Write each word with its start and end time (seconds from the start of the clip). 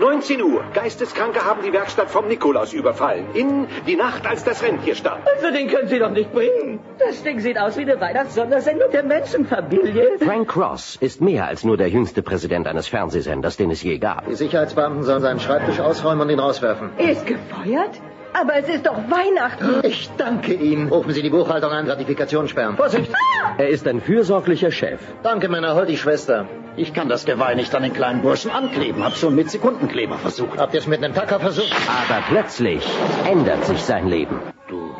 19 0.00 0.42
Uhr. 0.42 0.64
Geisteskranke 0.74 1.44
haben 1.44 1.62
die 1.62 1.72
Werkstatt 1.72 2.10
vom 2.10 2.26
Nikolaus 2.26 2.72
überfallen. 2.72 3.26
In 3.34 3.66
die 3.86 3.94
Nacht, 3.94 4.26
als 4.26 4.42
das 4.42 4.62
Rentier 4.62 4.94
starb. 4.96 5.20
Also 5.36 5.52
den 5.52 5.68
können 5.68 5.88
Sie 5.88 5.98
doch 5.98 6.10
nicht 6.10 6.32
bringen. 6.32 6.80
Das 6.98 7.22
Ding 7.22 7.38
sieht 7.38 7.58
aus 7.58 7.76
wie 7.76 7.82
eine 7.82 8.00
Weihnachtssondersendung 8.00 8.90
der 8.90 9.04
Menschenfamilie. 9.04 10.18
Frank 10.18 10.48
Cross 10.48 10.96
ist 11.00 11.20
mehr 11.20 11.46
als 11.46 11.62
nur 11.64 11.76
der 11.76 11.88
jüngste 11.88 12.22
Präsident 12.22 12.66
eines 12.66 12.88
Fernsehsenders, 12.88 13.56
den 13.56 13.70
es 13.70 13.82
je 13.82 13.98
gab. 13.98 14.26
Die 14.26 14.34
Sicherheitsbeamten 14.34 15.04
sollen 15.04 15.22
seinen 15.22 15.40
Schreibtisch 15.40 15.78
ausräumen 15.78 16.22
und 16.22 16.30
ihn 16.30 16.40
rauswerfen. 16.40 16.90
Er 16.98 17.12
ist 17.12 17.26
gefeuert? 17.26 18.00
Aber 18.34 18.56
es 18.56 18.68
ist 18.68 18.84
doch 18.86 18.96
Weihnachten. 18.96 19.80
Ich 19.84 20.10
danke 20.18 20.54
Ihnen. 20.54 20.88
Rufen 20.88 21.12
Sie 21.12 21.22
die 21.22 21.30
Buchhaltung 21.30 21.70
an, 21.70 21.86
Gratifikation 21.86 22.48
sperren. 22.48 22.76
Vorsicht! 22.76 23.10
Er 23.58 23.68
ist 23.68 23.86
ein 23.86 24.00
fürsorglicher 24.00 24.72
Chef. 24.72 25.00
Danke, 25.22 25.48
Männer, 25.48 25.76
hol 25.76 25.86
die 25.86 25.96
Schwester. 25.96 26.46
Ich 26.76 26.92
kann 26.92 27.08
das 27.08 27.24
Geweih 27.24 27.54
nicht 27.54 27.72
an 27.76 27.84
den 27.84 27.92
kleinen 27.92 28.22
Burschen 28.22 28.50
ankleben. 28.50 29.04
Hab 29.04 29.16
schon 29.16 29.36
mit 29.36 29.50
Sekundenkleber 29.50 30.18
versucht. 30.18 30.58
Habt 30.58 30.74
ihr 30.74 30.80
es 30.80 30.88
mit 30.88 31.04
einem 31.04 31.14
Tacker 31.14 31.38
versucht? 31.38 31.72
Aber 32.10 32.22
plötzlich 32.28 32.84
ändert 33.30 33.64
sich 33.66 33.80
sein 33.82 34.08
Leben. 34.08 34.40
Du 34.68 34.90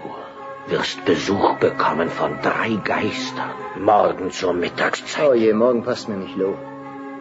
wirst 0.68 1.04
Besuch 1.04 1.56
bekommen 1.56 2.08
von 2.10 2.38
drei 2.40 2.76
Geistern. 2.84 3.50
Morgen 3.80 4.30
zur 4.30 4.52
Mittagszeit. 4.52 5.28
Oh 5.28 5.34
je, 5.34 5.52
morgen 5.52 5.82
passt 5.82 6.08
mir 6.08 6.16
nicht, 6.16 6.36
Lou. 6.36 6.54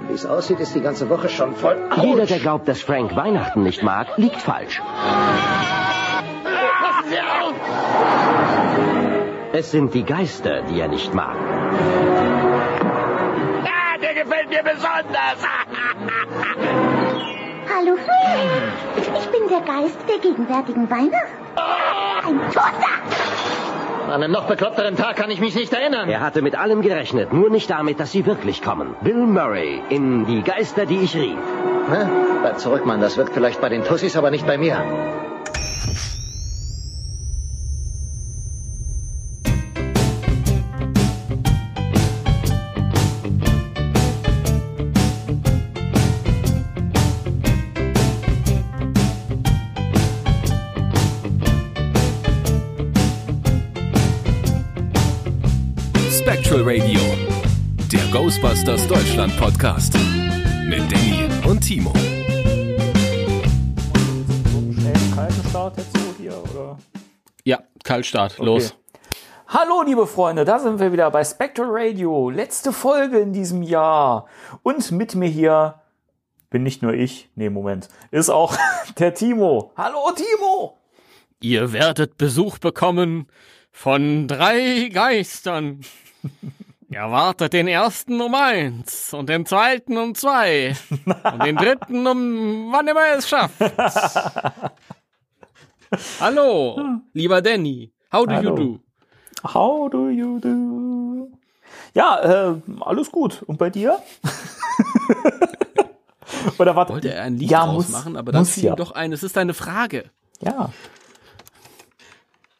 Wie 0.07 0.13
es 0.13 0.25
aussieht, 0.25 0.59
ist 0.59 0.75
die 0.75 0.81
ganze 0.81 1.09
Woche 1.09 1.29
schon 1.29 1.55
voll. 1.55 1.77
Jeder, 2.01 2.25
der 2.27 2.39
glaubt, 2.39 2.67
dass 2.67 2.81
Frank 2.81 3.15
Weihnachten 3.15 3.63
nicht 3.63 3.81
mag, 3.81 4.17
liegt 4.17 4.41
falsch. 4.41 4.81
Sie 7.09 7.19
auf! 7.19 7.53
Es 9.53 9.71
sind 9.71 9.93
die 9.93 10.03
Geister, 10.03 10.61
die 10.63 10.79
er 10.79 10.87
nicht 10.87 11.13
mag. 11.13 11.35
Ah, 13.65 13.97
der 14.01 14.13
gefällt 14.13 14.49
mir 14.49 14.63
besonders. 14.63 15.37
Hallo. 17.75 17.97
Ich 18.97 19.27
bin 19.27 19.47
der 19.49 19.61
Geist 19.61 19.97
der 20.09 20.17
gegenwärtigen 20.19 20.89
Weihnacht. 20.89 21.33
Ein 22.25 22.39
Toter! 22.51 22.93
An 24.07 24.21
einen 24.21 24.31
noch 24.31 24.47
bekloppteren 24.47 24.95
Tag 24.95 25.15
kann 25.15 25.31
ich 25.31 25.39
mich 25.39 25.55
nicht 25.55 25.71
erinnern. 25.73 26.09
Er 26.09 26.19
hatte 26.19 26.41
mit 26.41 26.55
allem 26.55 26.81
gerechnet, 26.81 27.31
nur 27.33 27.49
nicht 27.49 27.69
damit, 27.69 27.99
dass 27.99 28.11
sie 28.11 28.25
wirklich 28.25 28.61
kommen. 28.61 28.95
Bill 29.01 29.25
Murray 29.25 29.81
in 29.89 30.25
Die 30.25 30.41
Geister, 30.43 30.85
die 30.85 30.99
ich 31.01 31.15
rief. 31.15 31.37
Na, 31.89 32.09
bleib 32.41 32.59
zurück, 32.59 32.85
Mann. 32.85 33.01
Das 33.01 33.17
wirkt 33.17 33.33
vielleicht 33.33 33.61
bei 33.61 33.69
den 33.69 33.83
Tussis, 33.83 34.15
aber 34.15 34.29
nicht 34.31 34.45
bei 34.45 34.57
mir. 34.57 34.77
Ghostbusters 58.63 58.87
Deutschland 58.87 59.37
Podcast 59.37 59.93
mit 60.65 60.89
Danny 60.89 61.27
und 61.45 61.59
Timo. 61.59 61.91
So 61.91 61.99
einen 64.57 64.73
schnellen, 64.73 65.15
kalten 65.15 65.49
Start 65.49 65.77
jetzt 65.77 65.97
so 65.97 66.15
hier, 66.17 66.33
oder? 66.49 66.77
Ja, 67.43 67.59
Kaltstart, 67.83 68.37
los. 68.37 68.73
Hallo, 69.47 69.81
liebe 69.85 70.07
Freunde, 70.07 70.45
da 70.45 70.59
sind 70.59 70.79
wir 70.79 70.93
wieder 70.93 71.11
bei 71.11 71.25
Spectral 71.25 71.67
Radio. 71.71 72.29
Letzte 72.29 72.71
Folge 72.71 73.19
in 73.19 73.33
diesem 73.33 73.63
Jahr. 73.63 74.27
Und 74.61 74.91
mit 74.91 75.13
mir 75.15 75.27
hier 75.27 75.81
bin 76.49 76.63
nicht 76.63 76.81
nur 76.81 76.93
ich, 76.93 77.29
nee, 77.35 77.49
Moment, 77.49 77.89
ist 78.11 78.29
auch 78.29 78.55
der 78.97 79.13
Timo. 79.13 79.73
Hallo, 79.75 80.11
Timo! 80.15 80.77
Ihr 81.41 81.73
werdet 81.73 82.17
Besuch 82.17 82.59
bekommen 82.59 83.27
von 83.71 84.29
drei 84.29 84.89
Geistern. 84.93 85.81
Erwartet 86.93 87.53
den 87.53 87.67
ersten 87.67 88.21
um 88.21 88.35
eins 88.35 89.13
und 89.13 89.29
den 89.29 89.45
zweiten 89.45 89.97
um 89.97 90.15
zwei 90.15 90.75
und 90.99 91.43
den 91.43 91.55
dritten 91.55 92.05
um 92.05 92.71
wann 92.71 92.87
immer 92.87 93.01
er 93.01 93.17
es 93.17 93.27
schafft. 93.27 93.55
Hallo, 96.19 96.99
lieber 97.13 97.41
Danny. 97.41 97.91
How 98.11 98.25
do 98.25 98.33
Hallo. 98.33 98.49
you 98.49 98.55
do? 98.55 98.79
How 99.53 99.89
do 99.89 100.09
you 100.09 100.39
do? 100.39 101.31
Ja, 101.93 102.51
äh, 102.51 102.55
alles 102.81 103.11
gut. 103.11 103.43
Und 103.43 103.57
bei 103.57 103.69
dir? 103.69 103.99
Oder 106.57 106.75
was? 106.75 106.89
Wollte 106.89 107.13
er 107.13 107.23
ein 107.23 107.37
Lied 107.37 107.51
ja, 107.51 107.65
muss, 107.65 107.89
machen, 107.89 108.17
aber 108.17 108.31
dann 108.31 108.41
muss 108.41 108.51
fiel 108.51 108.65
ja. 108.65 108.75
doch 108.75 108.91
ein. 108.91 109.11
Es 109.11 109.23
ist 109.23 109.37
eine 109.37 109.53
Frage. 109.53 110.09
Ja. 110.41 110.71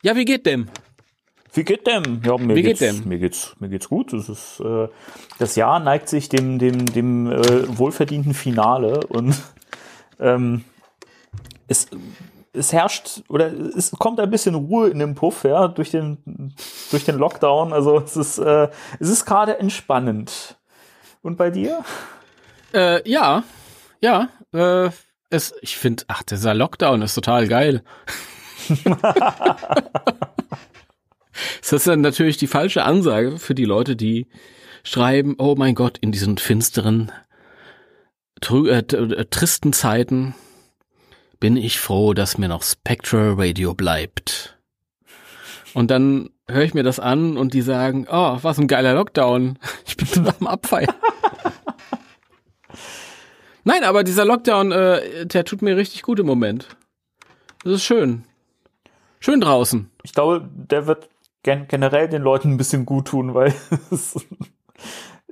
Ja, 0.01 0.15
wie 0.15 0.25
geht 0.25 0.45
dem? 0.45 0.69
Wie 1.53 1.63
geht 1.63 1.85
dem? 1.85 2.21
Ja, 2.25 2.37
mir 2.37 2.55
Wie 2.55 2.63
geht's, 2.63 2.79
geht 2.79 2.89
dem? 2.89 3.07
Mir 3.07 3.19
geht's, 3.19 3.55
mir 3.59 3.69
geht's 3.69 3.87
gut. 3.87 4.11
Es 4.11 4.27
ist, 4.27 4.59
äh, 4.59 4.87
das 5.37 5.55
Jahr 5.55 5.79
neigt 5.79 6.09
sich 6.09 6.27
dem, 6.27 6.57
dem, 6.57 6.87
dem 6.87 7.31
äh, 7.31 7.77
wohlverdienten 7.77 8.33
Finale 8.33 9.05
und 9.07 9.35
ähm, 10.19 10.63
es, 11.67 11.87
es 12.53 12.73
herrscht 12.73 13.21
oder 13.29 13.51
es 13.53 13.91
kommt 13.91 14.19
ein 14.19 14.31
bisschen 14.31 14.55
Ruhe 14.55 14.89
in 14.89 14.97
den 14.97 15.13
Puff, 15.13 15.43
ja, 15.43 15.67
durch 15.67 15.91
den, 15.91 16.55
durch 16.89 17.05
den 17.05 17.17
Lockdown. 17.17 17.71
Also 17.71 17.99
es 17.99 18.17
ist, 18.17 18.39
äh, 18.39 18.69
es 18.99 19.09
ist 19.09 19.25
gerade 19.25 19.59
entspannend. 19.59 20.57
Und 21.21 21.37
bei 21.37 21.51
dir? 21.51 21.85
Äh, 22.73 23.07
ja, 23.07 23.43
ja. 24.01 24.29
Äh, 24.53 24.89
es, 25.29 25.53
ich 25.61 25.77
finde, 25.77 26.03
ach, 26.07 26.23
dieser 26.23 26.55
Lockdown 26.55 27.03
ist 27.03 27.13
total 27.13 27.47
geil. 27.47 27.83
Das 31.61 31.73
ist 31.73 31.87
dann 31.87 32.01
natürlich 32.01 32.37
die 32.37 32.47
falsche 32.47 32.83
Ansage 32.83 33.37
für 33.37 33.55
die 33.55 33.65
Leute, 33.65 33.95
die 33.95 34.27
schreiben, 34.83 35.35
oh 35.37 35.55
mein 35.57 35.75
Gott, 35.75 35.97
in 35.99 36.11
diesen 36.11 36.37
finsteren, 36.37 37.11
äh, 38.49 38.79
äh, 38.79 39.25
tristen 39.29 39.73
Zeiten 39.73 40.35
bin 41.39 41.57
ich 41.57 41.79
froh, 41.79 42.13
dass 42.13 42.37
mir 42.37 42.47
noch 42.47 42.63
Spectral 42.63 43.35
Radio 43.37 43.73
bleibt. 43.73 44.57
Und 45.73 45.91
dann 45.91 46.29
höre 46.47 46.63
ich 46.63 46.73
mir 46.73 46.83
das 46.83 46.99
an 46.99 47.37
und 47.37 47.53
die 47.53 47.61
sagen, 47.61 48.07
oh, 48.09 48.37
was 48.41 48.59
ein 48.59 48.67
geiler 48.67 48.93
Lockdown. 48.93 49.57
Ich 49.85 49.97
bin 49.97 50.07
total 50.07 50.35
am 50.39 50.47
Abfeiern. 50.47 50.93
Nein, 53.63 53.83
aber 53.83 54.03
dieser 54.03 54.25
Lockdown, 54.25 54.71
äh, 54.71 55.25
der 55.25 55.45
tut 55.45 55.61
mir 55.61 55.77
richtig 55.77 56.01
gut 56.01 56.19
im 56.19 56.25
Moment. 56.25 56.67
Das 57.63 57.73
ist 57.73 57.83
schön. 57.83 58.23
Schön 59.19 59.39
draußen. 59.39 59.89
Ich 60.03 60.13
glaube, 60.13 60.49
der 60.53 60.87
wird 60.87 61.09
gen 61.43 61.65
generell 61.67 62.07
den 62.09 62.21
Leuten 62.21 62.51
ein 62.51 62.57
bisschen 62.57 62.85
gut 62.85 63.07
tun, 63.09 63.33
weil 63.33 63.53
es- 63.91 64.15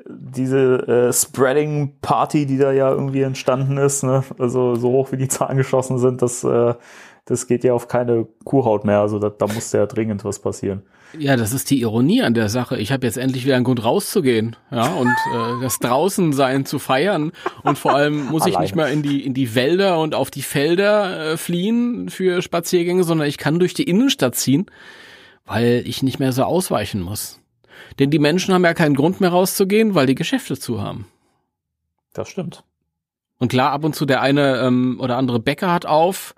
diese 0.06 0.88
äh, 1.10 1.14
Spreading 1.14 1.96
Party, 2.02 2.46
die 2.46 2.58
da 2.58 2.72
ja 2.72 2.90
irgendwie 2.92 3.22
entstanden 3.22 3.78
ist, 3.78 4.04
ne? 4.04 4.24
also 4.40 4.76
so 4.76 4.90
hoch 4.90 5.12
wie 5.12 5.18
die 5.18 5.28
Zahlen 5.28 5.58
geschossen 5.58 6.00
sind, 6.00 6.22
das, 6.22 6.44
äh, 6.44 6.74
das 7.26 7.48
geht 7.48 7.64
ja 7.64 7.74
auf 7.74 7.88
keine 7.88 8.28
Kuhhaut 8.44 8.84
mehr. 8.84 9.00
Also 9.00 9.20
da, 9.20 9.30
da 9.30 9.48
muss 9.48 9.72
ja 9.72 9.86
dringend 9.86 10.26
was 10.26 10.40
passieren. 10.40 10.82
Ja, 11.18 11.36
das 11.36 11.52
ist 11.54 11.70
die 11.70 11.82
Ironie 11.82 12.22
an 12.24 12.34
der 12.34 12.48
Sache. 12.50 12.78
Ich 12.78 12.92
habe 12.92 13.06
jetzt 13.06 13.18
endlich 13.18 13.46
wieder 13.46 13.56
einen 13.58 13.66
Grund 13.66 13.84
rauszugehen, 13.84 14.56
ja, 14.72 14.88
und 14.94 15.08
äh, 15.10 15.62
das 15.62 15.78
Draußensein 15.80 16.66
zu 16.66 16.80
feiern. 16.80 17.34
Und 17.64 17.78
vor 17.78 17.94
allem 17.94 18.28
muss 18.28 18.48
ich 18.48 18.58
nicht 18.58 18.76
mehr 18.78 18.88
in 18.88 19.04
die 19.04 19.26
in 19.26 19.34
die 19.34 19.54
Wälder 19.54 20.00
und 20.00 20.16
auf 20.16 20.32
die 20.32 20.42
Felder 20.42 21.34
äh, 21.34 21.38
fliehen 21.38 22.10
für 22.10 22.42
Spaziergänge, 22.42 23.04
sondern 23.04 23.28
ich 23.28 23.38
kann 23.38 23.60
durch 23.60 23.74
die 23.74 23.84
Innenstadt 23.84 24.36
ziehen, 24.36 24.68
weil 25.52 25.84
ich 25.86 26.02
nicht 26.02 26.18
mehr 26.18 26.32
so 26.32 26.44
ausweichen 26.44 27.02
muss. 27.02 27.42
Denn 28.00 28.10
die 28.10 28.20
Menschen 28.20 28.54
haben 28.54 28.64
ja 28.64 28.74
keinen 28.74 28.96
Grund 28.96 29.20
mehr 29.20 29.32
rauszugehen, 29.32 29.96
weil 29.96 30.06
die 30.06 30.16
Geschäfte 30.16 30.58
zu 30.58 30.82
haben. 30.82 31.08
Das 32.14 32.30
stimmt. 32.30 32.64
Und 33.38 33.50
klar, 33.50 33.74
ab 33.74 33.84
und 33.84 33.94
zu 33.94 34.06
der 34.06 34.22
eine 34.22 34.60
ähm, 34.60 34.98
oder 35.02 35.18
andere 35.18 35.42
Bäcker 35.42 35.74
hat 35.74 35.86
auf 35.86 36.36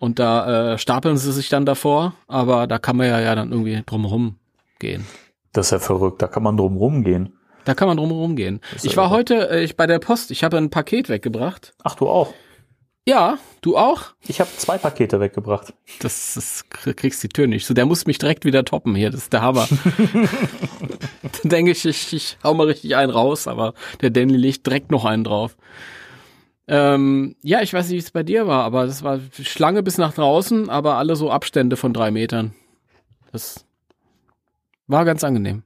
und 0.00 0.18
da 0.18 0.72
äh, 0.72 0.78
stapeln 0.78 1.16
sie 1.16 1.32
sich 1.32 1.50
dann 1.50 1.66
davor, 1.66 2.14
aber 2.26 2.66
da 2.66 2.80
kann 2.80 2.96
man 2.96 3.06
ja, 3.06 3.20
ja 3.20 3.36
dann 3.36 3.52
irgendwie 3.52 3.80
drumherum 3.86 4.36
gehen. 4.80 5.06
Das 5.52 5.66
ist 5.66 5.70
ja 5.70 5.78
verrückt, 5.78 6.20
da 6.20 6.26
kann 6.26 6.42
man 6.42 6.56
drum 6.56 6.76
rumgehen. 6.76 7.34
Da 7.64 7.74
kann 7.74 7.86
man 7.86 7.96
drumherum 7.96 8.34
gehen. 8.34 8.60
Ich 8.82 8.96
war 8.96 9.06
irre. 9.06 9.14
heute 9.14 9.50
äh, 9.50 9.62
ich 9.62 9.76
bei 9.76 9.86
der 9.86 10.00
Post, 10.00 10.32
ich 10.32 10.42
habe 10.42 10.56
ein 10.56 10.70
Paket 10.70 11.08
weggebracht. 11.08 11.74
Ach, 11.84 11.94
du 11.94 12.08
auch. 12.08 12.34
Ja, 13.08 13.38
du 13.62 13.78
auch? 13.78 14.12
Ich 14.26 14.38
habe 14.38 14.50
zwei 14.58 14.76
Pakete 14.76 15.18
weggebracht. 15.18 15.72
Das, 16.00 16.34
das 16.34 16.66
kriegst 16.68 17.22
die 17.22 17.30
Tür 17.30 17.46
nicht. 17.46 17.64
So, 17.64 17.72
der 17.72 17.86
muss 17.86 18.04
mich 18.04 18.18
direkt 18.18 18.44
wieder 18.44 18.66
toppen 18.66 18.94
hier. 18.94 19.08
Das 19.08 19.22
ist 19.22 19.32
der 19.32 19.40
Hammer. 19.40 19.66
Dann 21.22 21.50
denke 21.50 21.70
ich, 21.70 21.86
ich, 21.86 22.12
ich 22.12 22.36
hau 22.44 22.52
mal 22.52 22.66
richtig 22.66 22.96
einen 22.96 23.10
raus, 23.10 23.48
aber 23.48 23.72
der 24.02 24.10
Danny 24.10 24.36
legt 24.36 24.66
direkt 24.66 24.90
noch 24.90 25.06
einen 25.06 25.24
drauf. 25.24 25.56
Ähm, 26.66 27.34
ja, 27.40 27.62
ich 27.62 27.72
weiß 27.72 27.88
nicht, 27.88 27.94
wie 27.94 28.04
es 28.04 28.10
bei 28.10 28.22
dir 28.22 28.46
war, 28.46 28.64
aber 28.64 28.84
das 28.84 29.02
war 29.02 29.20
Schlange 29.40 29.82
bis 29.82 29.96
nach 29.96 30.12
draußen, 30.12 30.68
aber 30.68 30.96
alle 30.96 31.16
so 31.16 31.30
Abstände 31.30 31.78
von 31.78 31.94
drei 31.94 32.10
Metern. 32.10 32.54
Das 33.32 33.64
war 34.86 35.06
ganz 35.06 35.24
angenehm. 35.24 35.62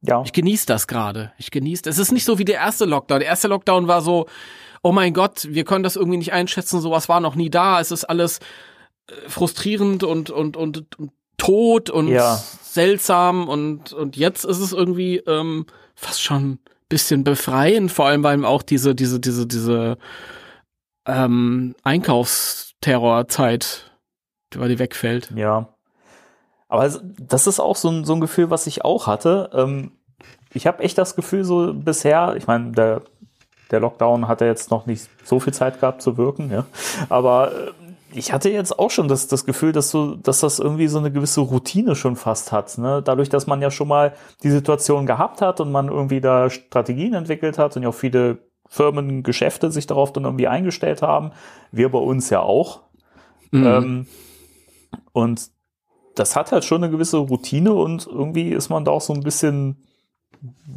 Ja. 0.00 0.22
Ich 0.24 0.32
genieße 0.32 0.64
das 0.64 0.86
gerade. 0.86 1.32
Ich 1.36 1.50
genieße. 1.50 1.86
Es 1.86 1.98
ist 1.98 2.12
nicht 2.12 2.24
so 2.24 2.38
wie 2.38 2.46
der 2.46 2.56
erste 2.56 2.86
Lockdown. 2.86 3.20
Der 3.20 3.28
erste 3.28 3.48
Lockdown 3.48 3.88
war 3.88 4.00
so, 4.00 4.26
oh 4.86 4.92
mein 4.92 5.12
Gott, 5.14 5.48
wir 5.50 5.64
können 5.64 5.82
das 5.82 5.96
irgendwie 5.96 6.18
nicht 6.18 6.32
einschätzen, 6.32 6.80
sowas 6.80 7.08
war 7.08 7.18
noch 7.18 7.34
nie 7.34 7.50
da, 7.50 7.80
es 7.80 7.90
ist 7.90 8.04
alles 8.04 8.38
äh, 9.08 9.28
frustrierend 9.28 10.04
und, 10.04 10.30
und, 10.30 10.56
und, 10.56 10.96
und 10.96 11.10
tot 11.38 11.90
und 11.90 12.06
Ja. 12.06 12.40
seltsam 12.62 13.48
und, 13.48 13.92
und 13.92 14.16
jetzt 14.16 14.44
ist 14.44 14.60
es 14.60 14.72
irgendwie 14.72 15.16
ähm, 15.26 15.66
fast 15.96 16.22
schon 16.22 16.60
bisschen 16.88 17.24
befreiend, 17.24 17.90
vor 17.90 18.06
allem 18.06 18.22
weil 18.22 18.44
auch 18.44 18.62
diese, 18.62 18.94
diese, 18.94 19.18
diese, 19.18 19.48
diese 19.48 19.98
ähm, 21.04 21.74
Einkaufsterrorzeit, 21.82 23.90
weil 24.54 24.68
die 24.68 24.78
wegfällt. 24.78 25.32
Ja. 25.34 25.74
Aber 26.68 26.88
das 27.18 27.48
ist 27.48 27.58
auch 27.58 27.74
so 27.74 27.88
ein, 27.88 28.04
so 28.04 28.14
ein 28.14 28.20
Gefühl, 28.20 28.50
was 28.50 28.68
ich 28.68 28.84
auch 28.84 29.08
hatte. 29.08 29.50
Ähm, 29.52 29.90
ich 30.52 30.68
habe 30.68 30.84
echt 30.84 30.96
das 30.96 31.16
Gefühl, 31.16 31.44
so 31.44 31.74
bisher, 31.74 32.36
ich 32.36 32.46
meine, 32.46 32.70
der, 32.70 33.02
der 33.70 33.80
Lockdown 33.80 34.28
hat 34.28 34.40
ja 34.40 34.46
jetzt 34.46 34.70
noch 34.70 34.86
nicht 34.86 35.08
so 35.24 35.40
viel 35.40 35.52
Zeit 35.52 35.80
gehabt 35.80 36.02
zu 36.02 36.16
wirken, 36.16 36.50
ja. 36.50 36.66
Aber 37.08 37.52
äh, 37.52 37.72
ich 38.12 38.32
hatte 38.32 38.50
jetzt 38.50 38.78
auch 38.78 38.90
schon 38.90 39.08
das, 39.08 39.26
das 39.26 39.44
Gefühl, 39.44 39.72
dass 39.72 39.90
so, 39.90 40.14
dass 40.14 40.40
das 40.40 40.58
irgendwie 40.58 40.88
so 40.88 40.98
eine 40.98 41.10
gewisse 41.10 41.40
Routine 41.40 41.96
schon 41.96 42.16
fast 42.16 42.52
hat. 42.52 42.78
Ne? 42.78 43.02
Dadurch, 43.04 43.28
dass 43.28 43.46
man 43.46 43.60
ja 43.60 43.70
schon 43.70 43.88
mal 43.88 44.14
die 44.42 44.50
Situation 44.50 45.06
gehabt 45.06 45.42
hat 45.42 45.60
und 45.60 45.70
man 45.70 45.88
irgendwie 45.88 46.20
da 46.20 46.48
Strategien 46.48 47.14
entwickelt 47.14 47.58
hat 47.58 47.76
und 47.76 47.82
ja 47.82 47.90
auch 47.90 47.94
viele 47.94 48.38
Firmen, 48.68 49.22
Geschäfte 49.22 49.70
sich 49.70 49.86
darauf 49.86 50.12
dann 50.12 50.24
irgendwie 50.24 50.48
eingestellt 50.48 51.02
haben. 51.02 51.32
Wir 51.72 51.90
bei 51.90 51.98
uns 51.98 52.30
ja 52.30 52.40
auch. 52.40 52.80
Mhm. 53.50 53.66
Ähm, 53.66 54.06
und 55.12 55.50
das 56.14 56.36
hat 56.36 56.52
halt 56.52 56.64
schon 56.64 56.82
eine 56.82 56.90
gewisse 56.90 57.18
Routine 57.18 57.74
und 57.74 58.06
irgendwie 58.06 58.50
ist 58.50 58.70
man 58.70 58.84
da 58.84 58.92
auch 58.92 59.00
so 59.00 59.12
ein 59.12 59.22
bisschen 59.22 59.86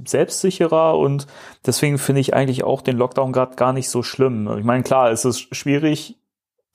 selbstsicherer 0.06 0.98
und 0.98 1.28
deswegen 1.66 1.98
finde 1.98 2.22
ich 2.22 2.34
eigentlich 2.34 2.64
auch 2.64 2.82
den 2.82 2.98
Lockdown 2.98 3.32
gerade 3.32 3.56
gar 3.56 3.74
nicht 3.74 3.90
so 3.90 4.04
schlimm. 4.04 4.50
Ich 4.58 4.64
meine, 4.66 4.84
klar, 4.84 5.12
es 5.12 5.26
ist 5.26 5.56
schwierig 5.56 6.18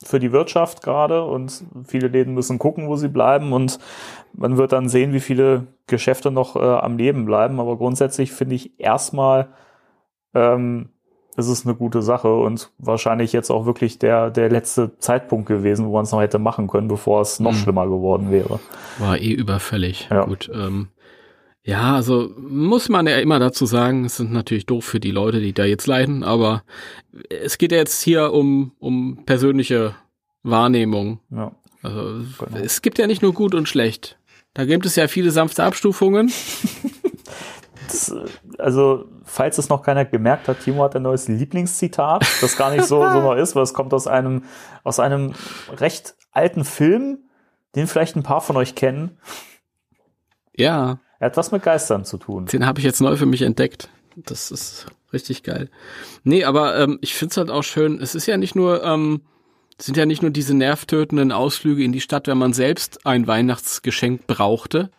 für 0.03 0.21
die 0.21 0.33
Wirtschaft 0.33 0.83
gerade 0.83 1.25
und 1.25 1.65
viele 1.87 2.09
Läden 2.09 2.35
müssen 2.35 2.59
gucken, 2.59 2.89
wo 2.89 2.97
sie 2.97 3.09
bleiben 3.09 3.53
und 3.53 3.79
man 4.35 4.57
wird 4.57 4.73
dann 4.73 4.89
sehen, 4.89 5.13
wie 5.13 5.21
viele 5.21 5.67
Geschäfte 5.87 6.31
noch 6.31 6.57
äh, 6.57 6.59
am 6.61 6.97
Leben 6.99 7.25
bleiben. 7.25 7.61
Aber 7.61 7.77
grundsätzlich 7.79 8.33
finde 8.33 8.57
ich 8.57 8.79
erstmal 8.81 9.49
ähm, 10.35 10.91
ist 11.37 11.49
es 11.49 11.65
eine 11.67 11.75
gute 11.75 12.03
Sache 12.03 12.33
und 12.33 12.71
wahrscheinlich 12.79 13.33
jetzt 13.33 13.51
auch 13.51 13.67
wirklich 13.67 13.99
der, 13.99 14.31
der 14.31 14.51
letzte 14.51 14.99
Zeitpunkt 14.99 15.47
gewesen, 15.47 15.87
wo 15.87 15.93
man 15.95 16.05
es 16.05 16.13
noch 16.13 16.21
hätte 16.21 16.39
machen 16.39 16.69
können, 16.69 16.87
bevor 16.89 17.23
es 17.23 17.41
noch 17.41 17.53
Mhm. 17.53 17.57
schlimmer 17.57 17.87
geworden 17.87 18.31
wäre. 18.31 18.61
War 18.99 19.19
eh 19.19 19.33
überfällig. 19.33 20.09
Ja. 20.11 20.27
Gut. 20.27 20.51
Ähm, 20.55 20.89
ja, 21.65 21.95
also 21.95 22.31
muss 22.37 22.91
man 22.91 23.07
ja 23.07 23.17
immer 23.17 23.39
dazu 23.39 23.65
sagen, 23.65 24.05
es 24.05 24.19
sind 24.19 24.33
natürlich 24.33 24.67
doof 24.67 24.85
für 24.85 25.01
die 25.01 25.11
Leute, 25.11 25.41
die 25.41 25.55
da 25.55 25.65
jetzt 25.65 25.87
leiden, 25.87 26.23
aber 26.23 26.63
es 27.31 27.57
geht 27.57 27.73
ja 27.73 27.79
jetzt 27.79 28.03
hier 28.03 28.33
um, 28.33 28.73
um 28.79 29.25
persönliche 29.25 29.95
Wahrnehmung. 30.43 31.21
Ja. 31.31 31.53
Also 31.83 32.25
Genau. 32.39 32.59
es 32.63 32.83
gibt 32.83 32.99
ja 32.99 33.07
nicht 33.07 33.23
nur 33.23 33.33
gut 33.33 33.55
und 33.55 33.69
schlecht. 33.69 34.19
Da 34.53 34.65
gibt 34.67 34.87
es 34.87 34.97
ja 34.97 35.09
viele 35.09 35.31
sanfte 35.31 35.65
Abstufungen. 35.65 36.31
Das, 37.87 38.15
also, 38.57 39.05
falls 39.25 39.59
es 39.59 39.69
noch 39.69 39.83
keiner 39.83 40.07
gemerkt 40.07 40.49
hat, 40.49 40.61
Timo 40.61 40.85
hat 40.85 40.97
ein 40.97 41.03
neues 41.03 41.29
Lieblingszitat, 41.29 42.25
das 42.41 42.57
gar 42.57 42.71
nicht 42.71 42.87
so, 42.87 43.03
so 43.11 43.21
neu 43.21 43.39
ist, 43.39 43.55
weil 43.55 43.63
es 43.63 43.75
kommt 43.75 43.93
aus 43.93 44.07
einem, 44.07 44.45
aus 44.85 45.01
einem 45.01 45.35
recht 45.77 46.15
alten 46.33 46.65
Film, 46.65 47.19
den 47.75 47.87
vielleicht 47.87 48.17
ein 48.17 48.23
paar 48.23 48.41
von 48.41 48.57
euch 48.57 48.75
kennen. 48.75 49.19
Ja, 50.57 50.99
Er 51.19 51.27
hat 51.27 51.37
was 51.37 51.53
mit 51.53 51.63
Geistern 51.63 52.05
zu 52.05 52.19
tun. 52.19 52.47
den 52.47 52.67
habe 52.67 52.79
ich 52.79 52.85
jetzt 52.85 53.01
neu 53.01 53.17
für 53.17 53.27
mich 53.27 53.43
entdeckt. 53.43 53.89
Das 54.17 54.51
ist 54.51 54.87
richtig 55.13 55.43
geil. 55.43 55.71
Nee, 56.23 56.45
aber 56.45 56.79
ähm, 56.79 56.99
ich 57.01 57.15
find's 57.15 57.37
halt 57.37 57.51
auch 57.51 57.63
schön, 57.63 58.01
es 58.01 58.15
ist 58.15 58.27
ja 58.27 58.37
nicht 58.37 58.55
nur, 58.55 58.85
ähm, 58.85 59.23
es 59.79 59.87
sind 59.87 59.97
ja 59.97 60.07
nicht 60.07 60.23
nur 60.23 60.31
diese 60.31 60.55
nervtötenden 60.55 61.33
Ausflüge 61.33 61.83
in 61.83 61.93
die 61.93 62.01
Stadt, 62.01 62.27
wenn 62.27 62.39
man 62.39 62.53
selbst 62.53 63.07
ein 63.07 63.27
Weihnachtsgeschenk 63.27 64.27
brauchte, 64.27 64.91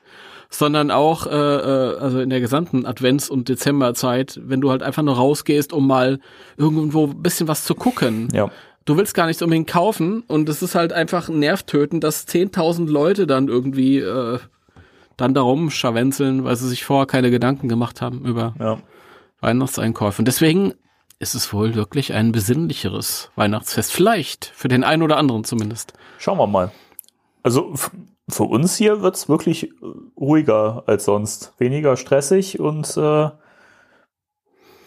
sondern 0.50 0.92
auch, 0.92 1.28
äh, 1.28 1.32
äh, 1.32 1.98
also 1.98 2.20
in 2.20 2.30
der 2.30 2.40
gesamten 2.40 2.86
Advents- 2.86 3.30
und 3.30 3.50
Dezemberzeit, 3.50 4.40
wenn 4.44 4.62
du 4.62 4.72
halt 4.72 4.84
einfach 4.84 5.04
nur 5.04 5.16
rausgehst, 5.16 5.74
um 5.74 5.88
mal 5.88 6.20
irgendwo 6.58 7.08
ein 7.08 7.22
bisschen 7.22 7.48
was 7.48 7.64
zu 7.64 7.76
gucken. 7.76 8.30
Ja. 8.34 8.52
Du 8.86 8.98
willst 8.98 9.16
gar 9.16 9.26
nichts 9.26 9.42
unbedingt 9.42 9.68
kaufen 9.68 10.24
und 10.28 10.48
es 10.48 10.62
ist 10.62 10.76
halt 10.76 10.94
einfach 10.94 11.28
nervtötend, 11.28 12.04
dass 12.04 12.28
10.000 12.28 12.88
Leute 12.88 13.26
dann 13.26 13.48
irgendwie 13.48 13.98
äh, 14.00 14.40
dann 15.18 15.34
darum 15.34 15.70
scharwenzeln, 15.70 16.44
weil 16.44 16.56
sie 16.56 16.68
sich 16.68 16.84
vorher 16.86 17.06
keine 17.08 17.32
Gedanken 17.32 17.68
gemacht 17.70 18.02
haben 18.02 18.26
über 18.26 18.54
Ja. 18.60 18.78
Weihnachtseinkäufe. 19.42 20.22
Und 20.22 20.26
deswegen 20.28 20.74
ist 21.20 21.36
es 21.36 21.54
wohl 21.54 21.76
wirklich 21.76 22.14
ein 22.14 22.32
besinnlicheres 22.32 23.32
Weihnachtsfest. 23.36 23.92
Vielleicht, 23.94 24.46
für 24.56 24.68
den 24.68 24.84
einen 24.84 25.02
oder 25.04 25.18
anderen 25.18 25.44
zumindest. 25.44 25.94
Schauen 26.18 26.38
wir 26.38 26.48
mal. 26.48 26.72
Also 27.44 27.74
für 28.28 28.44
uns 28.44 28.76
hier 28.76 29.02
wird's 29.02 29.30
wirklich 29.30 29.70
äh, 29.70 29.74
ruhiger 30.18 30.84
als 30.88 31.06
sonst. 31.06 31.54
Weniger 31.58 31.96
stressig 31.96 32.60
und 32.60 32.98
äh, 32.98 33.30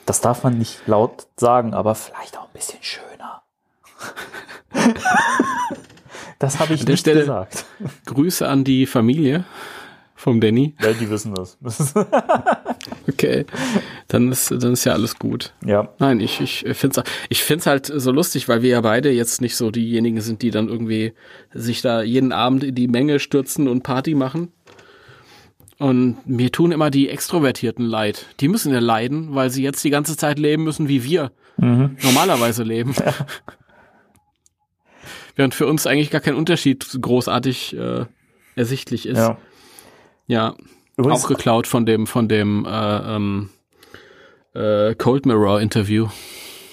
das 0.07 0.21
darf 0.21 0.43
man 0.43 0.59
nicht 0.59 0.81
laut 0.87 1.27
sagen, 1.37 1.73
aber 1.75 1.95
vielleicht 1.95 2.37
auch 2.37 2.45
ein 2.47 2.53
bisschen 2.53 2.83
schöner. 2.83 3.43
das 6.39 6.59
habe 6.61 6.75
ich 6.75 6.81
An 6.81 6.87
der 6.87 6.93
nicht 6.95 7.01
Stelle- 7.01 7.21
gesagt. 7.21 7.65
Grüße 8.07 8.47
an 8.49 8.65
die 8.65 8.87
Familie 8.87 9.45
vom 10.29 10.43
Danny. 10.43 10.75
Ja, 10.83 10.93
die 10.93 11.09
wissen 11.09 11.35
das. 11.35 11.57
Okay, 13.09 13.47
dann 14.07 14.31
ist, 14.31 14.51
dann 14.51 14.75
ist 14.75 14.85
ja 14.85 14.93
alles 14.93 15.19
gut. 15.19 15.55
ja. 15.65 15.89
Nein, 15.99 16.21
ich, 16.21 16.41
ich 16.41 16.65
finde 16.75 17.01
es 17.01 17.11
ich 17.31 17.43
find's 17.43 17.67
halt 17.67 17.87
so 17.87 18.13
lustig, 18.13 18.49
weil 18.49 18.63
wir 18.63 18.69
ja 18.71 18.81
beide 18.83 19.11
jetzt 19.11 19.41
nicht 19.41 19.57
so 19.57 19.71
diejenigen 19.71 20.21
sind, 20.21 20.43
die 20.43 20.51
dann 20.51 20.69
irgendwie 20.69 21.15
sich 21.53 21.81
da 21.81 22.03
jeden 22.03 22.33
Abend 22.33 22.63
in 22.65 22.75
die 22.75 22.87
Menge 22.87 23.19
stürzen 23.19 23.67
und 23.67 23.83
Party 23.83 24.15
machen. 24.15 24.53
Und 25.79 26.19
mir 26.27 26.53
tun 26.53 26.71
immer 26.71 26.91
die 26.91 27.09
Extrovertierten 27.09 27.87
leid. 27.87 28.27
Die 28.41 28.49
müssen 28.49 28.73
ja 28.73 28.79
leiden, 28.79 29.35
weil 29.35 29.49
sie 29.51 29.63
jetzt 29.63 29.83
die 29.83 29.91
ganze 29.91 30.17
Zeit 30.17 30.39
leben 30.39 30.63
müssen, 30.65 30.89
wie 30.89 31.03
wir 31.03 31.33
normalerweise 31.57 32.63
leben. 32.63 32.95
Während 35.35 35.55
für 35.55 35.67
uns 35.67 35.87
eigentlich 35.87 36.11
gar 36.11 36.21
kein 36.21 36.35
Unterschied 36.35 36.87
großartig 37.01 37.75
äh, 37.77 38.05
ersichtlich 38.55 39.07
ist. 39.07 39.17
ja. 39.19 39.39
Ja, 40.29 40.55
Übrigens, 40.97 41.25
auch 41.25 41.29
geklaut 41.29 41.67
von 41.67 41.85
dem, 41.85 42.07
von 42.07 42.29
dem 42.29 42.65
äh, 42.65 43.17
ähm, 43.17 43.51
äh, 44.55 44.95
Cold 44.95 45.27
Mirror 45.27 45.61
Interview. 45.61 46.09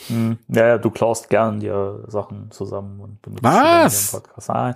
Hm. 0.07 0.37
Ja, 0.49 0.67
ja, 0.67 0.77
du 0.77 0.91
klaust 0.91 1.29
gern 1.29 1.59
dir 1.59 2.03
Sachen 2.07 2.51
zusammen 2.51 2.99
und 2.99 3.21
benutzt 3.21 3.43
Was? 3.43 4.11
sie 4.11 4.17
im 4.17 4.23
Podcast. 4.23 4.49
Nein. 4.49 4.75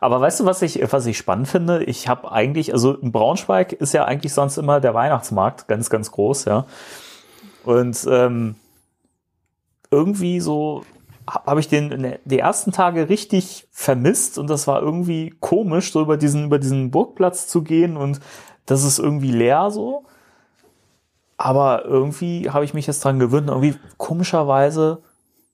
Aber 0.00 0.20
weißt 0.20 0.40
du, 0.40 0.44
was 0.46 0.62
ich, 0.62 0.80
was 0.90 1.06
ich 1.06 1.18
spannend 1.18 1.48
finde? 1.48 1.84
Ich 1.84 2.08
habe 2.08 2.32
eigentlich, 2.32 2.72
also 2.72 2.94
in 2.94 3.12
Braunschweig 3.12 3.72
ist 3.72 3.92
ja 3.92 4.04
eigentlich 4.04 4.32
sonst 4.32 4.56
immer 4.56 4.80
der 4.80 4.94
Weihnachtsmarkt 4.94 5.68
ganz, 5.68 5.90
ganz 5.90 6.10
groß, 6.10 6.46
ja. 6.46 6.66
Und 7.64 8.06
ähm, 8.10 8.56
irgendwie 9.90 10.40
so 10.40 10.84
habe 11.28 11.60
ich 11.60 11.68
den 11.68 12.02
der- 12.02 12.18
die 12.24 12.38
ersten 12.38 12.72
Tage 12.72 13.08
richtig 13.08 13.66
vermisst 13.70 14.38
und 14.38 14.48
das 14.50 14.66
war 14.66 14.82
irgendwie 14.82 15.34
komisch, 15.40 15.92
so 15.92 16.00
über 16.00 16.16
diesen, 16.16 16.44
über 16.46 16.58
diesen 16.58 16.90
Burgplatz 16.90 17.46
zu 17.48 17.62
gehen 17.62 17.96
und 17.96 18.20
das 18.66 18.84
ist 18.84 18.98
irgendwie 18.98 19.30
leer 19.32 19.70
so. 19.70 20.04
Aber 21.36 21.84
irgendwie 21.84 22.50
habe 22.50 22.64
ich 22.64 22.74
mich 22.74 22.86
jetzt 22.86 23.04
dran 23.04 23.18
gewöhnt. 23.18 23.50
und 23.50 23.56
Irgendwie 23.62 23.78
komischerweise 23.96 25.02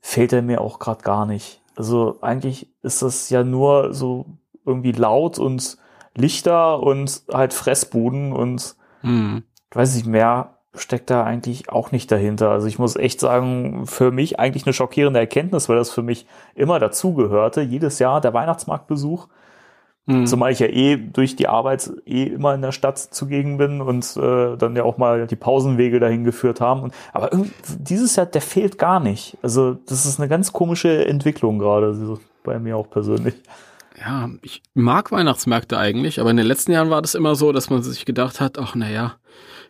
fehlt 0.01 0.33
er 0.33 0.43
mir 0.43 0.61
auch 0.61 0.79
gerade 0.79 1.03
gar 1.03 1.25
nicht. 1.27 1.63
Also 1.77 2.19
eigentlich 2.21 2.69
ist 2.83 3.03
das 3.03 3.31
ja 3.31 3.45
nur 3.45 3.95
so 3.95 4.27
irgendwie 4.67 4.93
laut 4.93 5.39
und 5.39 5.79
Lichter 6.15 6.81
und 6.83 7.23
halt 7.33 7.55
Fressbuden 7.55 8.33
und 8.33 8.77
Hm. 9.03 9.45
ich 9.71 9.77
weiß 9.77 9.95
nicht, 9.95 10.07
mehr 10.07 10.58
steckt 10.75 11.11
da 11.11 11.25
eigentlich 11.25 11.71
auch 11.71 11.93
nicht 11.93 12.11
dahinter. 12.13 12.51
Also 12.51 12.67
ich 12.67 12.79
muss 12.79 12.97
echt 12.97 13.21
sagen, 13.21 13.87
für 13.87 14.11
mich 14.11 14.39
eigentlich 14.39 14.67
eine 14.67 14.73
schockierende 14.73 15.21
Erkenntnis, 15.21 15.69
weil 15.69 15.77
das 15.77 15.91
für 15.91 16.03
mich 16.03 16.27
immer 16.55 16.79
dazugehörte. 16.79 17.63
Jedes 17.63 17.99
Jahr 17.99 18.21
der 18.21 18.35
Weihnachtsmarktbesuch. 18.35 19.29
Hm. 20.07 20.27
Zumal 20.27 20.53
ich 20.53 20.59
ja 20.59 20.69
eh 20.69 20.97
durch 20.97 21.37
die 21.37 21.49
Arbeit 21.49 21.91
eh 22.07 22.25
immer 22.25 22.55
in 22.55 22.63
der 22.63 22.73
Stadt 22.73 22.99
zugegen 22.99 23.59
bin 23.59 23.83
und 23.83 24.17
äh, 24.17 24.57
dann 24.57 24.75
ja 24.75 24.83
auch 24.83 24.97
mal 24.97 25.27
die 25.27 25.37
Pausenwege 25.37 26.01
dahin 26.01 26.25
geführt 26.25 26.61
haben. 26.61 26.83
Und, 26.83 26.95
aber 27.13 27.31
dieses 27.79 28.17
Jahr, 28.17 28.27
der 28.27 28.41
fehlt 28.41 28.79
gar 28.79 29.01
nicht. 29.01 29.37
Also 29.43 29.75
das 29.75 30.07
ist 30.07 30.19
eine 30.19 30.29
ganz 30.29 30.53
komische 30.53 31.07
Entwicklung 31.07 31.59
gerade, 31.59 32.19
bei 32.43 32.59
mir 32.59 32.79
auch 32.79 32.89
persönlich. 32.89 33.35
Ja, 34.01 34.31
ich 34.43 34.63
mag 34.75 35.13
Weihnachtsmärkte 35.13 35.77
eigentlich, 35.77 36.21
aber 36.21 36.31
in 36.31 36.37
den 36.37 36.47
letzten 36.47 36.73
Jahren 36.73 36.89
war 36.89 37.03
das 37.03 37.15
immer 37.15 37.35
so, 37.35 37.53
dass 37.53 37.69
man 37.69 37.83
sich 37.83 38.07
gedacht 38.07 38.41
hat, 38.41 38.59
ach 38.59 38.75
naja, 38.75 39.17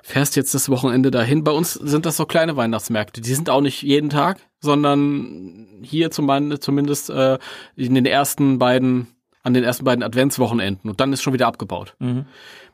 fährst 0.09 0.37
jetzt 0.37 0.55
das 0.55 0.69
Wochenende 0.69 1.11
dahin. 1.11 1.45
Bei 1.45 1.53
uns 1.53 1.75
sind 1.75 2.07
das 2.07 2.17
so 2.17 2.25
kleine 2.25 2.57
Weihnachtsmärkte. 2.57 3.21
Die 3.21 3.35
sind 3.35 3.51
auch 3.51 3.61
nicht 3.61 3.83
jeden 3.83 4.11
Tag, 4.11 4.39
sondern 4.61 5.67
hier 5.83 6.11
zum, 6.11 6.61
zumindest 6.61 7.11
äh, 7.11 7.39
in 7.77 7.95
den 7.95 8.07
ersten 8.07 8.59
beiden 8.59 9.09
an 9.45 9.55
den 9.55 9.65
ersten 9.65 9.85
beiden 9.85 10.03
Adventswochenenden 10.03 10.91
und 10.91 11.01
dann 11.01 11.13
ist 11.13 11.23
schon 11.23 11.33
wieder 11.33 11.47
abgebaut. 11.47 11.95
Mhm. 12.01 12.27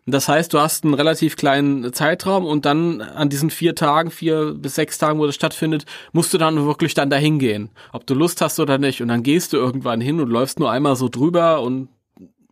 Das 0.07 0.29
heißt, 0.29 0.53
du 0.53 0.59
hast 0.59 0.85
einen 0.85 0.95
relativ 0.95 1.37
kleinen 1.37 1.93
Zeitraum 1.93 2.45
und 2.45 2.67
dann 2.67 3.01
an 3.01 3.29
diesen 3.31 3.49
vier 3.49 3.75
Tagen, 3.75 4.11
vier 4.11 4.55
bis 4.55 4.75
sechs 4.75 4.99
Tagen, 4.99 5.19
wo 5.19 5.27
das 5.27 5.35
stattfindet, 5.35 5.87
musst 6.13 6.35
du 6.35 6.39
dann 6.39 6.67
wirklich 6.67 6.95
dann 6.95 7.11
dahin 7.11 7.39
gehen. 7.39 7.71
Ob 7.93 8.07
du 8.07 8.15
Lust 8.15 8.41
hast 8.41 8.61
oder 8.61 8.77
nicht. 8.77 9.01
Und 9.01 9.09
dann 9.09 9.23
gehst 9.23 9.53
du 9.53 9.57
irgendwann 9.57 10.01
hin 10.01 10.21
und 10.21 10.29
läufst 10.29 10.59
nur 10.59 10.71
einmal 10.71 10.97
so 10.97 11.09
drüber 11.09 11.63
und 11.63 11.89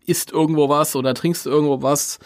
isst 0.07 0.33
irgendwo 0.33 0.69
was 0.69 0.97
oder 0.97 1.12
trinkst 1.15 1.47
irgendwo 1.47 1.83
was 1.83 2.19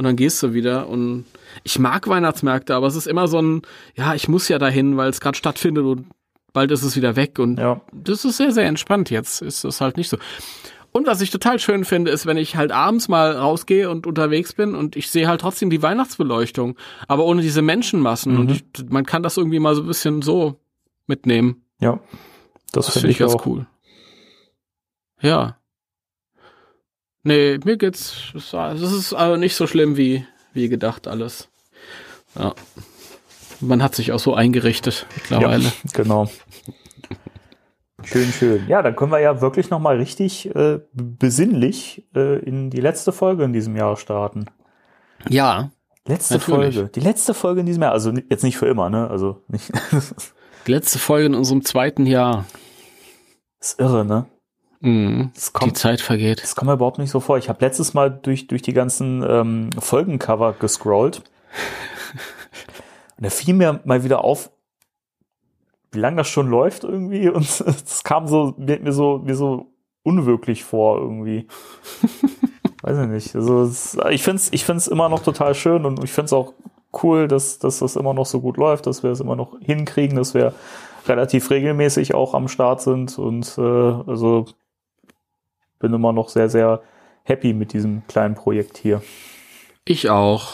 und 0.00 0.04
dann 0.04 0.16
gehst 0.16 0.42
du 0.42 0.54
wieder. 0.54 0.88
Und 0.88 1.26
ich 1.62 1.78
mag 1.78 2.08
Weihnachtsmärkte, 2.08 2.74
aber 2.74 2.86
es 2.86 2.96
ist 2.96 3.06
immer 3.06 3.28
so 3.28 3.38
ein, 3.38 3.60
ja, 3.94 4.14
ich 4.14 4.28
muss 4.28 4.48
ja 4.48 4.58
dahin, 4.58 4.96
weil 4.96 5.10
es 5.10 5.20
gerade 5.20 5.36
stattfindet 5.36 5.84
und 5.84 6.06
bald 6.54 6.70
ist 6.70 6.82
es 6.82 6.96
wieder 6.96 7.16
weg. 7.16 7.38
Und 7.38 7.58
ja. 7.58 7.82
das 7.92 8.24
ist 8.24 8.38
sehr, 8.38 8.50
sehr 8.50 8.64
entspannt 8.64 9.10
jetzt. 9.10 9.42
Ist 9.42 9.62
es 9.62 9.82
halt 9.82 9.98
nicht 9.98 10.08
so. 10.08 10.16
Und 10.90 11.06
was 11.06 11.20
ich 11.20 11.28
total 11.28 11.58
schön 11.58 11.84
finde, 11.84 12.12
ist, 12.12 12.24
wenn 12.24 12.38
ich 12.38 12.56
halt 12.56 12.72
abends 12.72 13.08
mal 13.08 13.32
rausgehe 13.32 13.90
und 13.90 14.06
unterwegs 14.06 14.54
bin 14.54 14.74
und 14.74 14.96
ich 14.96 15.10
sehe 15.10 15.28
halt 15.28 15.42
trotzdem 15.42 15.68
die 15.68 15.82
Weihnachtsbeleuchtung, 15.82 16.78
aber 17.06 17.26
ohne 17.26 17.42
diese 17.42 17.60
Menschenmassen. 17.60 18.32
Mhm. 18.32 18.40
Und 18.40 18.50
ich, 18.52 18.64
man 18.88 19.04
kann 19.04 19.22
das 19.22 19.36
irgendwie 19.36 19.58
mal 19.58 19.74
so 19.74 19.82
ein 19.82 19.86
bisschen 19.86 20.22
so 20.22 20.58
mitnehmen. 21.08 21.62
Ja. 21.78 22.00
Das, 22.72 22.86
das 22.86 22.94
finde 22.94 23.00
find 23.00 23.10
ich 23.10 23.18
ganz 23.18 23.34
auch. 23.34 23.44
cool. 23.44 23.66
Ja. 25.20 25.58
Nee, 27.22 27.58
mir 27.64 27.76
geht's. 27.76 28.32
Es 28.34 28.52
ist 28.82 29.14
aber 29.14 29.36
nicht 29.36 29.54
so 29.54 29.66
schlimm 29.66 29.96
wie, 29.96 30.26
wie 30.52 30.68
gedacht 30.68 31.06
alles. 31.06 31.48
Ja. 32.38 32.54
Man 33.60 33.82
hat 33.82 33.94
sich 33.94 34.12
auch 34.12 34.18
so 34.18 34.34
eingerichtet 34.34 35.06
mittlerweile. 35.16 35.64
Ja, 35.64 35.72
genau. 35.92 36.30
Schön, 38.02 38.32
schön. 38.32 38.66
Ja, 38.68 38.80
dann 38.80 38.96
können 38.96 39.12
wir 39.12 39.20
ja 39.20 39.42
wirklich 39.42 39.68
nochmal 39.68 39.96
richtig 39.96 40.54
äh, 40.54 40.80
besinnlich 40.92 42.06
äh, 42.14 42.38
in 42.38 42.70
die 42.70 42.80
letzte 42.80 43.12
Folge 43.12 43.44
in 43.44 43.52
diesem 43.52 43.76
Jahr 43.76 43.96
starten. 43.96 44.46
Ja. 45.28 45.70
Letzte 46.06 46.34
natürlich. 46.34 46.76
Folge. 46.76 46.90
Die 46.94 47.00
letzte 47.00 47.34
Folge 47.34 47.60
in 47.60 47.66
diesem 47.66 47.82
Jahr. 47.82 47.92
Also 47.92 48.12
jetzt 48.30 48.42
nicht 48.42 48.56
für 48.56 48.66
immer, 48.66 48.88
ne? 48.88 49.10
Also 49.10 49.42
nicht. 49.48 49.70
die 50.66 50.70
letzte 50.72 50.98
Folge 50.98 51.26
in 51.26 51.34
unserem 51.34 51.62
zweiten 51.62 52.06
Jahr. 52.06 52.46
ist 53.60 53.78
irre, 53.78 54.06
ne? 54.06 54.24
Mhm. 54.80 55.32
Kommt, 55.52 55.72
die 55.72 55.74
Zeit 55.74 56.00
vergeht. 56.00 56.42
Das 56.42 56.56
kommt 56.56 56.68
mir 56.68 56.74
überhaupt 56.74 56.98
nicht 56.98 57.10
so 57.10 57.20
vor. 57.20 57.38
Ich 57.38 57.48
habe 57.48 57.64
letztes 57.64 57.94
Mal 57.94 58.10
durch, 58.10 58.46
durch 58.46 58.62
die 58.62 58.72
ganzen 58.72 59.22
ähm, 59.28 59.70
Folgencover 59.78 60.54
gescrollt. 60.58 61.18
Und 63.18 63.24
da 63.24 63.30
fiel 63.30 63.54
mir 63.54 63.80
mal 63.84 64.02
wieder 64.02 64.24
auf, 64.24 64.50
wie 65.92 65.98
lange 65.98 66.16
das 66.16 66.28
schon 66.28 66.48
läuft 66.48 66.84
irgendwie. 66.84 67.28
Und 67.28 67.44
es 67.60 68.02
kam 68.04 68.26
so, 68.26 68.54
mir 68.56 68.92
so, 68.92 69.18
mir 69.18 69.36
so 69.36 69.66
unwirklich 70.02 70.64
vor 70.64 70.98
irgendwie. 70.98 71.46
Weiß 72.82 72.98
ich 72.98 73.08
nicht. 73.08 73.36
Also 73.36 73.62
es, 73.64 73.98
ich 74.10 74.22
finde 74.22 74.36
es 74.36 74.52
ich 74.52 74.64
find's 74.64 74.86
immer 74.86 75.10
noch 75.10 75.22
total 75.22 75.54
schön 75.54 75.84
und 75.84 76.02
ich 76.02 76.12
finde 76.12 76.26
es 76.26 76.32
auch 76.32 76.54
cool, 77.02 77.28
dass, 77.28 77.58
dass 77.58 77.80
das 77.80 77.96
immer 77.96 78.14
noch 78.14 78.26
so 78.26 78.40
gut 78.40 78.56
läuft, 78.56 78.86
dass 78.86 79.02
wir 79.02 79.10
es 79.10 79.20
immer 79.20 79.36
noch 79.36 79.58
hinkriegen, 79.60 80.16
dass 80.16 80.32
wir 80.32 80.54
relativ 81.06 81.50
regelmäßig 81.50 82.14
auch 82.14 82.34
am 82.34 82.48
Start 82.48 82.80
sind 82.80 83.18
und 83.18 83.56
äh, 83.58 83.60
also 83.60 84.46
bin 85.80 85.92
immer 85.92 86.12
noch 86.12 86.28
sehr, 86.28 86.48
sehr 86.48 86.82
happy 87.24 87.52
mit 87.52 87.72
diesem 87.72 88.06
kleinen 88.06 88.36
Projekt 88.36 88.78
hier. 88.78 89.02
Ich 89.84 90.08
auch. 90.08 90.52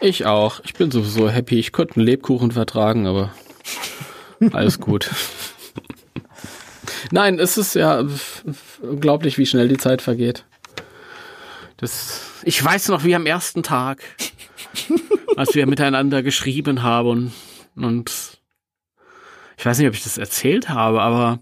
Ich 0.00 0.26
auch. 0.26 0.60
Ich 0.64 0.74
bin 0.74 0.90
sowieso 0.90 1.28
happy. 1.28 1.58
Ich 1.58 1.72
könnte 1.72 1.96
einen 1.96 2.06
Lebkuchen 2.06 2.50
vertragen, 2.50 3.06
aber 3.06 3.32
alles 4.52 4.80
gut. 4.80 5.10
Nein, 7.12 7.38
es 7.38 7.56
ist 7.56 7.74
ja 7.74 8.04
unglaublich, 8.82 9.38
wie 9.38 9.46
schnell 9.46 9.68
die 9.68 9.76
Zeit 9.76 10.02
vergeht. 10.02 10.44
Das, 11.76 12.42
ich 12.42 12.62
weiß 12.62 12.88
noch, 12.88 13.04
wie 13.04 13.14
am 13.14 13.26
ersten 13.26 13.62
Tag, 13.62 14.02
als 15.36 15.54
wir 15.54 15.66
miteinander 15.66 16.22
geschrieben 16.22 16.82
haben 16.82 17.32
und, 17.76 17.84
und 17.84 18.38
ich 19.58 19.64
weiß 19.64 19.78
nicht, 19.78 19.88
ob 19.88 19.94
ich 19.94 20.04
das 20.04 20.18
erzählt 20.18 20.68
habe, 20.68 21.02
aber 21.02 21.38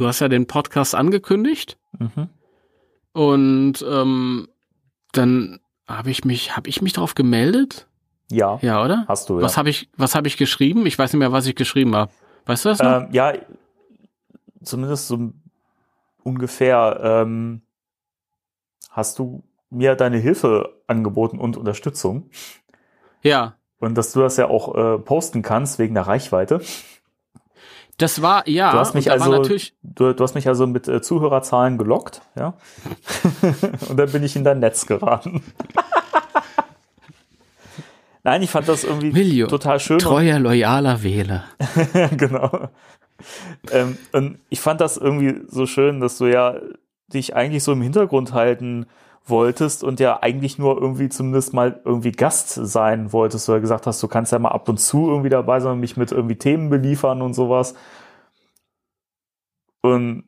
du 0.00 0.06
hast 0.06 0.20
ja 0.20 0.28
den 0.28 0.46
Podcast 0.46 0.94
angekündigt 0.94 1.78
mhm. 1.98 2.30
und 3.12 3.84
ähm, 3.86 4.48
dann 5.12 5.60
habe 5.86 6.10
ich 6.10 6.24
mich, 6.24 6.56
habe 6.56 6.68
ich 6.70 6.80
mich 6.80 6.94
darauf 6.94 7.14
gemeldet? 7.14 7.86
Ja. 8.30 8.58
Ja, 8.62 8.82
oder? 8.82 9.04
Hast 9.08 9.28
du, 9.28 9.36
ja. 9.36 9.42
Was 9.42 9.58
habe 9.58 9.68
ich, 9.68 9.90
was 9.96 10.14
habe 10.14 10.26
ich 10.26 10.38
geschrieben? 10.38 10.86
Ich 10.86 10.98
weiß 10.98 11.12
nicht 11.12 11.18
mehr, 11.18 11.32
was 11.32 11.46
ich 11.46 11.54
geschrieben 11.54 11.94
habe. 11.94 12.10
Weißt 12.46 12.64
du 12.64 12.70
das 12.70 12.78
noch? 12.78 13.02
Ähm, 13.02 13.08
ja, 13.12 13.34
zumindest 14.62 15.08
so 15.08 15.32
ungefähr 16.22 16.98
ähm, 17.02 17.60
hast 18.90 19.18
du 19.18 19.42
mir 19.68 19.96
deine 19.96 20.16
Hilfe 20.16 20.80
angeboten 20.86 21.38
und 21.38 21.58
Unterstützung. 21.58 22.30
Ja. 23.22 23.56
Und 23.78 23.96
dass 23.98 24.12
du 24.12 24.20
das 24.20 24.38
ja 24.38 24.48
auch 24.48 24.74
äh, 24.74 24.98
posten 24.98 25.42
kannst 25.42 25.78
wegen 25.78 25.94
der 25.94 26.06
Reichweite. 26.06 26.62
Das 28.00 28.22
war, 28.22 28.48
ja. 28.48 28.72
Du 28.72 28.78
hast 28.78 28.94
mich 28.94 29.10
also, 29.10 29.30
natürlich 29.30 29.74
du, 29.82 30.14
du, 30.14 30.24
hast 30.24 30.34
mich 30.34 30.48
also 30.48 30.66
mit 30.66 30.88
äh, 30.88 31.02
Zuhörerzahlen 31.02 31.76
gelockt, 31.76 32.22
ja. 32.34 32.54
und 33.88 33.98
dann 33.98 34.10
bin 34.10 34.22
ich 34.22 34.34
in 34.36 34.44
dein 34.44 34.58
Netz 34.58 34.86
geraten. 34.86 35.42
Nein, 38.22 38.42
ich 38.42 38.50
fand 38.50 38.68
das 38.68 38.84
irgendwie 38.84 39.12
Miljo, 39.12 39.48
total 39.48 39.80
schön. 39.80 39.98
Treuer, 39.98 40.38
loyaler 40.38 41.02
Wähler. 41.02 41.44
genau. 42.16 42.68
Ähm, 43.70 43.98
und 44.12 44.38
ich 44.48 44.60
fand 44.60 44.80
das 44.80 44.96
irgendwie 44.96 45.42
so 45.48 45.66
schön, 45.66 46.00
dass 46.00 46.16
du 46.16 46.24
ja 46.26 46.54
dich 47.12 47.36
eigentlich 47.36 47.62
so 47.62 47.72
im 47.72 47.82
Hintergrund 47.82 48.32
halten 48.32 48.86
wolltest 49.30 49.84
und 49.84 50.00
ja 50.00 50.22
eigentlich 50.22 50.58
nur 50.58 50.80
irgendwie 50.80 51.08
zumindest 51.08 51.54
mal 51.54 51.80
irgendwie 51.84 52.12
Gast 52.12 52.50
sein 52.50 53.12
wolltest, 53.12 53.48
oder 53.48 53.60
gesagt 53.60 53.86
hast, 53.86 54.02
du 54.02 54.08
kannst 54.08 54.32
ja 54.32 54.38
mal 54.38 54.50
ab 54.50 54.68
und 54.68 54.78
zu 54.78 55.08
irgendwie 55.08 55.30
dabei 55.30 55.60
sein 55.60 55.72
und 55.72 55.80
mich 55.80 55.96
mit 55.96 56.12
irgendwie 56.12 56.36
Themen 56.36 56.70
beliefern 56.70 57.22
und 57.22 57.34
sowas. 57.34 57.74
Und 59.82 60.24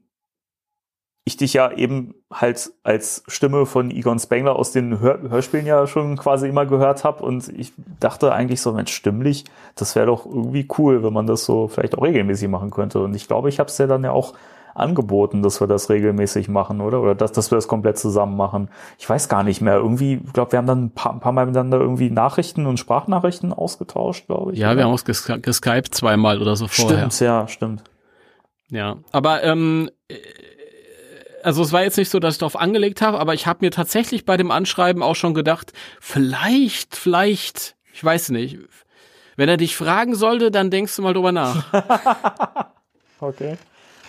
ich 1.24 1.36
dich 1.36 1.52
ja 1.52 1.70
eben 1.70 2.14
halt 2.32 2.72
als 2.82 3.22
Stimme 3.28 3.64
von 3.66 3.90
Egon 3.90 4.18
Spengler 4.18 4.56
aus 4.56 4.72
den 4.72 4.98
Hör 4.98 5.20
Hörspielen 5.30 5.66
ja 5.66 5.86
schon 5.86 6.16
quasi 6.16 6.48
immer 6.48 6.66
gehört 6.66 7.04
habe 7.04 7.22
und 7.24 7.48
ich 7.48 7.72
dachte 8.00 8.32
eigentlich 8.32 8.60
so, 8.60 8.72
Mensch, 8.72 8.92
stimmlich, 8.92 9.44
das 9.76 9.94
wäre 9.94 10.06
doch 10.06 10.26
irgendwie 10.26 10.66
cool, 10.78 11.04
wenn 11.04 11.12
man 11.12 11.26
das 11.26 11.44
so 11.44 11.68
vielleicht 11.68 11.96
auch 11.96 12.02
regelmäßig 12.02 12.48
machen 12.48 12.70
könnte. 12.70 13.00
Und 13.00 13.14
ich 13.14 13.28
glaube, 13.28 13.48
ich 13.50 13.60
habe 13.60 13.68
es 13.68 13.78
ja 13.78 13.86
dann 13.86 14.02
ja 14.02 14.10
auch 14.10 14.34
angeboten, 14.74 15.42
dass 15.42 15.60
wir 15.60 15.66
das 15.66 15.90
regelmäßig 15.90 16.48
machen, 16.48 16.80
oder? 16.80 17.00
Oder 17.00 17.14
dass, 17.14 17.32
dass 17.32 17.50
wir 17.50 17.56
das 17.56 17.68
komplett 17.68 17.98
zusammen 17.98 18.36
machen. 18.36 18.68
Ich 18.98 19.08
weiß 19.08 19.28
gar 19.28 19.42
nicht 19.42 19.60
mehr. 19.60 19.76
Irgendwie, 19.76 20.20
ich 20.24 20.32
glaube, 20.32 20.52
wir 20.52 20.58
haben 20.58 20.66
dann 20.66 20.84
ein 20.84 20.90
paar, 20.90 21.12
ein 21.12 21.20
paar 21.20 21.32
Mal 21.32 21.46
miteinander 21.46 21.78
irgendwie 21.78 22.10
Nachrichten 22.10 22.66
und 22.66 22.78
Sprachnachrichten 22.78 23.52
ausgetauscht, 23.52 24.26
glaube 24.26 24.52
ich. 24.52 24.58
Ja, 24.58 24.68
oder? 24.68 24.78
wir 24.78 24.84
haben 24.84 24.92
uns 24.92 25.04
geskypt 25.04 25.94
zweimal 25.94 26.40
oder 26.40 26.56
so 26.56 26.68
vorher. 26.68 27.10
Stimmt, 27.10 27.20
ja, 27.20 27.48
stimmt. 27.48 27.84
Ja, 28.70 28.96
aber 29.12 29.42
ähm, 29.42 29.90
also 31.42 31.62
es 31.62 31.72
war 31.72 31.82
jetzt 31.82 31.98
nicht 31.98 32.10
so, 32.10 32.18
dass 32.18 32.34
ich 32.34 32.38
darauf 32.38 32.56
angelegt 32.56 33.02
habe, 33.02 33.18
aber 33.18 33.34
ich 33.34 33.46
habe 33.46 33.64
mir 33.64 33.70
tatsächlich 33.70 34.24
bei 34.24 34.36
dem 34.36 34.50
Anschreiben 34.50 35.02
auch 35.02 35.16
schon 35.16 35.34
gedacht, 35.34 35.72
vielleicht, 36.00 36.96
vielleicht, 36.96 37.76
ich 37.92 38.02
weiß 38.02 38.30
nicht. 38.30 38.58
Wenn 39.36 39.48
er 39.48 39.56
dich 39.56 39.76
fragen 39.76 40.14
sollte, 40.14 40.50
dann 40.50 40.70
denkst 40.70 40.94
du 40.96 41.02
mal 41.02 41.14
drüber 41.14 41.32
nach. 41.32 41.64
okay. 43.20 43.56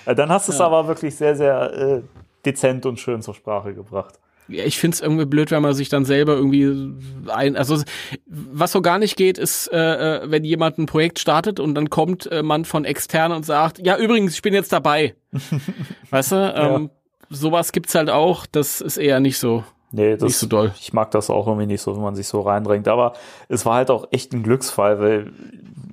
Dann 0.05 0.29
hast 0.29 0.47
du 0.47 0.51
es 0.51 0.59
ja. 0.59 0.65
aber 0.65 0.87
wirklich 0.87 1.15
sehr, 1.15 1.35
sehr 1.35 1.73
äh, 1.73 2.01
dezent 2.45 2.85
und 2.85 2.99
schön 2.99 3.21
zur 3.21 3.33
Sprache 3.33 3.73
gebracht. 3.73 4.19
Ja, 4.49 4.65
ich 4.65 4.77
find's 4.77 4.99
irgendwie 4.99 5.25
blöd, 5.25 5.51
wenn 5.51 5.61
man 5.61 5.73
sich 5.73 5.87
dann 5.87 6.03
selber 6.03 6.33
irgendwie 6.33 6.97
ein, 7.27 7.55
also 7.55 7.81
was 8.27 8.73
so 8.73 8.81
gar 8.81 8.99
nicht 8.99 9.15
geht, 9.15 9.37
ist, 9.37 9.71
äh, 9.71 9.77
äh 9.77 10.31
wenn 10.31 10.43
jemand 10.43 10.77
ein 10.77 10.85
Projekt 10.85 11.19
startet 11.19 11.61
und 11.61 11.75
dann 11.75 11.89
kommt 11.89 12.29
äh, 12.29 12.43
man 12.43 12.65
von 12.65 12.83
extern 12.83 13.31
und 13.31 13.45
sagt, 13.45 13.79
ja 13.79 13.97
übrigens, 13.97 14.33
ich 14.33 14.41
bin 14.41 14.53
jetzt 14.53 14.73
dabei. 14.73 15.15
weißt 16.09 16.33
du? 16.33 16.35
Ähm, 16.35 16.83
ja 16.83 16.89
sowas 17.33 17.71
gibt's 17.71 17.95
halt 17.95 18.09
auch, 18.09 18.45
das 18.45 18.81
ist 18.81 18.97
eher 18.97 19.19
nicht 19.19 19.37
so. 19.37 19.63
Nee, 19.91 20.13
das, 20.13 20.23
nicht 20.23 20.37
so 20.37 20.47
doll. 20.47 20.71
ich 20.79 20.93
mag 20.93 21.11
das 21.11 21.29
auch 21.29 21.45
irgendwie 21.47 21.67
nicht 21.67 21.81
so, 21.81 21.95
wenn 21.95 22.01
man 22.01 22.15
sich 22.15 22.27
so 22.27 22.41
reindrängt. 22.41 22.87
Aber 22.87 23.13
es 23.47 23.65
war 23.65 23.75
halt 23.75 23.91
auch 23.91 24.07
echt 24.11 24.33
ein 24.33 24.41
Glücksfall, 24.41 24.99
weil 24.99 25.31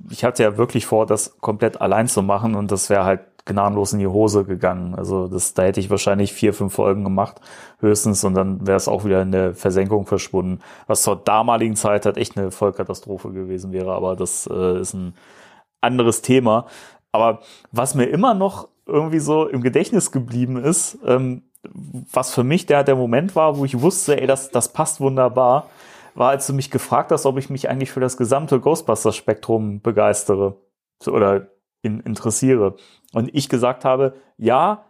ich 0.09 0.23
hatte 0.23 0.41
ja 0.41 0.57
wirklich 0.57 0.87
vor, 0.87 1.05
das 1.05 1.39
komplett 1.39 1.79
allein 1.81 2.07
zu 2.07 2.23
machen 2.23 2.55
und 2.55 2.71
das 2.71 2.89
wäre 2.89 3.05
halt 3.05 3.21
gnadenlos 3.45 3.93
in 3.93 3.99
die 3.99 4.07
Hose 4.07 4.43
gegangen. 4.43 4.95
Also 4.95 5.27
das, 5.27 5.53
da 5.53 5.63
hätte 5.63 5.79
ich 5.79 5.89
wahrscheinlich 5.89 6.33
vier, 6.33 6.53
fünf 6.53 6.73
Folgen 6.73 7.03
gemacht, 7.03 7.41
höchstens, 7.79 8.23
und 8.23 8.33
dann 8.33 8.65
wäre 8.65 8.77
es 8.77 8.87
auch 8.87 9.05
wieder 9.05 9.21
in 9.21 9.31
der 9.31 9.53
Versenkung 9.53 10.05
verschwunden. 10.05 10.59
Was 10.87 11.03
zur 11.03 11.15
damaligen 11.15 11.75
Zeit 11.75 12.05
halt 12.05 12.17
echt 12.17 12.37
eine 12.37 12.51
Vollkatastrophe 12.51 13.31
gewesen 13.31 13.71
wäre, 13.71 13.93
aber 13.93 14.15
das 14.15 14.47
äh, 14.51 14.79
ist 14.79 14.93
ein 14.93 15.15
anderes 15.81 16.21
Thema. 16.21 16.67
Aber 17.11 17.39
was 17.71 17.95
mir 17.95 18.05
immer 18.05 18.33
noch 18.33 18.67
irgendwie 18.85 19.19
so 19.19 19.47
im 19.47 19.61
Gedächtnis 19.61 20.11
geblieben 20.11 20.57
ist, 20.57 20.97
ähm, 21.05 21.43
was 22.11 22.33
für 22.33 22.43
mich 22.43 22.65
der, 22.65 22.83
der 22.83 22.95
Moment 22.95 23.35
war, 23.35 23.57
wo 23.57 23.65
ich 23.65 23.81
wusste, 23.81 24.19
ey, 24.19 24.27
das, 24.27 24.49
das 24.51 24.73
passt 24.73 24.99
wunderbar, 24.99 25.67
war, 26.15 26.29
als 26.29 26.47
du 26.47 26.53
mich 26.53 26.71
gefragt 26.71 27.11
hast, 27.11 27.25
ob 27.25 27.37
ich 27.37 27.49
mich 27.49 27.69
eigentlich 27.69 27.91
für 27.91 27.99
das 27.99 28.17
gesamte 28.17 28.59
Ghostbusters-Spektrum 28.59 29.81
begeistere 29.81 30.57
oder 31.07 31.47
in, 31.81 31.99
interessiere. 32.01 32.75
Und 33.13 33.29
ich 33.33 33.49
gesagt 33.49 33.85
habe, 33.85 34.13
ja, 34.37 34.85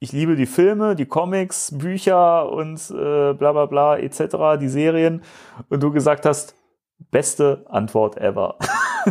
ich 0.00 0.12
liebe 0.12 0.36
die 0.36 0.46
Filme, 0.46 0.94
die 0.94 1.06
Comics, 1.06 1.76
Bücher 1.76 2.50
und 2.50 2.78
äh, 2.90 3.34
bla 3.34 3.52
bla 3.52 3.66
bla 3.66 3.96
etc., 3.98 4.58
die 4.60 4.68
Serien. 4.68 5.22
Und 5.68 5.82
du 5.82 5.90
gesagt 5.90 6.24
hast, 6.24 6.54
beste 7.10 7.64
Antwort 7.68 8.16
ever. 8.16 8.56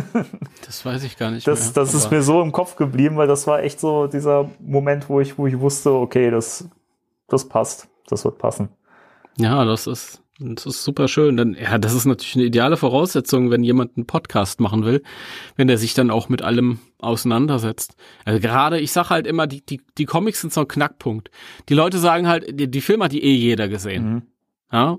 das 0.66 0.84
weiß 0.84 1.04
ich 1.04 1.16
gar 1.16 1.30
nicht 1.30 1.46
das, 1.46 1.66
mehr. 1.66 1.72
Das 1.74 1.94
ist 1.94 2.10
mir 2.10 2.22
so 2.22 2.40
im 2.42 2.52
Kopf 2.52 2.76
geblieben, 2.76 3.16
weil 3.16 3.28
das 3.28 3.46
war 3.46 3.62
echt 3.62 3.80
so 3.80 4.06
dieser 4.06 4.48
Moment, 4.60 5.08
wo 5.08 5.20
ich, 5.20 5.38
wo 5.38 5.46
ich 5.46 5.58
wusste, 5.58 5.92
okay, 5.92 6.30
das, 6.30 6.68
das 7.28 7.48
passt, 7.48 7.88
das 8.08 8.24
wird 8.24 8.38
passen. 8.38 8.68
Ja, 9.36 9.64
das 9.64 9.86
ist, 9.86 10.22
das 10.38 10.66
ist 10.66 10.84
super 10.84 11.08
schön. 11.08 11.36
Dann, 11.36 11.56
ja, 11.60 11.78
das 11.78 11.94
ist 11.94 12.04
natürlich 12.04 12.36
eine 12.36 12.44
ideale 12.44 12.76
Voraussetzung, 12.76 13.50
wenn 13.50 13.64
jemand 13.64 13.96
einen 13.96 14.06
Podcast 14.06 14.60
machen 14.60 14.84
will, 14.84 15.02
wenn 15.56 15.68
er 15.68 15.78
sich 15.78 15.94
dann 15.94 16.10
auch 16.10 16.28
mit 16.28 16.42
allem 16.42 16.78
auseinandersetzt. 16.98 17.96
Also 18.24 18.40
gerade, 18.40 18.78
ich 18.78 18.92
sag 18.92 19.10
halt 19.10 19.26
immer, 19.26 19.46
die, 19.46 19.64
die, 19.64 19.80
die 19.98 20.04
Comics 20.04 20.40
sind 20.40 20.52
so 20.52 20.60
ein 20.60 20.68
Knackpunkt. 20.68 21.30
Die 21.68 21.74
Leute 21.74 21.98
sagen 21.98 22.28
halt, 22.28 22.58
die, 22.58 22.70
die 22.70 22.80
Filme 22.80 23.04
hat 23.04 23.12
die 23.12 23.24
eh 23.24 23.34
jeder 23.34 23.68
gesehen. 23.68 24.12
Mhm. 24.12 24.22
Ja, 24.70 24.98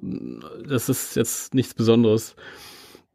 das 0.68 0.90
ist 0.90 1.16
jetzt 1.16 1.54
nichts 1.54 1.74
Besonderes. 1.74 2.36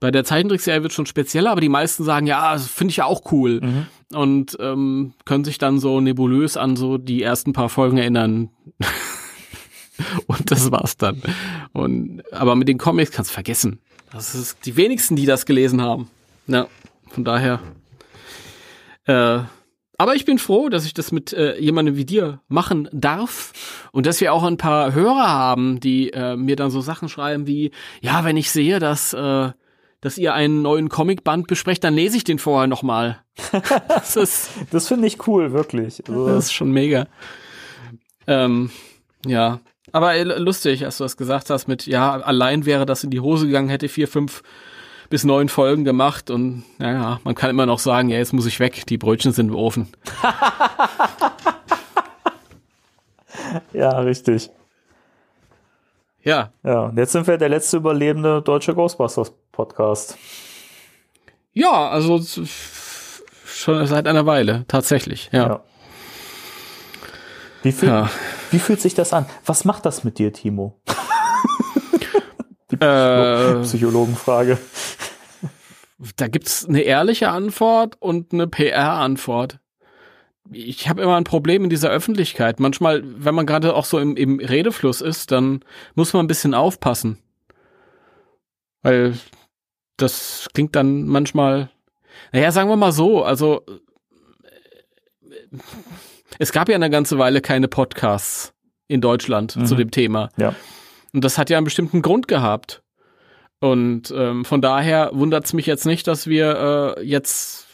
Bei 0.01 0.11
der 0.11 0.25
Zeichentrickserie 0.25 0.83
wird 0.83 0.93
schon 0.93 1.07
spezieller, 1.07 1.51
aber 1.51 1.61
die 1.61 1.69
meisten 1.69 2.05
sagen, 2.05 2.27
ja, 2.27 2.53
das 2.53 2.69
finde 2.69 2.93
ich 2.93 2.99
ja 2.99 3.07
auch 3.07 3.33
cool. 3.33 3.61
Mhm. 3.61 3.87
Und 4.17 4.57
ähm, 4.61 5.15
können 5.25 5.45
sich 5.45 5.59
dann 5.59 5.79
so 5.79 6.01
nebulös 6.01 6.57
an 6.57 6.77
so 6.77 6.97
die 6.97 7.23
ersten 7.23 7.53
paar 7.53 7.69
Folgen 7.69 7.99
erinnern. 7.99 8.51
Und 10.27 10.51
das 10.51 10.71
war's 10.71 10.97
dann. 10.97 11.23
Und, 11.73 12.23
aber 12.33 12.57
mit 12.57 12.69
den 12.69 12.79
Comics 12.79 13.11
kannst 13.11 13.31
du 13.31 13.35
vergessen. 13.35 13.81
Das 14.13 14.35
ist 14.35 14.59
die 14.65 14.77
wenigsten, 14.77 15.17
die 15.17 15.27
das 15.27 15.47
gelesen 15.47 15.81
haben. 15.81 16.09
Ja, 16.47 16.69
von 17.11 17.25
daher. 17.25 17.61
Äh, 19.07 19.41
aber 19.97 20.17
ich 20.17 20.25
bin 20.25 20.39
froh, 20.39 20.69
dass 20.69 20.87
ich 20.87 20.95
das 20.95 21.13
mit 21.13 21.33
äh, 21.33 21.59
jemandem 21.59 21.97
wie 21.97 22.05
dir 22.05 22.41
machen 22.49 22.89
darf 22.93 23.53
und 23.93 24.07
dass 24.07 24.21
wir 24.21 24.33
auch 24.33 24.43
ein 24.43 24.57
paar 24.57 24.93
Hörer 24.93 25.29
haben, 25.29 25.79
die 25.79 26.13
äh, 26.13 26.37
mir 26.37 26.57
dann 26.57 26.71
so 26.71 26.81
Sachen 26.81 27.09
schreiben 27.09 27.47
wie, 27.47 27.71
ja, 28.01 28.25
wenn 28.25 28.37
ich 28.37 28.51
sehe, 28.51 28.81
dass, 28.81 29.13
äh, 29.13 29.53
dass 30.01 30.19
ihr 30.19 30.35
einen 30.35 30.63
neuen 30.63 30.89
Comicband 30.89 31.47
besprecht, 31.47 31.85
dann 31.85 31.95
lese 31.95 32.17
ich 32.17 32.25
den 32.25 32.39
vorher 32.39 32.67
nochmal. 32.67 33.23
das 34.15 34.51
das 34.71 34.89
finde 34.89 35.07
ich 35.07 35.27
cool, 35.29 35.53
wirklich. 35.53 36.03
Also. 36.09 36.27
Das 36.27 36.47
ist 36.47 36.53
schon 36.53 36.73
mega. 36.73 37.07
Ähm, 38.27 38.71
ja, 39.27 39.61
aber 39.93 40.15
äh, 40.15 40.23
lustig, 40.23 40.85
als 40.85 40.99
du 40.99 41.05
das 41.05 41.17
gesagt 41.17 41.51
hast 41.51 41.69
mit, 41.69 41.87
ja, 41.87 42.13
allein 42.13 42.67
wäre 42.67 42.87
das 42.87 43.05
in 43.05 43.11
die 43.11 43.21
Hose 43.21 43.47
gegangen, 43.47 43.69
hätte 43.69 43.89
vier, 43.89 44.09
fünf 44.09 44.43
bis 45.11 45.25
neun 45.25 45.49
Folgen 45.49 45.85
gemacht 45.85 46.31
und 46.31 46.65
naja, 46.79 47.21
man 47.25 47.35
kann 47.35 47.51
immer 47.51 47.67
noch 47.67 47.79
sagen, 47.79 48.09
ja, 48.09 48.19
jetzt 48.19 48.33
muss 48.33 48.47
ich 48.47 48.61
weg, 48.61 48.87
die 48.87 48.99
Brötchen 48.99 49.33
sind 49.33 49.49
im 49.49 49.55
Ofen. 49.55 49.89
ja, 53.73 53.91
richtig. 54.01 54.51
Ja. 56.23 56.53
Ja, 56.63 56.87
und 56.87 56.97
jetzt 56.97 57.13
sind 57.13 57.27
wir 57.27 57.37
der 57.37 57.51
letzte 57.51 57.77
überlebende 57.77 58.41
deutsche 58.41 58.75
Ghostbusters 58.75 59.33
Podcast. 59.53 60.17
Ja, 61.53 61.91
also 61.91 62.21
schon 63.47 63.87
seit 63.87 64.09
einer 64.09 64.27
Weile, 64.27 64.65
tatsächlich, 64.67 65.29
ja. 65.33 65.47
ja. 65.47 65.61
Wie, 67.63 67.73
fühl, 67.73 67.89
ja. 67.89 68.11
Wie 68.55 68.61
fühlt 68.61 68.81
sich 68.81 68.95
das 68.95 69.13
an? 69.13 69.27
Was 69.45 69.65
macht 69.65 69.85
das 69.85 70.05
mit 70.05 70.19
dir, 70.19 70.33
Timo? 70.33 70.81
Die 72.71 72.77
äh, 72.81 73.61
Psychologenfrage. 73.63 74.59
Da 76.17 76.29
gibt's 76.29 76.65
eine 76.65 76.83
ehrliche 76.83 77.31
Antwort 77.31 77.97
und 78.01 78.33
eine 78.33 78.47
PR-Antwort. 78.47 79.59
Ich 80.53 80.89
habe 80.89 81.03
immer 81.03 81.17
ein 81.17 81.25
Problem 81.25 81.65
in 81.65 81.71
dieser 81.71 81.91
Öffentlichkeit. 81.91 82.61
Manchmal, 82.61 83.03
wenn 83.05 83.35
man 83.35 83.47
gerade 83.47 83.75
auch 83.75 83.87
so 83.87 83.99
im, 83.99 84.17
im 84.17 84.39
Redefluss 84.39 85.01
ist, 85.01 85.33
dann 85.33 85.65
muss 85.97 86.13
man 86.13 86.25
ein 86.25 86.29
bisschen 86.29 86.55
aufpassen. 86.55 87.19
Weil 88.83 89.19
das 89.97 90.49
klingt 90.55 90.77
dann 90.77 91.07
manchmal, 91.07 91.71
naja, 92.31 92.53
sagen 92.53 92.69
wir 92.69 92.77
mal 92.77 92.93
so, 92.93 93.25
also 93.25 93.65
es 96.39 96.53
gab 96.53 96.69
ja 96.69 96.75
eine 96.75 96.91
ganze 96.91 97.19
Weile 97.19 97.41
keine 97.41 97.69
Podcasts 97.69 98.53
in 98.89 99.01
Deutschland 99.01 99.57
mhm. 99.57 99.67
zu 99.67 99.75
dem 99.75 99.91
Thema. 99.91 100.31
Ja. 100.37 100.55
Und 101.13 101.25
das 101.25 101.39
hat 101.39 101.51
ja 101.51 101.59
einen 101.59 101.65
bestimmten 101.65 102.03
Grund 102.03 102.29
gehabt. 102.29 102.83
Und 103.61 104.13
ähm, 104.15 104.45
von 104.45 104.61
daher 104.61 105.11
wundert 105.13 105.47
es 105.47 105.53
mich 105.53 105.67
jetzt 105.67 105.87
nicht, 105.87 106.07
dass 106.07 106.27
wir 106.27 106.97
äh, 106.99 107.03
jetzt 107.03 107.67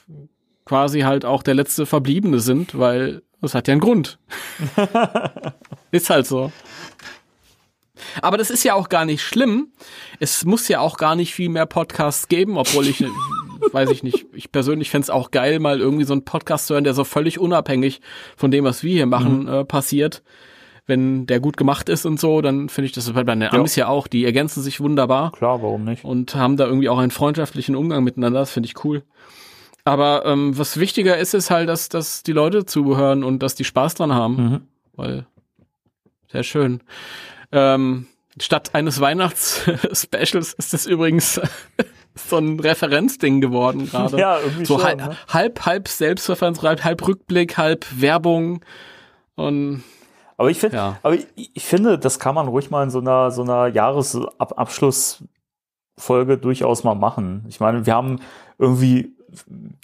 quasi 0.64 1.00
halt 1.00 1.24
auch 1.24 1.42
der 1.42 1.54
letzte 1.54 1.86
Verbliebene 1.86 2.38
sind, 2.38 2.78
weil 2.78 3.22
das 3.40 3.54
hat 3.54 3.66
ja 3.66 3.72
einen 3.72 3.80
Grund. 3.80 4.18
ist 5.90 6.10
halt 6.10 6.26
so. 6.26 6.52
Aber 8.22 8.36
das 8.36 8.50
ist 8.50 8.62
ja 8.64 8.74
auch 8.74 8.88
gar 8.88 9.04
nicht 9.04 9.22
schlimm. 9.22 9.72
Es 10.20 10.44
muss 10.44 10.68
ja 10.68 10.80
auch 10.80 10.96
gar 10.96 11.16
nicht 11.16 11.34
viel 11.34 11.48
mehr 11.48 11.66
Podcasts 11.66 12.28
geben, 12.28 12.56
obwohl 12.56 12.86
ich 12.86 13.04
weiß 13.72 13.90
ich 13.90 14.02
nicht. 14.02 14.26
Ich 14.32 14.52
persönlich 14.52 14.90
fände 14.90 15.04
es 15.04 15.10
auch 15.10 15.30
geil, 15.30 15.58
mal 15.58 15.80
irgendwie 15.80 16.04
so 16.04 16.12
einen 16.12 16.24
Podcast 16.24 16.66
zu 16.66 16.74
hören, 16.74 16.84
der 16.84 16.94
so 16.94 17.04
völlig 17.04 17.38
unabhängig 17.38 18.00
von 18.36 18.50
dem, 18.50 18.64
was 18.64 18.82
wir 18.82 18.92
hier 18.92 19.06
machen, 19.06 19.42
mhm. 19.42 19.48
äh, 19.48 19.64
passiert. 19.64 20.22
Wenn 20.86 21.26
der 21.26 21.38
gut 21.38 21.56
gemacht 21.56 21.88
ist 21.88 22.04
und 22.04 22.18
so, 22.18 22.40
dann 22.40 22.68
finde 22.68 22.86
ich 22.86 22.92
das 22.92 23.12
bei 23.12 23.22
den 23.22 23.42
Amis 23.44 23.76
ja. 23.76 23.84
ja 23.84 23.88
auch. 23.90 24.08
Die 24.08 24.24
ergänzen 24.24 24.62
sich 24.62 24.80
wunderbar. 24.80 25.30
Klar, 25.32 25.62
warum 25.62 25.84
nicht? 25.84 26.04
Und 26.04 26.34
haben 26.34 26.56
da 26.56 26.66
irgendwie 26.66 26.88
auch 26.88 26.98
einen 26.98 27.12
freundschaftlichen 27.12 27.76
Umgang 27.76 28.02
miteinander. 28.02 28.40
Das 28.40 28.50
finde 28.50 28.66
ich 28.66 28.84
cool. 28.84 29.04
Aber 29.84 30.24
ähm, 30.26 30.56
was 30.58 30.78
wichtiger 30.78 31.16
ist, 31.16 31.34
ist 31.34 31.50
halt, 31.50 31.68
dass, 31.68 31.88
dass 31.88 32.22
die 32.22 32.32
Leute 32.32 32.66
zuhören 32.66 33.24
und 33.24 33.40
dass 33.40 33.54
die 33.54 33.64
Spaß 33.64 33.94
dran 33.94 34.12
haben. 34.12 34.36
Mhm. 34.36 34.60
Weil, 34.94 35.26
sehr 36.28 36.42
schön. 36.42 36.80
Ähm, 37.52 38.06
statt 38.40 38.70
eines 38.74 39.00
Weihnachts-Specials 39.00 40.52
ist 40.58 40.74
es 40.74 40.86
übrigens 40.86 41.40
so 42.14 42.38
ein 42.38 42.60
Referenzding 42.60 43.40
geworden 43.40 43.86
gerade. 43.90 44.16
Ja, 44.18 44.38
irgendwie 44.38 44.64
so 44.64 44.78
schon, 44.78 44.86
halb, 44.86 44.98
ne? 44.98 45.16
halb, 45.28 45.66
halb 45.66 45.88
Selbstreferenz, 45.88 46.62
halb, 46.62 46.84
halb 46.84 47.06
Rückblick, 47.06 47.58
halb 47.58 47.84
Werbung 48.00 48.64
und 49.34 49.82
aber 50.36 50.50
ich 50.50 50.58
finde, 50.58 50.76
ja. 50.76 50.98
aber 51.02 51.16
ich, 51.16 51.26
ich, 51.34 51.66
finde, 51.66 51.98
das 51.98 52.18
kann 52.18 52.34
man 52.34 52.48
ruhig 52.48 52.70
mal 52.70 52.82
in 52.82 52.88
so 52.88 53.00
einer 53.00 53.30
so 53.30 53.42
einer 53.42 53.66
Jahresabschlussfolge 53.66 56.38
durchaus 56.40 56.82
mal 56.82 56.94
machen. 56.94 57.44
Ich 57.46 57.60
meine, 57.60 57.84
wir 57.84 57.94
haben 57.94 58.20
irgendwie, 58.58 59.14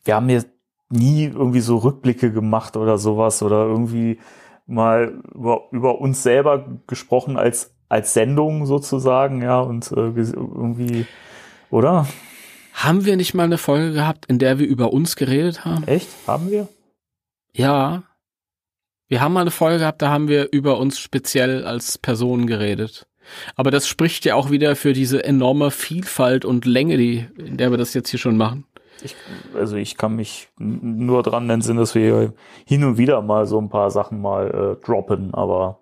wir 0.03 0.15
haben 0.15 0.31
jetzt 0.31 0.49
nie 0.89 1.25
irgendwie 1.25 1.61
so 1.61 1.77
Rückblicke 1.77 2.33
gemacht 2.33 2.79
oder 2.79 2.97
sowas 2.97 3.43
oder 3.43 3.67
irgendwie 3.67 4.19
mal 4.67 5.21
über, 5.35 5.65
über 5.73 6.01
uns 6.01 6.23
selber 6.23 6.65
gesprochen 6.87 7.37
als 7.37 7.75
als 7.89 8.15
Sendung 8.15 8.65
sozusagen, 8.65 9.43
ja 9.43 9.61
und 9.61 9.93
äh, 9.93 9.97
irgendwie 9.97 11.05
oder? 11.71 12.07
Haben 12.73 13.05
wir 13.05 13.17
nicht 13.17 13.35
mal 13.35 13.45
eine 13.45 13.59
Folge 13.59 13.93
gehabt, 13.93 14.27
in 14.27 14.39
der 14.39 14.59
wir 14.59 14.67
über 14.67 14.93
uns 14.93 15.17
geredet 15.17 15.65
haben? 15.65 15.87
Echt? 15.87 16.09
Haben 16.27 16.51
wir? 16.51 16.69
Ja. 17.53 18.03
Wir 19.09 19.21
haben 19.21 19.33
mal 19.33 19.41
eine 19.43 19.51
Folge 19.51 19.79
gehabt, 19.79 20.03
da 20.03 20.11
haben 20.11 20.29
wir 20.29 20.53
über 20.53 20.79
uns 20.79 20.99
speziell 20.99 21.65
als 21.65 21.97
Person 21.97 22.47
geredet. 22.47 23.07
Aber 23.55 23.71
das 23.71 23.89
spricht 23.89 24.25
ja 24.25 24.35
auch 24.35 24.51
wieder 24.51 24.77
für 24.77 24.93
diese 24.93 25.25
enorme 25.25 25.71
Vielfalt 25.71 26.45
und 26.45 26.65
Länge, 26.65 26.97
die, 26.97 27.27
in 27.39 27.57
der 27.57 27.71
wir 27.71 27.79
das 27.79 27.95
jetzt 27.95 28.11
hier 28.11 28.21
schon 28.21 28.37
machen. 28.37 28.67
Ich, 29.03 29.15
also 29.55 29.77
ich 29.77 29.97
kann 29.97 30.17
mich 30.17 30.49
nur 30.59 31.23
dran 31.23 31.47
nennen, 31.47 31.77
dass 31.77 31.95
wir 31.95 32.33
hin 32.65 32.85
und 32.85 32.99
wieder 32.99 33.21
mal 33.23 33.47
so 33.47 33.61
ein 33.61 33.69
paar 33.69 33.91
Sachen 33.91 34.21
mal 34.21 34.77
äh, 34.81 34.85
droppen, 34.85 35.35
aber 35.35 35.81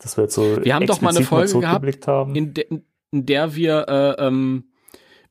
das 0.00 0.16
wird 0.16 0.32
so. 0.32 0.64
Wir 0.64 0.74
haben 0.74 0.86
doch 0.86 1.00
mal 1.00 1.14
eine 1.14 1.24
Folge 1.24 1.60
gehabt, 1.60 2.06
haben. 2.06 2.34
In, 2.34 2.54
de, 2.54 2.66
in 3.10 3.26
der 3.26 3.54
wir 3.54 3.86
äh, 3.88 4.26
ähm, 4.26 4.71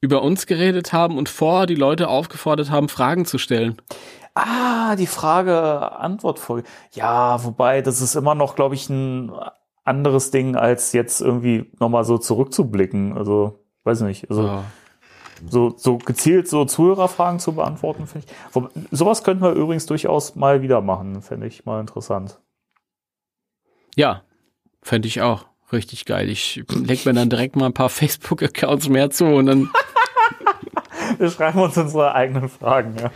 über 0.01 0.23
uns 0.23 0.47
geredet 0.47 0.91
haben 0.91 1.17
und 1.17 1.29
vorher 1.29 1.67
die 1.67 1.75
Leute 1.75 2.09
aufgefordert 2.09 2.71
haben, 2.71 2.89
Fragen 2.89 3.25
zu 3.25 3.37
stellen. 3.37 3.77
Ah, 4.33 4.95
die 4.95 5.07
Frage-Antwort-Folge. 5.07 6.67
Ja, 6.93 7.43
wobei, 7.43 7.81
das 7.81 8.01
ist 8.01 8.15
immer 8.15 8.33
noch, 8.33 8.55
glaube 8.55 8.75
ich, 8.75 8.89
ein 8.89 9.31
anderes 9.83 10.31
Ding, 10.31 10.55
als 10.55 10.93
jetzt 10.93 11.21
irgendwie 11.21 11.71
nochmal 11.79 12.03
so 12.03 12.17
zurückzublicken. 12.17 13.17
Also, 13.17 13.59
weiß 13.83 14.01
nicht. 14.01 14.29
Also, 14.29 14.43
ja. 14.43 14.63
so, 15.47 15.73
so 15.77 15.97
gezielt 15.97 16.47
so 16.47 16.65
Zuhörerfragen 16.65 17.39
zu 17.39 17.53
beantworten, 17.53 18.07
finde 18.07 18.27
ich. 18.27 18.87
Sowas 18.91 19.23
könnten 19.23 19.43
wir 19.43 19.51
übrigens 19.51 19.85
durchaus 19.85 20.35
mal 20.35 20.61
wieder 20.61 20.81
machen, 20.81 21.21
fände 21.21 21.45
ich 21.45 21.65
mal 21.65 21.79
interessant. 21.79 22.39
Ja, 23.95 24.23
fände 24.81 25.07
ich 25.07 25.21
auch. 25.21 25.50
Richtig 25.71 26.05
geil. 26.05 26.29
Ich 26.29 26.63
leg 26.69 27.05
mir 27.05 27.13
dann 27.13 27.29
direkt 27.29 27.55
mal 27.55 27.67
ein 27.67 27.73
paar 27.73 27.89
Facebook-Accounts 27.89 28.89
mehr 28.89 29.09
zu 29.09 29.25
und 29.25 29.45
dann 29.45 29.69
wir 31.17 31.29
schreiben 31.29 31.59
uns 31.59 31.77
unsere 31.77 32.13
eigenen 32.13 32.49
Fragen, 32.49 32.95
ja. 32.99 33.11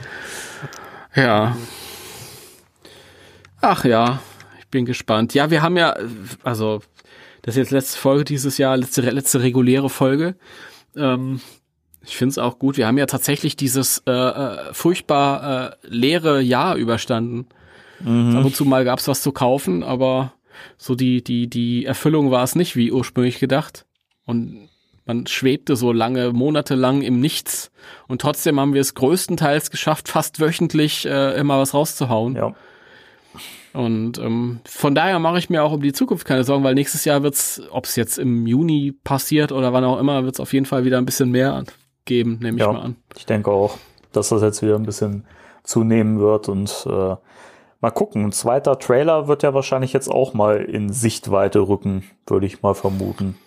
Ja. 1.16 1.58
Ach 3.62 3.86
ja, 3.86 4.20
ich 4.60 4.68
bin 4.68 4.86
gespannt. 4.86 5.34
Ja, 5.34 5.50
wir 5.50 5.62
haben 5.62 5.78
ja, 5.78 5.96
also, 6.44 6.82
das 7.42 7.56
ist 7.56 7.58
jetzt 7.58 7.72
letzte 7.72 7.98
Folge 7.98 8.26
dieses 8.26 8.58
Jahr, 8.58 8.78
letzte, 8.78 9.02
letzte 9.02 9.42
reguläre 9.42 9.90
Folge. 9.90 10.36
Ähm, 10.96 11.40
ich 12.04 12.18
finde 12.18 12.32
es 12.32 12.38
auch 12.38 12.60
gut. 12.60 12.78
Wir 12.78 12.88
haben 12.88 12.98
ja 12.98 13.06
tatsächlich 13.06 13.56
dieses 13.56 14.04
äh, 14.06 14.12
äh, 14.12 14.74
furchtbar 14.74 15.72
äh, 15.72 15.88
leere 15.88 16.42
Jahr 16.42 16.76
überstanden. 16.76 17.48
Mhm. 18.02 18.36
Ab 18.38 18.46
und 18.46 18.56
zu 18.56 18.66
mal 18.66 18.86
gab's 18.86 19.08
was 19.08 19.22
zu 19.22 19.32
kaufen, 19.32 19.84
aber 19.84 20.34
so 20.78 20.96
die, 20.96 21.24
die, 21.24 21.48
die 21.48 21.86
Erfüllung 21.86 22.32
war 22.32 22.44
es 22.44 22.56
nicht 22.56 22.76
wie 22.76 22.92
ursprünglich 22.92 23.40
gedacht. 23.40 23.86
Und 24.26 24.70
man 25.06 25.28
schwebte 25.28 25.76
so 25.76 25.92
lange, 25.92 26.34
monatelang 26.34 27.02
im 27.02 27.20
Nichts. 27.20 27.72
Und 28.08 28.22
trotzdem 28.22 28.60
haben 28.60 28.74
wir 28.74 28.82
es 28.82 28.96
größtenteils 28.96 29.70
geschafft, 29.72 30.08
fast 30.08 30.40
wöchentlich 30.40 31.06
äh, 31.06 31.36
immer 31.40 31.60
was 31.60 31.74
rauszuhauen. 31.74 32.36
Ja. 32.36 32.56
Und 33.74 34.18
ähm, 34.20 34.62
von 34.66 34.96
daher 34.96 35.20
mache 35.20 35.38
ich 35.38 35.50
mir 35.50 35.62
auch 35.64 35.74
um 35.74 35.82
die 35.82 35.92
Zukunft 35.92 36.26
keine 36.26 36.46
Sorgen, 36.46 36.64
weil 36.64 36.76
nächstes 36.76 37.04
Jahr 37.04 37.24
wird's, 37.24 37.62
ob 37.72 37.86
es 37.86 37.98
jetzt 37.98 38.18
im 38.18 38.48
Juni 38.48 38.94
passiert 39.04 39.52
oder 39.52 39.74
wann 39.74 39.84
auch 39.84 40.00
immer, 40.00 40.24
wird's 40.24 40.40
auf 40.40 40.54
jeden 40.54 40.66
Fall 40.66 40.86
wieder 40.86 40.98
ein 40.98 41.06
bisschen 41.06 41.30
mehr 41.30 41.64
geben, 42.06 42.40
nehme 42.42 42.58
ich 42.58 42.64
Ja, 42.64 42.72
mal 42.72 42.82
an. 42.82 42.96
ich 43.18 43.26
denke 43.26 43.52
auch, 43.52 43.78
dass 44.14 44.30
das 44.30 44.42
jetzt 44.42 44.62
wieder 44.62 44.76
ein 44.76 44.86
bisschen 44.86 45.26
zunehmen 45.64 46.20
wird 46.20 46.48
und 46.48 46.70
äh, 46.90 47.16
mal 47.82 47.92
gucken. 47.92 48.26
Ein 48.26 48.32
zweiter 48.32 48.80
Trailer 48.80 49.28
wird 49.28 49.44
ja 49.44 49.54
wahrscheinlich 49.54 49.94
jetzt 49.94 50.10
auch 50.10 50.34
mal 50.34 50.58
in 50.58 50.92
Sichtweite 50.92 51.60
rücken, 51.60 52.04
würde 52.28 52.46
ich 52.46 52.62
mal 52.62 52.74
vermuten. 52.74 53.38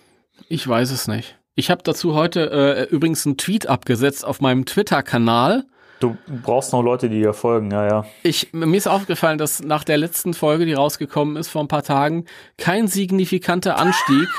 Ich 0.47 0.67
weiß 0.67 0.91
es 0.91 1.07
nicht. 1.07 1.37
Ich 1.55 1.69
habe 1.69 1.83
dazu 1.83 2.15
heute 2.15 2.51
äh, 2.51 2.83
übrigens 2.93 3.25
einen 3.25 3.37
Tweet 3.37 3.67
abgesetzt 3.67 4.23
auf 4.23 4.39
meinem 4.39 4.65
Twitter-Kanal. 4.65 5.65
Du 5.99 6.15
brauchst 6.43 6.71
noch 6.71 6.81
Leute, 6.81 7.09
die 7.09 7.19
dir 7.19 7.33
folgen, 7.33 7.71
ja, 7.71 7.85
ja. 7.85 8.05
Ich, 8.23 8.53
mir 8.53 8.77
ist 8.77 8.87
aufgefallen, 8.87 9.37
dass 9.37 9.61
nach 9.61 9.83
der 9.83 9.97
letzten 9.97 10.33
Folge, 10.33 10.65
die 10.65 10.71
rausgekommen 10.71 11.35
ist 11.35 11.49
vor 11.49 11.61
ein 11.61 11.67
paar 11.67 11.83
Tagen, 11.83 12.23
kein 12.57 12.87
signifikanter 12.87 13.77
Anstieg 13.77 14.29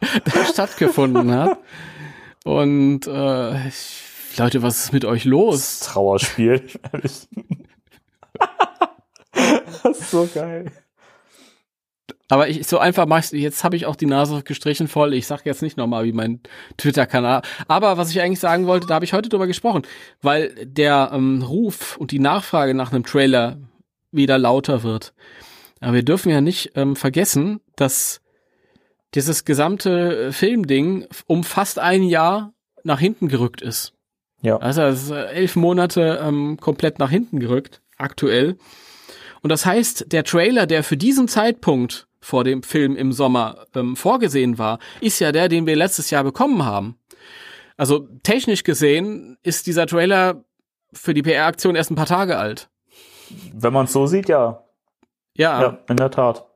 äh, 0.00 0.40
stattgefunden 0.52 1.34
hat. 1.34 1.58
Und 2.44 3.08
äh, 3.08 3.66
ich, 3.66 4.02
Leute, 4.38 4.62
was 4.62 4.84
ist 4.84 4.92
mit 4.92 5.04
euch 5.04 5.24
los? 5.24 5.80
Trauerspiel. 5.80 6.66
ehrlich. 6.92 7.28
das 9.82 10.00
ist 10.00 10.10
so 10.10 10.28
geil. 10.32 10.72
Aber 12.28 12.48
ich 12.48 12.66
so 12.66 12.78
einfach 12.78 13.06
mach 13.06 13.20
ich, 13.20 13.30
jetzt 13.30 13.62
habe 13.62 13.76
ich 13.76 13.86
auch 13.86 13.96
die 13.96 14.06
Nase 14.06 14.42
gestrichen 14.42 14.88
voll. 14.88 15.14
Ich 15.14 15.26
sag 15.26 15.46
jetzt 15.46 15.62
nicht 15.62 15.76
nochmal 15.76 16.04
wie 16.04 16.12
mein 16.12 16.40
Twitter-Kanal. 16.76 17.42
Aber 17.68 17.98
was 17.98 18.10
ich 18.10 18.20
eigentlich 18.20 18.40
sagen 18.40 18.66
wollte, 18.66 18.86
da 18.86 18.94
habe 18.94 19.04
ich 19.04 19.12
heute 19.12 19.28
drüber 19.28 19.46
gesprochen, 19.46 19.82
weil 20.22 20.54
der 20.64 21.10
ähm, 21.12 21.42
Ruf 21.42 21.96
und 21.96 22.10
die 22.10 22.18
Nachfrage 22.18 22.74
nach 22.74 22.92
einem 22.92 23.04
Trailer 23.04 23.58
wieder 24.10 24.38
lauter 24.38 24.82
wird. 24.82 25.14
Aber 25.80 25.94
wir 25.94 26.02
dürfen 26.02 26.30
ja 26.30 26.40
nicht 26.40 26.72
ähm, 26.74 26.96
vergessen, 26.96 27.60
dass 27.76 28.20
dieses 29.14 29.44
gesamte 29.44 30.32
Filmding 30.32 31.06
um 31.26 31.44
fast 31.44 31.78
ein 31.78 32.02
Jahr 32.02 32.52
nach 32.82 32.98
hinten 32.98 33.28
gerückt 33.28 33.62
ist. 33.62 33.95
Ja. 34.46 34.58
Also 34.58 34.82
es 34.82 35.02
ist 35.02 35.10
äh, 35.10 35.26
elf 35.32 35.56
Monate 35.56 36.20
ähm, 36.22 36.56
komplett 36.60 37.00
nach 37.00 37.10
hinten 37.10 37.40
gerückt, 37.40 37.82
aktuell. 37.98 38.56
Und 39.42 39.50
das 39.50 39.66
heißt, 39.66 40.12
der 40.12 40.22
Trailer, 40.22 40.66
der 40.66 40.84
für 40.84 40.96
diesen 40.96 41.26
Zeitpunkt 41.26 42.06
vor 42.20 42.44
dem 42.44 42.62
Film 42.62 42.94
im 42.94 43.10
Sommer 43.10 43.66
ähm, 43.74 43.96
vorgesehen 43.96 44.56
war, 44.56 44.78
ist 45.00 45.18
ja 45.18 45.32
der, 45.32 45.48
den 45.48 45.66
wir 45.66 45.74
letztes 45.74 46.10
Jahr 46.10 46.22
bekommen 46.22 46.64
haben. 46.64 46.96
Also 47.76 48.06
technisch 48.22 48.62
gesehen 48.62 49.36
ist 49.42 49.66
dieser 49.66 49.88
Trailer 49.88 50.44
für 50.92 51.12
die 51.12 51.22
PR-Aktion 51.22 51.74
erst 51.74 51.90
ein 51.90 51.96
paar 51.96 52.06
Tage 52.06 52.38
alt. 52.38 52.68
Wenn 53.52 53.72
man 53.72 53.86
es 53.86 53.92
so 53.92 54.06
sieht, 54.06 54.28
ja. 54.28 54.62
Ja, 55.36 55.60
Ja, 55.60 55.78
in 55.88 55.96
der 55.96 56.12
Tat. 56.12 56.46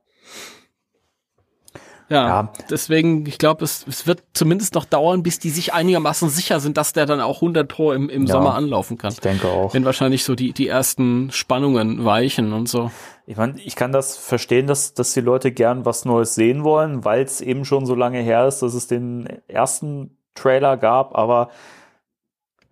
Ja. 2.11 2.27
Ja. 2.27 2.53
Deswegen, 2.69 3.25
ich 3.25 3.37
glaube, 3.37 3.63
es, 3.63 3.85
es 3.87 4.05
wird 4.05 4.23
zumindest 4.33 4.75
noch 4.75 4.85
dauern, 4.85 5.23
bis 5.23 5.39
die 5.39 5.49
sich 5.49 5.73
einigermaßen 5.73 6.29
sicher 6.29 6.59
sind, 6.59 6.77
dass 6.77 6.93
der 6.93 7.05
dann 7.05 7.21
auch 7.21 7.37
100 7.37 7.67
Pro 7.67 7.93
im, 7.93 8.09
im 8.09 8.25
Ja. 8.27 8.33
Sommer 8.33 8.53
anlaufen 8.53 8.97
kann. 8.97 9.11
Ich 9.13 9.21
denke 9.21 9.47
auch. 9.47 9.73
Wenn 9.73 9.85
wahrscheinlich 9.85 10.23
so 10.23 10.35
die, 10.35 10.53
die 10.53 10.67
ersten 10.67 11.31
Spannungen 11.31 12.05
weichen 12.05 12.53
und 12.53 12.69
so. 12.69 12.91
Ich 13.25 13.37
meine, 13.37 13.59
ich 13.59 13.75
kann 13.75 13.91
das 13.91 14.17
verstehen, 14.17 14.67
dass, 14.67 14.93
dass 14.93 15.13
die 15.13 15.21
Leute 15.21 15.51
gern 15.51 15.85
was 15.85 16.05
Neues 16.05 16.35
sehen 16.35 16.63
wollen, 16.63 17.05
weil 17.05 17.23
es 17.23 17.39
eben 17.39 17.65
schon 17.65 17.85
so 17.85 17.95
lange 17.95 18.19
her 18.19 18.47
ist, 18.47 18.59
dass 18.59 18.73
es 18.73 18.87
den 18.87 19.27
ersten 19.47 20.17
Trailer 20.35 20.77
gab, 20.77 21.15
aber 21.17 21.49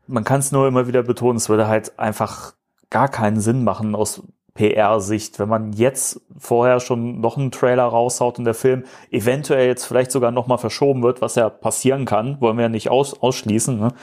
man 0.07 0.23
kann 0.23 0.39
es 0.39 0.51
nur 0.51 0.67
immer 0.67 0.87
wieder 0.87 1.03
betonen, 1.03 1.37
es 1.37 1.49
würde 1.49 1.67
halt 1.67 1.97
einfach 1.99 2.53
gar 2.89 3.07
keinen 3.07 3.39
Sinn 3.39 3.63
machen 3.63 3.95
aus 3.95 4.23
PR-Sicht, 4.59 5.39
wenn 5.39 5.47
man 5.47 5.71
jetzt 5.71 6.19
vorher 6.37 6.81
schon 6.81 7.21
noch 7.21 7.37
einen 7.37 7.49
Trailer 7.49 7.85
raushaut 7.85 8.39
und 8.39 8.43
der 8.43 8.53
Film 8.53 8.83
eventuell 9.09 9.67
jetzt 9.67 9.85
vielleicht 9.85 10.11
sogar 10.11 10.31
noch 10.31 10.47
mal 10.47 10.57
verschoben 10.57 11.01
wird, 11.01 11.21
was 11.21 11.35
ja 11.35 11.49
passieren 11.49 12.03
kann, 12.03 12.41
wollen 12.41 12.57
wir 12.57 12.63
ja 12.63 12.69
nicht 12.69 12.89
aus, 12.89 13.21
ausschließen, 13.21 13.79
ne? 13.79 13.93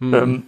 ähm, 0.00 0.44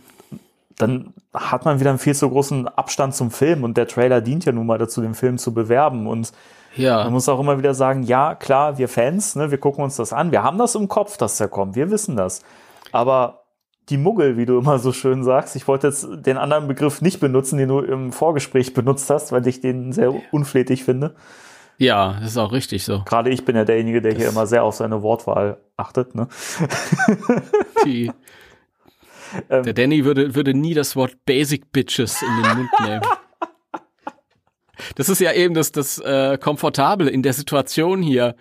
dann 0.78 1.12
hat 1.35 1.66
man 1.66 1.81
wieder 1.81 1.90
einen 1.90 1.98
viel 1.98 2.14
zu 2.14 2.31
großen 2.31 2.66
Abstand 2.66 3.14
zum 3.14 3.31
Film 3.31 3.62
und 3.62 3.76
der 3.76 3.87
Trailer 3.87 4.22
dient 4.22 4.46
ja 4.46 4.52
nun 4.52 4.64
mal 4.64 4.78
dazu, 4.78 5.02
den 5.02 5.14
Film 5.14 5.37
zu 5.37 5.52
bewerben 5.52 6.07
und 6.07 6.33
man 6.76 6.85
Ja, 6.85 7.11
muss 7.11 7.28
auch 7.28 7.40
immer 7.40 7.59
wieder 7.59 7.74
sagen, 7.74 8.04
ja, 8.04 8.35
klar, 8.35 8.78
wir 8.78 8.88
Fans, 8.88 9.37
ne, 9.37 9.50
wir 9.50 9.59
gucken 9.59 9.85
uns 9.85 9.96
das 9.96 10.14
an, 10.14 10.33
wir 10.33 10.42
haben 10.42 10.57
das 10.57 10.76
im 10.76 10.88
Kopf, 10.88 11.18
dass 11.18 11.37
der 11.37 11.48
kommt, 11.48 11.74
wir 11.74 11.90
wissen 11.90 12.16
das. 12.16 12.40
Aber 12.90 13.38
die 13.88 13.96
Muggel, 13.96 14.37
wie 14.37 14.46
du 14.46 14.59
immer 14.59 14.79
so 14.79 14.92
schön 14.92 15.24
sagst, 15.24 15.57
ich 15.57 15.66
wollte 15.68 15.88
jetzt 15.88 16.07
den 16.11 16.37
anderen 16.37 16.68
Begriff 16.68 17.01
nicht 17.01 17.20
benutzen, 17.20 17.59
den 17.59 17.68
du 17.68 17.81
im 17.81 18.12
Vorgespräch 18.12 18.74
benutzt 18.74 19.09
hast, 19.11 19.33
weil 19.33 19.46
ich 19.46 19.61
den 19.61 19.92
sehr 19.92 20.12
unflätig 20.33 20.85
finde. 20.85 21.14
ja, 21.79 22.18
das 22.20 22.31
ist 22.31 22.37
auch 22.38 22.53
richtig 22.53 22.85
so. 22.85 23.03
Gerade 23.05 23.31
ich 23.31 23.44
bin 23.44 23.57
ja 23.57 23.64
derjenige, 23.64 24.03
der 24.03 24.14
hier 24.14 24.29
immer 24.29 24.46
sehr 24.46 24.64
auf 24.64 24.74
seine 24.74 25.03
Wortwahl 25.03 25.59
achtet. 25.77 26.14
Ne? 26.14 26.29
Die, 27.85 28.11
Ähm. 29.51 29.62
der 29.62 29.74
Danny 29.74 30.05
würde, 30.05 30.35
würde 30.35 30.55
nie 30.55 30.74
das 30.74 30.96
Wort 30.96 31.16
Basic 31.27 31.70
Bitches 31.72 32.22
in 32.22 32.42
den 32.42 32.57
Mund 32.57 32.70
nehmen. 32.83 33.03
Das 34.94 35.09
ist 35.09 35.20
ja 35.20 35.33
eben 35.33 35.55
das, 35.55 35.72
das 35.72 35.98
äh, 35.98 36.38
Komfortable 36.38 37.11
in 37.11 37.22
der 37.22 37.33
Situation 37.33 38.01
hier. 38.01 38.37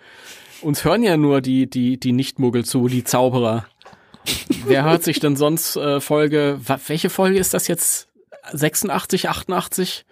Uns 0.62 0.84
hören 0.84 1.02
ja 1.02 1.16
nur 1.16 1.40
die, 1.40 1.68
die, 1.68 1.98
die 1.98 2.12
Nichtmuggel 2.12 2.64
zu, 2.64 2.88
die 2.88 3.04
Zauberer. 3.04 3.66
Wer 4.64 4.84
hört 4.84 5.02
sich 5.04 5.20
denn 5.20 5.36
sonst 5.36 5.76
äh, 5.76 6.00
Folge, 6.00 6.60
welche 6.86 7.10
Folge 7.10 7.38
ist 7.38 7.54
das 7.54 7.68
jetzt? 7.68 8.08
86, 8.52 9.28
88, 9.28 10.06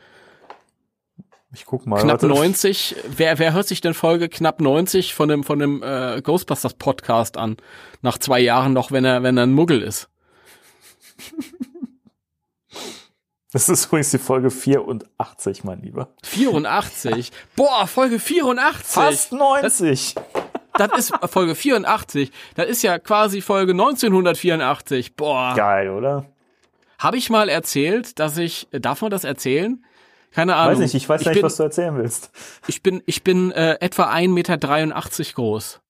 Ich 1.55 1.64
guck 1.64 1.87
mal. 1.87 1.96
knapp 2.02 2.22
warte. 2.22 2.26
90? 2.29 2.96
Wer, 3.16 3.38
wer 3.38 3.52
hört 3.55 3.66
sich 3.66 3.81
denn 3.81 3.94
Folge 3.94 4.29
knapp 4.29 4.61
90 4.61 5.14
von 5.14 5.29
dem, 5.29 5.42
von 5.44 5.59
dem 5.59 5.83
äh, 5.83 6.20
Ghostbusters 6.22 6.74
Podcast 6.74 7.37
an? 7.38 7.57
Nach 8.02 8.18
zwei 8.18 8.40
Jahren 8.40 8.72
noch, 8.74 8.90
wenn 8.92 9.05
er, 9.05 9.22
wenn 9.22 9.37
er 9.38 9.44
ein 9.44 9.52
Muggel 9.52 9.83
ist. 9.83 10.09
Das 13.52 13.68
ist 13.70 13.87
übrigens 13.87 14.11
die 14.11 14.18
Folge 14.18 14.50
84, 14.50 15.64
mein 15.64 15.81
Lieber. 15.81 16.09
84. 16.24 17.33
Boah, 17.55 17.87
Folge 17.87 18.18
84. 18.18 18.85
Fast 18.92 19.33
90. 19.33 20.14
Das 20.14 20.56
ist 20.97 21.12
Folge 21.27 21.55
84. 21.55 22.31
Das 22.55 22.67
ist 22.67 22.83
ja 22.83 22.99
quasi 22.99 23.41
Folge 23.41 23.73
1984. 23.73 25.17
Boah. 25.17 25.55
Geil, 25.57 25.91
oder? 25.91 26.27
Habe 26.99 27.17
ich 27.17 27.31
mal 27.31 27.49
erzählt, 27.49 28.19
dass 28.19 28.39
ich, 28.39 28.69
darf 28.73 29.03
man 29.03 29.11
das 29.11 29.25
erzählen? 29.25 29.85
Keine 30.33 30.57
Ahnung. 30.57 30.75
Weiß 30.75 30.81
nicht, 30.81 30.95
ich 30.95 31.09
weiß 31.09 31.25
nicht, 31.25 31.35
bin, 31.35 31.43
was 31.43 31.57
du 31.57 31.62
erzählen 31.62 31.97
willst. 31.97 32.31
Ich 32.67 32.83
bin, 32.83 33.03
ich 33.07 33.25
bin 33.25 33.53
äh, 33.53 33.79
etwa 33.81 34.11
1,83 34.12 34.29
Meter 34.29 35.33
groß. 35.35 35.81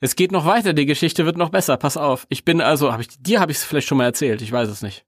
Es 0.00 0.16
geht 0.16 0.32
noch 0.32 0.46
weiter, 0.46 0.72
die 0.72 0.86
Geschichte 0.86 1.26
wird 1.26 1.36
noch 1.36 1.50
besser, 1.50 1.76
pass 1.76 1.96
auf. 1.96 2.26
Ich 2.30 2.44
bin 2.44 2.60
also, 2.60 2.92
hab 2.92 3.00
ich, 3.00 3.08
dir 3.20 3.40
habe 3.40 3.52
ich 3.52 3.58
es 3.58 3.64
vielleicht 3.64 3.86
schon 3.86 3.98
mal 3.98 4.04
erzählt, 4.04 4.40
ich 4.40 4.50
weiß 4.50 4.68
es 4.68 4.82
nicht. 4.82 5.04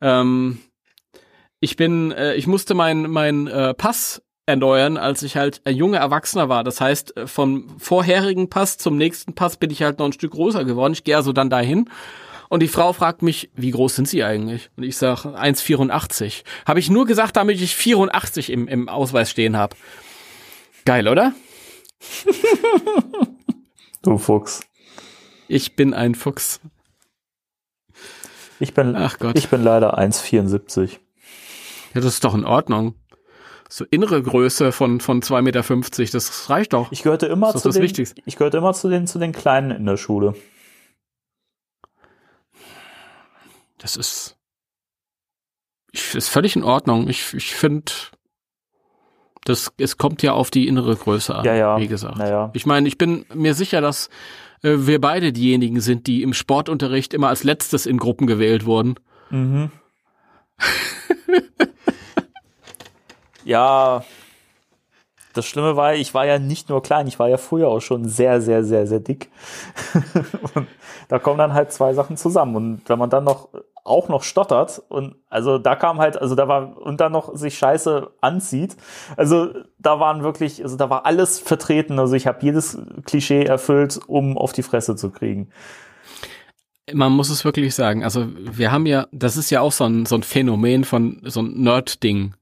Ähm, 0.00 0.60
ich 1.58 1.76
bin, 1.76 2.12
äh, 2.12 2.34
ich 2.34 2.46
musste 2.46 2.74
meinen 2.74 3.10
mein, 3.10 3.48
äh, 3.48 3.74
Pass 3.74 4.22
erneuern, 4.48 4.96
als 4.96 5.22
ich 5.22 5.36
halt 5.36 5.60
ein 5.64 5.76
junger 5.76 5.98
Erwachsener 5.98 6.48
war. 6.48 6.64
Das 6.64 6.80
heißt, 6.80 7.16
äh, 7.16 7.26
vom 7.26 7.78
vorherigen 7.78 8.48
Pass 8.50 8.78
zum 8.78 8.96
nächsten 8.96 9.34
Pass 9.34 9.56
bin 9.56 9.70
ich 9.70 9.82
halt 9.82 9.98
noch 9.98 10.06
ein 10.06 10.12
Stück 10.12 10.32
größer 10.32 10.64
geworden. 10.64 10.94
Ich 10.94 11.04
gehe 11.04 11.16
also 11.16 11.32
dann 11.32 11.50
dahin. 11.50 11.88
Und 12.48 12.60
die 12.60 12.68
Frau 12.68 12.94
fragt 12.94 13.20
mich, 13.20 13.50
wie 13.54 13.70
groß 13.70 13.94
sind 13.96 14.08
Sie 14.08 14.24
eigentlich? 14.24 14.70
Und 14.76 14.84
ich 14.84 14.96
sage 14.96 15.28
1,84. 15.38 16.44
Habe 16.66 16.80
ich 16.80 16.88
nur 16.88 17.04
gesagt, 17.04 17.36
damit 17.36 17.60
ich 17.60 17.76
84 17.76 18.50
im, 18.50 18.66
im 18.68 18.88
Ausweis 18.88 19.30
stehen 19.30 19.56
habe. 19.56 19.76
Geil, 20.84 21.06
oder? 21.06 21.32
Du 24.00 24.16
Fuchs. 24.16 24.60
Ich 25.48 25.74
bin 25.74 25.92
ein 25.92 26.14
Fuchs. 26.14 26.60
Ich 28.60 28.72
bin, 28.72 28.94
Ach 28.96 29.18
Gott. 29.18 29.36
ich 29.36 29.48
bin 29.48 29.62
leider 29.62 29.98
1,74. 29.98 30.92
Ja, 31.94 32.00
das 32.00 32.14
ist 32.14 32.24
doch 32.24 32.34
in 32.34 32.44
Ordnung. 32.44 32.94
So 33.68 33.84
innere 33.90 34.22
Größe 34.22 34.72
von, 34.72 35.00
von 35.00 35.20
2,50 35.20 35.42
Meter, 35.42 36.12
das 36.12 36.48
reicht 36.48 36.72
doch. 36.72 36.90
Ich 36.90 37.02
gehörte 37.02 37.26
immer 37.26 37.54
zu 37.54 37.68
den, 37.68 37.82
Wichtigste. 37.82 38.20
ich 38.24 38.36
gehörte 38.36 38.56
immer 38.58 38.72
zu 38.72 38.88
den, 38.88 39.06
zu 39.06 39.18
den 39.18 39.32
Kleinen 39.32 39.70
in 39.70 39.84
der 39.84 39.98
Schule. 39.98 40.34
Das 43.76 43.96
ist, 43.96 44.36
ich, 45.92 46.14
ist 46.14 46.28
völlig 46.28 46.56
in 46.56 46.64
Ordnung. 46.64 47.08
Ich, 47.08 47.34
ich 47.34 47.54
finde, 47.54 47.92
das, 49.44 49.72
es 49.78 49.98
kommt 49.98 50.22
ja 50.22 50.32
auf 50.32 50.50
die 50.50 50.66
innere 50.66 50.96
Größe 50.96 51.34
an, 51.34 51.44
Ja, 51.44 51.54
ja. 51.54 51.78
wie 51.78 51.88
gesagt. 51.88 52.16
Naja. 52.16 52.50
Ich 52.54 52.64
meine, 52.64 52.88
ich 52.88 52.96
bin 52.96 53.26
mir 53.34 53.54
sicher, 53.54 53.82
dass 53.82 54.08
äh, 54.62 54.76
wir 54.78 55.00
beide 55.00 55.32
diejenigen 55.32 55.80
sind, 55.80 56.06
die 56.06 56.22
im 56.22 56.32
Sportunterricht 56.32 57.12
immer 57.12 57.28
als 57.28 57.44
letztes 57.44 57.84
in 57.84 57.98
Gruppen 57.98 58.26
gewählt 58.26 58.64
wurden. 58.64 58.94
Mhm. 59.30 59.70
ja, 63.48 64.04
das 65.32 65.46
Schlimme 65.46 65.74
war, 65.74 65.94
ich 65.94 66.12
war 66.12 66.26
ja 66.26 66.38
nicht 66.38 66.68
nur 66.68 66.82
klein, 66.82 67.06
ich 67.06 67.18
war 67.18 67.28
ja 67.28 67.38
früher 67.38 67.68
auch 67.68 67.80
schon 67.80 68.06
sehr, 68.06 68.42
sehr, 68.42 68.62
sehr, 68.62 68.86
sehr 68.86 69.00
dick. 69.00 69.30
und 70.54 70.66
da 71.08 71.18
kommen 71.18 71.38
dann 71.38 71.54
halt 71.54 71.72
zwei 71.72 71.94
Sachen 71.94 72.18
zusammen. 72.18 72.56
Und 72.56 72.88
wenn 72.88 72.98
man 72.98 73.08
dann 73.08 73.24
noch 73.24 73.48
auch 73.84 74.10
noch 74.10 74.22
stottert 74.22 74.82
und 74.90 75.14
also 75.30 75.56
da 75.56 75.76
kam 75.76 75.98
halt, 75.98 76.20
also 76.20 76.34
da 76.34 76.46
war 76.46 76.76
und 76.76 77.00
dann 77.00 77.12
noch 77.12 77.34
sich 77.34 77.56
scheiße 77.56 78.10
anzieht. 78.20 78.76
Also 79.16 79.54
da 79.78 79.98
waren 79.98 80.22
wirklich, 80.22 80.62
also 80.62 80.76
da 80.76 80.90
war 80.90 81.06
alles 81.06 81.38
vertreten. 81.38 81.98
Also 81.98 82.16
ich 82.16 82.26
habe 82.26 82.40
jedes 82.42 82.76
Klischee 83.06 83.44
erfüllt, 83.44 83.98
um 84.06 84.36
auf 84.36 84.52
die 84.52 84.62
Fresse 84.62 84.94
zu 84.94 85.08
kriegen. 85.10 85.48
Man 86.92 87.12
muss 87.12 87.30
es 87.30 87.46
wirklich 87.46 87.74
sagen. 87.74 88.04
Also 88.04 88.26
wir 88.36 88.72
haben 88.72 88.84
ja, 88.84 89.06
das 89.10 89.38
ist 89.38 89.48
ja 89.48 89.62
auch 89.62 89.72
so 89.72 89.84
ein, 89.84 90.04
so 90.04 90.16
ein 90.16 90.22
Phänomen 90.22 90.84
von 90.84 91.22
so 91.24 91.40
ein 91.40 91.62
Nerd-Ding 91.62 92.34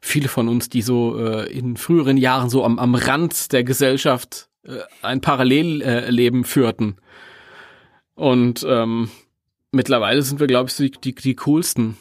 viele 0.00 0.28
von 0.28 0.48
uns, 0.48 0.68
die 0.68 0.82
so 0.82 1.18
äh, 1.18 1.52
in 1.52 1.76
früheren 1.76 2.16
Jahren 2.16 2.50
so 2.50 2.64
am, 2.64 2.78
am 2.78 2.94
Rand 2.94 3.52
der 3.52 3.64
Gesellschaft 3.64 4.48
äh, 4.64 4.78
ein 5.02 5.20
Parallelleben 5.20 6.42
äh, 6.42 6.46
führten. 6.46 6.96
Und 8.14 8.66
ähm, 8.68 9.10
mittlerweile 9.72 10.22
sind 10.22 10.40
wir, 10.40 10.46
glaube 10.46 10.70
ich, 10.70 10.76
die, 10.76 10.90
die, 10.90 11.14
die 11.14 11.36
coolsten. 11.36 11.96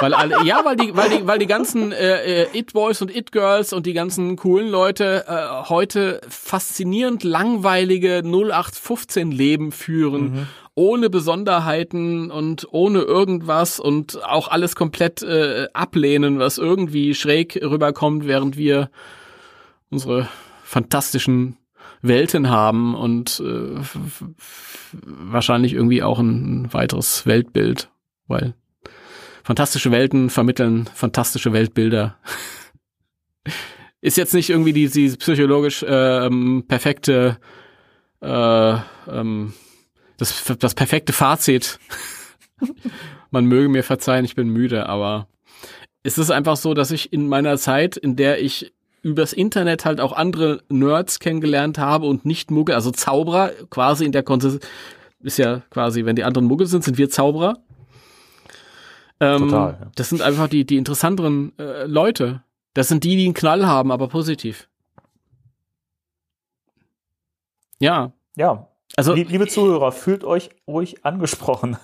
Weil 0.00 0.14
alle, 0.14 0.44
ja, 0.44 0.64
weil 0.64 0.76
die, 0.76 0.96
weil 0.96 1.10
die, 1.10 1.26
weil 1.26 1.38
die 1.38 1.46
ganzen 1.46 1.92
äh, 1.92 2.42
äh, 2.42 2.58
It 2.58 2.72
Boys 2.72 3.02
und 3.02 3.14
It 3.14 3.32
Girls 3.32 3.72
und 3.72 3.86
die 3.86 3.92
ganzen 3.92 4.36
coolen 4.36 4.68
Leute 4.68 5.24
äh, 5.26 5.68
heute 5.68 6.20
faszinierend 6.28 7.24
langweilige 7.24 8.22
0815 8.24 9.30
Leben 9.30 9.72
führen 9.72 10.22
mhm. 10.22 10.46
ohne 10.74 11.10
Besonderheiten 11.10 12.30
und 12.30 12.68
ohne 12.70 13.00
irgendwas 13.00 13.80
und 13.80 14.22
auch 14.24 14.48
alles 14.48 14.76
komplett 14.76 15.22
äh, 15.22 15.68
ablehnen, 15.72 16.38
was 16.38 16.58
irgendwie 16.58 17.14
schräg 17.14 17.58
rüberkommt, 17.62 18.26
während 18.26 18.56
wir 18.56 18.90
unsere 19.90 20.28
fantastischen 20.62 21.56
Welten 22.02 22.48
haben 22.48 22.94
und 22.94 23.40
äh, 23.40 23.80
wahrscheinlich 25.02 25.72
irgendwie 25.72 26.02
auch 26.02 26.18
ein 26.18 26.72
weiteres 26.72 27.26
Weltbild, 27.26 27.90
weil 28.28 28.54
fantastische 29.48 29.90
Welten 29.90 30.28
vermitteln 30.28 30.90
fantastische 30.94 31.54
Weltbilder. 31.54 32.18
Ist 34.02 34.18
jetzt 34.18 34.34
nicht 34.34 34.50
irgendwie 34.50 34.74
die, 34.74 34.90
die 34.90 35.08
psychologisch 35.16 35.82
ähm, 35.88 36.64
perfekte 36.68 37.38
äh, 38.20 38.74
ähm, 39.10 39.54
das, 40.18 40.44
das 40.58 40.74
perfekte 40.74 41.14
Fazit. 41.14 41.78
Man 43.30 43.46
möge 43.46 43.70
mir 43.70 43.82
verzeihen, 43.84 44.26
ich 44.26 44.34
bin 44.34 44.50
müde, 44.50 44.86
aber 44.86 45.28
es 46.02 46.18
ist 46.18 46.30
einfach 46.30 46.58
so, 46.58 46.74
dass 46.74 46.90
ich 46.90 47.10
in 47.14 47.26
meiner 47.26 47.56
Zeit, 47.56 47.96
in 47.96 48.16
der 48.16 48.42
ich 48.42 48.74
übers 49.00 49.32
Internet 49.32 49.86
halt 49.86 50.02
auch 50.02 50.12
andere 50.12 50.60
Nerds 50.68 51.20
kennengelernt 51.20 51.78
habe 51.78 52.04
und 52.04 52.26
nicht 52.26 52.50
Muggel, 52.50 52.74
also 52.74 52.90
Zauberer, 52.90 53.52
quasi 53.70 54.04
in 54.04 54.12
der 54.12 54.24
Konsistenz, 54.24 54.70
ist 55.20 55.38
ja 55.38 55.62
quasi, 55.70 56.04
wenn 56.04 56.16
die 56.16 56.24
anderen 56.24 56.46
Muggel 56.46 56.66
sind, 56.66 56.84
sind 56.84 56.98
wir 56.98 57.08
Zauberer. 57.08 57.56
Ähm, 59.20 59.48
Total. 59.48 59.78
Ja. 59.80 59.90
Das 59.94 60.08
sind 60.08 60.22
einfach 60.22 60.48
die, 60.48 60.64
die 60.64 60.76
interessanteren 60.76 61.52
äh, 61.58 61.84
Leute. 61.84 62.42
Das 62.74 62.88
sind 62.88 63.04
die, 63.04 63.16
die 63.16 63.24
einen 63.24 63.34
Knall 63.34 63.66
haben, 63.66 63.90
aber 63.90 64.08
positiv. 64.08 64.68
Ja. 67.80 68.12
Ja, 68.36 68.68
also, 68.96 69.14
liebe 69.14 69.46
Zuhörer, 69.46 69.92
fühlt 69.92 70.24
euch 70.24 70.50
ruhig 70.66 71.04
angesprochen. 71.04 71.76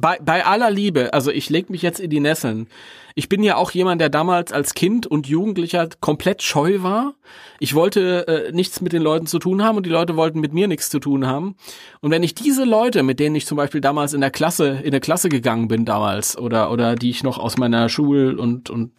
Bei, 0.00 0.18
bei 0.22 0.46
aller 0.46 0.70
Liebe, 0.70 1.12
also 1.12 1.30
ich 1.32 1.50
leg 1.50 1.70
mich 1.70 1.82
jetzt 1.82 1.98
in 1.98 2.10
die 2.10 2.20
Nesseln. 2.20 2.68
Ich 3.16 3.28
bin 3.28 3.42
ja 3.42 3.56
auch 3.56 3.72
jemand, 3.72 4.00
der 4.00 4.10
damals 4.10 4.52
als 4.52 4.74
Kind 4.74 5.08
und 5.08 5.26
Jugendlicher 5.26 5.88
komplett 6.00 6.40
scheu 6.40 6.82
war. 6.82 7.14
Ich 7.58 7.74
wollte 7.74 8.28
äh, 8.28 8.52
nichts 8.52 8.80
mit 8.80 8.92
den 8.92 9.02
Leuten 9.02 9.26
zu 9.26 9.40
tun 9.40 9.64
haben 9.64 9.76
und 9.76 9.86
die 9.86 9.90
Leute 9.90 10.14
wollten 10.14 10.38
mit 10.38 10.52
mir 10.52 10.68
nichts 10.68 10.88
zu 10.88 11.00
tun 11.00 11.26
haben. 11.26 11.56
Und 12.00 12.12
wenn 12.12 12.22
ich 12.22 12.36
diese 12.36 12.64
Leute, 12.64 13.02
mit 13.02 13.18
denen 13.18 13.34
ich 13.34 13.44
zum 13.44 13.56
Beispiel 13.56 13.80
damals 13.80 14.14
in 14.14 14.20
der 14.20 14.30
Klasse, 14.30 14.78
in 14.84 14.92
der 14.92 15.00
Klasse 15.00 15.28
gegangen 15.28 15.66
bin 15.66 15.84
damals 15.84 16.38
oder, 16.38 16.70
oder 16.70 16.94
die 16.94 17.10
ich 17.10 17.24
noch 17.24 17.38
aus 17.38 17.56
meiner 17.56 17.88
Schul- 17.88 18.38
und, 18.38 18.70
und 18.70 18.92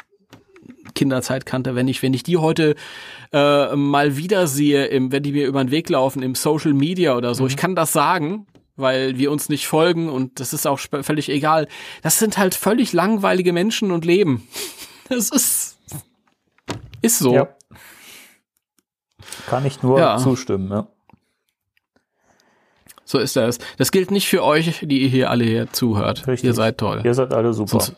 Kinderzeit 0.95 1.45
kannte, 1.45 1.75
wenn 1.75 1.88
ich, 1.88 2.03
wenn 2.03 2.13
ich 2.13 2.23
die 2.23 2.35
heute 2.35 2.75
äh, 3.31 3.75
mal 3.75 4.17
wieder 4.17 4.47
sehe, 4.47 4.88
im, 4.88 5.13
wenn 5.13 5.23
die 5.23 5.31
mir 5.31 5.47
über 5.47 5.63
den 5.63 5.71
Weg 5.71 5.88
laufen 5.89 6.21
im 6.23 6.35
Social 6.35 6.73
Media 6.73 7.15
oder 7.15 7.33
so, 7.35 7.43
mhm. 7.43 7.49
ich 7.49 7.55
kann 7.55 7.75
das 7.75 7.93
sagen, 7.93 8.47
weil 8.80 9.18
wir 9.18 9.32
uns 9.32 9.50
nicht 9.50 9.68
folgen 9.68 10.10
und 10.10 10.39
das 10.39 10.54
ist 10.54 10.65
auch 10.65 10.80
völlig 10.80 11.30
egal. 11.30 11.68
Das 12.02 12.20
sind 12.20 12.38
halt 12.38 12.56
völlig 12.56 12.94
langweilige 12.94 13.54
Menschen 13.54 13.92
und 13.92 14.06
Leben. 14.06 14.48
Das 15.12 15.32
ist, 15.32 15.80
ist 17.02 17.18
so. 17.18 17.34
Ja. 17.34 17.50
Kann 19.48 19.65
ich 19.65 19.82
nur 19.82 19.98
ja. 19.98 20.20
zustimmen, 20.20 20.70
ja. 20.70 20.88
So 23.06 23.18
ist 23.18 23.36
das. 23.36 23.58
Das 23.78 23.92
gilt 23.92 24.12
nicht 24.12 24.28
für 24.28 24.44
euch, 24.44 24.82
die 24.84 25.02
ihr 25.02 25.08
hier 25.08 25.32
alle 25.32 25.46
hier 25.46 25.74
zuhört. 25.74 26.28
Richtig. 26.28 26.46
Ihr 26.48 26.54
seid 26.54 26.78
toll. 26.78 27.02
Ihr 27.04 27.15
seid 27.15 27.34
alle 27.34 27.56
super. 27.56 27.80
Sonst, 27.80 27.96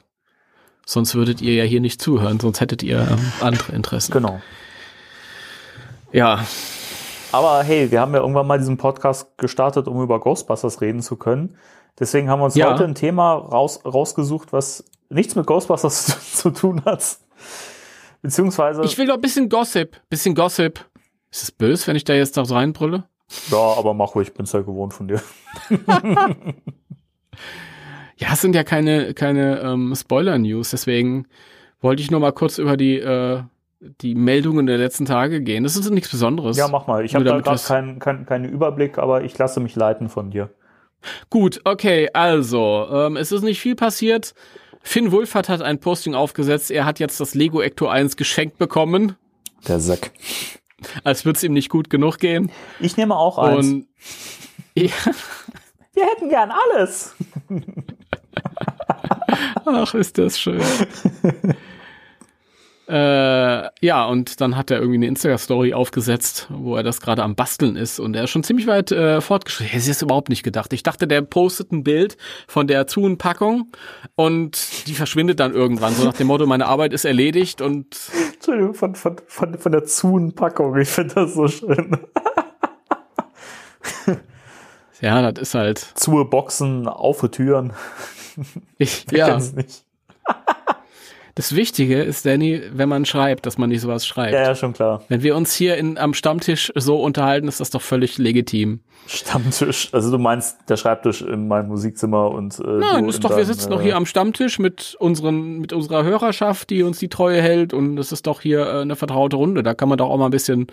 Sonst 0.86 1.15
würdet 1.15 1.41
ihr 1.41 1.54
ja 1.54 1.63
hier 1.63 1.80
nicht 1.80 2.02
zuhören, 2.02 2.39
sonst 2.39 2.60
hättet 2.60 2.84
ihr 2.84 3.08
ähm, 3.10 3.32
andere 3.39 3.74
Interessen. 3.74 4.12
Genau. 4.12 4.41
Ja. 6.12 6.46
Aber 7.32 7.63
hey, 7.63 7.91
wir 7.91 8.02
haben 8.02 8.13
ja 8.13 8.20
irgendwann 8.20 8.48
mal 8.48 8.58
diesen 8.58 8.78
Podcast 8.78 9.38
gestartet, 9.38 9.88
um 9.88 10.02
über 10.02 10.20
Ghostbusters 10.20 10.82
reden 10.82 11.02
zu 11.02 11.15
können. 11.15 11.58
Deswegen 12.00 12.30
haben 12.30 12.39
wir 12.39 12.46
uns 12.46 12.56
ja. 12.56 12.72
heute 12.72 12.84
ein 12.86 12.96
Thema 12.96 13.34
raus, 13.34 13.82
rausgesucht, 13.86 14.54
was 14.54 14.84
nichts 15.10 15.36
mit 15.36 15.46
Ghostbusters 15.46 16.06
zu, 16.34 16.38
zu 16.38 16.50
tun 16.52 16.84
hat. 16.86 17.17
Beziehungsweise. 18.22 18.84
Ich 18.84 18.98
will 18.98 19.08
doch 19.08 19.15
ein 19.15 19.22
bisschen 19.22 19.50
Gossip. 19.50 20.00
Bisschen 20.10 20.36
Gossip. 20.36 20.86
Ist 21.32 21.44
es 21.44 21.52
böse, 21.52 21.88
wenn 21.88 21.96
ich 21.96 22.04
da 22.04 22.13
jetzt 22.13 22.36
noch 22.36 22.50
reinbrülle? 22.50 23.06
Ja, 23.50 23.76
aber 23.78 23.94
mach 23.94 24.15
ruhig, 24.15 24.28
ich 24.28 24.34
bin's 24.34 24.52
ja 24.52 24.60
gewohnt 24.60 24.94
von 24.94 25.08
dir. 25.08 25.22
Ja, 28.22 28.34
es 28.34 28.41
sind 28.41 28.54
ja 28.54 28.63
keine, 28.63 29.15
keine 29.15 29.62
ähm, 29.62 29.96
Spoiler-News, 29.96 30.70
deswegen 30.70 31.26
wollte 31.82 32.04
ich 32.04 32.12
nur 32.12 32.20
mal 32.20 32.32
kurz 32.32 32.60
über 32.60 32.78
die, 32.78 33.00
äh, 33.00 33.41
die 33.82 34.15
Meldungen 34.15 34.67
der 34.67 34.78
letzten 34.78 35.06
Tage 35.06 35.41
gehen. 35.41 35.63
Das 35.63 35.76
ist 35.76 35.89
nichts 35.89 36.10
Besonderes. 36.10 36.58
Ja, 36.58 36.67
mach 36.67 36.88
mal. 36.88 37.04
Ich 37.04 37.15
habe 37.15 37.26
da 37.26 37.39
gerade 37.39 37.62
keinen 37.62 38.00
kein, 38.00 38.26
keinen 38.26 38.46
Überblick, 38.46 38.98
aber 38.98 39.24
ich 39.24 39.38
lasse 39.38 39.60
mich 39.60 39.76
leiten 39.76 40.10
von 40.10 40.30
dir. 40.30 40.50
Gut, 41.32 41.62
okay, 41.63 42.10
also, 42.13 42.88
ähm, 42.91 43.17
es 43.17 43.32
ist 43.32 43.41
nicht 43.41 43.60
viel 43.60 43.76
passiert. 43.76 44.36
Finn 44.84 45.12
Wulfert 45.12 45.50
hat 45.50 45.62
ein 45.62 45.80
Posting 45.80 46.13
aufgesetzt. 46.13 46.70
Er 46.70 46.86
hat 46.86 47.00
jetzt 47.00 47.20
das 47.20 47.34
Lego 47.34 47.62
Ecto 47.62 47.88
1 47.88 48.17
geschenkt 48.17 48.60
bekommen. 48.60 49.15
Der 49.67 49.80
Sack. 49.80 50.12
Als 51.04 51.26
würde 51.26 51.38
es 51.38 51.44
ihm 51.44 51.54
nicht 51.54 51.70
gut 51.70 51.89
genug 51.89 52.17
gehen. 52.17 52.52
Ich 52.80 52.98
nehme 52.98 53.15
auch 53.15 53.38
eins. 53.38 53.67
Und, 53.67 53.88
ja. 54.76 54.89
Wir 55.94 56.06
hätten 56.06 56.30
gern 56.30 56.52
alles. 56.52 57.15
Ach, 59.65 59.94
ist 59.94 60.17
das 60.17 60.39
schön. 60.39 60.62
äh, 62.91 63.69
ja, 63.80 64.06
und 64.06 64.41
dann 64.41 64.58
hat 64.58 64.69
er 64.69 64.80
irgendwie 64.80 64.97
eine 64.97 65.08
Insta-Story 65.08 65.73
aufgesetzt, 65.73 66.47
wo 66.49 66.75
er 66.75 66.84
das 66.84 66.99
gerade 66.99 67.23
am 67.23 67.36
Basteln 67.36 67.77
ist 67.77 68.01
und 68.01 68.17
er 68.17 68.25
ist 68.25 68.32
schon 68.32 68.43
ziemlich 68.43 68.67
weit 68.67 68.91
äh, 68.91 69.21
fortgeschritten. 69.21 69.71
Hätte 69.71 69.84
ich 69.86 69.89
es 69.91 70.01
überhaupt 70.01 70.27
nicht 70.27 70.43
gedacht. 70.43 70.73
Ich 70.73 70.84
dachte, 70.84 71.08
der 71.08 71.21
postet 71.21 71.71
ein 71.71 71.86
Bild 71.86 72.17
von 72.49 72.67
der 72.67 72.88
Zuhn-Packung 72.88 73.71
und 74.15 74.88
die 74.88 74.93
verschwindet 74.93 75.39
dann 75.39 75.54
irgendwann, 75.54 75.93
so 75.93 76.04
nach 76.04 76.15
dem 76.15 76.27
Motto, 76.27 76.45
meine 76.45 76.65
Arbeit 76.65 76.91
ist 76.91 77.06
erledigt 77.06 77.62
und. 77.62 77.97
Entschuldigung, 78.34 78.73
von, 78.73 78.95
von, 78.95 79.15
von, 79.25 79.58
von 79.58 79.71
der 79.71 79.86
Zuhn-Packung, 79.86 80.77
ich 80.77 80.89
finde 80.89 81.15
das 81.15 81.34
so 81.34 81.47
schön. 81.47 81.97
ja, 84.99 85.32
das 85.32 85.41
ist 85.41 85.56
halt. 85.56 85.77
Zur 85.80 86.30
Boxen, 86.30 86.89
auf 86.89 87.21
Türen. 87.32 87.71
Ich 88.77 89.06
ja. 89.12 89.38
nicht. 89.38 89.86
Das 91.41 91.56
Wichtige 91.56 92.04
ist, 92.04 92.23
Danny, 92.23 92.62
wenn 92.71 92.88
man 92.88 93.04
schreibt, 93.04 93.47
dass 93.47 93.58
man 93.58 93.69
nicht 93.69 93.82
sowas 93.82 94.06
schreibt. 94.06 94.34
Ja, 94.34 94.43
ja, 94.43 94.54
schon 94.54 94.73
klar. 94.73 95.01
Wenn 95.08 95.23
wir 95.23 95.36
uns 95.36 95.56
hier 95.56 95.75
in, 95.75 95.97
am 95.97 96.13
Stammtisch 96.13 96.71
so 96.75 97.01
unterhalten, 97.01 97.47
ist 97.47 97.60
das 97.60 97.71
doch 97.71 97.82
völlig 97.82 98.19
legitim. 98.19 98.82
Stammtisch? 99.08 99.89
Also 99.91 100.12
du 100.12 100.19
meinst 100.19 100.60
der 100.69 100.77
Schreibtisch 100.77 101.23
in 101.23 101.47
meinem 101.47 101.69
Musikzimmer 101.69 102.30
und 102.30 102.60
äh, 102.60 102.67
Nein, 102.67 103.10
ist 103.10 103.23
doch, 103.23 103.30
dein, 103.30 103.39
wir 103.39 103.45
sitzen 103.45 103.69
äh, 103.69 103.75
doch 103.75 103.82
hier 103.82 103.95
am 103.95 104.06
Stammtisch 104.06 104.60
mit 104.60 104.95
unseren, 104.99 105.58
mit 105.58 105.73
unserer 105.73 106.04
Hörerschaft, 106.04 106.69
die 106.69 106.84
uns 106.84 106.99
die 106.99 107.10
Treue 107.10 107.41
hält 107.41 107.73
und 107.73 107.95
das 107.95 108.12
ist 108.12 108.27
doch 108.27 108.41
hier 108.41 108.60
äh, 108.60 108.82
eine 108.82 108.95
vertraute 108.95 109.38
Runde. 109.38 109.63
Da 109.63 109.73
kann 109.73 109.89
man 109.89 109.97
doch 109.97 110.12
auch 110.12 110.19
mal 110.19 110.25
ein 110.25 110.30
bisschen, 110.30 110.67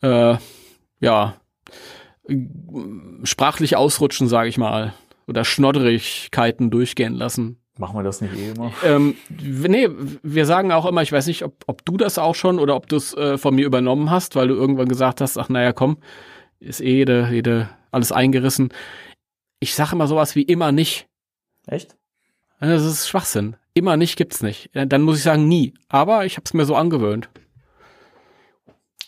äh, 0.00 0.34
ja, 0.98 1.34
sprachlich 3.22 3.76
ausrutschen, 3.76 4.26
sage 4.26 4.48
ich 4.48 4.58
mal 4.58 4.94
oder 5.28 5.44
Schnodderigkeiten 5.44 6.70
durchgehen 6.70 7.14
lassen. 7.14 7.61
Machen 7.78 7.96
wir 7.96 8.02
das 8.02 8.20
nicht 8.20 8.34
eh 8.36 8.50
immer? 8.50 8.70
Ähm, 8.84 9.16
nee, 9.30 9.88
wir 10.22 10.44
sagen 10.44 10.72
auch 10.72 10.84
immer, 10.84 11.02
ich 11.02 11.12
weiß 11.12 11.26
nicht, 11.26 11.42
ob, 11.42 11.54
ob 11.66 11.84
du 11.86 11.96
das 11.96 12.18
auch 12.18 12.34
schon 12.34 12.58
oder 12.58 12.76
ob 12.76 12.86
du 12.86 12.96
es 12.96 13.14
äh, 13.14 13.38
von 13.38 13.54
mir 13.54 13.64
übernommen 13.64 14.10
hast, 14.10 14.36
weil 14.36 14.48
du 14.48 14.54
irgendwann 14.54 14.88
gesagt 14.88 15.22
hast, 15.22 15.38
ach 15.38 15.48
naja, 15.48 15.72
komm, 15.72 15.96
ist 16.60 16.80
eh 16.80 16.96
jede, 16.96 17.28
jede, 17.30 17.70
alles 17.90 18.12
eingerissen. 18.12 18.72
Ich 19.58 19.74
sage 19.74 19.92
immer 19.94 20.06
sowas 20.06 20.34
wie 20.36 20.42
immer 20.42 20.70
nicht. 20.70 21.08
Echt? 21.66 21.96
Das 22.60 22.84
ist 22.84 23.08
Schwachsinn. 23.08 23.56
Immer 23.74 23.96
nicht 23.96 24.16
gibt's 24.16 24.42
nicht. 24.42 24.70
Dann 24.74 25.02
muss 25.02 25.16
ich 25.16 25.22
sagen 25.22 25.48
nie. 25.48 25.72
Aber 25.88 26.26
ich 26.26 26.36
habe 26.36 26.44
es 26.44 26.52
mir 26.52 26.64
so 26.64 26.76
angewöhnt. 26.76 27.30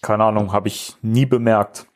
Keine 0.01 0.25
Ahnung, 0.25 0.53
habe 0.53 0.69
ich 0.69 0.95
nie 1.03 1.27
bemerkt. 1.27 1.87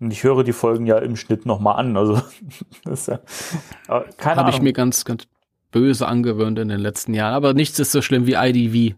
Und 0.00 0.12
ich 0.12 0.22
höre 0.22 0.44
die 0.44 0.52
Folgen 0.52 0.86
ja 0.86 0.98
im 0.98 1.16
Schnitt 1.16 1.46
nochmal 1.46 1.76
an. 1.76 1.96
Also 1.96 2.20
das 2.84 3.00
ist 3.00 3.06
ja, 3.08 4.04
keine 4.16 4.36
Habe 4.36 4.50
ich 4.50 4.62
mir 4.62 4.72
ganz, 4.72 5.04
ganz 5.04 5.24
böse 5.70 6.06
angewöhnt 6.06 6.58
in 6.58 6.68
den 6.68 6.80
letzten 6.80 7.14
Jahren. 7.14 7.34
Aber 7.34 7.54
nichts 7.54 7.78
ist 7.78 7.92
so 7.92 8.02
schlimm 8.02 8.26
wie 8.26 8.34
IDV 8.34 8.96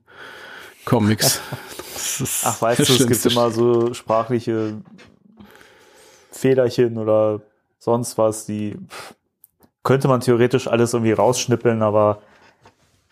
Comics. 0.84 1.40
Ach, 2.44 2.62
weißt 2.62 2.88
du, 2.88 2.92
es 2.92 3.06
gibt 3.06 3.26
immer 3.26 3.50
so 3.50 3.92
sprachliche 3.94 4.80
Federchen 6.30 6.96
oder 6.98 7.40
sonst 7.78 8.16
was, 8.18 8.46
die 8.46 8.76
könnte 9.82 10.08
man 10.08 10.20
theoretisch 10.20 10.68
alles 10.68 10.92
irgendwie 10.92 11.12
rausschnippeln, 11.12 11.82
aber 11.82 12.22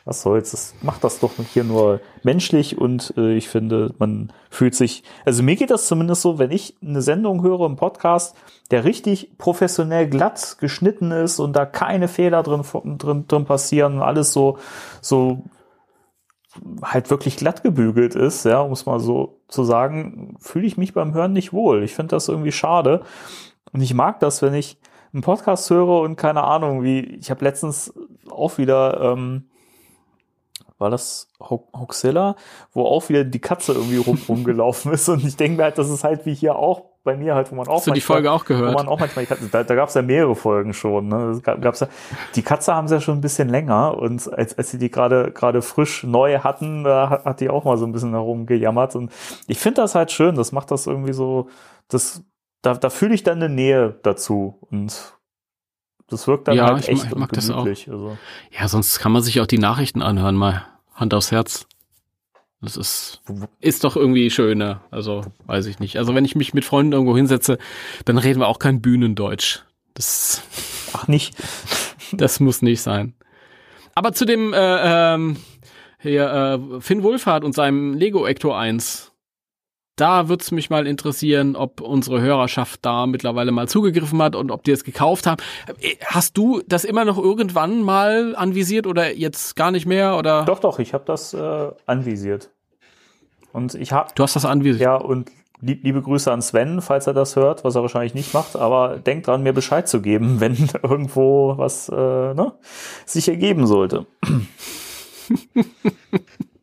was 0.09 0.23
soll's, 0.23 0.53
das 0.53 0.75
macht 0.81 1.05
das 1.05 1.21
doch 1.21 1.33
hier 1.53 1.65
nur 1.65 2.01
menschlich 2.23 2.79
und 2.79 3.13
äh, 3.19 3.35
ich 3.35 3.49
finde, 3.49 3.95
man 3.99 4.33
fühlt 4.49 4.75
sich, 4.75 5.03
also 5.27 5.43
mir 5.43 5.55
geht 5.55 5.71
das 5.71 5.87
zumindest 5.87 6.23
so, 6.23 6.39
wenn 6.39 6.51
ich 6.51 6.77
eine 6.83 7.03
Sendung 7.03 7.43
höre 7.43 7.67
im 7.67 7.77
Podcast, 7.77 8.35
der 8.71 8.85
richtig 8.85 9.37
professionell 9.37 10.09
glatt 10.09 10.57
geschnitten 10.61 11.11
ist 11.11 11.39
und 11.41 11.55
da 11.55 11.67
keine 11.67 12.09
Fehler 12.09 12.43
drin, 12.43 12.63
drin, 12.97 13.27
drin 13.29 13.45
passieren 13.45 13.97
und 13.97 14.03
alles 14.03 14.33
so, 14.33 14.57
so 15.03 15.45
halt 16.83 17.11
wirklich 17.11 17.37
glatt 17.37 17.63
gebügelt 17.63 18.15
ist, 18.15 18.45
ja, 18.45 18.63
um 18.63 18.73
es 18.73 18.87
mal 18.87 19.01
so 19.01 19.43
zu 19.49 19.63
sagen, 19.63 20.37
fühle 20.41 20.67
ich 20.67 20.79
mich 20.79 20.95
beim 20.95 21.13
Hören 21.13 21.35
nicht 21.35 21.53
wohl. 21.53 21.83
Ich 21.83 21.95
finde 21.95 22.17
das 22.17 22.29
irgendwie 22.29 22.53
schade. 22.53 23.03
Und 23.73 23.83
ich 23.83 23.93
mag 23.93 24.21
das, 24.21 24.41
wenn 24.41 24.55
ich 24.55 24.79
einen 25.13 25.23
Podcast 25.23 25.69
höre 25.69 26.01
und 26.01 26.17
keine 26.17 26.45
Ahnung, 26.45 26.83
wie, 26.83 27.01
ich 27.01 27.31
habe 27.31 27.45
letztens 27.45 27.93
auch 28.31 28.57
wieder, 28.57 29.13
ähm, 29.13 29.48
war 30.79 30.91
das 30.91 31.29
Ho- 31.41 31.69
Hoaxilla, 31.77 32.37
wo 32.73 32.85
auch 32.85 33.09
wieder 33.09 33.25
die 33.25 33.41
Katze 33.41 33.73
irgendwie 33.73 33.99
rum, 33.99 34.19
rumgelaufen 34.29 34.93
ist 34.93 35.09
und 35.09 35.25
ich 35.25 35.37
denke 35.37 35.57
mir 35.59 35.65
halt, 35.65 35.79
das 35.79 35.91
ist 35.91 36.05
halt 36.05 36.25
wie 36.27 36.35
hier 36.35 36.57
auch 36.57 36.83
bei 37.05 37.17
mir 37.17 37.35
halt, 37.35 37.51
wo 37.51 37.55
man 37.57 37.67
auch 37.69 37.77
Hast 37.77 37.87
du 37.87 37.93
die 37.93 38.01
Folge 38.01 38.31
auch 38.31 38.45
gehört? 38.45 38.73
Wo 38.73 38.77
man 38.77 38.89
auch 38.89 39.01
manchmal 39.01 39.25
Katze, 39.27 39.49
da, 39.49 39.63
da 39.65 39.75
gab 39.75 39.89
es 39.89 39.95
ja 39.95 40.03
mehrere 40.03 40.35
Folgen 40.37 40.75
schon. 40.75 41.09
Ne? 41.09 41.41
Gab, 41.43 41.63
gab's 41.63 41.81
ja, 41.81 41.89
die 42.35 42.43
Katze 42.43 42.75
haben 42.75 42.87
sie 42.87 42.97
ja 42.97 43.01
schon 43.01 43.19
ein 43.19 43.21
bisschen 43.23 43.49
länger 43.49 43.97
und 43.97 44.31
als, 44.33 44.59
als 44.59 44.71
sie 44.71 44.79
die 44.79 44.91
gerade 44.91 45.33
gerade 45.33 45.63
frisch 45.63 46.05
neu 46.05 46.41
hatten, 46.41 46.85
da 46.85 47.09
hat, 47.11 47.25
hat 47.25 47.41
die 47.41 47.49
auch 47.51 47.65
mal 47.65 47.79
so 47.79 47.87
ein 47.87 47.93
bisschen 47.93 48.11
herumgejammert 48.13 48.95
und 48.95 49.11
ich 49.47 49.59
finde 49.59 49.81
das 49.83 49.95
halt 49.95 50.13
schön. 50.13 50.35
Das 50.35 50.53
macht 50.53 50.71
das 50.71 50.87
irgendwie 50.87 51.13
so, 51.15 51.49
das 51.89 52.23
da, 52.63 52.75
da 52.75 52.91
fühle 52.91 53.15
ich 53.15 53.23
dann 53.23 53.39
eine 53.43 53.49
Nähe 53.49 53.99
dazu 54.03 54.59
und 54.71 55.18
das 56.09 56.27
wirkt 56.27 56.49
dann 56.49 56.57
Ja, 56.57 56.67
halt 56.67 56.83
ich 56.83 56.89
echt 56.89 57.05
mag- 57.05 57.13
und 57.13 57.21
mag 57.21 57.33
das 57.33 57.51
auch. 57.51 57.67
Also. 57.67 58.19
Ja, 58.51 58.69
sonst 58.69 58.99
kann 58.99 59.13
man 59.13 59.23
sich 59.23 59.41
auch 59.41 59.47
die 59.47 59.59
Nachrichten 59.59 60.03
anhören, 60.03 60.35
mal 60.35 60.67
Hand 60.95 61.15
aufs 61.15 61.31
Herz. 61.31 61.67
Das 62.61 62.77
ist, 62.77 63.21
ist 63.61 63.85
doch 63.85 63.95
irgendwie 63.95 64.31
schöner. 64.31 64.81
Also, 64.91 65.23
weiß 65.47 65.67
ich 65.67 65.79
nicht. 65.79 65.97
Also, 65.97 66.15
wenn 66.15 66.25
ich 66.25 66.35
mich 66.35 66.55
mit 66.55 66.65
Freunden 66.65 66.93
irgendwo 66.93 67.17
hinsetze, 67.17 67.59
dann 68.05 68.19
reden 68.19 68.41
wir 68.41 68.49
auch 68.49 68.59
kein 68.59 68.81
Bühnendeutsch. 68.81 69.61
Das, 69.95 70.43
Ach 70.93 71.07
nicht. 71.07 71.37
das 72.13 72.41
muss 72.41 72.63
nicht 72.63 72.81
sein. 72.81 73.15
Aber 73.95 74.13
zu 74.13 74.25
dem, 74.25 74.53
äh, 74.55 75.15
ähm, 75.15 75.37
hier, 76.01 76.61
äh, 76.77 76.81
Finn 76.81 77.03
Wohlfahrt 77.03 77.45
und 77.45 77.55
seinem 77.55 77.95
Lego 77.95 78.27
Ector 78.27 78.59
1. 78.59 79.08
Da 79.99 80.29
wird's 80.29 80.53
mich 80.53 80.71
mal 80.71 80.87
interessieren, 80.87 81.57
ob 81.57 81.81
unsere 81.81 82.21
Hörerschaft 82.21 82.87
da 82.87 83.07
mittlerweile 83.07 83.51
mal 83.51 83.69
zugegriffen 83.69 84.23
hat 84.23 84.37
und 84.37 84.53
ob 84.53 84.63
die 84.63 84.71
es 84.71 84.85
gekauft 84.85 85.27
haben. 85.27 85.43
Äh, 85.81 85.97
Hast 86.07 86.39
du 86.39 86.63
das 86.69 86.85
immer 86.85 87.05
noch 87.05 87.19
irgendwann 87.19 87.83
mal 87.83 88.37
anvisiert 88.37 88.87
oder 88.87 89.13
jetzt 89.13 89.57
gar 89.57 89.73
nicht 89.73 89.87
mehr? 89.87 90.17
Oder? 90.17 90.45
Doch, 90.45 90.61
doch, 90.61 90.79
ich 90.79 90.95
habe 90.95 91.03
das 91.05 91.35
äh, 91.35 91.71
anvisiert. 91.87 92.51
Und 93.53 93.75
ich 93.75 93.91
habe 93.91 94.11
Du 94.15 94.23
hast 94.23 94.37
das 94.37 94.45
anvisiert. 94.45 94.83
Ja, 94.83 94.95
und 94.95 95.33
lieb, 95.61 95.83
liebe 95.83 96.01
Grüße 96.01 96.31
an 96.31 96.43
Sven, 96.43 96.81
falls 96.81 97.09
er 97.09 97.15
das 97.15 97.35
hört, 97.35 97.65
was 97.65 97.75
er 97.75 97.83
wahrscheinlich 97.83 98.15
nicht 98.15 98.33
macht, 98.33 98.55
aber 98.55 98.99
denkt 98.99 99.27
dran, 99.27 99.43
mir 99.43 99.53
Bescheid 99.53 99.89
zu 99.89 100.01
geben, 100.01 100.39
wenn 100.41 100.57
irgendwo 100.81 101.59
was 101.59 101.89
äh, 101.89 101.95
ne, 101.95 102.53
sich 103.05 103.29
ergeben 103.29 103.67
sollte. 103.67 104.07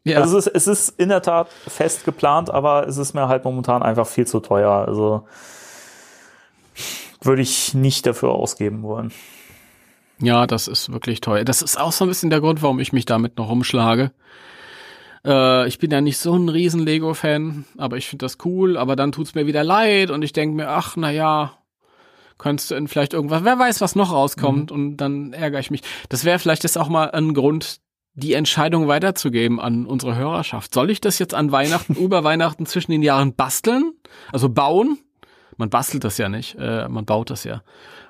Ja. 0.06 0.22
Also 0.22 0.38
es 0.38 0.46
ist, 0.48 0.56
es 0.56 0.68
ist 0.68 1.00
in 1.00 1.10
der 1.10 1.24
Tat 1.24 1.50
fest 1.68 2.06
geplant, 2.06 2.52
aber 2.52 2.88
es 2.88 2.98
ist 2.98 3.13
mir 3.15 3.28
halt 3.28 3.44
momentan 3.44 3.82
einfach 3.82 4.08
viel 4.08 4.28
zu 4.28 4.39
teuer. 4.39 4.72
Also 4.88 5.28
würde 7.22 7.41
ich 7.41 7.74
nicht 7.74 8.06
dafür 8.06 8.30
ausgeben 8.30 8.84
wollen. 8.84 9.12
Ja, 10.20 10.46
das 10.46 10.68
ist 10.68 10.91
wirklich 10.91 11.22
teuer. 11.22 11.44
Das 11.44 11.63
ist 11.63 11.80
auch 11.80 11.91
so 11.91 12.06
ein 12.06 12.08
bisschen 12.08 12.30
der 12.30 12.39
Grund, 12.39 12.62
warum 12.62 12.80
ich 12.80 12.94
mich 12.94 13.06
damit 13.06 13.38
noch 13.38 13.50
rumschlage. 13.50 14.12
Äh, 15.26 15.68
ich 15.68 15.80
bin 15.80 15.89
ja 15.89 16.02
nicht 16.02 16.20
so 16.20 16.36
ein 16.36 16.50
riesen 16.50 16.86
Lego-Fan, 16.86 17.65
aber 17.78 17.98
ich 17.98 18.08
finde 18.08 18.26
das 18.26 18.38
cool. 18.46 18.78
Aber 18.78 18.96
dann 18.96 19.12
tut's 19.12 19.34
mir 19.34 19.48
wieder 19.48 19.63
leid 19.63 20.12
und 20.12 20.22
ich 20.22 20.34
denke 20.34 20.56
mir, 20.56 20.70
ach, 20.70 20.96
na 20.98 21.10
ja, 21.10 21.58
könntest 22.38 22.70
du 22.70 22.76
denn 22.76 22.88
vielleicht 22.88 23.13
irgendwas, 23.13 23.44
wer 23.44 23.58
weiß, 23.58 23.82
was 23.82 23.96
noch 23.96 24.12
rauskommt 24.12 24.72
und 24.72 24.98
dann 24.98 25.34
ärgere 25.34 25.60
ich 25.60 25.72
mich. 25.72 25.82
Das 26.10 26.26
wäre 26.26 26.38
vielleicht 26.38 26.63
jetzt 26.63 26.78
auch 26.78 26.89
mal 26.89 27.10
ein 27.10 27.34
Grund, 27.34 27.80
die 28.15 28.34
Entscheidung 28.34 28.88
weiterzugeben 28.88 29.60
an 29.60 29.86
unsere 29.86 30.15
Hörerschaft. 30.15 30.73
Soll 30.73 30.89
ich 30.89 31.01
das 31.01 31.19
jetzt 31.19 31.34
an 31.34 31.51
Weihnachten, 31.51 31.93
über 31.99 32.23
Weihnachten 32.23 32.65
zwischen 32.65 32.91
den 32.91 33.04
Jahren 33.04 33.36
basteln? 33.36 33.93
Also 34.32 34.49
bauen? 34.49 34.97
Man 35.58 35.69
bastelt 35.69 36.04
das 36.04 36.17
ja 36.17 36.28
nicht, 36.28 36.58
äh, 36.60 36.88
man 36.89 37.06
baut 37.06 37.30
das 37.30 37.43
ja. 37.43 37.62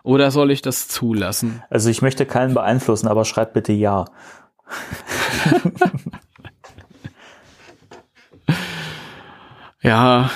Oder 0.04 0.32
soll 0.32 0.50
ich 0.52 0.62
das 0.62 0.88
zulassen? 0.88 1.62
Also 1.70 1.90
ich 1.90 2.02
möchte 2.02 2.26
keinen 2.26 2.54
beeinflussen, 2.54 3.08
aber 3.08 3.26
schreibt 3.26 3.54
bitte 3.54 3.74
ja. 3.74 4.06
Ja, 9.86 10.32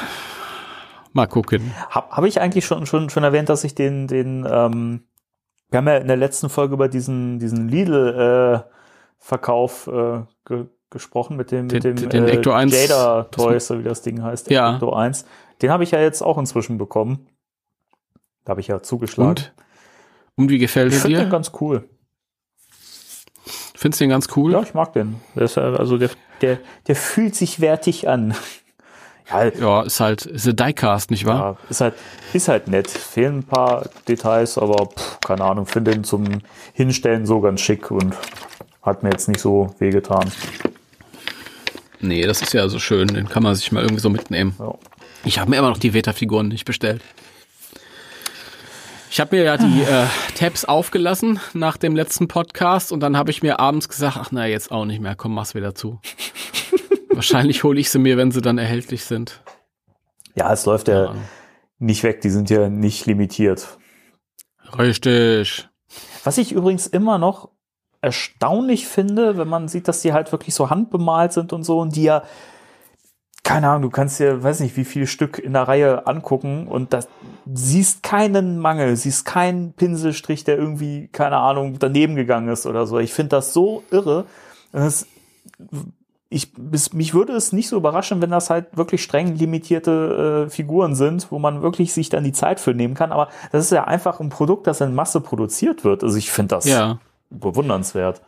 mal 1.11 1.25
gucken. 1.25 1.73
Habe 1.89 2.15
hab 2.15 2.23
ich 2.23 2.39
eigentlich 2.39 2.67
schon, 2.67 2.85
schon, 2.85 3.09
schon 3.09 3.23
erwähnt, 3.23 3.49
dass 3.49 3.63
ich 3.63 3.73
den, 3.73 4.05
den, 4.05 4.45
ähm, 4.47 5.07
wir 5.71 5.77
haben 5.77 5.87
ja 5.87 5.97
in 5.97 6.07
der 6.07 6.17
letzten 6.17 6.49
Folge 6.49 6.75
über 6.75 6.87
diesen, 6.87 7.39
diesen 7.39 7.67
Lidl-Verkauf 7.67 8.65
äh, 8.67 8.78
ge 10.45 10.65
gesprochen 10.91 11.37
mit 11.37 11.51
dem, 11.51 11.67
mit 11.67 11.83
Den- 11.83 11.95
dem 11.97 12.09
den 12.09 12.27
äh, 12.27 12.31
Ecto 12.31 12.51
1. 12.51 12.73
Jada 12.89 13.23
Toys, 13.25 13.67
so 13.67 13.77
wie 13.77 13.83
das 13.83 14.01
Ding 14.01 14.23
heißt, 14.23 14.49
Ja. 14.49 14.73
Ecto 14.73 14.91
1. 14.91 15.23
Den 15.61 15.69
habe 15.69 15.83
ich 15.83 15.91
ja 15.91 15.99
jetzt 15.99 16.23
auch 16.23 16.37
inzwischen 16.39 16.79
bekommen. 16.79 17.27
Da 18.43 18.51
habe 18.51 18.61
ich 18.61 18.67
ja 18.67 18.81
zugeschlagen. 18.81 19.29
Und? 19.29 19.53
Und 20.35 20.49
wie 20.49 20.57
gefällt 20.57 20.89
Ich 20.91 20.95
es 20.95 21.01
finde 21.03 21.17
den 21.19 21.25
dir? 21.25 21.31
ganz 21.31 21.51
cool. 21.61 21.87
Findest 23.75 23.99
du 24.01 24.05
den 24.05 24.09
ganz 24.09 24.27
cool? 24.35 24.51
Ja, 24.53 24.61
ich 24.61 24.73
mag 24.73 24.93
den. 24.93 25.17
Ist, 25.35 25.57
also 25.59 25.97
der, 25.97 26.09
der, 26.41 26.57
der 26.87 26.95
fühlt 26.95 27.35
sich 27.35 27.59
wertig 27.61 28.07
an. 28.07 28.33
Ja, 29.31 29.43
Ja, 29.45 29.81
ist 29.83 29.99
halt, 29.99 30.25
ist 30.25 30.47
ein 30.47 30.55
Diecast, 30.55 31.11
nicht 31.11 31.27
wahr? 31.27 31.39
Ja, 31.61 31.69
ist 31.69 31.81
halt, 31.81 31.93
ist 32.33 32.47
halt 32.47 32.67
nett. 32.67 32.89
Fehlen 32.89 33.37
ein 33.39 33.43
paar 33.43 33.87
Details, 34.07 34.57
aber 34.57 34.87
pff, 34.87 35.19
keine 35.19 35.43
Ahnung, 35.43 35.67
finde 35.67 35.91
den 35.91 36.03
zum 36.03 36.25
Hinstellen 36.73 37.27
so 37.27 37.39
ganz 37.39 37.61
schick 37.61 37.91
und 37.91 38.15
hat 38.81 39.03
mir 39.03 39.09
jetzt 39.11 39.27
nicht 39.27 39.39
so 39.39 39.73
wehgetan. 39.79 40.31
Nee, 42.01 42.25
das 42.25 42.41
ist 42.41 42.53
ja 42.53 42.67
so 42.69 42.79
schön, 42.79 43.07
den 43.09 43.27
kann 43.27 43.43
man 43.43 43.55
sich 43.55 43.71
mal 43.71 43.81
irgendwie 43.83 44.01
so 44.01 44.09
mitnehmen. 44.09 44.55
Ja. 44.59 44.73
Ich 45.25 45.37
habe 45.39 45.49
mir 45.49 45.57
immer 45.57 45.69
noch 45.69 45.77
die 45.77 45.93
Veta-Figuren 45.93 46.47
nicht 46.47 46.63
bestellt. 46.65 47.01
Ich 49.11 49.19
habe 49.19 49.35
mir 49.35 49.43
ja 49.43 49.57
die 49.57 49.81
äh, 49.81 50.05
Tabs 50.35 50.65
aufgelassen 50.65 51.39
nach 51.53 51.77
dem 51.77 51.95
letzten 51.95 52.27
Podcast 52.27 52.91
und 52.91 52.99
dann 53.01 53.17
habe 53.17 53.31
ich 53.31 53.41
mir 53.41 53.59
abends 53.59 53.89
gesagt, 53.89 54.17
ach 54.17 54.29
na, 54.31 54.45
jetzt 54.45 54.71
auch 54.71 54.85
nicht 54.85 55.01
mehr, 55.01 55.15
komm, 55.15 55.33
mach's 55.33 55.55
wieder 55.55 55.73
zu. 55.75 55.99
Wahrscheinlich 57.09 57.63
hole 57.63 57.79
ich 57.79 57.89
sie 57.89 57.99
mir, 57.99 58.17
wenn 58.17 58.31
sie 58.31 58.41
dann 58.41 58.57
erhältlich 58.59 59.03
sind. 59.03 59.41
Ja, 60.35 60.53
es 60.53 60.65
läuft 60.65 60.87
ja 60.87 61.05
Ja. 61.05 61.15
nicht 61.79 62.03
weg, 62.03 62.21
die 62.21 62.29
sind 62.29 62.49
ja 62.49 62.69
nicht 62.69 63.07
limitiert. 63.07 63.77
Richtig. 64.77 65.67
Was 66.23 66.37
ich 66.37 66.51
übrigens 66.51 66.85
immer 66.87 67.17
noch 67.17 67.49
erstaunlich 68.01 68.87
finde, 68.87 69.37
wenn 69.37 69.47
man 69.47 69.67
sieht, 69.67 69.87
dass 69.87 70.01
die 70.01 70.13
halt 70.13 70.31
wirklich 70.31 70.55
so 70.55 70.69
handbemalt 70.69 71.33
sind 71.33 71.53
und 71.53 71.63
so 71.63 71.79
und 71.79 71.95
die 71.95 72.03
ja, 72.03 72.23
keine 73.43 73.69
Ahnung, 73.69 73.83
du 73.83 73.89
kannst 73.89 74.19
dir, 74.19 74.43
weiß 74.43 74.59
nicht, 74.59 74.77
wie 74.77 74.85
viele 74.85 75.07
Stück 75.07 75.39
in 75.39 75.53
der 75.53 75.67
Reihe 75.67 76.05
angucken 76.07 76.67
und 76.67 76.93
das 76.93 77.07
siehst 77.51 78.03
keinen 78.03 78.59
Mangel, 78.59 78.95
siehst 78.95 79.25
keinen 79.25 79.73
Pinselstrich, 79.73 80.43
der 80.43 80.57
irgendwie, 80.57 81.07
keine 81.07 81.37
Ahnung, 81.37 81.77
daneben 81.79 82.15
gegangen 82.15 82.49
ist 82.49 82.65
oder 82.65 82.85
so. 82.85 82.99
Ich 82.99 83.13
finde 83.13 83.29
das 83.29 83.53
so 83.53 83.83
irre. 83.91 84.25
Das, 84.71 85.07
ich, 86.29 86.53
bis, 86.53 86.93
mich 86.93 87.15
würde 87.15 87.33
es 87.33 87.51
nicht 87.51 87.69
so 87.69 87.77
überraschen, 87.77 88.21
wenn 88.21 88.29
das 88.29 88.51
halt 88.51 88.77
wirklich 88.77 89.01
streng 89.01 89.35
limitierte 89.35 90.45
äh, 90.45 90.49
Figuren 90.51 90.93
sind, 90.93 91.31
wo 91.31 91.39
man 91.39 91.63
wirklich 91.63 91.91
sich 91.91 92.09
dann 92.09 92.23
die 92.23 92.33
Zeit 92.33 92.59
für 92.59 92.75
nehmen 92.75 92.93
kann. 92.93 93.11
Aber 93.11 93.29
das 93.51 93.65
ist 93.65 93.71
ja 93.71 93.85
einfach 93.85 94.19
ein 94.19 94.29
Produkt, 94.29 94.67
das 94.67 94.79
in 94.81 94.93
Masse 94.93 95.21
produziert 95.21 95.83
wird. 95.83 96.03
Also 96.03 96.17
ich 96.17 96.29
finde 96.29 96.55
das 96.55 96.65
Ja. 96.65 96.99
Bewundernswert. 97.29 98.21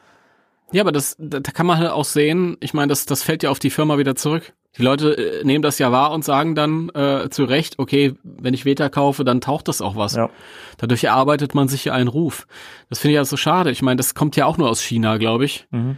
Ja, 0.71 0.83
aber 0.83 0.91
das, 0.91 1.15
da 1.19 1.39
kann 1.39 1.65
man 1.65 1.77
halt 1.77 1.91
auch 1.91 2.05
sehen, 2.05 2.57
ich 2.61 2.73
meine, 2.73 2.87
das, 2.87 3.05
das 3.05 3.23
fällt 3.23 3.43
ja 3.43 3.49
auf 3.49 3.59
die 3.59 3.69
Firma 3.69 3.97
wieder 3.97 4.15
zurück. 4.15 4.53
Die 4.77 4.83
Leute 4.83 5.17
äh, 5.17 5.43
nehmen 5.43 5.61
das 5.61 5.79
ja 5.79 5.91
wahr 5.91 6.11
und 6.11 6.23
sagen 6.23 6.55
dann 6.55 6.89
äh, 6.89 7.29
zu 7.29 7.43
Recht, 7.43 7.77
okay, 7.77 8.15
wenn 8.23 8.53
ich 8.53 8.63
Veta 8.63 8.87
kaufe, 8.87 9.25
dann 9.25 9.41
taucht 9.41 9.67
das 9.67 9.81
auch 9.81 9.97
was. 9.97 10.15
Ja. 10.15 10.29
Dadurch 10.77 11.03
erarbeitet 11.03 11.53
man 11.53 11.67
sich 11.67 11.85
ja 11.85 11.93
einen 11.93 12.07
Ruf. 12.07 12.47
Das 12.89 12.99
finde 12.99 13.11
ich 13.11 13.15
ja 13.15 13.25
so 13.25 13.35
schade. 13.35 13.71
Ich 13.71 13.81
meine, 13.81 13.97
das 13.97 14.15
kommt 14.15 14.37
ja 14.37 14.45
auch 14.45 14.57
nur 14.57 14.69
aus 14.69 14.81
China, 14.81 15.17
glaube 15.17 15.43
ich. 15.43 15.67
Mhm. 15.71 15.97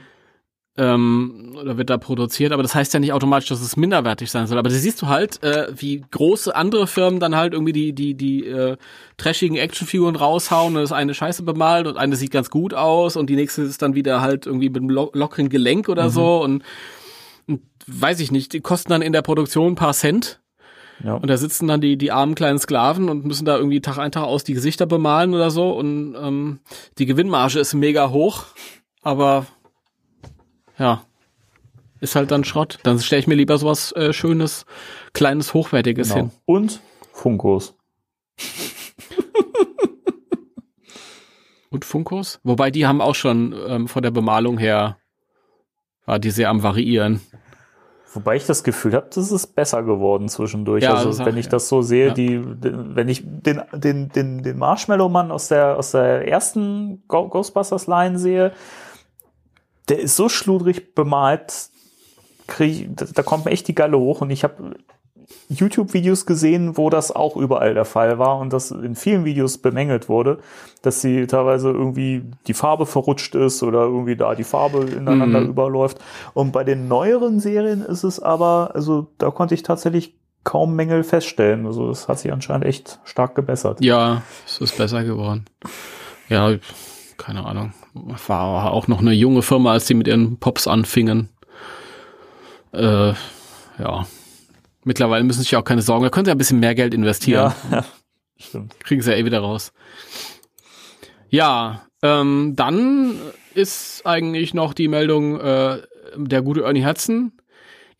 Ähm, 0.75 1.55
oder 1.55 1.77
wird 1.77 1.91
da 1.91 1.99
produziert, 1.99 2.51
aber 2.51 2.63
das 2.63 2.73
heißt 2.73 2.95
ja 2.95 2.99
nicht 2.99 3.13
automatisch, 3.13 3.47
dass 3.49 3.61
es 3.61 3.77
minderwertig 3.77 4.31
sein 4.31 4.47
soll. 4.47 4.57
Aber 4.57 4.69
da 4.69 4.75
siehst 4.75 4.99
du 5.03 5.07
halt, 5.07 5.43
äh, 5.43 5.67
wie 5.75 6.03
große 6.09 6.55
andere 6.55 6.87
Firmen 6.87 7.19
dann 7.19 7.35
halt 7.35 7.53
irgendwie 7.53 7.73
die, 7.73 7.93
die, 7.93 8.15
die 8.15 8.47
äh, 8.47 8.77
trashigen 9.17 9.57
Actionfiguren 9.57 10.15
raushauen 10.15 10.75
und 10.75 10.81
das 10.81 10.91
eine 10.91 11.13
scheiße 11.13 11.43
bemalt 11.43 11.85
und 11.85 11.97
eine 11.97 12.15
sieht 12.15 12.31
ganz 12.31 12.49
gut 12.49 12.73
aus 12.73 13.15
und 13.15 13.29
die 13.29 13.35
nächste 13.35 13.61
ist 13.61 13.83
dann 13.83 13.93
wieder 13.93 14.21
halt 14.21 14.47
irgendwie 14.47 14.69
mit 14.69 14.77
einem 14.77 14.89
lo 14.89 15.11
lockeren 15.13 15.49
Gelenk 15.49 15.89
oder 15.89 16.05
Mhm. 16.05 16.09
so 16.09 16.41
und, 16.43 16.63
und 17.45 17.61
weiß 17.85 18.19
ich 18.19 18.31
nicht, 18.31 18.53
die 18.53 18.61
kosten 18.61 18.89
dann 18.89 19.03
in 19.03 19.13
der 19.13 19.21
Produktion 19.21 19.73
ein 19.73 19.75
paar 19.75 19.93
Cent. 19.93 20.39
Ja. 21.03 21.13
Und 21.13 21.27
da 21.27 21.37
sitzen 21.37 21.67
dann 21.67 21.81
die, 21.81 21.97
die 21.97 22.11
armen 22.11 22.33
kleinen 22.33 22.57
Sklaven 22.57 23.09
und 23.09 23.25
müssen 23.25 23.45
da 23.45 23.57
irgendwie 23.57 23.81
Tag 23.81 23.99
ein, 23.99 24.11
Tag 24.11 24.23
aus 24.23 24.43
die 24.43 24.53
Gesichter 24.55 24.87
bemalen 24.87 25.35
oder 25.35 25.51
so. 25.51 25.69
Und 25.71 26.15
ähm, 26.19 26.61
die 26.97 27.05
Gewinnmarge 27.05 27.59
ist 27.59 27.73
mega 27.75 28.09
hoch, 28.09 28.45
aber 29.03 29.45
ja, 30.77 31.03
ist 31.99 32.15
halt 32.15 32.31
dann 32.31 32.43
Schrott. 32.43 32.79
Dann 32.83 32.99
stelle 32.99 33.19
ich 33.21 33.27
mir 33.27 33.35
lieber 33.35 33.57
sowas 33.57 33.91
äh, 33.93 34.11
Schönes, 34.13 34.65
Kleines, 35.13 35.53
Hochwertiges 35.53 36.09
Genau. 36.09 36.21
hin. 36.21 36.31
Und 36.45 36.81
Funkos. 37.13 37.75
Und 41.69 41.85
Funkos? 41.85 42.39
Wobei 42.43 42.69
die 42.71 42.85
haben 42.85 43.01
auch 43.01 43.15
schon 43.15 43.55
ähm, 43.67 43.87
von 43.87 44.03
der 44.03 44.11
Bemalung 44.11 44.57
her, 44.57 44.97
war 46.05 46.19
die 46.19 46.29
sehr 46.29 46.49
am 46.49 46.61
Variieren. 46.61 47.21
Wobei 48.13 48.35
ich 48.35 48.45
das 48.45 48.63
Gefühl 48.63 48.93
habe, 48.93 49.07
das 49.11 49.31
ist 49.31 49.55
besser 49.55 49.81
geworden 49.81 50.29
zwischendurch. 50.29 50.83
Ja, 50.83 50.93
also 50.93 51.25
wenn 51.25 51.35
ich 51.37 51.45
ja. 51.45 51.51
das 51.51 51.67
so 51.67 51.81
sehe, 51.81 52.09
Ja. 52.09 52.13
die, 52.13 52.41
wenn 52.43 53.09
ich 53.09 53.23
den, 53.25 53.61
den, 53.73 54.09
den, 54.09 54.43
den 54.43 54.57
Marshmallow-Mann 54.59 55.31
aus 55.31 55.47
der, 55.47 55.77
aus 55.77 55.91
der 55.91 56.27
ersten 56.27 57.03
Ghostbusters-Line 57.07 58.19
sehe, 58.19 58.51
der 59.89 59.99
ist 59.99 60.15
so 60.15 60.29
schludrig 60.29 60.95
bemalt, 60.95 61.69
krieg, 62.47 62.89
da, 62.95 63.05
da 63.13 63.23
kommt 63.23 63.45
mir 63.45 63.51
echt 63.51 63.67
die 63.67 63.75
Galle 63.75 63.97
hoch 63.97 64.21
und 64.21 64.29
ich 64.29 64.43
habe 64.43 64.75
YouTube-Videos 65.49 66.25
gesehen, 66.25 66.77
wo 66.77 66.89
das 66.89 67.11
auch 67.11 67.35
überall 67.37 67.73
der 67.73 67.85
Fall 67.85 68.19
war 68.19 68.39
und 68.39 68.51
das 68.53 68.71
in 68.71 68.95
vielen 68.95 69.25
Videos 69.25 69.57
bemängelt 69.57 70.09
wurde, 70.09 70.39
dass 70.81 71.01
sie 71.01 71.27
teilweise 71.27 71.69
irgendwie 71.69 72.23
die 72.47 72.53
Farbe 72.53 72.85
verrutscht 72.85 73.35
ist 73.35 73.63
oder 73.63 73.81
irgendwie 73.83 74.15
da 74.15 74.35
die 74.35 74.43
Farbe 74.43 74.85
ineinander 74.91 75.41
Mhm. 75.41 75.49
überläuft. 75.49 75.99
Und 76.33 76.51
bei 76.51 76.63
den 76.63 76.87
neueren 76.87 77.39
Serien 77.39 77.81
ist 77.81 78.03
es 78.03 78.19
aber, 78.19 78.71
also 78.73 79.07
da 79.17 79.31
konnte 79.31 79.53
ich 79.55 79.63
tatsächlich 79.63 80.15
kaum 80.43 80.75
Mängel 80.75 81.03
feststellen. 81.03 81.65
Also 81.65 81.87
das 81.87 82.07
hat 82.07 82.19
sich 82.19 82.31
anscheinend 82.33 82.65
echt 82.65 82.99
stark 83.05 83.33
gebessert. 83.35 83.79
Ja, 83.83 84.23
es 84.45 84.59
ist 84.59 84.77
besser 84.77 85.03
geworden. 85.03 85.45
Ja, 86.29 86.55
keine 87.23 87.45
Ahnung. 87.45 87.73
War 88.27 88.71
auch 88.71 88.87
noch 88.87 88.99
eine 88.99 89.13
junge 89.13 89.41
Firma, 89.41 89.71
als 89.73 89.85
die 89.85 89.93
mit 89.93 90.07
ihren 90.07 90.39
Pops 90.39 90.67
anfingen. 90.67 91.29
Äh, 92.73 93.13
ja. 93.79 94.07
Mittlerweile 94.83 95.23
müssen 95.23 95.39
sie 95.39 95.43
sich 95.43 95.55
auch 95.55 95.63
keine 95.63 95.81
Sorgen. 95.81 96.03
Da 96.03 96.09
können 96.09 96.25
sie 96.25 96.31
ein 96.31 96.37
bisschen 96.37 96.59
mehr 96.59 96.75
Geld 96.75 96.93
investieren. 96.93 97.53
ja 97.71 97.85
stimmt. 98.43 98.79
Kriegen 98.79 99.01
sie 99.01 99.11
ja 99.11 99.17
eh 99.17 99.25
wieder 99.25 99.39
raus. 99.39 99.73
Ja, 101.29 101.87
ähm, 102.01 102.53
dann 102.55 103.15
ist 103.53 104.05
eigentlich 104.05 104.53
noch 104.53 104.73
die 104.73 104.87
Meldung, 104.87 105.39
äh, 105.39 105.81
der 106.15 106.41
gute 106.41 106.63
Ernie 106.63 106.85
Hudson 106.85 107.31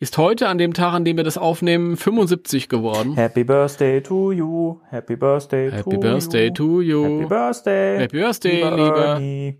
ist 0.04 0.18
heute 0.18 0.48
an 0.48 0.58
dem 0.58 0.74
Tag, 0.74 0.92
an 0.92 1.06
dem 1.06 1.16
wir 1.16 1.24
das 1.24 1.38
aufnehmen, 1.38 1.96
75 1.96 2.68
geworden. 2.68 3.14
Happy 3.14 3.42
Birthday 3.42 4.02
to 4.02 4.32
you. 4.32 4.78
Happy 4.90 5.16
Birthday 5.16 5.70
to 5.70 5.76
Happy 5.76 5.96
Birthday 5.96 6.46
you. 6.48 6.52
to 6.52 6.80
you. 6.82 7.02
Happy 7.04 7.26
Birthday. 7.26 7.98
Happy 8.00 8.18
Birthday, 8.20 8.54
lieber 8.56 8.76
lieber 8.76 9.06
Ernie. 9.06 9.58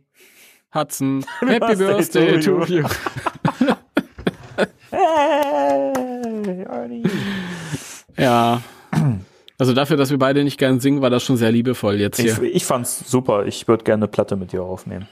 Hudson. 0.74 1.24
Happy 1.40 1.59
Birthday 1.76 1.76
Birthday 1.86 2.40
to 2.42 2.61
to 2.61 2.72
you. 2.74 2.84
Hey, 4.90 6.64
Ernie. 6.68 7.03
Ja. 8.18 8.62
Also 9.59 9.72
dafür, 9.72 9.97
dass 9.97 10.11
wir 10.11 10.18
beide 10.18 10.45
nicht 10.45 10.59
gern 10.59 10.78
singen, 10.78 11.01
war 11.01 11.11
das 11.11 11.24
schon 11.24 11.36
sehr 11.38 11.51
liebevoll 11.51 11.97
jetzt 11.99 12.18
Ich, 12.18 12.36
hier. 12.36 12.42
ich 12.55 12.64
fand's 12.66 13.11
super. 13.11 13.47
Ich 13.47 13.66
würde 13.66 13.82
gerne 13.82 14.05
eine 14.05 14.09
Platte 14.09 14.36
mit 14.36 14.53
dir 14.53 14.62
aufnehmen. 14.62 15.09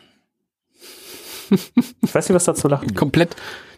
ich 1.50 2.14
weiß 2.14 2.28
nicht, 2.28 2.36
was 2.36 2.44
da 2.44 2.54
zu 2.54 2.68
lachen 2.68 2.88
gibt. 2.88 2.98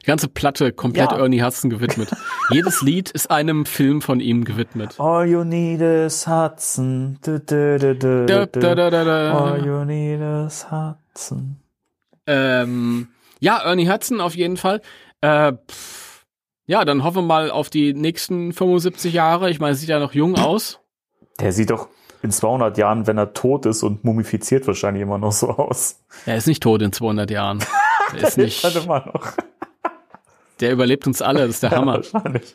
Die 0.05 0.09
ganze 0.09 0.29
Platte 0.29 0.71
komplett 0.73 1.13
Ja. 1.13 1.19
Ernie 1.19 1.43
Hudson 1.43 1.71
gewidmet. 1.71 2.11
Jedes 2.51 2.83
Lied 2.83 3.11
ist 3.11 3.31
einem 3.31 3.65
Film 3.65 4.03
von 4.03 4.21
ihm 4.21 4.45
gewidmet. 4.45 5.01
All 5.01 5.27
you 5.27 5.45
need 5.45 5.81
is 5.81 6.27
Hudson. 6.27 7.19
Du, 7.25 7.41
du, 7.41 7.79
du. 7.97 8.27
All 9.33 9.65
you 9.67 9.85
need 9.87 10.21
is 10.21 10.67
Hudson. 10.71 11.57
Ähm, 12.27 13.09
ja, 13.41 13.63
Ernie 13.65 13.89
Hudson 13.89 14.21
auf 14.21 14.37
jeden 14.37 14.59
Fall. 14.59 14.83
Äh, 15.23 15.55
pff, 15.71 16.27
ja, 16.67 16.85
dann 16.85 17.03
hoffen 17.03 17.17
wir 17.17 17.23
mal 17.23 17.51
auf 17.51 17.71
die 17.71 17.95
nächsten 17.95 18.53
75 18.53 19.15
Jahre. 19.15 19.49
Ich 19.49 19.59
meine, 19.59 19.75
sieht 19.75 19.89
ja 19.89 19.99
noch 20.01 20.13
jung 20.13 20.35
aus. 20.39 20.81
Der 21.41 21.53
sieht 21.53 21.71
doch 21.71 21.89
in 22.23 22.31
200 22.31 22.77
Jahren, 22.77 23.07
wenn 23.07 23.17
er 23.17 23.33
tot 23.33 23.65
ist 23.65 23.83
und 23.83 24.05
mumifiziert, 24.05 24.67
wahrscheinlich 24.67 25.03
immer 25.03 25.17
noch 25.17 25.33
so 25.33 25.49
aus. 25.49 26.01
Er 26.27 26.37
ist 26.37 26.47
nicht 26.47 26.63
tot 26.63 26.83
in 26.83 26.93
200 26.93 27.31
Jahren. 27.31 27.59
Er 28.15 28.29
ist 28.29 28.37
nicht, 28.37 28.63
Halt 28.63 28.77
immer 28.77 29.07
noch. 29.07 29.33
Der 30.61 30.73
überlebt 30.73 31.07
uns 31.07 31.23
alle, 31.23 31.41
das 31.41 31.51
ist 31.57 31.63
der 31.63 31.71
Ja, 31.73 31.77
Hammer. 31.79 31.97
wahrscheinlich. 31.97 32.55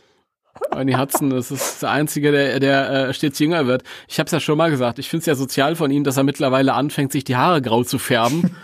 Ernie 0.71 0.95
Hudson, 0.97 1.29
das 1.29 1.51
ist 1.51 1.81
der 1.83 1.91
Einzige, 1.91 2.31
der, 2.31 2.59
der 2.59 2.89
äh, 3.09 3.13
stets 3.13 3.39
jünger 3.39 3.65
wird. 3.67 3.83
Ich 4.07 4.19
habe 4.19 4.25
es 4.25 4.31
ja 4.31 4.39
schon 4.39 4.57
mal 4.57 4.69
gesagt, 4.69 4.99
ich 4.99 5.07
finde 5.09 5.21
es 5.21 5.25
ja 5.27 5.35
sozial 5.35 5.75
von 5.75 5.89
ihm, 5.91 6.03
dass 6.03 6.17
er 6.17 6.23
mittlerweile 6.23 6.73
anfängt, 6.73 7.11
sich 7.11 7.23
die 7.23 7.35
Haare 7.37 7.61
grau 7.61 7.83
zu 7.83 7.97
färben, 7.97 8.55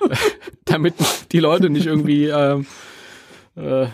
damit 0.64 0.94
die 1.32 1.40
Leute 1.40 1.70
nicht 1.70 1.86
irgendwie 1.86 2.26
ähm, 2.26 2.66
äh, 3.56 3.86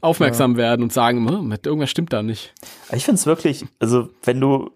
aufmerksam 0.00 0.56
werden 0.56 0.82
und 0.82 0.92
sagen, 0.92 1.28
"Hm, 1.28 1.48
mit 1.48 1.66
irgendwas 1.66 1.90
stimmt 1.90 2.12
da 2.12 2.22
nicht. 2.22 2.54
Ich 2.92 3.04
finde 3.04 3.16
es 3.18 3.26
wirklich, 3.26 3.64
also 3.80 4.08
wenn 4.22 4.40
du 4.40 4.70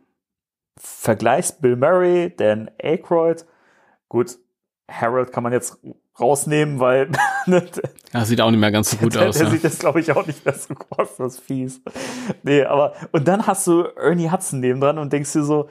vergleichst 0.78 1.60
Bill 1.60 1.76
Murray, 1.76 2.34
Dan 2.36 2.70
Aykroyd, 2.82 3.44
gut, 4.08 4.38
Harold 4.90 5.32
kann 5.32 5.42
man 5.44 5.52
jetzt 5.52 5.78
rausnehmen, 6.18 6.78
weil 6.80 7.10
ne, 7.46 7.64
Ja, 8.12 8.24
sieht 8.24 8.40
auch 8.40 8.50
nicht 8.50 8.60
mehr 8.60 8.70
ganz 8.72 8.90
so 8.90 8.96
gut 8.98 9.14
der, 9.16 9.28
aus. 9.28 9.36
der 9.38 9.46
Ja. 9.46 9.50
sieht 9.52 9.62
jetzt, 9.64 9.80
glaube 9.80 10.00
ich, 10.00 10.10
auch 10.12 10.26
nicht 10.26 10.44
mehr 10.44 10.54
so 10.54 10.74
groß, 10.74 11.16
das 11.18 11.34
ist 11.34 11.40
fies. 11.40 11.80
Nee, 12.42 12.64
aber, 12.64 12.94
und 13.12 13.26
dann 13.28 13.46
hast 13.46 13.66
du 13.66 13.84
Ernie 13.96 14.30
Hudson 14.30 14.60
nebendran 14.60 14.98
und 14.98 15.12
denkst 15.12 15.32
dir 15.32 15.44
so, 15.44 15.68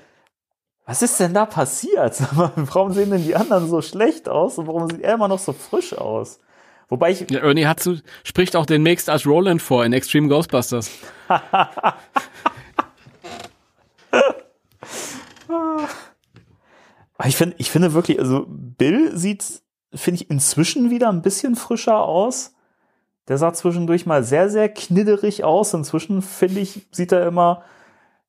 was 0.85 1.01
ist 1.03 1.19
denn 1.19 1.33
da 1.33 1.45
passiert? 1.45 2.17
Warum 2.55 2.91
sehen 2.91 3.11
denn 3.11 3.23
die 3.23 3.35
anderen 3.35 3.67
so 3.69 3.81
schlecht 3.81 4.27
aus 4.27 4.57
und 4.57 4.67
warum 4.67 4.89
sieht 4.89 5.01
er 5.01 5.13
immer 5.13 5.27
noch 5.27 5.39
so 5.39 5.53
frisch 5.53 5.93
aus? 5.93 6.39
Wobei 6.89 7.11
ich, 7.11 7.29
Ja, 7.29 7.39
Ernie 7.39 7.67
Hudson 7.67 8.01
spricht 8.23 8.55
auch 8.55 8.65
demnächst 8.65 9.09
als 9.09 9.25
Roland 9.25 9.61
vor 9.61 9.85
in 9.85 9.93
Extreme 9.93 10.27
Ghostbusters. 10.27 10.89
ich 17.25 17.35
finde, 17.37 17.55
ich 17.59 17.69
finde 17.71 17.93
wirklich, 17.93 18.19
also 18.19 18.45
Bill 18.49 19.15
sieht, 19.15 19.60
finde 19.93 20.21
ich, 20.21 20.29
inzwischen 20.29 20.89
wieder 20.89 21.09
ein 21.09 21.21
bisschen 21.21 21.55
frischer 21.55 22.03
aus. 22.03 22.53
Der 23.27 23.37
sah 23.37 23.53
zwischendurch 23.53 24.05
mal 24.05 24.23
sehr, 24.23 24.49
sehr 24.49 24.69
knidderig 24.69 25.43
aus. 25.43 25.73
Inzwischen 25.73 26.21
finde 26.21 26.61
ich, 26.61 26.87
sieht 26.91 27.11
er 27.11 27.27
immer, 27.27 27.63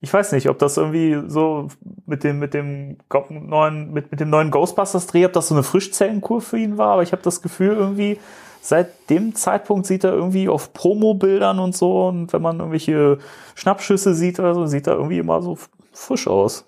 ich 0.01 0.13
weiß 0.13 0.33
nicht, 0.33 0.49
ob 0.49 0.59
das 0.59 0.77
irgendwie 0.77 1.23
so 1.29 1.69
mit 2.07 2.25
dem, 2.25 2.41
mit 2.41 2.55
dem 2.55 2.99
neuen, 3.31 3.93
mit, 3.93 4.11
mit 4.11 4.21
dem 4.21 4.31
neuen 4.31 4.51
Ghostbusters-Dreh, 4.51 5.27
ob 5.27 5.33
das 5.33 5.49
so 5.49 5.55
eine 5.55 5.63
Frischzellenkur 5.63 6.41
für 6.41 6.59
ihn 6.59 6.77
war, 6.77 6.95
aber 6.95 7.03
ich 7.05 7.13
habe 7.13 7.23
das 7.23 7.41
Gefühl 7.41 7.75
irgendwie, 7.77 8.19
seit 8.61 9.11
dem 9.11 9.35
Zeitpunkt 9.37 9.87
sieht 9.87 10.03
er 10.03 10.13
irgendwie 10.13 10.49
auf 10.49 10.73
Promo-Bildern 10.73 11.61
und 11.61 11.77
so 11.77 12.09
und 12.09 12.33
wenn 12.33 12.43
man 12.43 12.59
irgendwelche 12.59 13.19
Schnappschüsse 13.55 14.15
sieht 14.15 14.41
oder 14.41 14.55
so, 14.55 14.67
sieht 14.67 14.89
er 14.89 14.95
irgendwie 14.95 15.19
immer 15.19 15.41
so 15.41 15.57
frisch 15.93 16.27
aus. 16.27 16.65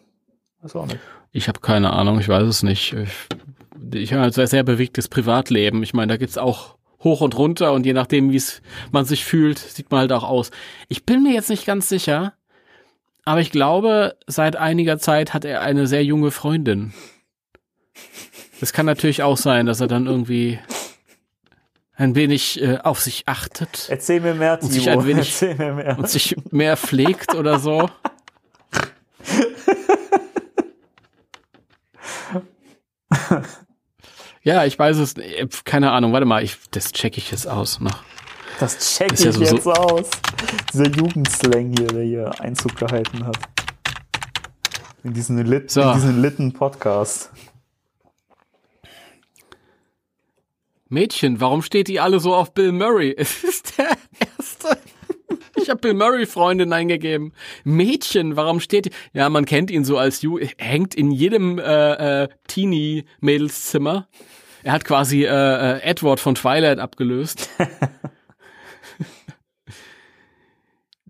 Weiß 0.62 0.76
auch 0.76 0.86
nicht. 0.86 1.00
Ich 1.32 1.48
habe 1.48 1.58
keine 1.58 1.92
Ahnung, 1.92 2.20
ich 2.20 2.28
weiß 2.28 2.44
es 2.44 2.62
nicht. 2.62 2.92
Ich, 2.92 3.26
ich 3.92 4.12
habe 4.12 4.22
ein 4.24 4.32
sehr, 4.32 4.46
sehr 4.46 4.62
bewegtes 4.62 5.08
Privatleben. 5.08 5.82
Ich 5.82 5.94
meine, 5.94 6.12
da 6.12 6.16
gibt's 6.16 6.38
auch 6.38 6.76
hoch 7.02 7.20
und 7.20 7.36
runter 7.36 7.72
und 7.72 7.84
je 7.84 7.92
nachdem, 7.92 8.30
wie 8.32 8.36
es 8.36 8.62
man 8.90 9.04
sich 9.04 9.24
fühlt, 9.24 9.58
sieht 9.58 9.90
man 9.90 10.00
halt 10.00 10.12
auch 10.12 10.24
aus. 10.24 10.50
Ich 10.88 11.04
bin 11.04 11.22
mir 11.22 11.32
jetzt 11.34 11.50
nicht 11.50 11.66
ganz 11.66 11.88
sicher, 11.88 12.32
aber 13.24 13.40
ich 13.40 13.50
glaube, 13.50 14.16
seit 14.26 14.56
einiger 14.56 14.98
Zeit 14.98 15.34
hat 15.34 15.44
er 15.44 15.60
eine 15.62 15.86
sehr 15.86 16.04
junge 16.04 16.30
Freundin. 16.30 16.92
Das 18.60 18.72
kann 18.72 18.86
natürlich 18.86 19.22
auch 19.22 19.36
sein, 19.36 19.66
dass 19.66 19.80
er 19.80 19.88
dann 19.88 20.06
irgendwie 20.06 20.58
ein 21.96 22.14
wenig 22.14 22.60
äh, 22.62 22.78
auf 22.82 23.00
sich 23.00 23.22
achtet 23.26 23.86
Erzähl 23.88 24.20
mir 24.20 24.34
mehr, 24.34 24.58
Und 24.60 24.72
sich 24.72 24.84
Timo. 24.84 25.00
ein 25.00 25.06
wenig- 25.06 25.28
Erzähl 25.28 25.54
mir 25.54 25.74
mehr. 25.74 25.98
und 25.98 26.08
sich 26.08 26.34
mehr 26.50 26.76
pflegt 26.76 27.34
oder 27.34 27.58
so. 27.58 27.88
Ja, 34.44 34.64
ich 34.66 34.78
weiß 34.78 34.98
es, 34.98 35.16
nicht. 35.16 35.64
keine 35.64 35.90
Ahnung, 35.92 36.12
warte 36.12 36.26
mal, 36.26 36.42
ich, 36.44 36.56
das 36.70 36.92
checke 36.92 37.18
ich 37.18 37.30
jetzt 37.30 37.48
aus 37.48 37.80
noch. 37.80 38.02
Das 38.60 38.78
check 38.96 39.12
Ist 39.12 39.20
ich 39.20 39.24
ja 39.26 39.32
so- 39.32 39.42
jetzt 39.42 39.64
so- 39.64 39.72
aus. 39.72 40.10
dieser 40.72 40.88
Jugendslang 40.88 41.74
hier, 41.76 41.86
der 41.88 42.02
hier 42.04 42.40
Einzug 42.40 42.76
gehalten 42.76 43.26
hat. 43.26 43.36
In 45.02 45.12
diesen, 45.12 45.38
Lit 45.44 45.70
So. 45.70 45.80
in 45.82 45.92
diesen 45.94 46.22
litten 46.22 46.52
Podcast. 46.52 47.30
Mädchen, 50.88 51.40
warum 51.40 51.62
steht 51.62 51.88
ihr 51.88 52.02
alle 52.04 52.20
so 52.20 52.34
auf 52.34 52.54
Bill 52.54 52.72
Murray? 52.72 53.14
Es 53.18 53.42
ist 53.42 53.78
der 53.78 53.88
erste. 54.38 54.78
Ich 55.56 55.70
habe 55.70 55.80
Bill 55.80 55.94
Murray 55.94 56.26
Freundin 56.26 56.72
eingegeben. 56.72 57.32
Mädchen, 57.64 58.36
warum 58.36 58.60
steht 58.60 58.86
ihr? 58.86 58.92
Ja, 59.14 59.30
man 59.30 59.46
kennt 59.46 59.70
ihn 59.70 59.84
so 59.84 59.96
als 59.98 60.20
Ju 60.22 60.38
hängt 60.58 60.94
in 60.94 61.10
jedem 61.10 61.58
äh, 61.58 62.24
äh, 62.24 62.28
Teenie 62.46 63.04
Mädelszimmer. 63.20 64.08
Er 64.64 64.72
hat 64.72 64.84
quasi 64.84 65.24
äh, 65.24 65.28
äh, 65.28 65.82
Edward 65.82 66.20
von 66.20 66.34
Twilight 66.34 66.78
abgelöst. 66.78 67.50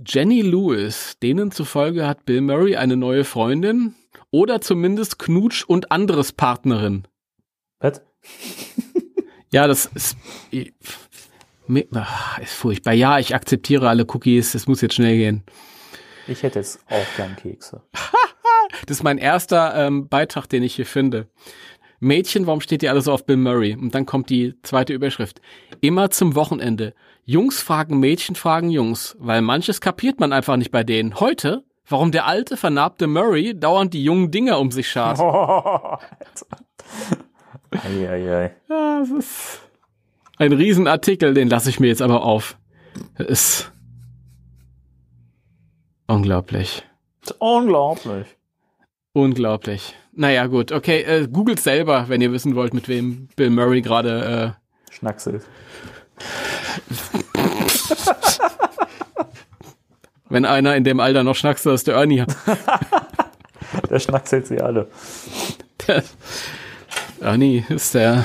Jenny 0.05 0.43
Lewis, 0.43 1.17
denen 1.23 1.53
zufolge 1.53 2.05
hat 2.05 2.25
Bill 2.27 2.41
Murray 2.41 2.75
eine 2.75 2.97
neue 2.97 3.23
Freundin 3.23 3.95
oder 4.33 4.61
zumindest 4.61 5.21
Knutsch 5.21 5.65
und 5.65 5.93
anderes 5.93 6.33
Partnerin. 6.33 7.07
Was? 7.79 8.03
Ja, 9.53 9.69
das 9.69 9.87
ist, 9.87 10.17
ist 10.51 10.73
furchtbar. 12.47 12.93
Ja, 12.93 13.21
ich 13.21 13.37
akzeptiere 13.37 13.89
alle 13.89 14.05
Cookies. 14.05 14.57
Es 14.57 14.67
muss 14.67 14.81
jetzt 14.81 14.97
schnell 14.97 15.17
gehen. 15.17 15.45
Ich 16.27 16.43
hätte 16.43 16.59
jetzt 16.59 16.81
auch 16.91 17.17
gern 17.17 17.37
Kekse. 17.37 17.83
Das 18.87 18.99
ist 18.99 19.03
mein 19.03 19.19
erster 19.19 19.75
ähm, 19.75 20.09
Beitrag, 20.09 20.49
den 20.49 20.63
ich 20.63 20.75
hier 20.75 20.87
finde. 20.87 21.29
Mädchen, 22.05 22.47
warum 22.47 22.61
steht 22.61 22.83
ihr 22.83 22.91
alle 22.91 23.01
so 23.01 23.13
auf 23.13 23.27
Bill 23.27 23.37
Murray? 23.37 23.75
Und 23.75 23.95
dann 23.95 24.07
kommt 24.07 24.31
die 24.31 24.55
zweite 24.63 24.93
Überschrift. 24.93 25.41
Immer 25.81 26.11
zum 26.11 26.35
Wochenende. 26.35 26.95
Jungs 27.25 27.63
fragen 27.63 27.99
Mädchen, 27.99 28.37
fragen 28.37 28.71
Jungs, 28.71 29.17
weil 29.19 29.41
manches 29.41 29.81
kapiert 29.81 30.21
man 30.21 30.33
einfach 30.33 30.57
nicht 30.57 30.71
bei 30.71 30.85
denen. 30.85 31.19
Heute, 31.19 31.65
warum 31.89 32.13
der 32.13 32.27
alte, 32.27 32.57
vernarbte 32.57 33.07
Murray 33.07 33.59
dauernd 33.59 33.95
die 33.95 34.05
jungen 34.05 34.31
Dinger 34.31 34.61
um 34.61 34.71
sich 34.71 34.89
schart. 34.89 35.19
Eieiei. 37.71 38.55
Ja, 38.69 39.01
das 39.01 39.11
ist 39.11 39.61
ein 40.37 40.53
Riesenartikel, 40.53 41.33
den 41.35 41.49
lasse 41.49 41.71
ich 41.71 41.81
mir 41.81 41.89
jetzt 41.89 42.03
aber 42.03 42.23
auf. 42.23 42.59
Das 43.17 43.27
ist 43.27 43.73
unglaublich. 46.07 46.85
Unglaublich. 47.39 48.27
Unglaublich. 49.13 49.95
Naja, 50.17 50.47
gut, 50.47 50.71
okay, 50.73 51.03
äh, 51.03 51.27
googelt 51.27 51.61
selber, 51.61 52.09
wenn 52.09 52.21
ihr 52.21 52.33
wissen 52.33 52.55
wollt, 52.55 52.73
mit 52.73 52.89
wem 52.89 53.29
Bill 53.37 53.51
Murray 53.51 53.83
gerade 53.83 54.55
äh, 54.57 54.93
Schnackselt. 54.93 55.45
Wenn 60.29 60.45
einer 60.47 60.75
in 60.75 60.85
dem 60.85 61.01
Alter 61.01 61.23
noch 61.23 61.37
schnackselt, 61.37 61.75
ist 61.77 61.87
der 61.87 61.95
Ernie. 61.97 62.25
Der 63.91 63.99
schnackselt 63.99 64.47
sie 64.47 64.61
alle. 64.61 64.89
Der 65.87 66.03
Ernie 67.21 67.65
ist 67.69 67.95
der, 67.95 68.25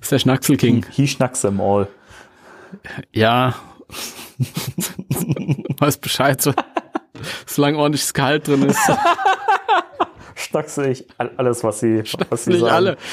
ist 0.00 0.10
der 0.12 0.18
Schnackselking. 0.18 0.84
He 0.90 1.06
schnacks 1.06 1.42
them 1.42 1.60
all. 1.60 1.88
Ja. 3.12 3.54
Weiß 5.78 5.98
Bescheid, 5.98 6.40
so, 6.40 6.52
solange 7.46 7.78
ordentliches 7.78 8.14
Gehalt 8.14 8.48
drin 8.48 8.62
ist. 8.62 8.80
Schnacksel 10.46 10.90
ich 10.90 11.06
all- 11.18 11.32
alles, 11.36 11.62
was 11.64 11.80
sie, 11.80 12.02
was 12.30 12.44
sie 12.44 12.50
Nicht 12.50 12.60
sagen. 12.60 12.72
alle. 12.74 12.96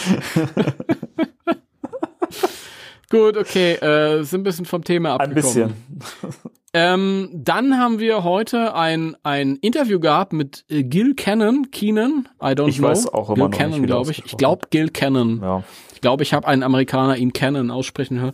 Gut, 3.10 3.38
okay, 3.38 3.74
äh, 3.74 4.24
sind 4.24 4.42
ein 4.42 4.44
bisschen 4.44 4.66
vom 4.66 4.84
Thema 4.84 5.16
Ein 5.20 5.30
abgekommen. 5.32 5.74
bisschen. 6.00 6.42
Ähm, 6.76 7.30
dann 7.32 7.78
haben 7.78 8.00
wir 8.00 8.24
heute 8.24 8.74
ein, 8.74 9.16
ein 9.22 9.58
Interview 9.58 10.00
gehabt 10.00 10.34
mit 10.34 10.66
äh, 10.70 10.82
Gil 10.82 11.14
Cannon, 11.14 11.70
Keenan, 11.70 12.28
I 12.42 12.46
don't 12.56 12.68
Ich 12.68 12.80
know. 12.80 12.88
weiß 12.88 13.14
auch 13.14 13.30
immer 13.30 13.52
Gil 13.52 13.60
Cannon, 13.60 13.86
glaube 13.86 14.10
ich. 14.10 14.26
Ich 14.26 14.38
glaube 14.38 14.66
Gil 14.72 14.90
Cannon. 14.90 15.40
Ja. 15.40 15.64
Ich 15.94 16.02
glaube, 16.02 16.24
ich 16.24 16.34
habe 16.34 16.48
einen 16.48 16.64
Amerikaner 16.64 17.16
ihn 17.18 17.32
Cannon 17.32 17.70
aussprechen 17.70 18.20
hören. 18.20 18.34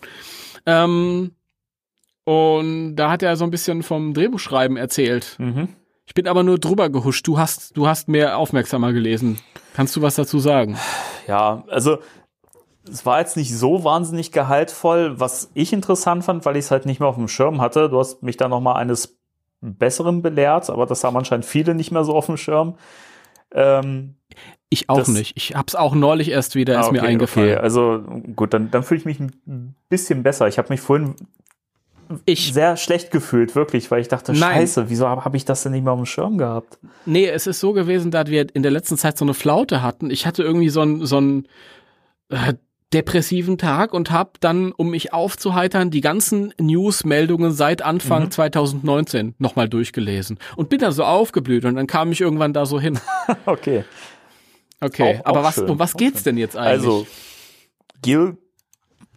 Ähm, 0.66 1.32
und 2.24 2.96
da 2.96 3.12
hat 3.12 3.24
er 3.24 3.36
so 3.36 3.44
ein 3.44 3.52
bisschen 3.52 3.84
vom 3.84 4.14
Drehbuchschreiben 4.14 4.78
erzählt. 4.78 5.36
Mhm. 5.38 5.68
Ich 6.10 6.16
bin 6.16 6.28
aber 6.28 6.42
nur 6.42 6.58
drüber 6.58 6.90
gehuscht. 6.90 7.28
Du 7.28 7.38
hast, 7.38 7.78
du 7.78 7.88
hast 7.88 8.08
mehr 8.08 8.40
aufmerksamer 8.40 8.94
gelesen. 8.94 9.38
Kannst 9.76 9.96
du 9.96 10.02
was 10.02 10.16
dazu 10.16 10.40
sagen? 10.40 10.76
Ja, 11.28 11.64
also 11.70 12.00
es 12.92 13.06
war 13.06 13.20
jetzt 13.20 13.38
nicht 13.38 13.56
so 13.56 13.84
wahnsinnig 13.84 14.32
gehaltvoll, 14.32 15.20
was 15.20 15.52
ich 15.54 15.72
interessant 15.72 16.24
fand, 16.24 16.46
weil 16.46 16.56
ich 16.58 16.66
es 16.66 16.72
halt 16.72 16.88
nicht 16.88 17.00
mehr 17.00 17.08
auf 17.10 17.16
dem 17.16 17.28
Schirm 17.28 17.62
hatte. 17.62 17.90
Du 17.90 18.00
hast 18.00 18.24
mich 18.24 18.38
da 18.38 18.48
noch 18.48 18.60
mal 18.60 18.74
eines 18.74 19.20
Besseren 19.62 20.24
belehrt, 20.24 20.72
aber 20.72 20.88
das 20.88 21.04
haben 21.04 21.16
anscheinend 21.16 21.46
viele 21.46 21.76
nicht 21.76 21.92
mehr 21.92 22.04
so 22.04 22.16
auf 22.16 22.26
dem 22.26 22.38
Schirm. 22.38 22.76
Ähm, 23.54 24.16
Ich 24.72 24.90
auch 24.90 24.98
Das- 24.98 25.10
nicht. 25.10 25.38
Ich 25.38 25.54
hab's 25.56 25.76
auch 25.76 25.94
neulich 25.94 26.30
erst 26.32 26.56
wieder, 26.56 26.78
ah, 26.78 26.82
ist 26.82 26.92
mir 26.92 27.02
okay, 27.02 27.08
eingefallen. 27.08 27.50
Okay, 27.54 27.60
also 27.62 28.00
gut, 28.36 28.52
dann, 28.56 28.72
dann 28.72 28.82
fühle 28.82 29.00
ich 29.00 29.06
mich 29.06 29.20
ein 29.20 29.76
bisschen 29.90 30.24
besser. 30.24 30.48
Ich 30.48 30.58
habe 30.58 30.70
mich 30.70 30.82
vorhin 30.82 31.16
Ich, 32.26 32.54
sehr 32.54 32.76
schlecht 32.78 33.12
gefühlt, 33.12 33.56
wirklich, 33.56 33.92
weil 33.92 34.02
ich 34.02 34.08
dachte, 34.08 34.32
Nein. 34.34 34.62
scheiße, 34.62 34.90
wieso 34.90 35.08
habe 35.08 35.26
hab 35.26 35.36
ich 35.36 35.46
das 35.46 35.62
denn 35.64 35.74
nicht 35.74 35.84
mehr 35.84 35.94
auf 35.94 36.00
dem 36.00 36.06
Schirm 36.06 36.38
gehabt? 36.38 36.80
nee, 37.06 37.28
es 37.28 37.46
ist 37.48 37.60
so 37.60 37.74
gewesen, 37.74 38.10
dass 38.12 38.28
wir 38.30 38.48
in 38.56 38.64
der 38.64 38.72
letzten 38.72 38.98
Zeit 38.98 39.18
so 39.18 39.26
eine 39.26 39.34
Flaute 39.36 39.82
hatten. 39.84 40.10
Ich 40.10 40.26
hatte 40.26 40.42
irgendwie 40.44 40.70
so 40.70 40.82
einen 40.82 41.06
so 41.06 41.18
einen, 41.18 41.48
äh, 42.30 42.54
depressiven 42.92 43.60
Tag 43.60 43.94
und 43.94 44.10
habe 44.10 44.32
dann, 44.40 44.72
um 44.72 44.90
mich 44.90 45.14
aufzuheitern, 45.14 45.92
die 45.92 46.02
ganzen 46.02 46.52
News-Meldungen 46.60 47.52
seit 47.52 47.84
Anfang 47.84 48.24
Mhm. 48.24 48.32
2019 48.32 49.36
nochmal 49.38 49.70
durchgelesen 49.70 50.40
und 50.56 50.70
bin 50.70 50.80
da 50.80 50.92
so 50.92 51.04
aufgeblüht 51.04 51.66
und 51.66 51.76
dann 51.76 51.86
kam 51.86 52.12
ich 52.12 52.20
irgendwann 52.22 52.52
da 52.54 52.66
so 52.66 52.80
hin. 52.80 53.00
Okay. 53.46 53.84
Okay, 54.82 55.20
Auch- 55.20 55.26
aber 55.28 55.40
auch 55.42 55.44
was, 55.44 55.56
schön, 55.56 55.70
um 55.70 55.78
was 55.78 55.94
geht's 55.96 56.24
denn 56.24 56.38
jetzt 56.38 56.58
eigentlich? 56.58 56.72
Also, 56.72 57.08
Gil 58.02 58.38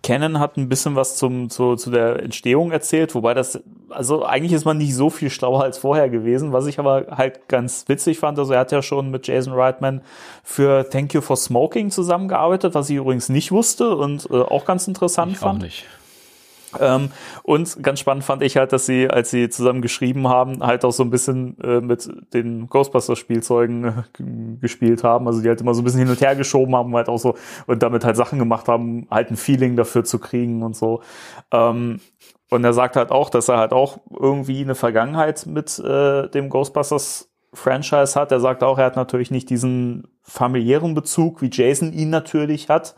Cannon 0.03 0.41
hat 0.41 0.57
ein 0.57 0.69
bisschen 0.69 0.97
was 0.97 1.17
zum, 1.17 1.49
zu, 1.49 1.77
zu 1.77 1.91
der 1.91 2.23
Entstehung 2.23 2.73
erzählt, 2.73 3.15
wobei 3.15 3.35
das, 3.35 3.63
also 3.89 4.25
eigentlich 4.25 4.53
ist 4.53 4.65
man 4.65 4.79
nicht 4.79 4.95
so 4.95 5.11
viel 5.11 5.31
schlauer 5.31 5.63
als 5.63 5.79
vorher 5.79 6.09
gewesen, 6.11 6.53
was 6.53 6.67
ich 6.67 6.79
aber 6.79 7.07
halt 7.17 7.49
ganz 7.49 7.85
witzig 7.87 8.19
fand. 8.19 8.39
Also 8.39 8.53
er 8.53 8.61
hat 8.61 8.73
ja 8.73 8.83
schon 8.83 9.11
mit 9.11 9.29
Jason 9.29 9.53
Reitman 9.53 10.03
für 10.43 10.89
Thank 10.91 11.15
You 11.15 11.21
for 11.21 11.37
Smoking 11.37 11.91
zusammengearbeitet, 11.91 12.75
was 12.75 12.91
ich 12.91 12.97
übrigens 12.97 13.29
nicht 13.29 13.53
wusste 13.53 13.97
und 13.97 14.29
äh, 14.31 14.41
auch 14.41 14.65
ganz 14.65 14.89
interessant 14.89 15.33
ich 15.33 15.39
auch 15.39 15.43
fand. 15.43 15.63
nicht. 15.63 15.87
Ähm, 16.81 17.11
und 17.43 17.83
ganz 17.83 18.01
spannend 18.01 18.25
fand 18.25 18.43
ich 18.43 18.57
halt, 18.57 18.73
dass 18.73 18.87
sie, 18.87 19.09
als 19.09 19.31
sie 19.31 19.49
zusammen 19.49 19.83
geschrieben 19.83 20.29
haben, 20.29 20.63
halt 20.63 20.85
auch 20.85 20.93
so 20.93 21.03
ein 21.03 21.11
bisschen 21.11 21.59
äh, 21.61 21.81
mit 21.81 22.09
den 22.33 22.69
Ghostbusters-Spielzeugen 22.69 23.85
äh, 23.85 23.93
gespielt 24.61 25.05
haben. 25.05 25.27
Also 25.27 25.43
die 25.43 25.49
halt 25.49 25.61
immer 25.61 25.75
so 25.75 25.83
ein 25.83 25.85
bisschen 25.85 26.01
hin 26.01 26.09
und 26.09 26.21
her 26.21 26.37
geschoben 26.37 26.75
haben, 26.75 26.95
halt 26.95 27.09
auch 27.09 27.19
so 27.19 27.37
und 27.67 27.83
damit 27.83 28.05
halt 28.05 28.17
Sachen 28.17 28.39
gemacht 28.39 28.69
haben, 28.69 29.07
halt 29.11 29.31
ein 29.31 29.37
Feeling 29.37 29.77
dafür 29.77 30.05
zu 30.05 30.19
kriegen 30.19 30.63
und 30.63 30.77
so. 30.77 31.03
Ähm, 31.51 32.01
und 32.51 32.65
er 32.65 32.75
sagt 32.75 32.97
halt 32.97 33.11
auch, 33.11 33.31
dass 33.31 33.49
er 33.49 33.57
halt 33.57 33.73
auch 33.73 33.99
irgendwie 34.11 34.61
eine 34.61 34.75
Vergangenheit 34.75 35.47
mit 35.47 35.79
äh, 35.79 36.29
dem 36.29 36.51
Ghostbusters 36.51 37.31
Franchise 37.55 38.19
hat. 38.19 38.33
Er 38.33 38.41
sagt 38.41 38.63
auch, 38.63 38.79
er 38.79 38.87
hat 38.87 38.97
natürlich 38.97 39.31
nicht 39.31 39.51
diesen 39.51 40.07
familiären 40.23 40.95
Bezug, 40.95 41.43
wie 41.43 41.51
Jason 41.51 41.93
ihn 41.93 42.11
natürlich 42.11 42.69
hat. 42.69 42.95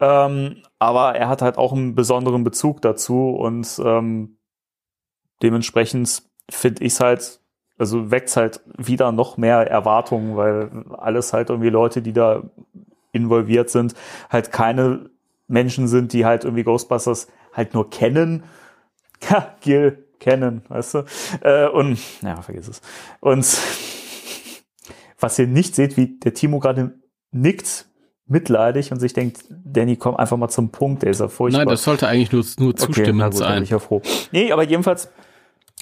Ähm, 0.00 0.62
aber 0.78 1.16
er 1.16 1.28
hat 1.28 1.42
halt 1.42 1.58
auch 1.58 1.72
einen 1.72 1.94
besonderen 1.94 2.44
Bezug 2.44 2.82
dazu 2.82 3.30
und 3.30 3.80
ähm, 3.84 4.38
dementsprechend 5.42 6.22
finde 6.50 6.84
ich 6.84 6.94
es 6.94 7.00
halt, 7.00 7.40
also 7.78 8.10
weckt 8.10 8.36
halt 8.36 8.60
wieder 8.76 9.12
noch 9.12 9.36
mehr 9.36 9.68
Erwartungen, 9.68 10.36
weil 10.36 10.70
alles 10.96 11.32
halt 11.32 11.50
irgendwie 11.50 11.70
Leute, 11.70 12.02
die 12.02 12.12
da 12.12 12.42
involviert 13.12 13.70
sind, 13.70 13.94
halt 14.30 14.52
keine 14.52 15.10
Menschen 15.48 15.88
sind, 15.88 16.12
die 16.12 16.24
halt 16.24 16.44
irgendwie 16.44 16.64
Ghostbusters 16.64 17.28
halt 17.52 17.74
nur 17.74 17.90
kennen. 17.90 18.44
Ja, 19.28 19.56
Gil 19.60 20.04
kennen, 20.20 20.62
weißt 20.68 20.94
du? 20.94 21.04
Äh, 21.40 21.68
und, 21.68 21.98
ja, 22.22 22.40
vergiss 22.40 22.68
es. 22.68 22.80
Und 23.20 23.44
was 25.18 25.38
ihr 25.38 25.46
nicht 25.46 25.74
seht, 25.74 25.96
wie 25.96 26.18
der 26.18 26.34
Timo 26.34 26.60
gerade 26.60 26.94
nickt, 27.32 27.88
mitleidig 28.28 28.92
und 28.92 29.00
sich 29.00 29.12
denkt, 29.12 29.44
Danny, 29.48 29.96
komm 29.96 30.16
einfach 30.16 30.36
mal 30.36 30.48
zum 30.48 30.70
Punkt, 30.70 31.02
der 31.02 31.10
ist 31.10 31.20
ja 31.20 31.28
furchtbar. 31.28 31.64
Nein, 31.64 31.68
das 31.68 31.84
sollte 31.84 32.06
eigentlich 32.06 32.32
nur, 32.32 32.44
nur 32.58 32.70
Okay, 32.70 32.78
zustimmend 32.78 33.12
gut, 33.12 33.20
dann 33.22 33.30
bin 33.30 33.38
sein. 33.38 33.62
ich 33.62 33.70
ja 33.70 33.78
froh. 33.78 34.02
Nee, 34.32 34.52
aber 34.52 34.62
jedenfalls 34.64 35.10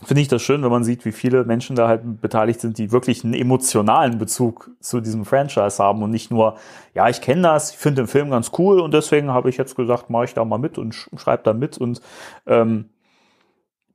finde 0.05 0.21
ich 0.21 0.29
das 0.29 0.43
schön, 0.43 0.63
wenn 0.63 0.71
man 0.71 0.85
sieht, 0.85 1.05
wie 1.05 1.13
viele 1.13 1.45
Menschen 1.45 1.75
da 1.75 1.89
halt 1.89 2.21
beteiligt 2.21 2.61
sind, 2.61 2.79
die 2.79 2.93
wirklich 2.93 3.25
einen 3.25 3.35
emotionalen 3.35 4.19
Bezug 4.19 4.71
zu 4.81 5.01
diesem 5.01 5.25
Franchise 5.25 5.83
haben 5.83 6.03
und 6.03 6.11
nicht 6.11 6.31
nur, 6.31 6.57
ja, 6.95 7.09
ich 7.09 7.21
kenne 7.21 7.43
das, 7.43 7.73
ich 7.73 7.79
finde 7.79 8.03
den 8.03 8.09
Film 8.09 8.31
ganz 8.31 8.53
cool 8.59 8.81
und 8.81 8.93
deswegen 8.93 9.31
habe 9.31 9.49
ich 9.49 9.57
jetzt 9.57 9.75
gesagt, 9.75 10.11
mache 10.11 10.27
ich 10.27 10.35
da 10.35 10.45
mal 10.45 10.59
mit 10.59 10.77
und 10.79 10.95
sch 10.95 11.09
schreibe 11.17 11.43
da 11.45 11.53
mit 11.55 11.79
und 11.79 12.01
ähm, 12.47 12.91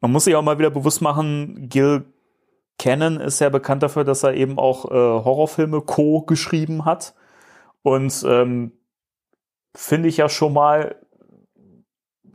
man 0.02 0.12
muss 0.12 0.24
sich 0.24 0.36
auch 0.36 0.42
mal 0.42 0.58
wieder 0.58 0.72
bewusst 0.72 1.02
machen, 1.02 1.70
Gil 1.70 2.04
Cannon 2.80 3.18
ist 3.18 3.40
ja 3.40 3.50
bekannt 3.50 3.84
dafür, 3.84 4.04
dass 4.04 4.24
er 4.24 4.34
eben 4.34 4.58
auch 4.58 4.86
äh, 4.86 4.94
Horrorfilme 4.96 5.82
co 5.82 6.22
geschrieben 6.22 6.84
hat 6.84 7.14
und 7.84 8.24
ähm, 8.28 8.72
finde 9.76 10.10
ich 10.10 10.18
ja 10.18 10.30
schon 10.30 10.54
mal 10.54 10.96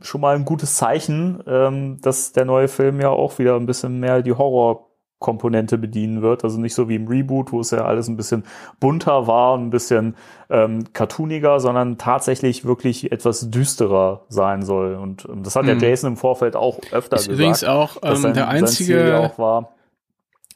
schon 0.01 0.21
mal 0.21 0.35
ein 0.35 0.45
gutes 0.45 0.75
Zeichen, 0.75 1.41
ähm, 1.47 1.99
dass 2.01 2.31
der 2.31 2.45
neue 2.45 2.67
Film 2.67 3.01
ja 3.01 3.09
auch 3.09 3.39
wieder 3.39 3.55
ein 3.55 3.65
bisschen 3.65 3.99
mehr 3.99 4.21
die 4.21 4.33
Horrorkomponente 4.33 5.79
bedienen 5.79 6.21
wird. 6.21 6.43
Also 6.43 6.59
nicht 6.59 6.75
so 6.75 6.87
wie 6.87 6.95
im 6.95 7.07
Reboot, 7.07 7.51
wo 7.51 7.61
es 7.61 7.71
ja 7.71 7.83
alles 7.83 8.07
ein 8.07 8.15
bisschen 8.15 8.43
bunter 8.79 9.25
war 9.25 9.53
und 9.55 9.63
ein 9.65 9.69
bisschen 9.71 10.15
ähm, 10.51 10.93
cartooniger, 10.93 11.59
sondern 11.59 11.97
tatsächlich 11.97 12.63
wirklich 12.63 13.11
etwas 13.11 13.49
düsterer 13.49 14.25
sein 14.29 14.61
soll. 14.61 14.93
Und 14.95 15.25
ähm, 15.31 15.41
das 15.41 15.55
hat 15.55 15.63
Mhm. 15.63 15.79
der 15.79 15.89
Jason 15.89 16.11
im 16.11 16.17
Vorfeld 16.17 16.55
auch 16.55 16.79
öfter 16.91 17.15
Ist 17.15 17.23
gesagt. 17.29 17.39
übrigens 17.39 17.63
auch 17.63 17.97
ähm, 18.03 18.15
sein- 18.17 18.33
der 18.35 18.49
einzige. 18.49 19.17
auch 19.19 19.39
war, 19.39 19.73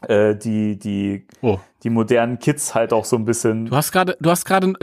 äh, 0.07 0.35
die, 0.35 0.77
die, 0.77 1.27
Oh. 1.41 1.59
die 1.83 1.89
modernen 1.89 2.39
Kids 2.39 2.73
halt 2.75 2.93
auch 2.93 3.05
so 3.05 3.15
ein 3.15 3.25
bisschen. 3.25 3.65
Du 3.67 3.75
hast 3.75 3.91
gerade, 3.91 4.17
du 4.19 4.29
hast 4.29 4.45
gerade, 4.45 4.73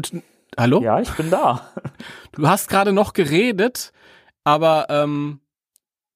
hallo? 0.57 0.81
Ja, 0.81 1.01
ich 1.01 1.11
bin 1.13 1.31
da. 1.31 1.63
Du 2.33 2.47
hast 2.47 2.69
gerade 2.69 2.93
noch 2.93 3.15
geredet, 3.15 3.93
aber 4.45 4.87
ähm, 4.91 5.41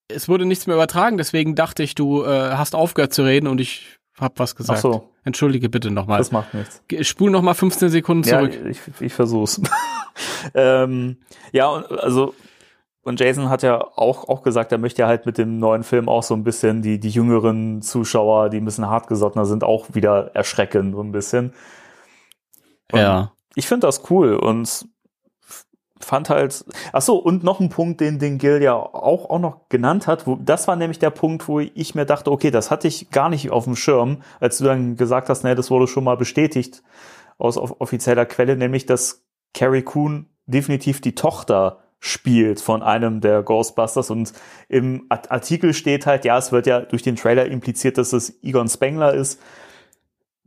es 0.06 0.28
wurde 0.28 0.44
nichts 0.46 0.68
mehr 0.68 0.76
übertragen, 0.76 1.16
deswegen 1.16 1.56
dachte 1.56 1.82
ich, 1.82 1.96
du 1.96 2.22
äh, 2.22 2.52
hast 2.52 2.76
aufgehört 2.76 3.12
zu 3.12 3.24
reden 3.24 3.48
und 3.48 3.60
ich 3.60 3.98
hab 4.20 4.38
was 4.38 4.54
gesagt. 4.54 4.78
Ach 4.78 4.82
so. 4.82 5.08
Entschuldige 5.24 5.68
bitte 5.68 5.90
nochmal. 5.90 6.18
Das 6.18 6.30
macht 6.30 6.54
nichts. 6.54 6.82
Spul 7.08 7.30
noch 7.30 7.42
mal 7.42 7.54
15 7.54 7.88
Sekunden 7.88 8.24
zurück. 8.24 8.54
Ja, 8.54 8.66
ich, 8.70 8.80
ich 9.00 9.14
versuch's. 9.14 9.60
ähm, 10.54 11.16
ja, 11.52 11.70
also 11.72 12.34
und 13.04 13.18
Jason 13.18 13.48
hat 13.48 13.62
ja 13.62 13.80
auch, 13.96 14.28
auch 14.28 14.42
gesagt, 14.42 14.70
er 14.70 14.78
möchte 14.78 15.02
ja 15.02 15.08
halt 15.08 15.26
mit 15.26 15.36
dem 15.36 15.58
neuen 15.58 15.82
Film 15.82 16.08
auch 16.08 16.22
so 16.22 16.34
ein 16.34 16.44
bisschen 16.44 16.82
die, 16.82 17.00
die 17.00 17.10
jüngeren 17.10 17.82
Zuschauer, 17.82 18.48
die 18.48 18.58
ein 18.58 18.64
bisschen 18.64 18.88
hartgesottener 18.88 19.44
sind, 19.44 19.64
auch 19.64 19.86
wieder 19.92 20.34
erschrecken, 20.34 20.92
so 20.92 21.02
ein 21.02 21.12
bisschen. 21.12 21.52
Und 22.92 23.00
ja. 23.00 23.32
Ich 23.54 23.66
finde 23.66 23.86
das 23.86 24.08
cool 24.10 24.36
und 24.36 24.86
fand 26.00 26.30
halt, 26.30 26.64
ach 26.92 27.02
so, 27.02 27.16
und 27.16 27.44
noch 27.44 27.60
ein 27.60 27.68
Punkt, 27.68 28.00
den, 28.00 28.18
den 28.18 28.38
Gil 28.38 28.62
ja 28.62 28.74
auch, 28.74 29.30
auch 29.30 29.38
noch 29.38 29.68
genannt 29.68 30.06
hat, 30.06 30.26
wo, 30.26 30.36
das 30.36 30.68
war 30.68 30.76
nämlich 30.76 30.98
der 30.98 31.10
Punkt, 31.10 31.46
wo 31.48 31.60
ich 31.60 31.94
mir 31.94 32.06
dachte, 32.06 32.30
okay, 32.30 32.50
das 32.50 32.70
hatte 32.70 32.88
ich 32.88 33.10
gar 33.10 33.28
nicht 33.28 33.50
auf 33.50 33.64
dem 33.64 33.76
Schirm, 33.76 34.22
als 34.40 34.58
du 34.58 34.64
dann 34.64 34.96
gesagt 34.96 35.28
hast, 35.28 35.44
nee, 35.44 35.54
das 35.54 35.70
wurde 35.70 35.86
schon 35.86 36.04
mal 36.04 36.16
bestätigt 36.16 36.82
aus 37.38 37.56
off 37.56 37.80
offizieller 37.80 38.26
Quelle, 38.26 38.56
nämlich, 38.56 38.86
dass 38.86 39.24
Carrie 39.54 39.82
Coon 39.82 40.28
definitiv 40.46 41.00
die 41.00 41.14
Tochter 41.14 41.81
spielt 42.04 42.60
von 42.60 42.82
einem 42.82 43.20
der 43.20 43.44
Ghostbusters 43.44 44.10
und 44.10 44.32
im 44.68 45.06
Art- 45.08 45.30
Artikel 45.30 45.72
steht 45.72 46.04
halt, 46.04 46.24
ja, 46.24 46.36
es 46.36 46.50
wird 46.50 46.66
ja 46.66 46.80
durch 46.80 47.02
den 47.02 47.14
Trailer 47.14 47.46
impliziert, 47.46 47.96
dass 47.96 48.12
es 48.12 48.42
Egon 48.42 48.68
Spengler 48.68 49.14
ist, 49.14 49.40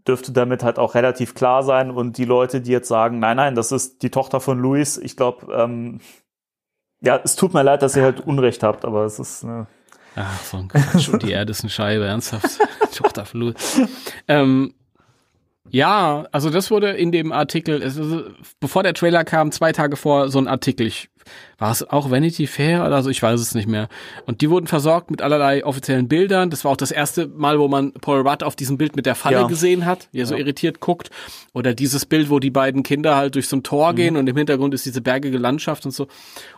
dürfte 0.05 0.33
damit 0.33 0.63
halt 0.63 0.77
auch 0.77 0.95
relativ 0.95 1.33
klar 1.33 1.63
sein 1.63 1.91
und 1.91 2.17
die 2.17 2.25
Leute, 2.25 2.59
die 2.59 2.71
jetzt 2.71 2.89
sagen, 2.89 3.19
nein, 3.19 3.37
nein, 3.37 3.55
das 3.55 3.71
ist 3.71 4.03
die 4.03 4.09
Tochter 4.11 4.41
von 4.41 4.59
Louis, 4.59 4.97
ich 4.97 5.15
glaube, 5.15 5.53
ähm, 5.53 6.01
ja, 6.99 7.21
es 7.23 7.37
tut 7.37 7.53
mir 7.53 7.63
leid, 7.63 7.81
dass 7.81 7.95
ihr 7.95 8.03
halt 8.03 8.19
Unrecht 8.19 8.61
habt, 8.61 8.83
aber 8.83 9.05
es 9.05 9.17
ist, 9.17 9.45
ne, 9.45 9.65
Ach, 10.17 10.43
so 10.43 10.57
ein 10.57 10.67
Quatsch. 10.67 11.07
Und 11.07 11.23
die 11.23 11.31
Erde 11.31 11.51
ist 11.51 11.61
eine 11.61 11.69
Scheibe, 11.69 12.05
ernsthaft. 12.05 12.59
Tochter 12.93 13.25
von. 13.25 13.53
Ähm, 14.27 14.73
ja, 15.69 16.25
also 16.33 16.49
das 16.49 16.69
wurde 16.69 16.91
in 16.91 17.13
dem 17.13 17.31
Artikel, 17.31 17.81
ist, 17.81 17.99
bevor 18.59 18.83
der 18.83 18.93
Trailer 18.93 19.23
kam, 19.23 19.51
zwei 19.51 19.71
Tage 19.71 19.95
vor 19.95 20.29
so 20.29 20.39
ein 20.39 20.47
Artikel, 20.47 20.87
ich, 20.87 21.09
war 21.57 21.71
es 21.71 21.83
auch 21.87 22.11
Vanity 22.11 22.47
Fair 22.47 22.85
oder 22.85 23.01
so, 23.03 23.09
ich 23.09 23.21
weiß 23.21 23.39
es 23.39 23.55
nicht 23.55 23.67
mehr. 23.67 23.87
Und 24.25 24.41
die 24.41 24.49
wurden 24.49 24.67
versorgt 24.67 25.11
mit 25.11 25.21
allerlei 25.21 25.65
offiziellen 25.65 26.07
Bildern. 26.07 26.49
Das 26.49 26.63
war 26.65 26.71
auch 26.71 26.77
das 26.77 26.91
erste 26.91 27.27
Mal, 27.27 27.59
wo 27.59 27.67
man 27.67 27.93
Paul 27.93 28.27
Rudd 28.27 28.43
auf 28.43 28.55
diesem 28.55 28.77
Bild 28.77 28.95
mit 28.95 29.05
der 29.05 29.15
Falle 29.15 29.37
Ja. 29.41 29.47
gesehen 29.47 29.85
hat, 29.85 30.09
wie 30.11 30.19
er 30.19 30.25
so 30.25 30.35
irritiert 30.35 30.79
guckt. 30.79 31.09
Oder 31.53 31.73
dieses 31.73 32.05
Bild, 32.05 32.29
wo 32.29 32.39
die 32.39 32.51
beiden 32.51 32.83
Kinder 32.83 33.15
halt 33.15 33.35
durch 33.35 33.47
so 33.47 33.57
ein 33.57 33.63
Tor 33.63 33.91
Mhm. 33.91 33.95
gehen 33.95 34.17
und 34.17 34.27
im 34.27 34.37
Hintergrund 34.37 34.73
ist 34.73 34.85
diese 34.85 35.01
bergige 35.01 35.37
Landschaft 35.37 35.85
und 35.85 35.91
so. 35.91 36.07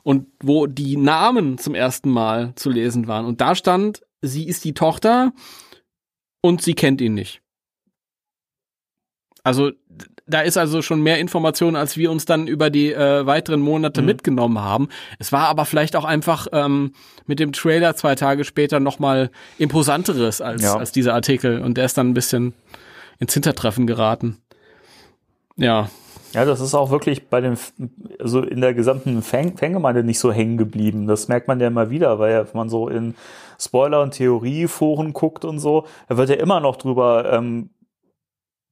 Und 0.03 0.27
wo 0.41 0.67
die 0.67 0.97
Namen 0.97 1.57
zum 1.57 1.75
ersten 1.75 2.09
Mal 2.09 2.53
zu 2.55 2.69
lesen 2.69 3.07
waren. 3.07 3.25
Und 3.25 3.41
da 3.41 3.55
stand, 3.55 4.01
sie 4.21 4.47
ist 4.47 4.63
die 4.65 4.73
Tochter 4.73 5.31
und 6.41 6.61
sie 6.61 6.73
kennt 6.73 7.01
ihn 7.01 7.13
nicht. 7.13 7.41
Also 9.43 9.71
da 10.27 10.41
ist 10.41 10.57
also 10.57 10.81
schon 10.81 11.01
mehr 11.01 11.19
Information, 11.19 11.75
als 11.75 11.95
wir 11.97 12.11
uns 12.11 12.25
dann 12.25 12.47
über 12.47 12.69
die 12.69 12.91
äh, 12.93 13.25
weiteren 13.25 13.61
Monate 13.61 14.01
Mhm. 14.01 14.07
mitgenommen 14.07 14.59
haben. 14.59 14.89
Es 15.19 15.31
war 15.31 15.47
aber 15.47 15.65
vielleicht 15.65 15.95
auch 15.95 16.05
einfach 16.05 16.47
ähm, 16.51 16.91
mit 17.25 17.39
dem 17.39 17.53
Trailer 17.53 17.95
zwei 17.95 18.15
Tage 18.15 18.43
später 18.43 18.79
noch 18.79 18.99
mal 18.99 19.29
imposanteres 19.57 20.41
als, 20.41 20.63
Ja. 20.63 20.75
als 20.77 20.91
dieser 20.91 21.13
Artikel 21.13 21.61
und 21.61 21.77
der 21.77 21.85
ist 21.85 21.97
dann 21.97 22.09
ein 22.09 22.13
bisschen 22.13 22.53
ins 23.19 23.33
Hintertreffen 23.33 23.87
geraten. 23.87 24.37
Ja, 25.55 25.89
Ja, 26.33 26.43
das 26.43 26.59
ist 26.59 26.75
auch 26.75 26.91
wirklich 26.91 27.29
bei 27.29 27.39
den, 27.39 27.57
also 28.19 28.41
in 28.41 28.59
der 28.59 28.73
gesamten 28.73 29.21
Fan 29.21 29.55
Fangemeinde 29.57 30.03
nicht 30.03 30.19
so 30.19 30.31
hängen 30.31 30.57
geblieben. 30.57 31.07
Das 31.07 31.29
merkt 31.29 31.47
man 31.47 31.59
ja 31.61 31.67
immer 31.67 31.89
wieder, 31.89 32.19
weil 32.19 32.33
ja, 32.33 32.39
wenn 32.45 32.53
man 32.53 32.69
so 32.69 32.89
in 32.89 33.15
Spoiler- 33.59 34.01
und 34.03 34.11
Theorieforen 34.11 35.13
guckt 35.13 35.45
und 35.45 35.59
so, 35.59 35.85
da 36.09 36.17
wird 36.17 36.29
ja 36.29 36.35
immer 36.35 36.59
noch 36.59 36.75
drüber 36.75 37.31
ähm, 37.31 37.69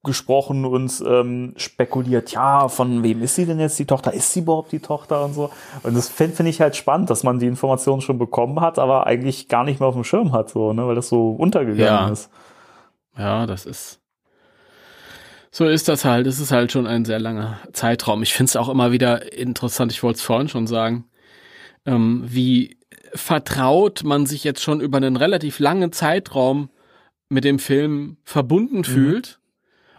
gesprochen 0.06 0.64
und 0.66 1.04
ähm, 1.06 1.54
spekuliert, 1.58 2.32
ja, 2.32 2.70
von 2.70 3.04
wem 3.04 3.22
ist 3.22 3.36
sie 3.36 3.46
denn 3.46 3.60
jetzt 3.60 3.78
die 3.78 3.86
Tochter? 3.86 4.14
Ist 4.14 4.32
sie 4.32 4.40
überhaupt 4.40 4.72
die 4.72 4.80
Tochter 4.80 5.26
und 5.26 5.34
so? 5.34 5.50
Und 5.84 5.96
das 5.96 6.08
finde 6.08 6.38
find 6.38 6.50
ich 6.50 6.62
halt 6.62 6.76
spannend, 6.78 7.10
dass 7.10 7.24
man 7.24 7.40
die 7.40 7.48
Informationen 7.48 8.02
schon 8.02 8.18
bekommen 8.18 8.62
hat, 8.62 8.80
aber 8.80 9.06
eigentlich 9.08 9.50
gar 9.50 9.64
nicht 9.66 9.80
mehr 9.80 9.90
auf 9.90 9.96
dem 9.96 10.04
Schirm 10.06 10.32
hat, 10.32 10.50
so, 10.50 10.72
ne, 10.72 10.88
weil 10.88 10.96
das 10.96 11.10
so 11.10 11.32
untergegangen 11.32 12.08
Ja. 12.08 12.10
ist. 12.10 12.30
Ja, 13.18 13.46
das 13.46 13.66
ist. 13.66 14.00
So 15.52 15.66
ist 15.66 15.88
das 15.88 16.04
halt. 16.04 16.28
Es 16.28 16.40
ist 16.40 16.52
halt 16.52 16.72
schon 16.72 16.86
ein 16.86 17.06
sehr 17.06 17.20
langer 17.20 17.60
Zeitraum. 17.72 18.24
Ich 18.24 18.34
finde 18.34 18.50
es 18.50 18.56
auch 18.58 18.70
immer 18.70 18.92
wieder 18.92 19.34
interessant, 19.38 19.92
ich 19.92 20.04
wollte 20.04 20.18
es 20.18 20.22
vorhin 20.22 20.50
schon 20.50 20.68
sagen, 20.68 21.06
ähm, 21.86 22.24
wie 22.26 22.78
vertraut 23.14 24.04
man 24.04 24.26
sich 24.26 24.44
jetzt 24.44 24.62
schon 24.62 24.82
über 24.82 24.98
einen 24.98 25.16
relativ 25.16 25.60
langen 25.60 25.92
Zeitraum 25.94 26.70
mit 27.30 27.44
dem 27.44 27.60
Film 27.60 28.18
verbunden 28.24 28.84
fühlt 28.84 29.40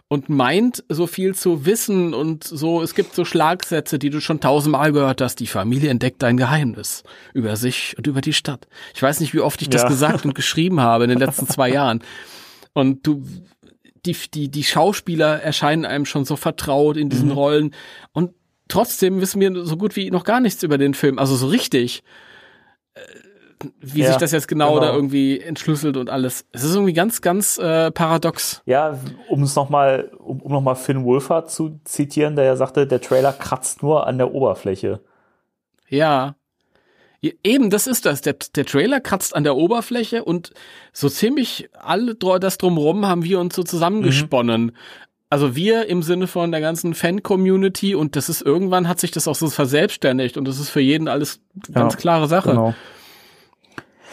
und 0.09 0.29
meint, 0.29 0.83
so 0.87 1.05
viel 1.05 1.35
zu 1.35 1.65
wissen 1.65 2.13
und 2.13 2.43
so, 2.45 2.81
es 2.81 2.95
gibt 2.95 3.13
so 3.13 3.25
Schlagsätze, 3.25 3.99
die 3.99 4.09
du 4.09 4.21
schon 4.21 4.39
tausendmal 4.39 4.93
gehört 4.93 5.19
hast. 5.21 5.35
Die 5.41 5.47
Familie 5.47 5.89
entdeckt 5.89 6.23
ein 6.23 6.37
Geheimnis 6.37 7.03
über 7.33 7.57
sich 7.57 7.95
und 7.97 8.07
über 8.07 8.21
die 8.21 8.33
Stadt. 8.33 8.67
Ich 8.95 9.01
weiß 9.01 9.19
nicht, 9.19 9.33
wie 9.33 9.41
oft 9.41 9.61
ich 9.61 9.69
das 9.69 9.81
Ja. 9.83 9.87
gesagt 9.89 10.25
und 10.25 10.33
geschrieben 10.35 10.79
habe 10.79 11.03
in 11.03 11.09
den 11.09 11.19
letzten 11.19 11.47
zwei 11.47 11.69
Jahren. 11.69 12.01
Und 12.73 13.05
du, 13.05 13.23
die, 14.05 14.15
die, 14.33 14.49
die 14.49 14.63
Schauspieler 14.63 15.41
erscheinen 15.41 15.83
einem 15.83 16.05
schon 16.05 16.23
so 16.23 16.37
vertraut 16.37 16.95
in 16.95 17.09
diesen 17.09 17.27
Mhm. 17.29 17.33
Rollen. 17.35 17.75
Und 18.13 18.31
trotzdem 18.69 19.19
wissen 19.19 19.41
wir 19.41 19.65
so 19.65 19.75
gut 19.75 19.97
wie 19.97 20.09
noch 20.09 20.23
gar 20.23 20.39
nichts 20.39 20.63
über 20.63 20.77
den 20.77 20.93
Film. 20.93 21.19
Also 21.19 21.35
so 21.35 21.47
richtig. 21.47 22.03
Wie 23.79 24.01
Ja, 24.01 24.07
sich 24.09 24.17
das 24.17 24.31
jetzt 24.31 24.47
genau, 24.47 24.75
genau. 24.75 24.85
da 24.85 24.93
irgendwie 24.93 25.39
entschlüsselt 25.39 25.97
und 25.97 26.09
alles. 26.09 26.45
Es 26.51 26.63
ist 26.63 26.73
irgendwie 26.75 26.93
ganz, 26.93 27.21
ganz 27.21 27.57
äh, 27.57 27.91
paradox. 27.91 28.61
Ja, 28.65 28.99
um 29.29 29.43
es 29.43 29.55
nochmal, 29.55 30.11
um, 30.19 30.41
um 30.41 30.51
nochmal 30.51 30.75
Finn 30.75 31.03
Wolfhard 31.03 31.49
zu 31.49 31.79
zitieren, 31.83 32.35
der 32.35 32.45
ja 32.45 32.55
sagte, 32.55 32.85
der 32.85 33.01
Trailer 33.01 33.33
kratzt 33.33 33.81
nur 33.81 34.05
an 34.05 34.17
der 34.17 34.33
Oberfläche. 34.33 34.99
Ja. 35.89 36.35
Eben, 37.43 37.71
das 37.71 37.87
ist 37.87 38.05
das. 38.05 38.21
Der, 38.21 38.35
der 38.55 38.65
Trailer 38.65 38.99
kratzt 39.01 39.35
an 39.35 39.43
der 39.43 39.55
Oberfläche 39.55 40.23
und 40.23 40.53
so 40.93 41.09
ziemlich 41.09 41.67
alle 41.73 42.15
das 42.15 42.57
drumherum 42.59 43.07
haben 43.07 43.23
wir 43.23 43.39
uns 43.39 43.55
so 43.55 43.63
zusammengesponnen. 43.63 44.73
Also 45.29 45.55
wir 45.55 45.87
im 45.87 46.03
Sinne 46.03 46.27
von 46.27 46.51
der 46.51 46.61
ganzen 46.61 46.93
Fan-Community 46.93 47.95
und 47.95 48.15
das 48.15 48.29
ist 48.29 48.41
irgendwann 48.43 48.87
hat 48.87 48.99
sich 48.99 49.11
das 49.11 49.27
auch 49.27 49.35
so 49.35 49.49
verselbstständigt 49.49 50.37
und 50.37 50.47
das 50.47 50.57
ist 50.59 50.69
für 50.69 50.79
jeden 50.79 51.07
alles 51.09 51.41
ganz 51.73 51.95
Ja, 51.95 51.99
klare 51.99 52.27
Sache. 52.27 52.51
Genau. 52.51 52.73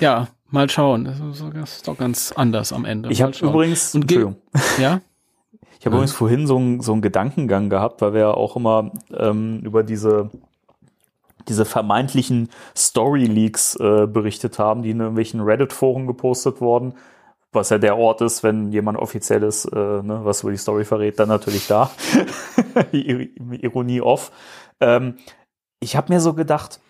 Ja, 0.00 0.28
mal 0.50 0.68
schauen. 0.68 1.04
Das 1.04 1.20
ist, 1.20 1.44
das 1.54 1.76
ist 1.76 1.88
doch 1.88 1.96
ganz 1.98 2.32
anders 2.32 2.72
am 2.72 2.84
Ende. 2.84 3.10
Ich 3.10 3.22
habe 3.22 3.32
übrigens, 3.40 3.94
Und 3.94 4.02
Entschuldigung, 4.02 4.36
ja, 4.78 5.00
ich 5.80 5.86
habe 5.86 5.96
übrigens 5.96 6.12
vorhin 6.12 6.46
so, 6.46 6.56
einen- 6.56 6.80
so 6.80 6.92
einen 6.92 7.02
Gedankengang 7.02 7.70
gehabt, 7.70 8.00
weil 8.00 8.12
wir 8.14 8.20
ja 8.20 8.30
auch 8.34 8.56
immer 8.56 8.90
ähm, 9.16 9.60
über 9.64 9.82
diese 9.82 10.30
diese 11.46 11.66
vermeintlichen 11.66 12.48
Story 12.74 13.26
Leaks 13.26 13.76
äh, 13.76 14.06
berichtet 14.06 14.58
haben, 14.58 14.82
die 14.82 14.90
in 14.92 15.00
irgendwelchen 15.00 15.42
Reddit-Foren 15.42 16.06
gepostet 16.06 16.62
wurden, 16.62 16.94
was 17.52 17.68
ja 17.68 17.76
der 17.76 17.98
Ort 17.98 18.22
ist, 18.22 18.42
wenn 18.42 18.72
jemand 18.72 18.96
offizielles, 18.96 19.66
äh, 19.66 19.76
ne, 19.78 20.20
was 20.22 20.40
über 20.40 20.52
die 20.52 20.56
Story 20.56 20.86
verrät, 20.86 21.18
dann 21.18 21.28
natürlich 21.28 21.66
da. 21.66 21.90
Ir- 22.92 23.28
Ironie 23.62 24.00
off. 24.00 24.32
Ähm, 24.80 25.16
ich 25.80 25.96
habe 25.96 26.14
mir 26.14 26.20
so 26.20 26.32
gedacht, 26.32 26.80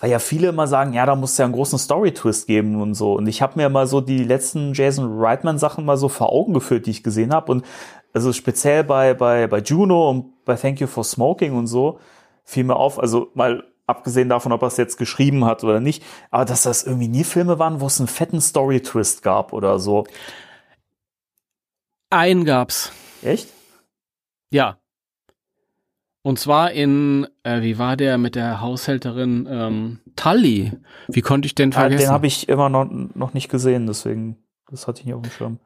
weil 0.00 0.10
ja 0.10 0.18
viele 0.18 0.48
immer 0.48 0.66
sagen, 0.66 0.92
ja, 0.94 1.06
da 1.06 1.14
muss 1.14 1.36
ja 1.38 1.44
einen 1.44 1.54
großen 1.54 1.78
Story-Twist 1.78 2.46
geben 2.46 2.80
und 2.80 2.94
so. 2.94 3.12
Und 3.14 3.26
ich 3.26 3.42
habe 3.42 3.52
mir 3.56 3.68
mal 3.68 3.86
so 3.86 4.00
die 4.00 4.24
letzten 4.24 4.72
Jason 4.72 5.20
Reitman-Sachen 5.20 5.84
mal 5.84 5.96
so 5.96 6.08
vor 6.08 6.32
Augen 6.32 6.54
geführt, 6.54 6.86
die 6.86 6.90
ich 6.90 7.02
gesehen 7.02 7.32
habe. 7.32 7.52
Und 7.52 7.64
also 8.12 8.32
speziell 8.32 8.82
bei, 8.82 9.14
bei, 9.14 9.46
bei 9.46 9.58
Juno 9.58 10.10
und 10.10 10.44
bei 10.44 10.56
Thank 10.56 10.80
You 10.80 10.86
for 10.86 11.04
Smoking 11.04 11.54
und 11.54 11.66
so 11.66 12.00
fiel 12.44 12.64
mir 12.64 12.76
auf, 12.76 12.98
also 12.98 13.28
mal 13.34 13.64
abgesehen 13.86 14.28
davon, 14.28 14.52
ob 14.52 14.62
er 14.62 14.68
es 14.68 14.76
jetzt 14.76 14.96
geschrieben 14.98 15.44
hat 15.44 15.64
oder 15.64 15.80
nicht, 15.80 16.02
aber 16.30 16.44
dass 16.44 16.62
das 16.62 16.84
irgendwie 16.84 17.08
nie 17.08 17.24
Filme 17.24 17.58
waren, 17.58 17.80
wo 17.80 17.86
es 17.86 18.00
einen 18.00 18.08
fetten 18.08 18.40
Story-Twist 18.40 19.22
gab 19.22 19.52
oder 19.52 19.78
so. 19.78 20.06
einen 22.10 22.44
gab's. 22.44 22.92
Echt? 23.22 23.48
Ja. 24.50 24.78
Und 26.22 26.38
zwar 26.38 26.72
in, 26.72 27.26
äh, 27.44 27.62
wie 27.62 27.78
war 27.78 27.96
der 27.96 28.18
mit 28.18 28.34
der 28.34 28.60
Haushälterin 28.60 29.48
ähm, 29.50 30.00
Tully? 30.16 30.72
Wie 31.08 31.22
konnte 31.22 31.46
ich 31.46 31.54
den 31.54 31.72
vergessen? 31.72 32.02
Ja, 32.02 32.08
den 32.08 32.12
habe 32.12 32.26
ich 32.26 32.48
immer 32.48 32.68
noch, 32.68 32.86
noch 33.14 33.32
nicht 33.32 33.48
gesehen, 33.48 33.86
deswegen, 33.86 34.36
das 34.70 34.86
hatte 34.86 35.00
ich 35.00 35.06
nicht 35.06 35.14
auf 35.14 35.22
dem 35.22 35.30
Schirm. 35.30 35.58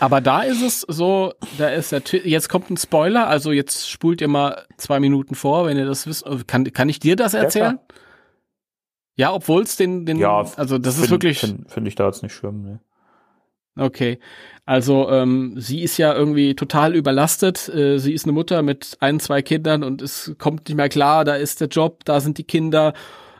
Aber 0.00 0.20
da 0.20 0.42
ist 0.42 0.60
es 0.60 0.80
so, 0.80 1.32
da 1.56 1.68
ist 1.68 1.92
der, 1.92 2.02
jetzt 2.24 2.48
kommt 2.48 2.68
ein 2.70 2.76
Spoiler, 2.76 3.28
also 3.28 3.52
jetzt 3.52 3.88
spult 3.88 4.20
ihr 4.20 4.28
mal 4.28 4.66
zwei 4.76 4.98
Minuten 4.98 5.34
vor, 5.34 5.66
wenn 5.66 5.78
ihr 5.78 5.86
das 5.86 6.06
wisst. 6.06 6.24
Kann, 6.46 6.70
kann 6.72 6.88
ich 6.88 6.98
dir 6.98 7.14
das 7.14 7.34
erzählen? 7.34 7.78
Ja, 9.14 9.28
ja 9.28 9.32
obwohl 9.32 9.62
es 9.62 9.76
den, 9.76 10.04
den, 10.04 10.18
ja, 10.18 10.44
also 10.56 10.78
das 10.78 10.96
find, 10.96 11.04
ist 11.04 11.10
wirklich. 11.10 11.38
Finde 11.38 11.70
find 11.70 11.88
ich 11.88 11.94
da 11.94 12.06
jetzt 12.06 12.22
nicht 12.22 12.34
schlimm, 12.34 12.62
ne. 12.62 12.80
Okay. 13.76 14.18
Also 14.64 15.10
ähm, 15.10 15.54
sie 15.58 15.82
ist 15.82 15.98
ja 15.98 16.14
irgendwie 16.14 16.54
total 16.54 16.94
überlastet. 16.94 17.68
Äh, 17.68 17.98
sie 17.98 18.12
ist 18.12 18.24
eine 18.24 18.32
Mutter 18.32 18.62
mit 18.62 18.96
ein, 19.00 19.18
zwei 19.18 19.42
Kindern 19.42 19.82
und 19.82 20.02
es 20.02 20.34
kommt 20.38 20.68
nicht 20.68 20.76
mehr 20.76 20.88
klar, 20.88 21.24
da 21.24 21.34
ist 21.34 21.60
der 21.60 21.68
Job, 21.68 22.04
da 22.04 22.20
sind 22.20 22.38
die 22.38 22.44
Kinder. 22.44 22.92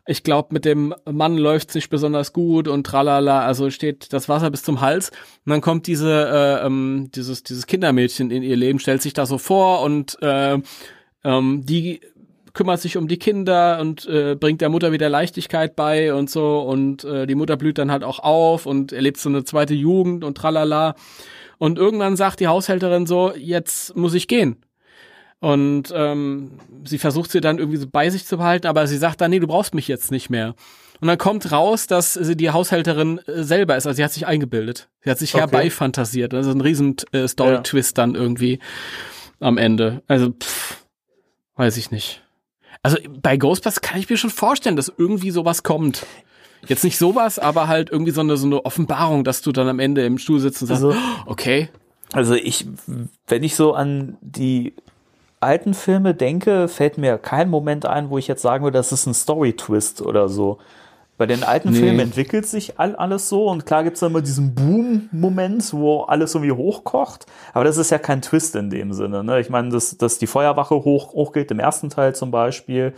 Ich 0.04 0.24
glaube, 0.24 0.48
mit 0.52 0.64
dem 0.64 0.94
Mann 1.08 1.38
läuft's 1.38 1.76
nicht 1.76 1.88
besonders 1.88 2.32
gut 2.32 2.66
und 2.66 2.84
tralala, 2.84 3.46
also 3.46 3.70
steht 3.70 4.12
das 4.12 4.28
Wasser 4.28 4.50
bis 4.50 4.64
zum 4.64 4.80
Hals. 4.80 5.10
Und 5.46 5.50
dann 5.50 5.60
kommt 5.60 5.86
diese, 5.86 6.10
äh, 6.10 6.66
ähm, 6.66 7.10
dieses, 7.14 7.44
dieses 7.44 7.68
Kindermädchen 7.68 8.32
in 8.32 8.42
ihr 8.42 8.56
Leben, 8.56 8.80
stellt 8.80 9.00
sich 9.00 9.12
da 9.12 9.26
so 9.26 9.38
vor 9.38 9.82
und 9.82 10.20
äh, 10.20 10.58
ähm, 11.22 11.64
die 11.64 12.00
kümmert 12.54 12.80
sich 12.80 12.96
um 12.96 13.08
die 13.08 13.18
Kinder 13.18 13.78
und 13.80 14.06
äh, 14.06 14.34
bringt 14.34 14.60
der 14.60 14.68
Mutter 14.68 14.92
wieder 14.92 15.08
Leichtigkeit 15.08 15.76
bei 15.76 16.14
und 16.14 16.30
so 16.30 16.60
und 16.60 17.04
äh, 17.04 17.26
die 17.26 17.34
Mutter 17.34 17.56
blüht 17.56 17.78
dann 17.78 17.90
halt 17.90 18.04
auch 18.04 18.18
auf 18.18 18.66
und 18.66 18.92
erlebt 18.92 19.18
so 19.18 19.28
eine 19.28 19.44
zweite 19.44 19.74
Jugend 19.74 20.24
und 20.24 20.36
tralala. 20.36 20.94
Und 21.58 21.78
irgendwann 21.78 22.16
sagt 22.16 22.40
die 22.40 22.48
Haushälterin 22.48 23.06
so, 23.06 23.32
jetzt 23.36 23.96
muss 23.96 24.14
ich 24.14 24.26
gehen. 24.28 24.64
Und 25.38 25.92
ähm, 25.94 26.52
sie 26.84 26.98
versucht 26.98 27.32
sie 27.32 27.40
dann 27.40 27.58
irgendwie 27.58 27.78
so 27.78 27.88
bei 27.88 28.10
sich 28.10 28.26
zu 28.26 28.36
behalten, 28.36 28.68
aber 28.68 28.86
sie 28.86 28.96
sagt 28.96 29.20
dann, 29.20 29.30
nee, 29.30 29.40
du 29.40 29.48
brauchst 29.48 29.74
mich 29.74 29.88
jetzt 29.88 30.12
nicht 30.12 30.30
mehr. 30.30 30.54
Und 31.00 31.08
dann 31.08 31.18
kommt 31.18 31.50
raus, 31.50 31.88
dass 31.88 32.14
sie 32.14 32.36
die 32.36 32.50
Haushälterin 32.50 33.18
äh, 33.26 33.42
selber 33.42 33.76
ist, 33.76 33.88
also 33.88 33.96
sie 33.96 34.04
hat 34.04 34.12
sich 34.12 34.24
eingebildet. 34.24 34.88
Sie 35.02 35.10
hat 35.10 35.18
sich 35.18 35.34
okay. 35.34 35.40
herbeifantasiert. 35.40 36.32
Das 36.32 36.46
ist 36.46 36.54
ein 36.54 36.60
riesen 36.60 36.94
äh, 37.10 37.26
Story-Twist 37.26 37.98
ja. 37.98 38.02
dann 38.04 38.14
irgendwie 38.14 38.60
am 39.40 39.58
Ende. 39.58 40.02
Also, 40.06 40.30
pff, 40.30 40.86
weiß 41.56 41.76
ich 41.76 41.90
nicht. 41.90 42.21
Also 42.82 42.98
bei 43.20 43.36
Ghostbusters 43.36 43.80
kann 43.80 44.00
ich 44.00 44.10
mir 44.10 44.16
schon 44.16 44.30
vorstellen, 44.30 44.76
dass 44.76 44.92
irgendwie 44.96 45.30
sowas 45.30 45.62
kommt. 45.62 46.04
Jetzt 46.66 46.84
nicht 46.84 46.98
sowas, 46.98 47.38
aber 47.38 47.68
halt 47.68 47.90
irgendwie 47.90 48.12
so 48.12 48.20
eine, 48.20 48.36
so 48.36 48.46
eine 48.46 48.64
Offenbarung, 48.64 49.24
dass 49.24 49.42
du 49.42 49.52
dann 49.52 49.68
am 49.68 49.78
Ende 49.78 50.04
im 50.04 50.18
Stuhl 50.18 50.40
sitzt 50.40 50.62
und 50.62 50.68
sagst, 50.68 50.84
also, 50.84 50.98
okay. 51.26 51.68
Also 52.12 52.34
ich, 52.34 52.66
wenn 53.26 53.42
ich 53.42 53.56
so 53.56 53.74
an 53.74 54.16
die 54.20 54.74
alten 55.40 55.74
Filme 55.74 56.14
denke, 56.14 56.68
fällt 56.68 56.98
mir 56.98 57.18
kein 57.18 57.50
Moment 57.50 57.86
ein, 57.86 58.10
wo 58.10 58.18
ich 58.18 58.28
jetzt 58.28 58.42
sagen 58.42 58.64
würde, 58.64 58.78
das 58.78 58.92
ist 58.92 59.06
ein 59.06 59.14
Story-Twist 59.14 60.02
oder 60.02 60.28
so. 60.28 60.58
Bei 61.22 61.26
den 61.26 61.44
alten 61.44 61.70
nee. 61.70 61.78
Filmen 61.78 62.00
entwickelt 62.00 62.46
sich 62.46 62.80
all, 62.80 62.96
alles 62.96 63.28
so 63.28 63.48
und 63.48 63.64
klar 63.64 63.84
gibt's 63.84 64.00
dann 64.00 64.10
immer 64.10 64.22
diesen 64.22 64.56
Boom-Moment, 64.56 65.72
wo 65.72 66.00
alles 66.00 66.34
irgendwie 66.34 66.50
hochkocht, 66.50 67.26
aber 67.52 67.62
das 67.62 67.76
ist 67.76 67.92
ja 67.92 67.98
kein 67.98 68.22
Twist 68.22 68.56
in 68.56 68.70
dem 68.70 68.92
Sinne. 68.92 69.22
Ne? 69.22 69.38
Ich 69.38 69.48
meine, 69.48 69.68
dass, 69.68 69.96
dass 69.96 70.18
die 70.18 70.26
Feuerwache 70.26 70.74
hoch, 70.74 71.12
hochgeht 71.12 71.52
im 71.52 71.60
ersten 71.60 71.90
Teil 71.90 72.16
zum 72.16 72.32
Beispiel 72.32 72.92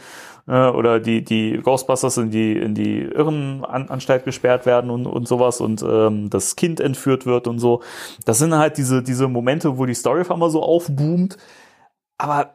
äh, 0.49 0.68
oder 0.68 1.01
die, 1.01 1.22
die 1.22 1.61
Ghostbusters 1.62 2.16
in 2.16 2.31
die, 2.31 2.57
in 2.57 2.75
die 2.75 3.03
Irrenanstalt 3.03 4.25
gesperrt 4.25 4.64
werden 4.64 4.89
und, 4.89 5.05
und 5.05 5.29
sowas 5.29 5.61
und 5.61 5.83
ähm, 5.83 6.31
das 6.31 6.57
Kind 6.57 6.81
entführt 6.81 7.27
wird 7.27 7.47
und 7.47 7.59
so. 7.59 7.83
Das 8.25 8.39
sind 8.39 8.55
halt 8.55 8.79
diese, 8.79 9.03
diese 9.03 9.29
Momente, 9.29 9.77
wo 9.77 9.85
die 9.85 9.93
Story 9.93 10.22
auf 10.22 10.31
einmal 10.31 10.49
so 10.49 10.62
aufboomt, 10.62 11.37
aber 12.16 12.55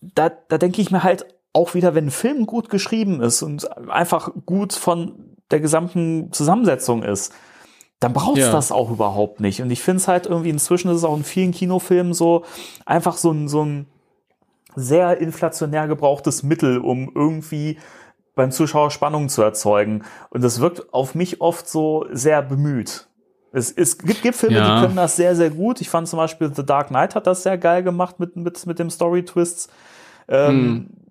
da, 0.00 0.32
da 0.48 0.58
denke 0.58 0.82
ich 0.82 0.90
mir 0.90 1.04
halt 1.04 1.26
auch 1.56 1.72
wieder, 1.74 1.94
wenn 1.94 2.06
ein 2.06 2.10
Film 2.10 2.44
gut 2.44 2.68
geschrieben 2.68 3.22
ist 3.22 3.42
und 3.42 3.66
einfach 3.88 4.30
gut 4.44 4.74
von 4.74 5.14
der 5.50 5.60
gesamten 5.60 6.30
Zusammensetzung 6.32 7.02
ist, 7.02 7.32
dann 7.98 8.12
braucht 8.12 8.36
ja. 8.36 8.52
das 8.52 8.70
auch 8.70 8.90
überhaupt 8.90 9.40
nicht. 9.40 9.62
Und 9.62 9.70
ich 9.70 9.80
finde 9.82 9.96
es 9.98 10.08
halt 10.08 10.26
irgendwie, 10.26 10.50
inzwischen 10.50 10.90
ist 10.90 10.98
es 10.98 11.04
auch 11.04 11.16
in 11.16 11.24
vielen 11.24 11.52
Kinofilmen 11.52 12.12
so, 12.12 12.44
einfach 12.84 13.16
so 13.16 13.30
ein, 13.30 13.48
so 13.48 13.64
ein 13.64 13.86
sehr 14.74 15.18
inflationär 15.18 15.88
gebrauchtes 15.88 16.42
Mittel, 16.42 16.76
um 16.78 17.10
irgendwie 17.14 17.78
beim 18.34 18.50
Zuschauer 18.50 18.90
Spannung 18.90 19.30
zu 19.30 19.40
erzeugen. 19.40 20.04
Und 20.28 20.44
das 20.44 20.60
wirkt 20.60 20.92
auf 20.92 21.14
mich 21.14 21.40
oft 21.40 21.66
so 21.66 22.04
sehr 22.12 22.42
bemüht. 22.42 23.08
Es, 23.50 23.72
es 23.72 23.96
gibt, 23.96 24.20
gibt 24.20 24.36
Filme, 24.36 24.58
ja. 24.58 24.74
die 24.74 24.82
können 24.82 24.96
das 24.96 25.16
sehr, 25.16 25.34
sehr 25.34 25.48
gut. 25.48 25.80
Ich 25.80 25.88
fand 25.88 26.06
zum 26.06 26.18
Beispiel 26.18 26.52
The 26.54 26.66
Dark 26.66 26.88
Knight 26.88 27.14
hat 27.14 27.26
das 27.26 27.44
sehr 27.44 27.56
geil 27.56 27.82
gemacht 27.82 28.20
mit, 28.20 28.36
mit, 28.36 28.66
mit 28.66 28.78
dem 28.78 28.90
Story-Twists. 28.90 29.68
Ähm, 30.28 30.50
hm 30.50 31.05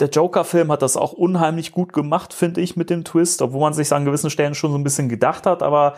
der 0.00 0.08
Joker-Film 0.08 0.70
hat 0.70 0.82
das 0.82 0.96
auch 0.96 1.12
unheimlich 1.12 1.72
gut 1.72 1.92
gemacht, 1.92 2.32
finde 2.32 2.60
ich, 2.60 2.76
mit 2.76 2.90
dem 2.90 3.04
Twist, 3.04 3.42
obwohl 3.42 3.60
man 3.60 3.72
sich 3.72 3.92
an 3.92 4.04
gewissen 4.04 4.30
Stellen 4.30 4.54
schon 4.54 4.70
so 4.70 4.78
ein 4.78 4.84
bisschen 4.84 5.08
gedacht 5.08 5.46
hat, 5.46 5.62
aber 5.62 5.96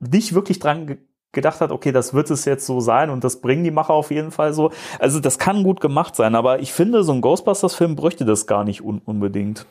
nicht 0.00 0.34
wirklich 0.34 0.58
dran 0.58 0.86
ge 0.86 0.98
gedacht 1.30 1.60
hat, 1.60 1.72
okay, 1.72 1.92
das 1.92 2.14
wird 2.14 2.30
es 2.30 2.46
jetzt 2.46 2.64
so 2.64 2.80
sein 2.80 3.10
und 3.10 3.22
das 3.22 3.42
bringen 3.42 3.62
die 3.62 3.70
Macher 3.70 3.92
auf 3.92 4.10
jeden 4.10 4.30
Fall 4.30 4.54
so. 4.54 4.72
Also 4.98 5.20
das 5.20 5.38
kann 5.38 5.62
gut 5.62 5.78
gemacht 5.78 6.16
sein, 6.16 6.34
aber 6.34 6.60
ich 6.60 6.72
finde, 6.72 7.04
so 7.04 7.12
ein 7.12 7.20
Ghostbusters-Film 7.20 7.96
bräuchte 7.96 8.24
das 8.24 8.46
gar 8.46 8.64
nicht 8.64 8.82
un 8.82 9.02
unbedingt. 9.04 9.66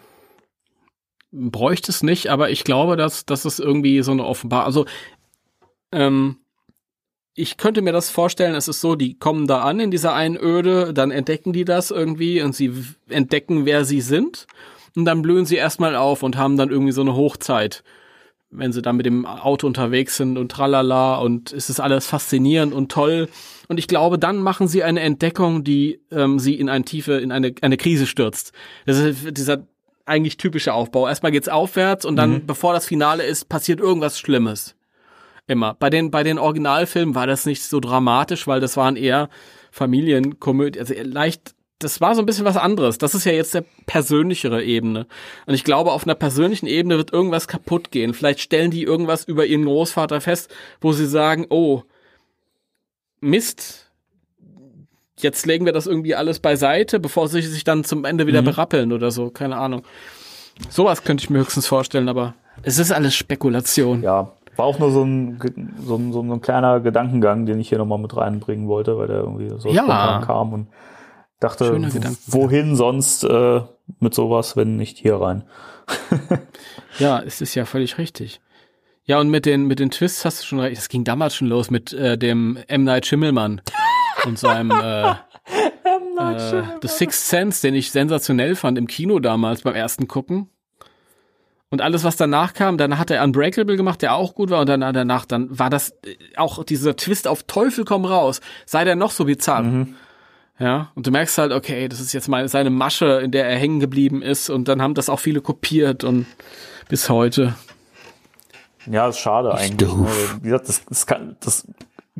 Bräuchte 1.31 1.91
es 1.91 2.03
nicht, 2.03 2.27
aber 2.29 2.51
ich 2.51 2.63
glaube, 2.63 2.95
dass, 2.95 3.25
dass 3.25 3.43
es 3.43 3.57
irgendwie 3.57 4.03
so 4.03 4.11
eine 4.11 4.23
offenbar, 4.23 4.65
also 4.65 4.85
ähm, 5.91 6.37
ich 7.37 7.57
könnte 7.57 7.83
mir 7.83 7.93
das 7.93 8.09
vorstellen, 8.09 8.55
es 8.55 8.67
ist 8.67 8.81
so, 8.81 8.95
die 8.95 9.13
kommen 9.13 9.45
da 9.45 9.61
an 9.61 9.79
in 9.79 9.91
dieser 9.91 10.13
Einöde, 10.13 10.91
dann 10.91 11.11
entdecken 11.11 11.53
die 11.53 11.65
das 11.65 11.91
irgendwie 11.91 12.41
und 12.41 12.55
sie 12.55 12.73
entdecken, 13.09 13.65
wer 13.65 13.85
sie 13.85 14.01
sind. 14.01 14.47
Und 14.95 15.05
dann 15.05 15.21
blühen 15.21 15.45
sie 15.45 15.55
erstmal 15.55 15.95
auf 15.95 16.23
und 16.23 16.35
haben 16.35 16.57
dann 16.57 16.71
irgendwie 16.71 16.91
so 16.91 17.01
eine 17.01 17.15
Hochzeit, 17.15 17.83
wenn 18.49 18.73
sie 18.73 18.81
dann 18.81 18.97
mit 18.97 19.05
dem 19.05 19.27
Auto 19.27 19.67
unterwegs 19.67 20.17
sind 20.17 20.39
und 20.39 20.51
tralala 20.51 21.17
und 21.17 21.53
es 21.53 21.69
ist 21.69 21.79
alles 21.79 22.07
faszinierend 22.07 22.73
und 22.73 22.91
toll. 22.91 23.29
Und 23.67 23.77
ich 23.77 23.87
glaube, 23.87 24.17
dann 24.17 24.37
machen 24.37 24.67
sie 24.67 24.83
eine 24.83 25.01
Entdeckung, 25.01 25.63
die 25.63 26.01
ähm, 26.11 26.39
sie 26.39 26.55
in 26.55 26.69
eine 26.69 26.85
tiefe, 26.85 27.19
in 27.19 27.31
eine, 27.31 27.53
eine 27.61 27.77
Krise 27.77 28.07
stürzt. 28.07 28.51
Das 28.87 28.97
ist 28.97 29.37
dieser 29.37 29.67
eigentlich 30.07 30.37
typische 30.37 30.73
Aufbau. 30.73 31.07
Erstmal 31.07 31.31
geht's 31.31 31.49
aufwärts 31.49 32.03
und 32.03 32.15
dann, 32.15 32.31
mhm. 32.31 32.45
bevor 32.47 32.73
das 32.73 32.87
Finale 32.87 33.23
ist, 33.23 33.47
passiert 33.47 33.79
irgendwas 33.79 34.17
Schlimmes. 34.17 34.76
Immer. 35.47 35.75
Bei 35.75 35.89
den, 35.89 36.11
bei 36.11 36.23
den 36.23 36.39
Originalfilmen 36.39 37.15
war 37.15 37.25
das 37.25 37.45
nicht 37.45 37.63
so 37.63 37.79
dramatisch, 37.79 38.47
weil 38.47 38.59
das 38.59 38.75
waren 38.75 38.97
eher 38.97 39.29
Familienkomödien, 39.71 40.85
also 40.85 40.93
leicht, 41.03 41.55
das 41.79 42.01
war 42.01 42.15
so 42.15 42.21
ein 42.21 42.25
bisschen 42.25 42.45
was 42.45 42.57
anderes. 42.57 42.97
Das 42.97 43.15
ist 43.15 43.25
ja 43.25 43.31
jetzt 43.31 43.53
der 43.53 43.63
persönlichere 43.85 44.63
Ebene. 44.63 45.07
Und 45.45 45.53
ich 45.53 45.63
glaube, 45.63 45.91
auf 45.91 46.03
einer 46.03 46.15
persönlichen 46.15 46.67
Ebene 46.67 46.97
wird 46.97 47.13
irgendwas 47.13 47.47
kaputt 47.47 47.91
gehen. 47.91 48.13
Vielleicht 48.13 48.41
stellen 48.41 48.71
die 48.71 48.83
irgendwas 48.83 49.23
über 49.23 49.45
ihren 49.45 49.65
Großvater 49.65 50.19
fest, 50.19 50.53
wo 50.81 50.91
sie 50.91 51.05
sagen, 51.05 51.45
oh, 51.49 51.83
Mist, 53.21 53.91
jetzt 55.19 55.45
legen 55.45 55.65
wir 55.65 55.73
das 55.73 55.87
irgendwie 55.87 56.15
alles 56.15 56.39
beiseite, 56.39 56.99
bevor 56.99 57.27
sie 57.27 57.41
sich 57.41 57.63
dann 57.63 57.83
zum 57.83 58.05
Ende 58.05 58.27
wieder 58.27 58.41
mhm. 58.41 58.45
berappeln 58.47 58.91
oder 58.91 59.11
so, 59.11 59.29
keine 59.29 59.57
Ahnung. 59.57 59.83
Sowas 60.69 61.03
könnte 61.03 61.23
ich 61.23 61.29
mir 61.29 61.39
höchstens 61.39 61.67
vorstellen, 61.67 62.09
aber 62.09 62.35
es 62.63 62.79
ist 62.79 62.91
alles 62.91 63.15
Spekulation. 63.15 64.01
Ja, 64.01 64.33
war 64.57 64.65
auch 64.65 64.79
nur 64.79 64.91
so 64.91 65.03
ein, 65.03 65.39
so 65.79 65.95
ein, 65.95 66.13
so 66.13 66.21
ein 66.21 66.41
kleiner 66.41 66.79
Gedankengang, 66.79 67.45
den 67.45 67.59
ich 67.59 67.69
hier 67.69 67.77
nochmal 67.77 67.99
mit 67.99 68.15
reinbringen 68.15 68.67
wollte, 68.67 68.97
weil 68.97 69.07
der 69.07 69.17
irgendwie 69.17 69.49
so 69.57 69.69
ja. 69.69 69.83
spontan 69.83 70.21
kam 70.23 70.53
und 70.53 70.67
dachte, 71.39 71.79
wohin 72.27 72.75
sonst 72.75 73.23
äh, 73.23 73.61
mit 73.99 74.13
sowas, 74.13 74.57
wenn 74.57 74.75
nicht 74.75 74.97
hier 74.97 75.21
rein. 75.21 75.43
ja, 76.99 77.21
es 77.21 77.41
ist 77.41 77.55
ja 77.55 77.65
völlig 77.65 77.97
richtig. 77.97 78.41
Ja, 79.05 79.19
und 79.19 79.29
mit 79.29 79.45
den, 79.45 79.67
mit 79.67 79.79
den 79.79 79.89
Twists 79.89 80.25
hast 80.25 80.41
du 80.41 80.45
schon 80.45 80.59
recht. 80.59 80.77
Es 80.77 80.89
ging 80.89 81.05
damals 81.05 81.35
schon 81.35 81.47
los 81.47 81.71
mit 81.71 81.93
äh, 81.93 82.17
dem 82.17 82.57
M. 82.67 82.83
Night 82.83 83.05
Schimmelmann 83.05 83.61
und 84.25 84.37
seinem 84.37 84.71
äh, 84.71 85.11
äh, 86.19 86.63
The 86.81 86.87
Sixth 86.87 87.29
Sense, 87.29 87.61
den 87.61 87.73
ich 87.73 87.91
sensationell 87.91 88.55
fand 88.55 88.77
im 88.77 88.87
Kino 88.87 89.19
damals 89.19 89.61
beim 89.61 89.75
ersten 89.75 90.09
Gucken. 90.09 90.49
Und 91.69 91.81
alles, 91.81 92.03
was 92.05 92.15
danach 92.15 92.53
kam, 92.53 92.77
dann 92.77 92.97
hat 92.97 93.11
er 93.11 93.23
Unbreakable 93.23 93.75
gemacht, 93.75 94.01
der 94.01 94.15
auch 94.15 94.35
gut 94.35 94.49
war. 94.49 94.61
Und 94.61 94.69
dann 94.69 94.81
danach, 94.81 95.25
dann 95.25 95.47
war 95.57 95.69
das 95.69 95.91
äh, 96.05 96.15
auch 96.37 96.63
dieser 96.63 96.95
Twist 96.95 97.27
auf 97.27 97.43
Teufel 97.43 97.83
komm 97.83 98.05
raus. 98.05 98.39
Sei 98.65 98.85
der 98.85 98.95
noch 98.95 99.11
so 99.11 99.25
bizarr. 99.25 99.63
Mhm. 99.63 99.95
Ja, 100.59 100.91
und 100.95 101.05
du 101.05 101.11
merkst 101.11 101.37
halt, 101.37 101.51
okay, 101.51 101.87
das 101.87 101.99
ist 101.99 102.13
jetzt 102.13 102.29
mal 102.29 102.47
seine 102.47 102.71
Masche, 102.71 103.21
in 103.23 103.31
der 103.31 103.47
er 103.47 103.57
hängen 103.57 103.79
geblieben 103.79 104.21
ist. 104.21 104.49
Und 104.49 104.67
dann 104.67 104.81
haben 104.81 104.95
das 104.95 105.09
auch 105.09 105.19
viele 105.19 105.41
kopiert 105.41 106.03
und 106.03 106.25
bis 106.89 107.09
heute. 107.09 107.53
Ja, 108.89 109.07
ist 109.07 109.19
schade 109.19 109.51
ich 109.53 109.59
eigentlich. 109.59 109.93
Ne? 109.93 110.07
Wie 110.41 110.49
gesagt, 110.49 110.69
das, 110.69 110.85
das, 110.85 111.05
kann, 111.05 111.35
das 111.41 111.67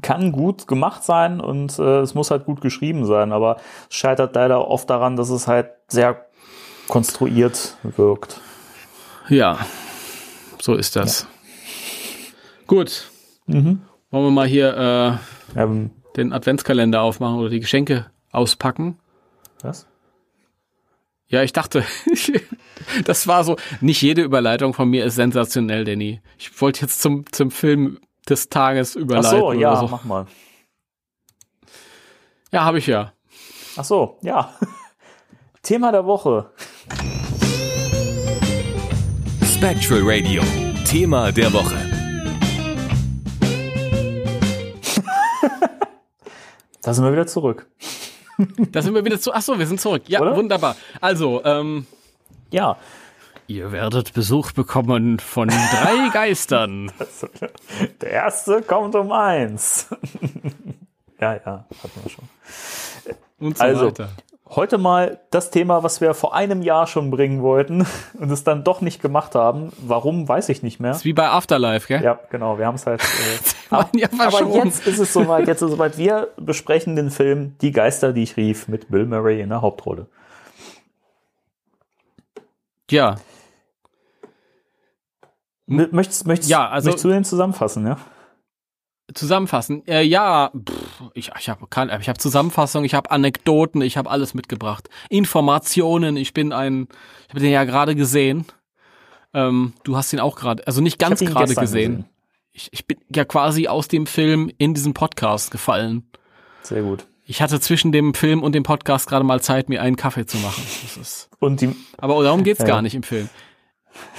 kann 0.01 0.31
gut 0.31 0.67
gemacht 0.67 1.03
sein 1.03 1.39
und 1.39 1.79
äh, 1.79 1.99
es 2.01 2.13
muss 2.13 2.29
halt 2.29 2.45
gut 2.45 2.61
geschrieben 2.61 3.05
sein, 3.05 3.31
aber 3.31 3.57
es 3.89 3.95
scheitert 3.95 4.35
leider 4.35 4.67
oft 4.67 4.89
daran, 4.89 5.15
dass 5.15 5.29
es 5.29 5.47
halt 5.47 5.69
sehr 5.87 6.25
konstruiert 6.87 7.77
wirkt. 7.83 8.41
Ja, 9.29 9.65
so 10.61 10.75
ist 10.75 10.95
das. 10.95 11.21
Ja. 11.21 11.27
Gut. 12.67 13.09
Mhm. 13.45 13.81
Wollen 14.11 14.25
wir 14.25 14.31
mal 14.31 14.47
hier 14.47 15.19
äh, 15.55 15.61
ähm, 15.61 15.91
den 16.15 16.33
Adventskalender 16.33 17.01
aufmachen 17.01 17.39
oder 17.39 17.49
die 17.49 17.59
Geschenke 17.59 18.09
auspacken? 18.31 18.99
Was? 19.61 19.87
Ja, 21.27 21.43
ich 21.43 21.51
dachte, 21.51 21.83
das 23.05 23.27
war 23.27 23.43
so, 23.43 23.57
nicht 23.81 24.01
jede 24.01 24.21
Überleitung 24.21 24.73
von 24.73 24.89
mir 24.89 25.05
ist 25.05 25.15
sensationell, 25.15 25.83
Danny. 25.83 26.21
Ich 26.37 26.61
wollte 26.61 26.81
jetzt 26.81 27.01
zum, 27.01 27.25
zum 27.31 27.51
Film 27.51 27.99
des 28.29 28.49
Tages 28.49 28.95
überleiten. 28.95 29.39
Ach 29.39 29.39
so, 29.39 29.53
ja, 29.53 29.75
so. 29.75 29.87
mach 29.87 30.05
mal. 30.05 30.25
Ja, 32.51 32.63
habe 32.63 32.77
ich 32.77 32.87
ja. 32.87 33.11
Ach 33.75 33.83
so, 33.83 34.17
ja. 34.21 34.53
Thema 35.63 35.91
der 35.91 36.05
Woche. 36.05 36.49
Spectral 39.57 40.01
Radio. 40.03 40.43
Thema 40.85 41.31
der 41.31 41.51
Woche. 41.51 41.75
Da 46.83 46.93
sind 46.93 47.03
wir 47.03 47.11
wieder 47.11 47.25
zurück. 47.27 47.65
Da 48.71 48.81
sind 48.83 48.93
wir 48.93 49.03
wieder 49.03 49.19
zu. 49.19 49.33
Ach 49.33 49.41
so, 49.41 49.57
wir 49.59 49.65
sind 49.67 49.81
zurück. 49.81 50.03
Ja, 50.07 50.21
Oder? 50.21 50.35
wunderbar. 50.37 50.75
Also, 51.01 51.43
ähm, 51.43 51.85
Ja. 52.51 52.77
ihr 53.47 53.71
werdet 53.73 54.13
Besuch 54.13 54.51
bekommen 54.53 55.19
von 55.19 55.49
drei 55.49 56.09
Geistern. 56.13 56.91
Der 57.99 58.11
erste 58.11 58.61
kommt 58.61 58.93
um 58.95 59.11
eins. 59.11 59.87
ja, 61.19 61.33
ja, 61.33 61.65
hatten 61.83 62.01
wir 62.03 62.09
schon. 62.11 62.25
Und 63.39 63.57
so 63.57 63.63
Also, 63.63 63.87
weiter. 63.87 64.09
Heute 64.49 64.77
mal 64.77 65.19
das 65.31 65.51
Thema, 65.51 65.83
was 65.83 65.99
wir 66.01 66.13
vor 66.13 66.33
einem 66.33 66.61
Jahr 66.61 66.87
schon 66.87 67.11
bringen 67.11 67.41
wollten 67.41 67.85
und 68.19 68.31
es 68.31 68.43
dann 68.43 68.63
doch 68.63 68.81
nicht 68.81 69.01
gemacht 69.01 69.35
haben. 69.35 69.71
Warum, 69.79 70.27
weiß 70.27 70.49
ich 70.49 70.63
nicht 70.63 70.79
mehr. 70.79 70.91
ist 70.91 71.05
wie 71.05 71.13
bei 71.13 71.27
Afterlife, 71.29 71.87
gell? 71.87 72.01
Ja, 72.03 72.19
genau, 72.29 72.57
wir 72.57 72.65
haben 72.65 72.75
es 72.75 72.85
halt. 72.85 73.01
Äh, 73.01 73.83
ja 73.99 74.09
aber 74.19 74.43
jetzt 74.63 74.87
ist 74.87 74.99
es 74.99 75.11
soweit, 75.13 75.47
jetzt 75.47 75.61
ist 75.61 75.67
es 75.69 75.71
soweit. 75.71 75.97
Wir 75.97 76.29
besprechen 76.37 76.95
den 76.95 77.11
Film 77.11 77.55
Die 77.61 77.71
Geister, 77.71 78.13
die 78.13 78.23
ich 78.23 78.37
rief, 78.37 78.67
mit 78.67 78.89
Bill 78.89 79.05
Murray 79.05 79.41
in 79.41 79.49
der 79.49 79.61
Hauptrolle. 79.61 80.07
Ja. 82.89 83.15
M- 85.67 85.89
Möchtest, 85.91 86.25
möchtest, 86.25 86.49
Ja, 86.49 86.69
also- 86.69 86.87
möchtest 86.87 87.05
du 87.05 87.09
den 87.09 87.23
zusammenfassen, 87.25 87.85
ja? 87.85 87.97
Zusammenfassen. 89.13 89.85
Äh, 89.87 90.01
ja, 90.03 90.51
pff, 90.51 91.03
ich, 91.13 91.31
ich 91.39 91.49
habe 91.49 91.65
ich 92.01 92.09
hab 92.09 92.19
Zusammenfassung, 92.21 92.83
ich 92.83 92.93
habe 92.93 93.09
Anekdoten, 93.11 93.81
ich 93.81 93.95
habe 93.97 94.09
alles 94.09 94.33
mitgebracht. 94.33 94.89
Informationen, 95.09 96.17
ich 96.17 96.33
bin 96.33 96.51
ein, 96.51 96.87
ich 97.23 97.29
habe 97.29 97.39
den 97.39 97.51
ja 97.51 97.63
gerade 97.63 97.95
gesehen. 97.95 98.45
Ähm, 99.33 99.73
du 99.83 99.95
hast 99.95 100.11
ihn 100.13 100.19
auch 100.19 100.35
gerade, 100.35 100.65
also 100.67 100.81
nicht 100.81 100.99
ganz 100.99 101.19
gerade 101.21 101.45
gestern 101.47 101.61
gesehen. 101.63 102.05
Ich, 102.51 102.69
ich 102.71 102.85
bin 102.87 102.97
ja 103.15 103.23
quasi 103.23 103.67
aus 103.67 103.87
dem 103.87 104.07
Film 104.07 104.51
in 104.57 104.73
diesen 104.73 104.93
Podcast 104.93 105.51
gefallen. 105.51 106.09
Sehr 106.61 106.81
gut. 106.81 107.05
Ich 107.23 107.41
hatte 107.41 107.59
zwischen 107.59 107.91
dem 107.91 108.13
Film 108.13 108.41
und 108.41 108.55
dem 108.55 108.63
Podcast 108.63 109.07
gerade 109.07 109.23
mal 109.25 109.41
Zeit, 109.41 109.69
mir 109.69 109.81
einen 109.81 109.95
Kaffee 109.97 110.25
zu 110.25 110.37
machen. 110.37 110.63
Das 110.83 110.97
ist, 110.97 111.29
Und 111.39 111.61
die, 111.61 111.75
aber 111.97 112.21
darum 112.23 112.43
geht's 112.43 112.61
Ja. 112.61 112.65
gar 112.65 112.81
nicht 112.81 112.95
im 112.95 113.03
Film. 113.03 113.29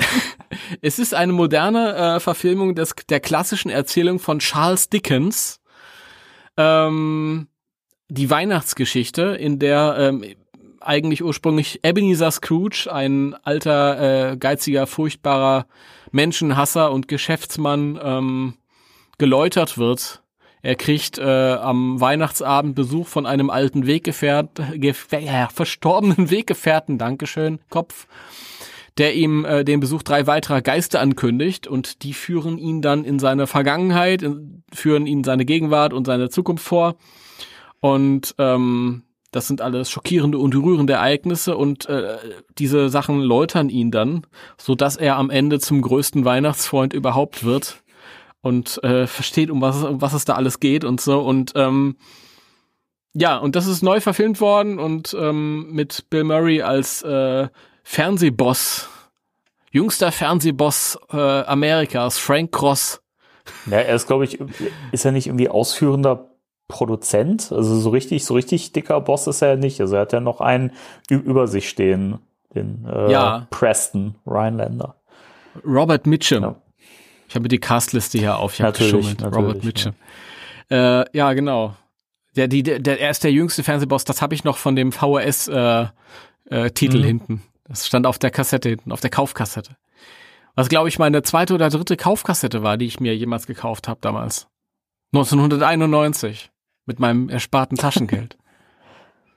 es 0.82 0.98
ist 0.98 1.14
eine 1.14 1.32
moderne 1.32 1.94
äh, 1.94 2.20
Verfilmung 2.20 2.74
des, 2.74 2.94
der 3.08 3.20
klassischen 3.20 3.70
Erzählung 3.70 4.18
von 4.18 4.38
Charles 4.38 4.88
Dickens. 4.88 5.60
Ähm, 6.56 7.48
die 8.08 8.30
Weihnachtsgeschichte, 8.30 9.36
in 9.38 9.58
der 9.58 9.96
ähm, 9.98 10.24
eigentlich 10.80 11.22
ursprünglich 11.22 11.80
Ebenezer 11.84 12.30
Scrooge, 12.30 12.88
ein 12.90 13.34
alter, 13.42 14.32
äh, 14.32 14.36
geiziger, 14.36 14.86
furchtbarer 14.86 15.66
Menschenhasser 16.10 16.90
und 16.92 17.08
Geschäftsmann, 17.08 17.98
ähm, 18.02 18.54
geläutert 19.18 19.78
wird. 19.78 20.22
Er 20.62 20.74
kriegt 20.74 21.18
äh, 21.18 21.52
am 21.54 22.00
Weihnachtsabend 22.00 22.74
Besuch 22.74 23.06
von 23.06 23.26
einem 23.26 23.50
alten 23.50 23.86
Weggefährt, 23.86 24.60
gef 24.74 25.08
ja, 25.12 25.48
verstorbenen 25.48 26.30
Weggefährten, 26.30 26.98
Dankeschön, 26.98 27.60
Kopf, 27.68 28.06
der 28.98 29.14
ihm 29.14 29.44
äh, 29.44 29.64
den 29.64 29.80
Besuch 29.80 30.02
drei 30.02 30.26
weiterer 30.26 30.60
Geister 30.60 31.00
ankündigt 31.00 31.66
und 31.66 32.02
die 32.02 32.12
führen 32.12 32.58
ihn 32.58 32.82
dann 32.82 33.04
in 33.04 33.18
seine 33.18 33.46
Vergangenheit, 33.46 34.22
in, 34.22 34.64
führen 34.72 35.06
ihn 35.06 35.24
seine 35.24 35.44
Gegenwart 35.44 35.92
und 35.92 36.06
seine 36.06 36.28
Zukunft 36.28 36.64
vor. 36.64 36.96
Und 37.80 38.34
ähm, 38.38 39.04
das 39.30 39.46
sind 39.46 39.60
alles 39.60 39.90
schockierende 39.90 40.38
und 40.38 40.54
rührende 40.54 40.94
Ereignisse 40.94 41.56
und 41.56 41.88
äh, 41.88 42.16
diese 42.58 42.88
Sachen 42.88 43.20
läutern 43.20 43.68
ihn 43.68 43.90
dann, 43.90 44.26
so 44.56 44.74
dass 44.74 44.96
er 44.96 45.16
am 45.16 45.30
Ende 45.30 45.60
zum 45.60 45.82
größten 45.82 46.24
Weihnachtsfreund 46.24 46.92
überhaupt 46.92 47.44
wird 47.44 47.82
und 48.40 48.82
äh, 48.82 49.06
versteht, 49.06 49.50
um 49.50 49.60
was, 49.60 49.84
um 49.84 50.00
was 50.00 50.14
es 50.14 50.24
da 50.24 50.34
alles 50.34 50.60
geht 50.60 50.84
und 50.84 51.00
so. 51.00 51.20
Und 51.20 51.52
ähm, 51.54 51.96
ja, 53.12 53.36
und 53.36 53.54
das 53.54 53.66
ist 53.66 53.82
neu 53.82 54.00
verfilmt 54.00 54.40
worden 54.40 54.78
und 54.78 55.14
ähm, 55.18 55.72
mit 55.72 56.08
Bill 56.10 56.24
Murray 56.24 56.62
als 56.62 57.02
äh, 57.02 57.48
Fernsehboss, 57.90 58.86
jüngster 59.70 60.12
Fernsehboss 60.12 60.98
äh, 61.10 61.16
Amerikas, 61.16 62.18
Frank 62.18 62.52
Cross. 62.52 63.00
ja, 63.64 63.78
er 63.78 63.94
ist, 63.96 64.06
glaube 64.06 64.26
ich, 64.26 64.38
ist 64.92 65.06
er 65.06 65.12
nicht 65.12 65.26
irgendwie 65.26 65.48
ausführender 65.48 66.28
Produzent? 66.68 67.50
Also 67.50 67.80
so 67.80 67.88
richtig, 67.88 68.26
so 68.26 68.34
richtig 68.34 68.72
dicker 68.72 69.00
Boss 69.00 69.26
ist 69.26 69.40
er 69.40 69.56
nicht. 69.56 69.80
Also 69.80 69.94
er 69.96 70.02
hat 70.02 70.12
ja 70.12 70.20
noch 70.20 70.42
einen 70.42 70.72
über 71.08 71.46
sich 71.48 71.70
stehen, 71.70 72.18
den 72.54 72.84
äh, 72.86 73.10
Ja. 73.10 73.46
Preston 73.48 74.16
Rhinelander. 74.26 74.94
Robert 75.64 76.06
Mitchum. 76.06 76.42
Ja. 76.42 76.56
Ich 77.26 77.36
habe 77.36 77.48
die 77.48 77.58
Castliste 77.58 78.18
hier 78.18 78.36
auf. 78.36 78.52
Ich 78.52 78.60
habe 78.60 78.76
geschummelt. 78.76 79.24
Robert 79.24 79.64
Mitchum. 79.64 79.94
Äh, 80.70 81.04
ja, 81.16 81.32
genau. 81.32 81.74
Der, 82.36 82.48
die, 82.48 82.62
der, 82.62 83.00
er 83.00 83.10
ist 83.10 83.24
der 83.24 83.32
jüngste 83.32 83.64
Fernsehboss. 83.64 84.04
Das 84.04 84.20
habe 84.20 84.34
ich 84.34 84.44
noch 84.44 84.58
von 84.58 84.76
dem 84.76 84.92
VHS 84.92 85.48
äh, 85.48 85.86
äh, 86.50 86.70
Mhm. 86.98 87.02
hinten. 87.02 87.42
Das 87.68 87.86
stand 87.86 88.06
auf 88.06 88.18
der 88.18 88.30
Kassette 88.30 88.70
hinten, 88.70 88.92
auf 88.92 89.00
der 89.00 89.10
Kaufkassette. 89.10 89.76
Was 90.54 90.68
glaube 90.68 90.88
ich 90.88 90.98
meine 90.98 91.22
zweite 91.22 91.54
oder 91.54 91.68
dritte 91.68 91.96
Kaufkassette 91.96 92.62
war, 92.62 92.76
die 92.78 92.86
ich 92.86 92.98
mir 92.98 93.14
jemals 93.14 93.46
gekauft 93.46 93.86
habe 93.86 94.00
damals. 94.00 94.48
1991 95.14 96.50
mit 96.86 96.98
meinem 96.98 97.28
ersparten 97.28 97.76
Taschengeld. 97.76 98.36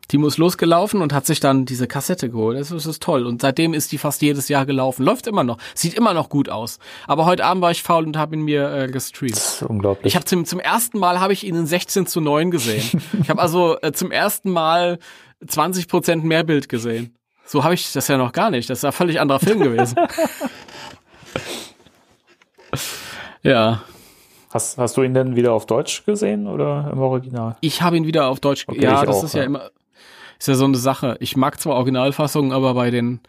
Timo 0.08 0.28
ist 0.28 0.38
losgelaufen 0.38 1.02
und 1.02 1.14
hat 1.14 1.26
sich 1.26 1.40
dann 1.40 1.66
diese 1.66 1.88
Kassette 1.88 2.30
geholt. 2.30 2.60
Das 2.60 2.72
ist, 2.72 2.86
das 2.86 2.86
ist 2.86 3.04
toll. 3.04 3.26
Und 3.26 3.42
seitdem 3.42 3.74
ist 3.74 3.92
die 3.92 3.98
fast 3.98 4.22
jedes 4.22 4.50
Jahr 4.50 4.66
gelaufen. 4.66 5.06
Läuft 5.06 5.28
immer 5.28 5.44
noch. 5.44 5.58
Sieht 5.74 5.94
immer 5.94 6.14
noch 6.14 6.28
gut 6.28 6.50
aus. 6.50 6.80
Aber 7.08 7.26
heute 7.26 7.46
Abend 7.46 7.62
war 7.62 7.72
ich 7.72 7.82
faul 7.82 8.06
und 8.06 8.18
habe 8.18 8.36
ihn 8.36 8.42
mir 8.42 8.74
äh, 8.74 8.88
gestreamt. 8.88 9.38
Das 9.38 9.62
ist 9.62 9.64
unglaublich. 9.64 10.08
Ich 10.08 10.16
habe 10.16 10.26
zum, 10.26 10.44
zum 10.44 10.60
ersten 10.60 11.00
Mal 11.00 11.22
habe 11.22 11.32
ich 11.32 11.46
ihn 11.46 11.56
in 11.56 11.66
16 11.66 12.08
zu 12.08 12.20
9 12.20 12.52
gesehen. 12.52 13.02
ich 13.22 13.30
habe 13.30 13.42
also 13.42 13.78
äh, 13.82 13.94
zum 13.94 14.12
ersten 14.12 14.52
Mal 14.52 15.00
20 15.48 15.88
Prozent 15.88 16.26
mehr 16.26 16.44
Bild 16.44 16.68
gesehen. 16.68 17.16
So 17.52 17.66
habe 17.66 17.74
ich 17.74 17.91
das 17.91 18.08
ja 18.08 18.18
noch 18.18 18.32
gar 18.32 18.49
nicht. 18.49 18.70
Das 18.70 18.78
ist 18.78 18.86
ein 18.86 18.93
völlig 18.93 19.20
anderer 19.20 19.41
Film 19.41 19.60
gewesen. 19.60 19.97
ja, 23.43 23.84
hast, 24.52 24.78
hast 24.78 24.95
du 24.95 25.04
ihn 25.04 25.14
denn 25.14 25.36
wieder 25.36 25.52
auf 25.52 25.66
Deutsch 25.66 26.06
gesehen 26.06 26.47
oder 26.47 26.89
im 26.93 26.99
Original? 26.99 27.58
ich 27.60 27.82
habe 27.82 27.97
ihn 27.97 28.06
wieder 28.06 28.28
auf 28.28 28.39
Deutsch. 28.39 28.64
Okay, 28.70 28.82
ja, 28.82 29.04
das 29.04 29.18
auch, 29.18 29.24
ist 29.26 29.34
ja 29.34 29.41
ja. 29.41 29.47
immer 29.47 29.70
ist 30.39 30.47
ja 30.47 30.56
so 30.56 30.64
eine 30.64 30.78
Sache. 30.78 31.18
Ich 31.20 31.36
mag 31.36 31.60
zwar 31.60 31.76
Originalfassungen, 31.76 32.54
aber 32.54 32.74
bei 32.74 32.89
den 32.89 33.20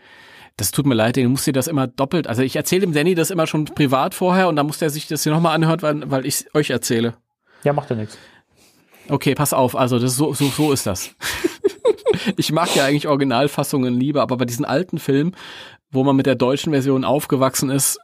das 0.56 0.70
tut 0.70 0.86
mir 0.86 0.94
leid, 0.94 1.16
den 1.16 1.28
muss 1.28 1.42
dir 1.42 1.52
das 1.52 1.66
immer 1.66 1.88
doppelt. 1.88 2.28
Also 2.28 2.42
ich 2.42 2.54
erzähle 2.54 2.82
dem 2.82 2.92
Danny 2.92 3.16
das 3.16 3.30
immer 3.30 3.48
schon 3.48 3.64
privat 3.64 4.14
vorher 4.14 4.46
und 4.46 4.54
dann 4.54 4.66
muss 4.68 4.78
der 4.78 4.90
sich 4.90 5.08
das 5.08 5.24
hier 5.24 5.32
nochmal 5.32 5.56
anhört, 5.56 5.82
weil, 5.82 6.08
weil 6.12 6.26
ich 6.26 6.54
euch 6.54 6.70
erzähle. 6.70 7.14
Ja, 7.64 7.72
macht 7.72 7.90
ja 7.90 7.96
nichts. 7.96 8.16
Okay, 9.08 9.34
pass 9.34 9.52
auf, 9.52 9.74
also 9.74 9.98
das 9.98 10.14
so, 10.14 10.32
so, 10.32 10.44
so 10.44 10.70
ist 10.70 10.86
das. 10.86 11.10
ich 12.36 12.52
mag 12.52 12.74
ja 12.74 12.84
eigentlich 12.84 13.08
Originalfassungen 13.08 13.98
lieber, 13.98 14.22
aber 14.22 14.36
bei 14.36 14.44
diesen 14.44 14.64
alten 14.64 14.98
Filmen, 14.98 15.36
wo 15.90 16.04
man 16.04 16.16
mit 16.16 16.26
der 16.26 16.34
deutschen 16.34 16.72
Version 16.72 17.04
aufgewachsen 17.04 17.70
ist, 17.70 17.98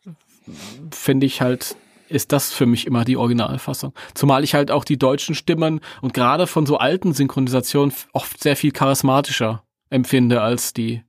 finde 0.90 1.26
ich 1.26 1.40
halt, 1.40 1.76
ist 2.08 2.32
das 2.32 2.52
für 2.52 2.66
mich 2.66 2.86
immer 2.86 3.04
die 3.04 3.16
Originalfassung. 3.16 3.92
Zumal 4.14 4.44
ich 4.44 4.54
halt 4.54 4.70
auch 4.70 4.84
die 4.84 4.98
deutschen 4.98 5.34
Stimmen 5.34 5.80
und 6.00 6.14
gerade 6.14 6.46
von 6.46 6.66
so 6.66 6.78
alten 6.78 7.12
Synchronisationen 7.12 7.94
oft 8.12 8.42
sehr 8.42 8.56
viel 8.56 8.72
charismatischer 8.72 9.62
empfinde 9.90 10.40
als 10.40 10.72
die, 10.72 11.02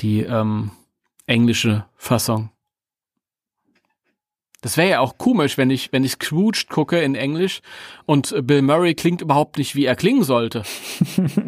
die 0.00 0.20
ähm, 0.20 0.70
englische 1.26 1.84
Fassung. 1.96 2.50
Das 4.62 4.76
wäre 4.76 4.90
ja 4.90 5.00
auch 5.00 5.16
komisch, 5.18 5.56
wenn 5.58 5.70
ich, 5.70 5.92
wenn 5.92 6.04
ich 6.04 6.12
Scrooge 6.12 6.66
gucke 6.68 7.00
in 7.00 7.14
Englisch 7.14 7.60
und 8.06 8.34
Bill 8.46 8.62
Murray 8.62 8.94
klingt 8.94 9.22
überhaupt 9.22 9.58
nicht, 9.58 9.74
wie 9.74 9.86
er 9.86 9.96
klingen 9.96 10.24
sollte. 10.24 10.62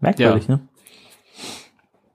Merkwürdig, 0.00 0.48
ne? 0.48 0.68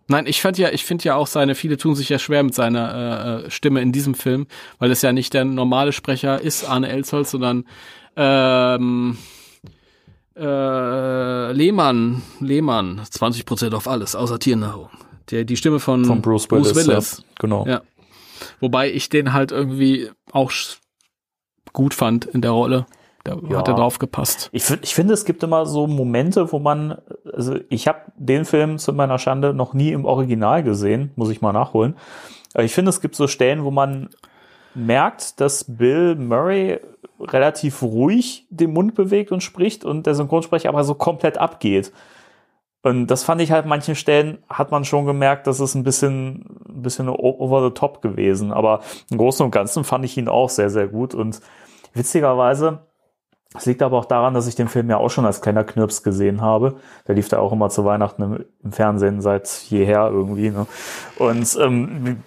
Nein, 0.09 0.25
ich 0.25 0.41
fand 0.41 0.57
ja, 0.57 0.69
ich 0.69 0.85
finde 0.85 1.03
ja 1.03 1.15
auch 1.15 1.27
seine, 1.27 1.53
viele 1.53 1.75
tun 1.77 1.93
sich 1.95 2.07
ja 2.07 2.17
schwer 2.17 2.41
mit 2.41 2.55
seiner 2.55 3.43
äh, 3.43 3.45
äh, 3.45 3.51
Stimme 3.51 3.81
in 3.81 3.91
diesem 3.91 4.15
Film, 4.15 4.47
weil 4.79 4.89
es 4.89 5.01
ja 5.01 5.11
nicht 5.11 5.33
der 5.33 5.43
normale 5.43 5.91
Sprecher 5.91 6.39
ist, 6.39 6.63
Arne 6.63 6.87
Elsholz, 6.87 7.31
sondern 7.31 7.65
ähm, 8.15 9.17
äh, 10.37 11.51
Lehmann, 11.51 12.21
Lehmann, 12.39 13.01
20% 13.01 13.73
auf 13.73 13.87
alles, 13.87 14.15
außer 14.15 14.39
Tiernahrung. 14.39 14.89
Der, 15.31 15.43
die 15.43 15.57
Stimme 15.57 15.79
von, 15.79 16.05
Von 16.05 16.21
Bruce 16.21 16.49
Willis. 16.51 16.75
Willis. 16.75 17.17
Ja, 17.19 17.23
genau. 17.39 17.65
Ja. 17.67 17.81
Wobei 18.59 18.91
ich 18.91 19.09
den 19.09 19.33
halt 19.33 19.51
irgendwie 19.51 20.09
auch 20.31 20.51
gut 21.73 21.93
fand 21.93 22.25
in 22.25 22.41
der 22.41 22.51
Rolle. 22.51 22.85
Da 23.23 23.37
Ja. 23.49 23.57
hat 23.57 23.67
er 23.67 23.73
drauf 23.75 23.99
gepasst. 23.99 24.49
Ich, 24.53 24.63
ich 24.81 24.95
finde, 24.95 25.13
es 25.13 25.25
gibt 25.25 25.43
immer 25.43 25.65
so 25.65 25.85
Momente, 25.85 26.51
wo 26.53 26.59
man, 26.59 26.97
also 27.33 27.59
ich 27.69 27.87
habe 27.87 27.99
den 28.15 28.45
Film 28.45 28.77
zu 28.77 28.93
meiner 28.93 29.19
Schande 29.19 29.53
noch 29.53 29.73
nie 29.73 29.91
im 29.91 30.05
Original 30.05 30.63
gesehen, 30.63 31.11
muss 31.15 31.29
ich 31.29 31.41
mal 31.41 31.51
nachholen. 31.51 31.95
Aber 32.53 32.63
ich 32.63 32.71
finde, 32.73 32.89
es 32.89 33.01
gibt 33.01 33.15
so 33.15 33.27
Stellen, 33.27 33.65
wo 33.65 33.71
man 33.71 34.09
merkt, 34.75 35.41
dass 35.41 35.65
Bill 35.67 36.15
Murray 36.15 36.79
relativ 37.19 37.81
ruhig 37.81 38.45
den 38.49 38.71
Mund 38.71 38.95
bewegt 38.95 39.31
und 39.31 39.41
spricht 39.41 39.83
und 39.83 40.05
der 40.05 40.15
Synchronsprecher 40.15 40.69
aber 40.69 40.83
so 40.83 40.93
komplett 40.93 41.37
abgeht. 41.37 41.91
Und 42.87 43.07
das 43.07 43.23
fand 43.23 43.41
ich 43.41 43.51
halt, 43.51 43.63
an 43.63 43.69
manchen 43.69 43.95
Stellen 43.95 44.37
hat 44.47 44.71
man 44.71 44.85
schon 44.85 45.05
gemerkt, 45.05 45.45
dass 45.45 45.59
es 45.59 45.75
ein 45.75 45.83
bisschen, 45.83 46.45
ein 46.69 46.81
bisschen 46.81 47.09
over 47.09 47.61
the 47.67 47.73
top 47.73 48.01
gewesen. 48.01 48.53
Aber 48.53 48.79
im 49.09 49.17
Großen 49.17 49.45
und 49.45 49.51
Ganzen 49.51 49.83
fand 49.83 50.05
ich 50.05 50.17
ihn 50.17 50.29
auch 50.29 50.49
sehr, 50.49 50.69
sehr 50.69 50.87
gut. 50.87 51.13
Und 51.13 51.41
witzigerweise, 51.93 52.79
es 53.53 53.65
liegt 53.65 53.81
aber 53.81 53.97
auch 53.97 54.05
daran, 54.05 54.33
dass 54.33 54.47
ich 54.47 54.55
den 54.55 54.69
Film 54.69 54.89
ja 54.89 54.97
auch 54.97 55.09
schon 55.09 55.25
als 55.25 55.41
kleiner 55.41 55.65
Knirps 55.65 56.01
gesehen 56.01 56.41
habe. 56.41 56.77
Der 57.07 57.15
lief 57.15 57.27
da 57.27 57.39
auch 57.39 57.51
immer 57.51 57.69
zu 57.69 57.83
Weihnachten 57.83 58.21
im, 58.23 58.45
im 58.63 58.71
Fernsehen 58.71 59.19
seit 59.21 59.49
jeher 59.69 60.09
irgendwie. 60.09 60.49
Ne? 60.49 60.65
Und 61.17 61.57
ähm, 61.61 62.23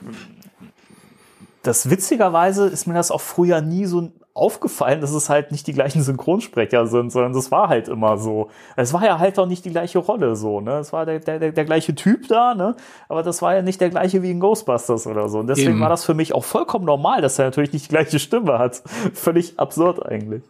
das 1.62 1.88
witzigerweise 1.88 2.66
ist 2.66 2.86
mir 2.86 2.94
das 2.94 3.10
auch 3.10 3.20
früher 3.22 3.62
nie 3.62 3.86
so 3.86 4.10
aufgefallen, 4.34 5.00
dass 5.00 5.12
es 5.12 5.28
halt 5.28 5.50
nicht 5.50 5.66
die 5.66 5.72
gleichen 5.72 6.02
Synchronsprecher 6.02 6.86
sind, 6.86 7.10
sondern 7.10 7.32
das 7.32 7.50
war 7.50 7.68
halt 7.68 7.88
immer 7.88 8.16
so. 8.16 8.48
Es 8.76 8.92
war 8.92 9.04
ja 9.04 9.18
halt 9.18 9.38
auch 9.38 9.46
nicht 9.46 9.64
die 9.64 9.70
gleiche 9.70 9.98
Rolle 9.98 10.36
so, 10.36 10.60
ne? 10.60 10.78
Es 10.78 10.92
war 10.92 11.04
der, 11.04 11.18
der, 11.18 11.52
der, 11.52 11.64
gleiche 11.64 11.94
Typ 11.94 12.28
da, 12.28 12.54
ne? 12.54 12.76
Aber 13.08 13.22
das 13.22 13.42
war 13.42 13.54
ja 13.54 13.62
nicht 13.62 13.80
der 13.80 13.90
gleiche 13.90 14.22
wie 14.22 14.30
in 14.30 14.40
Ghostbusters 14.40 15.06
oder 15.06 15.28
so. 15.28 15.40
Und 15.40 15.48
deswegen 15.48 15.72
Eben. 15.72 15.80
war 15.80 15.88
das 15.88 16.04
für 16.04 16.14
mich 16.14 16.32
auch 16.32 16.44
vollkommen 16.44 16.84
normal, 16.84 17.22
dass 17.22 17.38
er 17.38 17.46
natürlich 17.46 17.72
nicht 17.72 17.86
die 17.86 17.90
gleiche 17.90 18.18
Stimme 18.18 18.58
hat. 18.58 18.82
Völlig 19.14 19.58
absurd 19.58 20.04
eigentlich. 20.06 20.42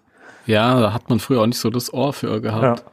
Ja, 0.46 0.80
da 0.80 0.92
hat 0.92 1.08
man 1.08 1.20
früher 1.20 1.40
auch 1.42 1.46
nicht 1.46 1.58
so 1.58 1.70
das 1.70 1.92
Ohr 1.92 2.12
für 2.12 2.40
gehabt. 2.40 2.80
Ja. 2.80 2.84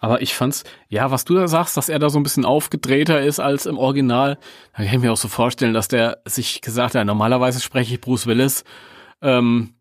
Aber 0.00 0.20
ich 0.20 0.34
fand's, 0.34 0.64
ja, 0.88 1.10
was 1.10 1.24
du 1.24 1.34
da 1.34 1.48
sagst, 1.48 1.76
dass 1.76 1.88
er 1.88 1.98
da 1.98 2.10
so 2.10 2.18
ein 2.18 2.24
bisschen 2.24 2.44
aufgedrehter 2.44 3.22
ist 3.22 3.40
als 3.40 3.64
im 3.66 3.78
Original, 3.78 4.36
da 4.72 4.84
kann 4.84 4.94
ich 4.94 5.00
mir 5.00 5.12
auch 5.12 5.16
so 5.16 5.28
vorstellen, 5.28 5.72
dass 5.72 5.88
der 5.88 6.18
sich 6.26 6.60
gesagt 6.60 6.94
hat, 6.94 7.06
normalerweise 7.06 7.60
spreche 7.60 7.94
ich 7.94 8.00
Bruce 8.00 8.26
Willis 8.26 8.64
ähm, 9.22 9.73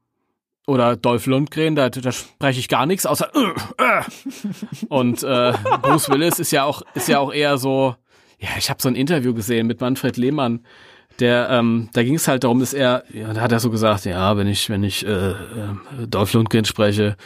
oder 0.66 0.96
Dolph 0.96 1.26
Lundgren, 1.26 1.76
da, 1.76 1.90
da 1.90 2.12
spreche 2.12 2.60
ich 2.60 2.70
gar 2.70 2.86
nichts, 2.86 3.06
außer 3.06 3.30
äh, 3.36 3.84
äh. 3.84 4.04
und 4.90 5.24
äh, 5.24 5.54
Bruce 5.82 6.10
Willis 6.10 6.40
ist 6.40 6.52
ja 6.52 6.64
auch 6.64 6.82
ist 6.94 7.08
ja 7.08 7.20
auch 7.20 7.34
eher 7.34 7.58
so, 7.58 7.96
ja, 8.40 8.50
ich 8.58 8.70
habe 8.70 8.82
so 8.82 8.88
ein 8.88 8.96
Interview 8.96 9.34
gesehen 9.34 9.68
mit 9.68 9.82
Manfred 9.82 10.18
Lehmann, 10.18 10.62
der, 11.20 11.50
ähm, 11.52 11.90
da 11.94 12.04
ging 12.04 12.16
es 12.16 12.28
halt 12.28 12.44
darum, 12.44 12.60
dass 12.60 12.74
er, 12.74 13.04
ja, 13.14 13.34
da 13.34 13.42
hat 13.42 13.52
er 13.52 13.60
so 13.60 13.70
gesagt, 13.70 14.06
ja, 14.06 14.36
wenn 14.38 14.48
ich, 14.48 14.70
wenn 14.70 14.84
ich 14.84 15.06
äh, 15.06 15.32
äh, 15.32 15.36
Dolph 16.08 16.34
Lundgren 16.34 16.66
spreche, 16.66 17.18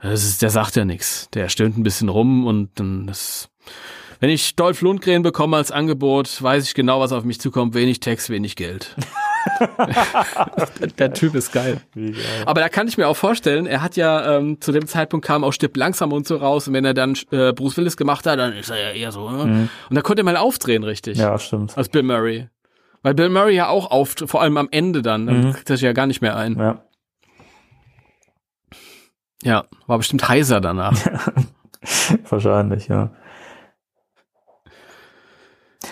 das 0.00 0.24
ist, 0.24 0.42
der 0.42 0.50
sagt 0.50 0.76
ja 0.76 0.84
nichts. 0.84 1.28
Der 1.32 1.48
stöhnt 1.48 1.78
ein 1.78 1.82
bisschen 1.82 2.08
rum 2.08 2.46
und 2.46 2.68
dann 2.78 3.06
das. 3.06 3.48
Wenn 4.20 4.30
ich 4.30 4.54
Dolph 4.54 4.82
Lundgren 4.82 5.22
bekomme 5.22 5.56
als 5.56 5.70
Angebot, 5.70 6.42
weiß 6.42 6.64
ich 6.64 6.74
genau, 6.74 7.00
was 7.00 7.12
auf 7.12 7.24
mich 7.24 7.40
zukommt. 7.40 7.74
Wenig 7.74 8.00
Text, 8.00 8.30
wenig 8.30 8.54
Geld. 8.54 8.94
der, 10.98 11.12
Typ 11.12 11.34
ist 11.34 11.52
geil. 11.52 11.80
Aber 12.46 12.60
da 12.60 12.68
kann 12.68 12.88
ich 12.88 12.96
mir 12.96 13.08
auch 13.08 13.16
vorstellen, 13.16 13.66
er 13.66 13.82
hat 13.82 13.96
ja 13.96 14.36
ähm, 14.36 14.60
zu 14.60 14.72
dem 14.72 14.86
Zeitpunkt 14.86 15.26
kam 15.26 15.44
auch 15.44 15.52
Stipp 15.52 15.76
langsam 15.76 16.12
und 16.12 16.26
so 16.26 16.36
raus 16.36 16.68
und 16.68 16.74
wenn 16.74 16.84
er 16.84 16.94
dann 16.94 17.14
äh, 17.30 17.52
Bruce 17.52 17.76
Willis 17.76 17.96
gemacht 17.96 18.26
hat, 18.26 18.38
dann 18.38 18.52
ist 18.54 18.70
er 18.70 18.80
ja 18.80 18.90
eher 18.90 19.12
so. 19.12 19.30
Ne? 19.30 19.68
Und 19.88 19.94
da 19.94 20.00
konnte 20.02 20.22
er 20.22 20.24
mal 20.24 20.36
aufdrehen, 20.36 20.84
richtig. 20.84 21.18
Ja, 21.18 21.38
stimmt. 21.38 21.76
Als 21.76 21.88
Bill 21.88 22.02
Murray. 22.02 22.48
Weil 23.02 23.14
Bill 23.14 23.28
Murray 23.28 23.54
ja 23.54 23.68
auch 23.68 23.90
auf, 23.90 24.14
vor 24.26 24.40
allem 24.40 24.56
am 24.56 24.68
Ende 24.70 25.02
dann, 25.02 25.26
dann 25.26 25.52
kriegt 25.52 25.68
er 25.68 25.76
sich 25.76 25.84
ja 25.84 25.92
gar 25.92 26.06
nicht 26.06 26.22
mehr 26.22 26.36
ein. 26.36 26.58
Ja. 26.58 26.82
Ja, 29.42 29.64
war 29.86 29.98
bestimmt 29.98 30.26
heiser 30.26 30.62
danach. 30.62 30.94
Wahrscheinlich, 32.30 32.88
ja. 32.88 33.10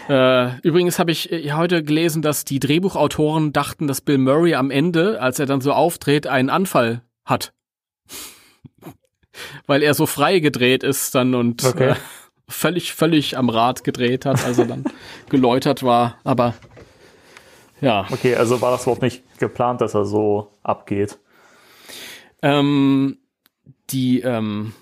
Äh, 0.09 0.59
übrigens 0.62 0.99
habe 0.99 1.11
ich 1.11 1.30
äh, 1.32 1.53
heute 1.53 1.82
gelesen, 1.82 2.22
dass 2.22 2.45
die 2.45 2.59
Drehbuchautoren 2.61 3.53
dachten, 3.53 3.86
dass 3.86 4.01
Bill 4.01 4.18
Murray 4.18 4.55
am 4.55 4.70
Ende, 4.70 5.20
als 5.20 5.38
er 5.38 5.47
dann 5.47 5.61
so 5.61 5.72
auftritt, 5.72 6.26
einen 6.26 6.51
Anfall 6.51 7.03
hat. 7.24 7.53
Weil 9.66 9.82
er 9.82 9.95
so 9.95 10.07
frei 10.07 10.40
gedreht 10.40 10.82
ist 10.82 11.14
dann 11.14 11.34
und 11.34 11.64
Okay. 11.64 11.90
äh, 11.90 11.95
völlig, 12.49 12.93
völlig 12.93 13.36
am 13.38 13.49
Rad 13.49 13.84
gedreht 13.84 14.26
hat, 14.26 14.45
als 14.45 14.59
er 14.59 14.66
dann 14.66 14.84
geläutert 15.30 15.82
war. 15.82 16.18
Aber 16.24 16.55
ja. 17.80 18.07
Okay, 18.11 18.36
also 18.36 18.61
war 18.61 18.70
das 18.70 18.82
überhaupt 18.82 19.03
nicht 19.03 19.22
geplant, 19.38 19.80
dass 19.80 19.95
er 19.95 20.05
so 20.05 20.53
abgeht. 20.62 21.18
Ähm, 22.43 23.18
die, 23.90 24.20
ähm, 24.20 24.72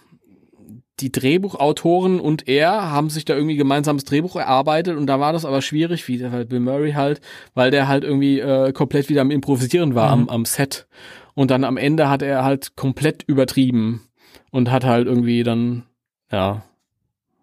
die 1.01 1.13
Drehbuchautoren 1.13 2.21
und 2.21 2.49
er 2.49 2.91
haben 2.91 3.11
sich 3.11 3.25
da 3.25 3.35
irgendwie 3.35 3.57
gemeinsames 3.57 4.05
Drehbuch 4.05 4.37
erarbeitet 4.37 4.97
und 4.97 5.07
da 5.07 5.21
war 5.21 5.33
das 5.33 5.45
aber 5.45 5.63
schwierig, 5.63 6.07
wie 6.09 6.19
der 6.19 6.45
Bill 6.45 6.61
Murray 6.61 6.93
halt, 6.93 7.21
weil 7.55 7.71
der 7.71 7.89
halt 7.89 8.05
irgendwie 8.05 8.41
äh, 8.41 8.73
komplett 8.73 9.09
wieder 9.09 9.23
am 9.23 9.31
Improvisieren 9.31 9.95
war 9.95 10.11
am, 10.11 10.29
am 10.29 10.45
Set. 10.45 10.87
Und 11.35 11.51
dann 11.51 11.65
am 11.65 11.77
Ende 11.77 12.09
hat 12.09 12.23
er 12.23 12.45
halt 12.45 12.77
komplett 12.77 13.23
übertrieben 13.27 14.03
und 14.51 14.71
hat 14.71 14.85
halt 14.85 15.07
irgendwie 15.07 15.43
dann, 15.43 15.85
ja, 16.31 16.65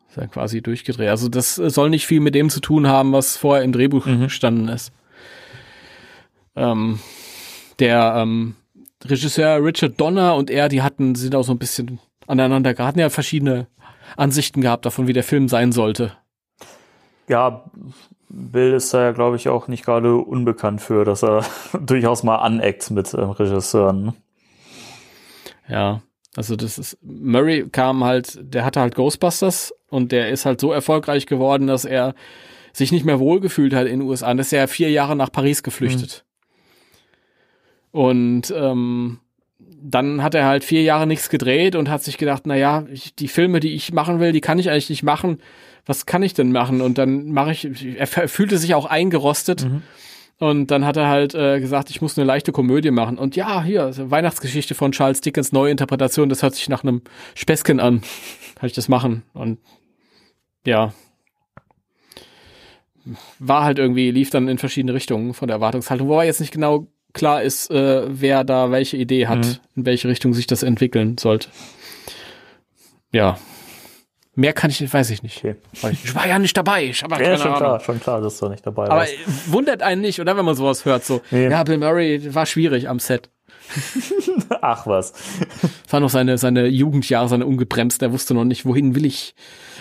ist 0.09 0.17
ja 0.17 0.27
quasi 0.27 0.61
durchgedreht. 0.61 1.09
Also 1.09 1.29
das 1.29 1.55
soll 1.55 1.89
nicht 1.89 2.05
viel 2.05 2.19
mit 2.19 2.35
dem 2.35 2.49
zu 2.49 2.59
tun 2.59 2.87
haben, 2.87 3.11
was 3.13 3.37
vorher 3.37 3.63
im 3.63 3.71
Drehbuch 3.71 4.05
gestanden 4.05 4.67
ist. 4.67 4.91
Ähm, 6.55 6.99
der 7.79 8.15
ähm, 8.17 8.55
Regisseur 9.05 9.63
Richard 9.63 9.99
Donner 9.99 10.35
und 10.35 10.49
er, 10.49 10.69
die 10.69 10.81
hatten, 10.81 11.15
sind 11.15 11.35
auch 11.35 11.43
so 11.43 11.53
ein 11.53 11.59
bisschen 11.59 11.99
aneinander, 12.27 12.75
hatten 12.77 12.99
ja 12.99 13.09
verschiedene 13.09 13.67
Ansichten 14.15 14.61
gehabt 14.61 14.85
davon, 14.85 15.07
wie 15.07 15.13
der 15.13 15.23
Film 15.23 15.49
sein 15.49 15.71
sollte. 15.71 16.13
Ja, 17.27 17.65
Bill 18.29 18.73
ist 18.73 18.93
da 18.93 19.03
ja, 19.03 19.11
glaube 19.11 19.35
ich, 19.37 19.49
auch 19.49 19.67
nicht 19.67 19.85
gerade 19.85 20.15
unbekannt 20.15 20.81
für, 20.81 21.05
dass 21.05 21.23
er 21.23 21.45
durchaus 21.79 22.23
mal 22.23 22.37
aneckt 22.37 22.91
mit 22.91 23.13
ähm, 23.13 23.31
Regisseuren. 23.31 24.05
ne? 24.05 24.13
Ja, 25.67 26.01
also 26.35 26.55
das 26.55 26.77
ist, 26.77 26.97
Murray 27.01 27.67
kam 27.69 28.03
halt, 28.03 28.39
der 28.41 28.63
hatte 28.63 28.79
halt 28.79 28.95
Ghostbusters 28.95 29.73
und 29.89 30.11
der 30.11 30.29
ist 30.29 30.45
halt 30.45 30.61
so 30.61 30.71
erfolgreich 30.71 31.25
geworden, 31.25 31.67
dass 31.67 31.83
er 31.83 32.13
sich 32.73 32.91
nicht 32.91 33.05
mehr 33.05 33.19
wohlgefühlt 33.19 33.73
hat 33.73 33.87
in 33.87 33.99
den 33.99 34.07
USA. 34.07 34.31
Und 34.31 34.39
ist 34.39 34.51
ja 34.51 34.67
vier 34.67 34.91
Jahre 34.91 35.15
nach 35.15 35.31
Paris 35.31 35.63
geflüchtet. 35.63 36.25
Und 37.91 38.53
ähm, 38.55 39.19
dann 39.89 40.21
hat 40.21 40.35
er 40.35 40.45
halt 40.45 40.63
vier 40.63 40.83
Jahre 40.83 41.07
nichts 41.07 41.29
gedreht 41.29 41.75
und 41.75 41.89
hat 41.89 42.03
sich 42.03 42.17
gedacht, 42.17 42.43
na 42.45 42.55
ja, 42.55 42.85
ich, 42.91 43.15
die 43.15 43.27
Filme, 43.27 43.59
die 43.59 43.73
ich 43.73 43.93
machen 43.93 44.19
will, 44.19 44.31
die 44.31 44.41
kann 44.41 44.59
ich 44.59 44.69
eigentlich 44.69 44.89
nicht 44.89 45.03
machen. 45.03 45.39
Was 45.85 46.05
kann 46.05 46.23
ich 46.23 46.33
denn 46.33 46.51
machen? 46.51 46.81
Und 46.81 46.97
dann 46.97 47.31
mache 47.31 47.51
ich, 47.51 47.97
er 47.97 48.07
fühlte 48.07 48.57
sich 48.57 48.75
auch 48.75 48.85
eingerostet. 48.85 49.65
Und 50.39 50.69
dann 50.69 50.85
hat 50.85 50.97
er 50.97 51.07
halt 51.07 51.33
äh, 51.33 51.59
gesagt, 51.59 51.89
ich 51.89 52.01
muss 52.01 52.17
eine 52.17 52.27
leichte 52.27 52.51
Komödie 52.51 52.91
machen. 52.91 53.17
Und 53.17 53.35
ja, 53.35 53.63
hier, 53.63 53.91
Weihnachtsgeschichte 53.97 54.75
von 54.75 54.91
Charles 54.91 55.21
Dickens, 55.21 55.51
neue 55.51 55.71
Interpretation, 55.71 56.29
das 56.29 56.43
hört 56.43 56.53
sich 56.53 56.69
nach 56.69 56.83
einem 56.83 57.01
Späßchen 57.33 57.79
an. 57.79 58.01
Kann 58.55 58.67
ich 58.67 58.73
das 58.73 58.89
machen? 58.89 59.23
Und 59.33 59.57
ja. 60.65 60.93
War 63.39 63.63
halt 63.63 63.79
irgendwie, 63.79 64.11
lief 64.11 64.29
dann 64.29 64.49
in 64.49 64.57
verschiedene 64.57 64.93
Richtungen 64.93 65.33
von 65.33 65.47
der 65.47 65.55
Erwartungshaltung, 65.55 66.09
wobei 66.09 66.25
jetzt 66.25 66.41
nicht 66.41 66.51
genau 66.51 66.87
klar 67.17 67.41
ist, 67.43 67.69
äh, 67.71 68.03
wer 68.07 68.43
da 68.43 68.71
welche 68.71 68.97
Idee 68.97 69.27
hat, 69.27 69.39
Mhm. 69.45 69.57
in 69.75 69.85
welche 69.85 70.07
Richtung 70.07 70.33
sich 70.33 70.47
das 70.47 70.63
entwickeln 70.63 71.17
sollte. 71.17 71.49
Ja. 73.11 73.37
Mehr 74.35 74.53
kann 74.53 74.69
ich 74.69 74.79
nicht, 74.81 74.93
weiß 74.93 75.09
ich 75.09 75.23
nicht. 75.23 75.37
Okay. 75.39 75.55
Ich 76.03 76.13
war 76.13 76.27
ja 76.27 76.37
nicht 76.37 76.55
dabei. 76.55 76.83
Ich 76.85 77.01
habe 77.01 77.15
Ja, 77.15 77.21
keine 77.21 77.37
schon 77.37 77.47
Ahnung. 77.47 77.57
klar, 77.59 77.79
schon 77.79 77.99
klar, 77.99 78.21
dass 78.21 78.37
du 78.37 78.47
nicht 78.49 78.65
dabei 78.65 78.85
Aber 78.85 78.97
warst. 78.97 79.13
wundert 79.47 79.81
einen 79.81 80.01
nicht, 80.01 80.19
oder 80.21 80.37
wenn 80.37 80.45
man 80.45 80.55
sowas 80.55 80.85
hört, 80.85 81.03
so, 81.03 81.21
Nee. 81.31 81.49
ja, 81.49 81.63
Bill 81.63 81.79
Murray 81.79 82.33
war 82.35 82.45
schwierig 82.45 82.87
am 82.87 82.99
Set. 82.99 83.31
Ach 84.61 84.85
was. 84.85 85.13
Das 85.83 85.91
war 85.93 85.99
noch 85.99 86.09
seine, 86.11 86.37
seine 86.37 86.67
Jugendjahre, 86.67 87.27
seine 87.29 87.45
ungebremst, 87.47 88.01
der 88.01 88.11
wusste 88.11 88.33
noch 88.35 88.45
nicht, 88.45 88.65
wohin 88.65 88.93
will 88.95 89.05
ich, 89.05 89.33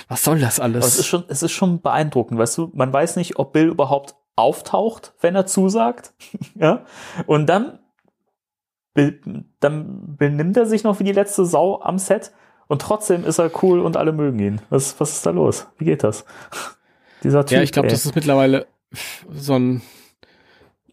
was 0.08 0.24
soll 0.24 0.38
das 0.40 0.58
Aber 0.58 0.76
es 0.78 0.86
ist 0.86 0.94
alles? 0.94 1.06
schon, 1.06 1.24
es 1.28 1.42
ist 1.42 1.52
schon 1.52 1.82
beeindruckend, 1.82 2.38
weißt 2.40 2.56
du, 2.58 2.70
man 2.74 2.92
weiß 2.92 3.16
nicht, 3.16 3.38
ob 3.38 3.52
Bill 3.52 3.66
überhaupt 3.68 4.14
auftaucht, 4.36 5.14
wenn 5.20 5.34
er 5.34 5.46
zusagt. 5.46 6.12
ja. 6.54 6.84
Und 7.26 7.46
dann, 7.46 7.78
be- 8.94 9.18
dann 9.60 10.16
benimmt 10.16 10.56
er 10.56 10.66
sich 10.66 10.84
noch 10.84 11.00
wie 11.00 11.04
die 11.04 11.12
letzte 11.12 11.44
Sau 11.46 11.80
am 11.82 11.98
Set 11.98 12.32
und 12.68 12.82
trotzdem 12.82 13.24
ist 13.24 13.38
er 13.38 13.50
cool 13.62 13.80
und 13.80 13.96
alle 13.96 14.12
mögen 14.12 14.38
ihn. 14.38 14.60
Was, 14.70 14.98
was 15.00 15.12
ist 15.12 15.26
da 15.26 15.30
los? 15.30 15.66
Wie 15.78 15.84
geht 15.86 16.04
das? 16.04 16.24
Dieser 17.22 17.44
Typ. 17.46 17.56
Ja, 17.56 17.62
ich 17.62 17.72
glaube, 17.72 17.88
das 17.88 18.04
ist 18.04 18.14
mittlerweile 18.14 18.66
so 19.32 19.54
ein, 19.58 19.82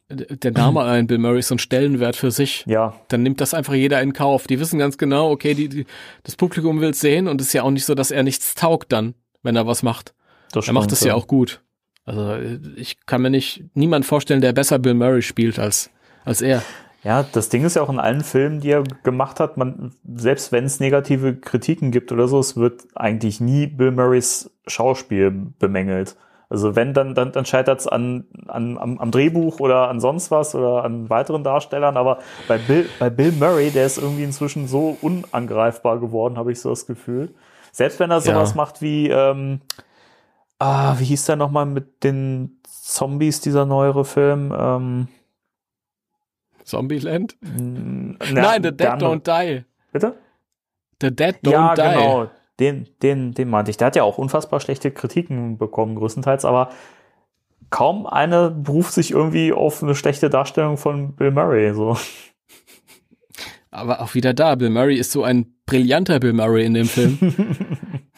der 0.09 0.51
Name 0.51 0.79
allein, 0.81 1.07
Bill 1.07 1.17
Murray, 1.17 1.39
ist 1.39 1.49
so 1.49 1.55
ein 1.55 1.59
Stellenwert 1.59 2.15
für 2.15 2.31
sich. 2.31 2.63
Ja, 2.67 2.93
Dann 3.09 3.23
nimmt 3.23 3.41
das 3.41 3.53
einfach 3.53 3.73
jeder 3.73 4.01
in 4.01 4.13
Kauf. 4.13 4.47
Die 4.47 4.59
wissen 4.59 4.79
ganz 4.79 4.97
genau, 4.97 5.29
okay, 5.31 5.53
die, 5.53 5.67
die, 5.69 5.85
das 6.23 6.35
Publikum 6.35 6.79
will 6.81 6.91
es 6.91 6.99
sehen 6.99 7.27
und 7.27 7.41
es 7.41 7.47
ist 7.47 7.53
ja 7.53 7.63
auch 7.63 7.71
nicht 7.71 7.85
so, 7.85 7.95
dass 7.95 8.11
er 8.11 8.23
nichts 8.23 8.55
taugt 8.55 8.91
dann, 8.93 9.15
wenn 9.41 9.55
er 9.55 9.67
was 9.67 9.83
macht. 9.83 10.13
das 10.51 10.67
Er 10.67 10.73
macht 10.73 10.85
stimmt, 10.85 10.91
das 11.01 11.03
ja 11.05 11.15
auch 11.15 11.27
gut. 11.27 11.61
Also 12.05 12.35
ich 12.75 13.05
kann 13.05 13.21
mir 13.21 13.29
nicht 13.29 13.63
niemand 13.73 14.05
vorstellen, 14.05 14.41
der 14.41 14.53
besser 14.53 14.79
Bill 14.79 14.93
Murray 14.93 15.21
spielt 15.21 15.57
als, 15.59 15.89
als 16.25 16.41
er. 16.41 16.61
Ja, 17.03 17.23
das 17.23 17.49
Ding 17.49 17.65
ist 17.65 17.75
ja 17.75 17.81
auch 17.81 17.89
in 17.89 17.99
allen 17.99 18.21
Filmen, 18.23 18.61
die 18.61 18.71
er 18.71 18.83
gemacht 19.03 19.39
hat, 19.39 19.57
man, 19.57 19.91
selbst 20.15 20.51
wenn 20.53 20.63
es 20.63 20.79
negative 20.79 21.35
Kritiken 21.35 21.91
gibt 21.91 22.11
oder 22.13 22.27
so, 22.29 22.39
es 22.39 22.55
wird 22.55 22.83
eigentlich 22.95 23.41
nie 23.41 23.67
Bill 23.67 23.91
Murrays 23.91 24.49
Schauspiel 24.67 25.31
bemängelt. 25.59 26.15
Also 26.49 26.75
wenn, 26.75 26.93
dann, 26.93 27.15
dann, 27.15 27.31
dann 27.31 27.45
scheitert 27.45 27.79
es 27.79 27.87
an, 27.87 28.25
an, 28.47 28.77
am, 28.77 28.99
am 28.99 29.11
Drehbuch 29.11 29.59
oder 29.59 29.89
an 29.89 29.99
sonst 29.99 30.29
was 30.29 30.53
oder 30.55 30.83
an 30.85 31.09
weiteren 31.09 31.43
Darstellern. 31.43 31.97
Aber 31.97 32.19
bei 32.47 32.57
Bill, 32.57 32.87
bei 32.99 33.09
Bill 33.09 33.31
Murray, 33.31 33.71
der 33.71 33.85
ist 33.85 33.97
irgendwie 33.97 34.23
inzwischen 34.23 34.67
so 34.67 34.95
unangreifbar 35.01 35.99
geworden, 35.99 36.37
habe 36.37 36.51
ich 36.51 36.61
so 36.61 36.69
das 36.69 36.85
Gefühl. 36.85 37.33
Selbst 37.71 37.99
wenn 37.99 38.11
er 38.11 38.21
sowas 38.21 38.51
Ja. 38.51 38.55
macht 38.55 38.81
wie, 38.81 39.09
ähm, 39.09 39.61
ah, 40.59 40.95
wie 40.99 41.05
hieß 41.05 41.25
der 41.25 41.35
nochmal 41.35 41.65
mit 41.65 42.03
den 42.03 42.61
Zombies, 42.63 43.41
dieser 43.41 43.65
neuere 43.65 44.05
Film? 44.05 44.53
Ähm, 44.57 45.07
Zombieland? 46.63 47.35
na, 47.41 48.31
Nein, 48.31 48.63
The 48.63 48.71
Dead 48.71 48.87
Don't 48.87 49.23
Die. 49.23 49.65
Bitte? 49.91 50.17
The 51.01 51.13
Dead 51.13 51.35
Don't 51.43 51.51
ja, 51.51 51.75
Die. 51.75 51.81
genau. 51.81 52.29
Den, 52.59 52.87
den, 53.01 53.33
den 53.33 53.49
meinte 53.49 53.71
ich. 53.71 53.77
Der 53.77 53.87
hat 53.87 53.95
ja 53.95 54.03
auch 54.03 54.17
unfassbar 54.17 54.59
schlechte 54.59 54.91
Kritiken 54.91 55.57
bekommen, 55.57 55.95
größtenteils, 55.95 56.45
aber 56.45 56.69
kaum 57.69 58.05
eine 58.05 58.51
beruft 58.51 58.93
sich 58.93 59.11
irgendwie 59.11 59.51
auf 59.51 59.81
eine 59.81 59.95
schlechte 59.95 60.29
Darstellung 60.29 60.77
von 60.77 61.15
Bill 61.15 61.31
Murray. 61.31 61.73
So. 61.73 61.97
Aber 63.71 64.01
auch 64.01 64.13
wieder 64.13 64.33
da, 64.33 64.53
Bill 64.55 64.69
Murray 64.69 64.97
ist 64.97 65.11
so 65.11 65.23
ein 65.23 65.55
brillanter 65.65 66.19
Bill 66.19 66.33
Murray 66.33 66.65
in 66.65 66.75
dem 66.75 66.85
Film. 66.85 67.17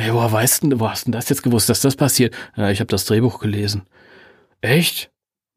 hey, 0.00 0.14
woher 0.14 0.32
weißt 0.32 0.64
du, 0.64 0.80
wo 0.80 0.88
hast 0.88 1.02
du 1.02 1.10
denn 1.10 1.18
das 1.18 1.28
jetzt 1.28 1.42
gewusst, 1.42 1.68
dass 1.68 1.80
das 1.80 1.94
passiert? 1.94 2.34
Ja, 2.56 2.70
ich 2.70 2.80
habe 2.80 2.88
das 2.88 3.04
Drehbuch 3.04 3.38
gelesen. 3.38 3.86
Echt? 4.62 5.10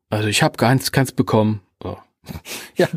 Also 0.10 0.28
ich 0.28 0.44
habe 0.44 0.58
keins, 0.58 0.91
keins 0.91 1.14
bekommen. 1.14 1.62
Oh. 1.84 1.98
ja. 2.76 2.88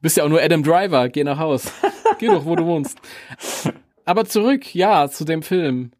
Bist 0.00 0.16
ja 0.16 0.24
auch 0.24 0.28
nur 0.28 0.40
Adam 0.40 0.62
Driver, 0.62 1.08
geh 1.08 1.24
nach 1.24 1.38
Haus. 1.38 1.70
Geh 2.18 2.26
doch, 2.26 2.44
wo 2.44 2.56
du 2.56 2.64
wohnst. 2.64 2.98
Aber 4.04 4.24
zurück, 4.24 4.74
ja, 4.74 5.08
zu 5.08 5.24
dem 5.24 5.42
Film. 5.42 5.92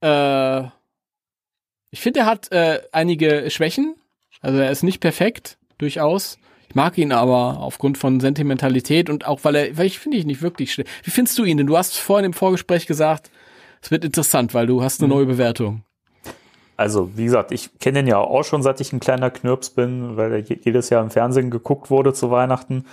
Äh, 0.00 0.64
ich 1.90 2.00
finde, 2.00 2.20
er 2.20 2.26
hat 2.26 2.50
äh, 2.52 2.82
einige 2.92 3.50
Schwächen. 3.50 3.94
Also 4.40 4.58
er 4.58 4.70
ist 4.70 4.82
nicht 4.82 5.00
perfekt, 5.00 5.56
durchaus. 5.78 6.38
Ich 6.74 6.76
mag 6.76 6.98
ihn 6.98 7.12
aber 7.12 7.60
aufgrund 7.60 7.98
von 7.98 8.18
Sentimentalität 8.18 9.08
und 9.08 9.28
auch, 9.28 9.38
weil 9.44 9.54
er, 9.54 9.78
weil 9.78 9.86
ich 9.86 10.00
finde 10.00 10.16
ich 10.16 10.26
nicht 10.26 10.42
wirklich 10.42 10.72
schlecht. 10.72 10.90
Wie 11.04 11.12
findest 11.12 11.38
du 11.38 11.44
ihn 11.44 11.56
denn? 11.56 11.68
Du 11.68 11.78
hast 11.78 11.96
vorhin 11.96 12.24
im 12.24 12.32
Vorgespräch 12.32 12.88
gesagt, 12.88 13.30
es 13.80 13.92
wird 13.92 14.04
interessant, 14.04 14.54
weil 14.54 14.66
du 14.66 14.82
hast 14.82 15.00
eine 15.00 15.08
neue 15.14 15.24
Bewertung. 15.24 15.84
Also, 16.76 17.16
wie 17.16 17.26
gesagt, 17.26 17.52
ich 17.52 17.78
kenne 17.78 18.00
den 18.00 18.08
ja 18.08 18.18
auch 18.18 18.42
schon, 18.42 18.64
seit 18.64 18.80
ich 18.80 18.92
ein 18.92 18.98
kleiner 18.98 19.30
Knirps 19.30 19.70
bin, 19.70 20.16
weil 20.16 20.32
er 20.32 20.38
je- 20.40 20.58
jedes 20.64 20.90
Jahr 20.90 21.00
im 21.04 21.12
Fernsehen 21.12 21.52
geguckt 21.52 21.90
wurde 21.90 22.12
zu 22.12 22.32
Weihnachten. 22.32 22.86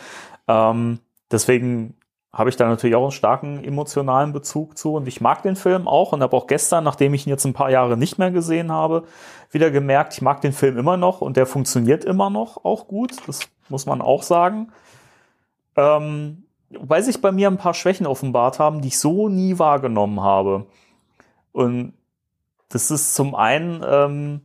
Ähm, 0.47 0.99
deswegen 1.32 1.95
habe 2.32 2.51
ich 2.51 2.57
da 2.57 2.67
natürlich 2.67 2.95
auch 2.95 3.01
einen 3.01 3.11
starken 3.11 3.63
emotionalen 3.63 4.32
Bezug 4.32 4.77
zu 4.77 4.93
und 4.93 5.07
ich 5.07 5.21
mag 5.21 5.41
den 5.41 5.55
Film 5.55 5.88
auch 5.88 6.11
und 6.13 6.21
habe 6.21 6.38
auch 6.38 6.45
gestern, 6.45 6.84
nachdem 6.84 7.15
ich 7.15 7.25
ihn 7.25 7.32
jetzt 7.32 7.45
ein 7.45 7.53
paar 7.53 7.71
Jahre 7.71 7.97
nicht 7.97 8.19
mehr 8.19 8.29
gesehen 8.29 8.71
habe, 8.71 9.05
wieder 9.49 9.71
gemerkt, 9.71 10.13
ich 10.13 10.21
mag 10.21 10.39
den 10.41 10.53
Film 10.53 10.77
immer 10.77 10.97
noch 10.97 11.21
und 11.21 11.36
der 11.36 11.47
funktioniert 11.47 12.05
immer 12.05 12.29
noch 12.29 12.63
auch 12.63 12.88
gut. 12.88 13.13
Das 13.25 13.39
muss 13.72 13.86
man 13.86 14.01
auch 14.01 14.22
sagen. 14.22 14.72
Ähm, 15.76 16.43
weil 16.69 17.03
sich 17.03 17.22
bei 17.22 17.32
mir 17.32 17.47
ein 17.47 17.57
paar 17.57 17.74
Schwächen 17.74 18.05
offenbart 18.05 18.59
haben, 18.59 18.82
die 18.82 18.89
ich 18.89 18.99
so 18.99 19.30
nie 19.30 19.59
wahrgenommen 19.59 20.22
habe. 20.22 20.67
Und 21.51 21.93
das 22.69 22.91
ist 22.91 23.15
zum 23.15 23.36
einen 23.36 23.84
ähm, 23.86 24.41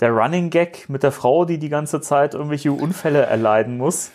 der 0.00 0.10
Running 0.10 0.50
Gag 0.50 0.88
mit 0.88 1.02
der 1.02 1.12
Frau, 1.12 1.44
die 1.44 1.58
die 1.58 1.68
ganze 1.68 2.00
Zeit 2.00 2.34
irgendwelche 2.34 2.72
Unfälle 2.72 3.22
erleiden 3.22 3.78
muss. 3.78 4.10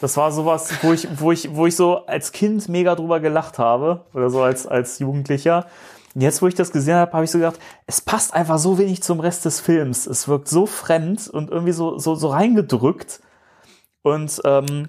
Das 0.00 0.16
war 0.16 0.30
sowas, 0.30 0.72
wo 0.82 0.92
ich, 0.92 1.08
wo 1.20 1.32
ich, 1.32 1.54
wo 1.54 1.66
ich 1.66 1.76
so 1.76 2.06
als 2.06 2.32
Kind 2.32 2.68
mega 2.68 2.94
drüber 2.94 3.20
gelacht 3.20 3.58
habe 3.58 4.04
oder 4.14 4.30
so 4.30 4.42
als 4.42 4.66
als 4.66 4.98
Jugendlicher. 5.00 5.66
Und 6.14 6.22
jetzt, 6.22 6.42
wo 6.42 6.46
ich 6.48 6.54
das 6.54 6.72
gesehen 6.72 6.96
habe, 6.96 7.12
habe 7.12 7.24
ich 7.24 7.30
so 7.30 7.38
gedacht, 7.38 7.58
es 7.86 8.00
passt 8.00 8.34
einfach 8.34 8.58
so 8.58 8.78
wenig 8.78 9.02
zum 9.02 9.20
Rest 9.20 9.44
des 9.44 9.60
Films. 9.60 10.06
Es 10.06 10.28
wirkt 10.28 10.48
so 10.48 10.66
fremd 10.66 11.28
und 11.28 11.50
irgendwie 11.50 11.72
so 11.72 11.98
so 11.98 12.14
so 12.14 12.28
reingedrückt. 12.28 13.20
Und 14.02 14.40
ähm, 14.44 14.88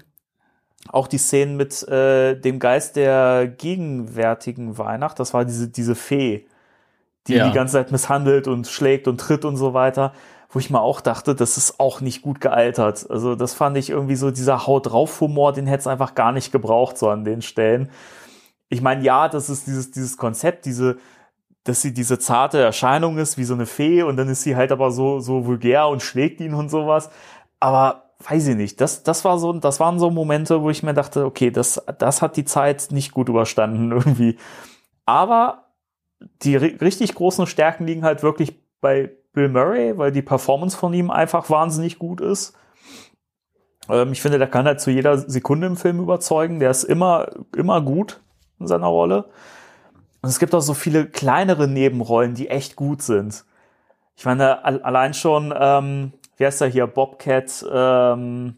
auch 0.88 1.08
die 1.08 1.18
Szenen 1.18 1.56
mit 1.56 1.86
äh, 1.88 2.36
dem 2.40 2.58
Geist 2.58 2.96
der 2.96 3.48
gegenwärtigen 3.48 4.78
Weihnacht, 4.78 5.18
das 5.20 5.34
war 5.34 5.44
diese 5.44 5.68
diese 5.68 5.94
Fee, 5.94 6.46
die 7.26 7.36
Ja. 7.36 7.44
die 7.44 7.52
ganze 7.52 7.74
Zeit 7.74 7.92
misshandelt 7.92 8.48
und 8.48 8.66
schlägt 8.66 9.08
und 9.08 9.18
tritt 9.20 9.44
und 9.44 9.56
so 9.56 9.74
weiter, 9.74 10.12
wo 10.50 10.58
ich 10.58 10.70
mir 10.70 10.80
auch 10.80 11.00
dachte, 11.00 11.34
das 11.34 11.56
ist 11.56 11.80
auch 11.80 12.00
nicht 12.00 12.22
gut 12.22 12.40
gealtert. 12.40 13.08
Also 13.10 13.34
das 13.36 13.54
fand 13.54 13.76
ich 13.78 13.90
irgendwie 13.90 14.16
so 14.16 14.30
dieser 14.30 14.66
Haut 14.66 14.90
drauf 14.90 15.20
Humor, 15.20 15.52
den 15.52 15.66
hätte 15.66 15.80
es 15.82 15.86
einfach 15.86 16.14
gar 16.14 16.32
nicht 16.32 16.52
gebraucht 16.52 16.98
so 16.98 17.08
an 17.10 17.24
den 17.24 17.42
Stellen. 17.42 17.90
Ich 18.70 18.82
meine, 18.82 19.04
ja, 19.04 19.28
das 19.28 19.50
ist 19.50 19.68
dieses 19.68 19.92
dieses 19.92 20.18
Konzept, 20.18 20.66
diese 20.66 20.98
dass 21.64 21.82
sie 21.82 21.94
diese 21.94 22.18
zarte 22.18 22.60
Erscheinung 22.60 23.18
ist, 23.18 23.38
wie 23.38 23.44
so 23.44 23.54
eine 23.54 23.66
Fee 23.66 24.02
und 24.02 24.16
dann 24.18 24.28
ist 24.28 24.42
sie 24.42 24.56
halt 24.56 24.72
aber 24.72 24.90
so 24.92 25.20
so 25.20 25.46
vulgär 25.46 25.88
und 25.88 26.02
schlägt 26.02 26.40
ihn 26.40 26.54
und 26.54 26.70
sowas, 26.70 27.10
aber 27.60 28.10
weiß 28.28 28.48
ich 28.48 28.56
nicht, 28.56 28.80
das 28.80 29.02
das 29.04 29.24
war 29.24 29.38
so 29.38 29.52
das 29.54 29.80
waren 29.80 29.98
so 29.98 30.10
Momente, 30.10 30.62
wo 30.62 30.70
ich 30.70 30.82
mir 30.84 30.94
dachte, 30.94 31.26
okay, 31.26 31.50
das 31.52 31.82
das 31.98 32.22
hat 32.22 32.36
die 32.36 32.44
Zeit 32.46 32.88
nicht 32.92 33.12
gut 33.12 33.28
überstanden 33.28 33.92
irgendwie. 33.94 34.38
Aber 35.06 35.66
die 36.42 36.58
ri- 36.58 36.80
richtig 36.80 37.14
großen 37.14 37.46
Stärken 37.46 37.86
liegen 37.86 38.04
halt 38.04 38.22
wirklich 38.22 38.60
bei 38.80 39.10
Bill 39.34 39.48
Murray, 39.50 39.98
weil 39.98 40.12
die 40.12 40.22
Performance 40.22 40.76
von 40.76 40.94
ihm 40.94 41.10
einfach 41.10 41.50
wahnsinnig 41.50 41.98
gut 41.98 42.20
ist. 42.20 42.54
Ähm, 43.88 44.12
ich 44.12 44.22
finde, 44.22 44.38
der 44.38 44.48
kann 44.48 44.66
halt 44.66 44.80
zu 44.80 44.90
jeder 44.90 45.18
Sekunde 45.18 45.66
im 45.66 45.76
Film 45.76 46.00
überzeugen. 46.00 46.60
Der 46.60 46.70
ist 46.70 46.84
immer, 46.84 47.28
immer 47.56 47.80
gut 47.80 48.20
in 48.60 48.66
seiner 48.66 48.86
Rolle. 48.86 49.24
Und 50.22 50.28
es 50.28 50.38
gibt 50.38 50.54
auch 50.54 50.60
so 50.60 50.74
viele 50.74 51.06
kleinere 51.06 51.66
Nebenrollen, 51.66 52.34
die 52.34 52.48
echt 52.48 52.76
gut 52.76 53.02
sind. 53.02 53.44
Ich 54.16 54.24
meine, 54.26 54.64
al- 54.64 54.82
allein 54.82 55.14
schon, 55.14 55.52
ähm, 55.58 56.12
wie 56.36 56.44
heißt 56.44 56.60
er 56.60 56.68
hier, 56.68 56.86
Bobcat, 56.86 57.64
ähm, 57.72 58.56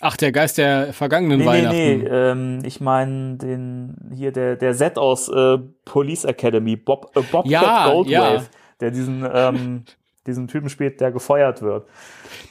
Ach, 0.00 0.16
der 0.18 0.32
Geist 0.32 0.58
der 0.58 0.92
vergangenen 0.92 1.38
Nee, 1.38 1.44
nee, 1.44 1.48
Weihnachten. 1.50 1.76
nee, 1.76 2.04
ähm, 2.08 2.58
ich 2.64 2.80
meine 2.82 3.36
den 3.36 3.96
hier 4.12 4.32
der 4.32 4.56
der 4.56 4.74
Set 4.74 4.98
aus 4.98 5.28
äh, 5.30 5.56
Police 5.86 6.24
Academy, 6.26 6.76
Bob 6.76 7.12
äh, 7.16 7.20
Bobcat 7.22 7.46
Ja, 7.50 7.86
Goldwave, 7.90 8.10
ja. 8.10 8.42
der 8.80 8.90
diesen 8.90 9.26
ähm, 9.32 9.84
diesen 10.26 10.46
Typen 10.48 10.68
spielt, 10.68 11.00
der 11.00 11.10
gefeuert 11.10 11.62
wird. 11.62 11.86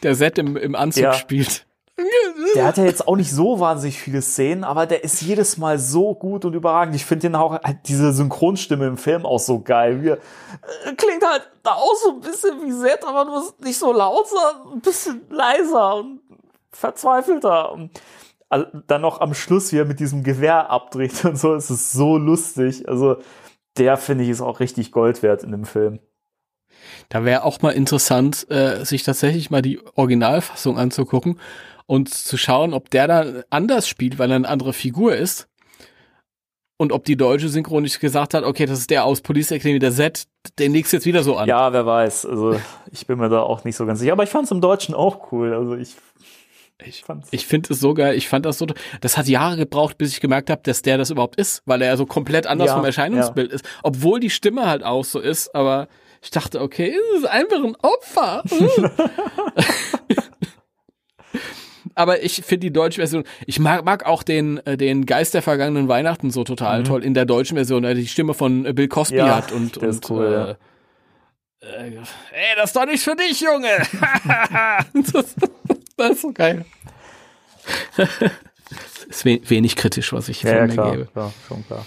Der 0.02 0.16
Set 0.16 0.40
im, 0.40 0.58
im 0.58 0.74
Anzug 0.74 1.04
Ja. 1.04 1.14
spielt. 1.14 1.68
Der 2.56 2.66
hat 2.66 2.78
ja 2.78 2.86
jetzt 2.86 3.08
auch 3.08 3.16
nicht 3.16 3.32
so 3.32 3.60
wahnsinnig 3.60 4.00
viele 4.00 4.22
Szenen, 4.22 4.64
aber 4.64 4.86
der 4.88 5.04
ist 5.04 5.22
jedes 5.22 5.58
Mal 5.58 5.78
so 5.78 6.16
gut 6.16 6.44
und 6.46 6.54
überragend. 6.54 6.96
Ich 6.96 7.06
finde 7.06 7.28
den 7.28 7.36
auch 7.36 7.52
halt 7.62 7.80
diese 7.88 8.12
Synchronstimme 8.14 8.88
im 8.88 8.98
Film 8.98 9.26
auch 9.26 9.40
so 9.40 9.60
geil. 9.62 10.02
Wie, 10.02 10.10
er- 10.10 10.18
äh, 10.18 10.94
klingt 10.96 11.24
halt 11.26 11.50
da 11.62 11.74
auch 11.74 11.96
so 12.04 12.12
ein 12.14 12.20
bisschen 12.22 12.64
wie 12.66 12.72
Set, 12.72 13.06
aber 13.08 13.26
nur 13.26 13.44
nicht 13.64 13.78
so 13.78 13.94
laut, 13.94 14.28
sondern 14.28 14.74
ein 14.74 14.82
bisschen 14.82 15.22
leiser 15.30 15.96
und 15.98 16.22
verzweifelter. 16.72 17.72
Und 17.72 17.92
all- 18.50 18.84
dann 18.88 19.02
noch 19.02 19.22
am 19.22 19.34
Schluss, 19.36 19.72
wie 19.72 19.78
er 19.78 19.86
mit 19.86 20.00
diesem 20.00 20.24
Gewehr 20.24 20.70
abdreht 20.72 21.24
und 21.26 21.38
so, 21.38 21.54
es 21.54 21.70
ist 21.70 21.92
so 21.92 22.18
lustig. 22.18 22.88
Also 22.90 23.18
der 23.78 23.98
finde 23.98 24.24
ich 24.24 24.32
ist 24.32 24.42
auch 24.42 24.60
richtig 24.60 24.92
Gold 24.92 25.22
wert 25.24 25.44
in 25.44 25.52
dem 25.52 25.66
Film. 25.66 26.00
Da 27.10 27.24
wäre 27.24 27.44
auch 27.44 27.62
mal 27.62 27.72
interessant, 27.72 28.48
äh, 28.50 28.84
sich 28.84 29.04
tatsächlich 29.04 29.52
mal 29.52 29.62
die 29.62 29.80
Originalfassung 29.96 30.78
anzugucken 30.78 31.40
und 31.86 32.14
zu 32.14 32.38
schauen, 32.38 32.74
ob 32.74 32.90
der 32.90 33.08
da 33.08 33.26
anders 33.50 33.88
spielt, 33.88 34.20
weil 34.20 34.32
er 34.32 34.38
eine 34.38 34.48
andere 34.48 34.74
Figur 34.74 35.16
ist. 35.16 35.48
Und 36.78 36.92
ob 36.92 37.06
die 37.06 37.16
deutsche 37.16 37.50
Synchron 37.50 37.84
nicht 37.84 38.00
gesagt 38.00 38.34
hat, 38.34 38.44
okay, 38.44 38.66
das 38.66 38.80
ist 38.80 38.90
der 38.90 39.06
aus 39.06 39.22
Police 39.22 39.52
Academy, 39.52 39.80
der 39.80 39.92
Set, 39.92 40.24
den 40.60 40.74
legst 40.74 40.92
du 40.92 40.98
jetzt 40.98 41.06
wieder 41.06 41.24
so 41.24 41.38
an. 41.38 41.48
Ja, 41.48 41.72
wer 41.72 41.86
weiß. 41.86 42.26
Also 42.26 42.60
ich 42.92 43.06
bin 43.06 43.20
mir 43.20 43.30
da 43.30 43.42
auch 43.42 43.64
nicht 43.64 43.76
so 43.76 43.86
ganz 43.86 44.00
sicher. 44.00 44.12
Aber 44.12 44.24
ich 44.24 44.30
fand 44.30 44.46
es 44.46 44.52
im 44.52 44.60
Deutschen 44.60 44.96
auch 44.96 45.32
cool. 45.32 45.54
Also 45.54 45.76
ich, 45.76 45.96
ich 46.84 47.04
fand's. 47.04 47.30
Ich 47.32 47.46
finde 47.46 47.72
es 47.74 47.80
so 47.80 47.94
geil, 47.94 48.16
ich 48.16 48.28
fand 48.28 48.46
das 48.46 48.58
so, 48.58 48.66
das 49.02 49.18
hat 49.18 49.28
Jahre 49.28 49.56
gebraucht, 49.56 49.98
bis 49.98 50.12
ich 50.12 50.20
gemerkt 50.20 50.50
habe, 50.50 50.62
dass 50.64 50.82
der 50.82 50.98
das 50.98 51.12
überhaupt 51.12 51.36
ist, 51.36 51.62
weil 51.66 51.82
er 51.82 51.90
ja 51.90 51.98
so 51.98 52.06
komplett 52.06 52.48
anders 52.48 52.70
Ja, 52.70 52.76
vom 52.76 52.86
Erscheinungsbild 52.86 53.54
ist. 53.54 53.66
Obwohl 53.84 54.20
die 54.20 54.32
Stimme 54.32 54.68
halt 54.68 54.84
auch 54.84 55.06
so 55.06 55.20
ist, 55.20 55.54
aber 55.56 55.88
ich 56.22 56.32
dachte, 56.32 56.60
okay, 56.60 56.94
es 57.16 57.20
ist 57.20 57.30
einfach 57.30 57.64
ein 57.64 57.76
Opfer. 57.82 58.44
aber 61.96 62.24
ich 62.24 62.36
finde 62.44 62.68
die 62.68 62.74
deutsche 62.74 63.02
Version, 63.02 63.24
ich 63.46 63.60
mag, 63.60 63.84
mag 63.86 64.06
auch 64.06 64.24
den, 64.24 64.58
äh, 64.66 64.78
den 64.78 65.06
Geist 65.06 65.34
der 65.34 65.42
vergangenen 65.42 65.88
Weihnachten 65.88 66.32
so 66.32 66.44
total 66.44 66.84
toll 66.84 67.04
in 67.04 67.14
der 67.14 67.26
deutschen 67.26 67.56
Version, 67.56 67.84
der 67.84 67.94
die 67.94 68.08
Stimme 68.08 68.34
von 68.34 68.66
äh, 68.66 68.74
Bill 68.74 68.88
Cosby 68.88 69.14
Mhm. 69.16 69.20
Ja, 69.20 69.36
hat 69.36 69.52
und, 69.52 69.76
der 69.76 69.84
und 69.84 69.90
ist 69.90 70.10
cool, 70.10 70.58
äh, 71.62 71.66
äh, 71.66 71.98
ey, 72.32 72.56
das 72.58 72.70
ist 72.70 72.76
doch 72.76 72.86
nicht 72.86 73.04
für 73.04 73.16
dich, 73.16 73.40
Junge. 73.42 73.68
das, 75.14 75.36
das 75.98 76.10
ist 76.12 76.22
so 76.22 76.32
geil. 76.34 76.66
ist 79.10 79.26
we 79.26 79.40
wenig 79.48 79.76
kritisch, 79.76 80.14
was 80.14 80.30
ich 80.30 80.44
Ja, 80.44 80.50
von 80.68 80.70
ja 80.70 80.84
mir 80.86 80.92
gebe. 80.92 81.06
klar, 81.12 81.34
schon 81.48 81.66
klar. 81.66 81.86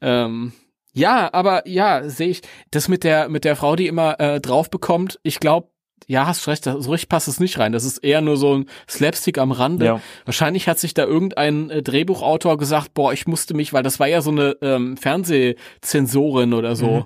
Ähm, 0.00 0.52
ja, 0.92 1.28
aber 1.32 1.68
ja, 1.68 2.08
sehe 2.08 2.28
ich 2.28 2.42
das 2.70 2.88
mit 2.88 3.04
der 3.04 3.28
mit 3.28 3.44
der 3.44 3.56
Frau, 3.56 3.76
die 3.76 3.86
immer 3.86 4.18
äh, 4.18 4.40
drauf 4.40 4.70
bekommt. 4.70 5.20
Ich 5.22 5.38
glaube, 5.40 5.68
ja, 6.10 6.26
hast 6.26 6.48
recht, 6.48 6.64
so 6.64 6.90
richtig 6.90 7.08
passt 7.08 7.28
es 7.28 7.38
nicht 7.38 7.58
rein. 7.60 7.70
Das 7.70 7.84
ist 7.84 7.98
eher 7.98 8.20
nur 8.20 8.36
so 8.36 8.56
ein 8.58 8.66
Slapstick 8.88 9.38
am 9.38 9.52
Rande. 9.52 9.84
Ja. 9.84 10.00
Wahrscheinlich 10.24 10.66
hat 10.68 10.80
sich 10.80 10.92
da 10.92 11.04
irgendein 11.04 11.70
äh, 11.70 11.82
Drehbuchautor 11.84 12.58
gesagt, 12.58 12.94
boah, 12.94 13.12
ich 13.12 13.28
musste 13.28 13.54
mich, 13.54 13.72
weil 13.72 13.84
das 13.84 14.00
war 14.00 14.08
ja 14.08 14.20
so 14.20 14.32
eine 14.32 14.56
ähm, 14.60 14.96
Fernsehzensorin 14.96 16.52
oder 16.52 16.74
so. 16.74 16.86
Mhm. 16.90 17.04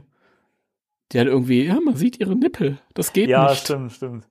Die 1.13 1.21
hat 1.21 1.27
irgendwie, 1.27 1.65
ja, 1.67 1.79
man 1.85 1.97
sieht 1.97 2.19
ihre 2.19 2.35
Nippel. 2.35 2.79
Das 2.95 3.13
geht 3.13 3.29
Ja, 3.29 3.51
nicht. 3.51 3.61
stimmt, 3.65 3.93
stimmt. 3.93 4.25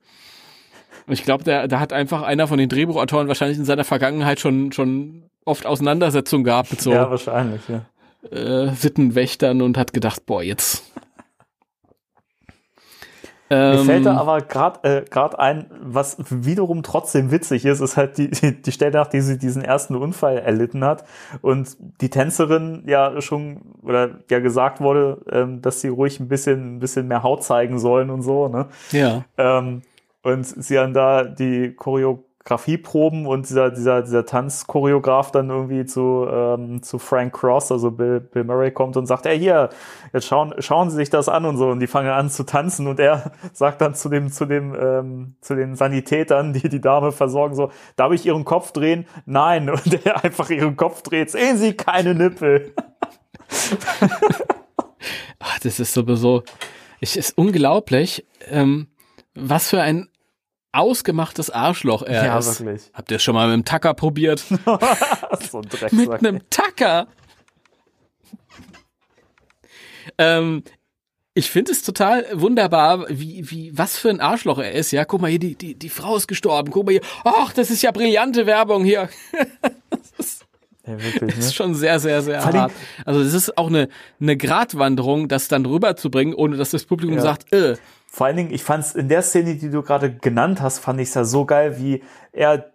Und 1.05 1.13
ich 1.13 1.23
glaube, 1.23 1.43
da, 1.43 1.67
da 1.67 1.79
hat 1.79 1.93
einfach 1.93 2.23
einer 2.23 2.47
von 2.47 2.57
den 2.57 2.69
Drehbuchautoren 2.69 3.27
wahrscheinlich 3.27 3.59
in 3.59 3.65
seiner 3.65 3.83
Vergangenheit 3.83 4.39
schon, 4.39 4.71
schon 4.71 5.23
oft 5.45 5.67
Auseinandersetzungen 5.67 6.43
gehabt 6.45 6.71
mit 6.71 6.81
so 6.81 6.91
Ja, 6.91 7.11
wahrscheinlich, 7.11 7.61
ja. 7.67 7.85
äh, 8.35 8.73
Sittenwächtern 8.73 9.61
und 9.61 9.77
hat 9.77 9.93
gedacht, 9.93 10.25
boah, 10.25 10.41
jetzt. 10.41 10.83
Mir 13.49 13.73
Ähm, 13.73 13.85
fällt 13.85 14.05
da 14.05 14.15
aber 14.15 14.41
gerade 14.41 14.79
äh, 14.83 15.05
grad 15.07 15.37
ein, 15.37 15.69
was 15.81 16.17
wiederum 16.29 16.81
trotzdem 16.81 17.29
witzig 17.29 17.65
ist, 17.65 17.81
ist 17.81 17.97
halt 17.97 18.17
die, 18.17 18.29
die, 18.31 18.61
die 18.61 18.71
Stelle, 18.71 18.93
nachdem 18.93 19.21
sie 19.21 19.37
diesen 19.37 19.63
ersten 19.63 19.95
Unfall 19.95 20.39
erlitten 20.39 20.83
hat 20.83 21.03
und 21.41 21.77
die 22.01 22.09
Tänzerin 22.09 22.83
ja 22.87 23.21
schon 23.21 23.61
oder 23.83 24.19
ja 24.29 24.39
gesagt 24.39 24.81
wurde, 24.81 25.21
ähm, 25.31 25.61
dass 25.61 25.81
sie 25.81 25.89
ruhig 25.89 26.19
ein 26.19 26.29
bisschen, 26.29 26.77
ein 26.77 26.79
bisschen 26.79 27.07
mehr 27.07 27.21
Haut 27.21 27.43
zeigen 27.43 27.79
sollen 27.79 28.09
und 28.09 28.21
so, 28.21 28.47
ne? 28.47 28.67
ja. 28.91 29.23
Ähm, 29.37 29.81
und 30.23 30.45
sie 30.45 30.75
dann 30.75 30.93
da 30.93 31.25
die 31.25 31.73
Choreografie 31.75 32.32
proben 32.43 33.25
und 33.25 33.47
dieser, 33.47 33.71
dieser, 33.71 34.01
dieser 34.01 34.25
Tanzchoreograf 34.25 35.31
dann 35.31 35.49
irgendwie 35.49 35.85
zu, 35.85 36.27
ähm, 36.29 36.83
zu 36.83 36.99
Frank 36.99 37.33
Cross, 37.33 37.71
also 37.71 37.91
Bill, 37.91 38.19
Bill 38.19 38.43
Murray 38.43 38.71
kommt 38.71 38.97
und 38.97 39.05
sagt, 39.05 39.25
ey 39.25 39.39
hier, 39.39 39.69
jetzt 40.11 40.27
schauen, 40.27 40.53
schauen 40.59 40.89
Sie 40.89 40.97
sich 40.97 41.09
das 41.09 41.29
an 41.29 41.45
und 41.45 41.57
so. 41.57 41.69
Und 41.69 41.79
die 41.79 41.87
fangen 41.87 42.09
an 42.09 42.29
zu 42.29 42.43
tanzen 42.43 42.87
und 42.87 42.99
er 42.99 43.31
sagt 43.53 43.81
dann 43.81 43.95
zu 43.95 44.09
dem, 44.09 44.29
zu 44.31 44.45
dem, 44.45 44.75
ähm, 44.75 45.35
zu 45.41 45.55
den 45.55 45.75
Sanitätern, 45.75 46.53
die 46.53 46.67
die 46.67 46.81
Dame 46.81 47.11
versorgen, 47.11 47.55
so, 47.55 47.71
darf 47.95 48.11
ich 48.11 48.25
Ihren 48.25 48.43
Kopf 48.43 48.71
drehen? 48.71 49.05
Nein. 49.25 49.69
Und 49.69 50.05
er 50.05 50.23
einfach 50.23 50.49
ihren 50.49 50.75
Kopf 50.75 51.01
dreht. 51.01 51.31
Sehen 51.31 51.57
Sie 51.57 51.73
keine 51.73 52.13
Nippel. 52.13 52.73
Ach, 55.39 55.59
das 55.63 55.79
ist 55.79 55.93
sowieso, 55.93 56.43
es 56.99 57.15
ist 57.15 57.37
unglaublich, 57.37 58.25
ähm, 58.49 58.87
was 59.35 59.69
für 59.69 59.81
ein 59.81 60.09
ausgemachtes 60.73 61.49
Arschloch 61.49 62.01
er 62.03 62.25
Ja, 62.25 62.37
ist. 62.39 62.59
wirklich. 62.65 62.89
Habt 62.93 63.11
ihr 63.11 63.17
es 63.17 63.23
schon 63.23 63.35
mal 63.35 63.47
mit 63.47 63.53
dem 63.55 63.65
Tacker 63.65 63.93
probiert? 63.93 64.39
so 65.49 65.59
ein 65.59 65.63
mit 65.63 65.81
Drecksack. 65.81 66.19
einem 66.25 66.41
Tacker. 66.49 67.07
ähm, 70.17 70.63
ich 71.35 71.49
finde 71.49 71.71
es 71.71 71.81
total 71.81 72.25
wunderbar, 72.33 73.05
wie, 73.09 73.49
wie, 73.49 73.75
was 73.75 73.97
für 73.97 74.09
ein 74.09 74.19
Arschloch 74.21 74.59
er 74.59 74.71
ist. 74.73 74.91
Ja, 74.91 75.03
guck 75.03 75.21
mal 75.21 75.29
hier, 75.31 75.39
die, 75.39 75.55
die, 75.55 75.73
die 75.73 75.89
Frau 75.89 76.15
ist 76.15 76.27
gestorben. 76.27 76.69
Guck 76.71 76.85
mal 76.85 76.91
hier. 76.91 77.01
Ach, 77.23 77.51
das 77.53 77.71
ist 77.71 77.81
ja 77.81 77.91
brillante 77.91 78.45
Werbung 78.45 78.83
hier. 78.83 79.09
Ja, 80.85 81.01
wirklich, 81.01 81.33
Das 81.33 81.45
ist 81.45 81.51
ne? 81.51 81.53
schon 81.53 81.75
sehr, 81.75 81.97
sehr, 82.01 82.21
sehr 82.21 82.41
Vor 82.41 82.51
hart. 82.51 82.73
Also 83.05 83.21
es 83.21 83.33
ist 83.33 83.57
auch 83.57 83.67
eine, 83.67 83.87
eine 84.19 84.35
Gratwanderung, 84.35 85.29
das 85.29 85.47
dann 85.47 85.65
rüberzubringen, 85.65 86.33
ohne 86.33 86.57
dass 86.57 86.71
das 86.71 86.83
Publikum 86.83 87.15
Ja. 87.15 87.21
sagt, 87.21 87.53
äh, 87.53 87.77
Vor 88.15 88.27
allen 88.27 88.37
Dingen, 88.37 88.53
ich 88.53 88.63
fand's 88.63 88.93
in 88.93 89.09
der 89.09 89.23
Szene, 89.23 89.55
die 89.55 89.71
du 89.71 89.81
gerade 89.81 90.13
genannt 90.13 90.61
hast, 90.61 90.77
fand 90.77 91.01
ich's 91.01 91.15
ja 91.15 91.25
so 91.25 91.45
geil, 91.45 91.79
wie 91.79 92.03
er 92.31 92.71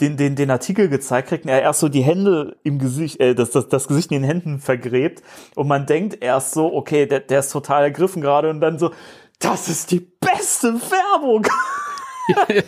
den, 0.00 0.16
den, 0.16 0.36
den 0.36 0.52
Artikel 0.52 0.88
gezeigt 0.88 1.30
kriegt 1.30 1.44
und 1.44 1.50
er 1.50 1.62
erst 1.62 1.80
so 1.80 1.88
die 1.88 2.04
Hände 2.04 2.56
im 2.62 2.78
Gesicht, 2.78 3.18
äh, 3.18 3.34
das, 3.34 3.50
das, 3.50 3.68
das 3.68 3.88
Gesicht 3.88 4.12
in 4.12 4.22
den 4.22 4.24
Händen 4.24 4.60
vergräbt 4.60 5.24
und 5.56 5.66
man 5.66 5.86
denkt 5.86 6.22
erst 6.22 6.52
so, 6.52 6.72
okay, 6.72 7.06
der, 7.06 7.18
der 7.18 7.40
ist 7.40 7.50
total 7.50 7.82
ergriffen 7.82 8.22
gerade 8.22 8.50
und 8.50 8.60
dann 8.60 8.78
so, 8.78 8.92
das 9.40 9.68
ist 9.68 9.90
die 9.90 9.98
beste 10.20 10.74
Werbung. 10.74 11.44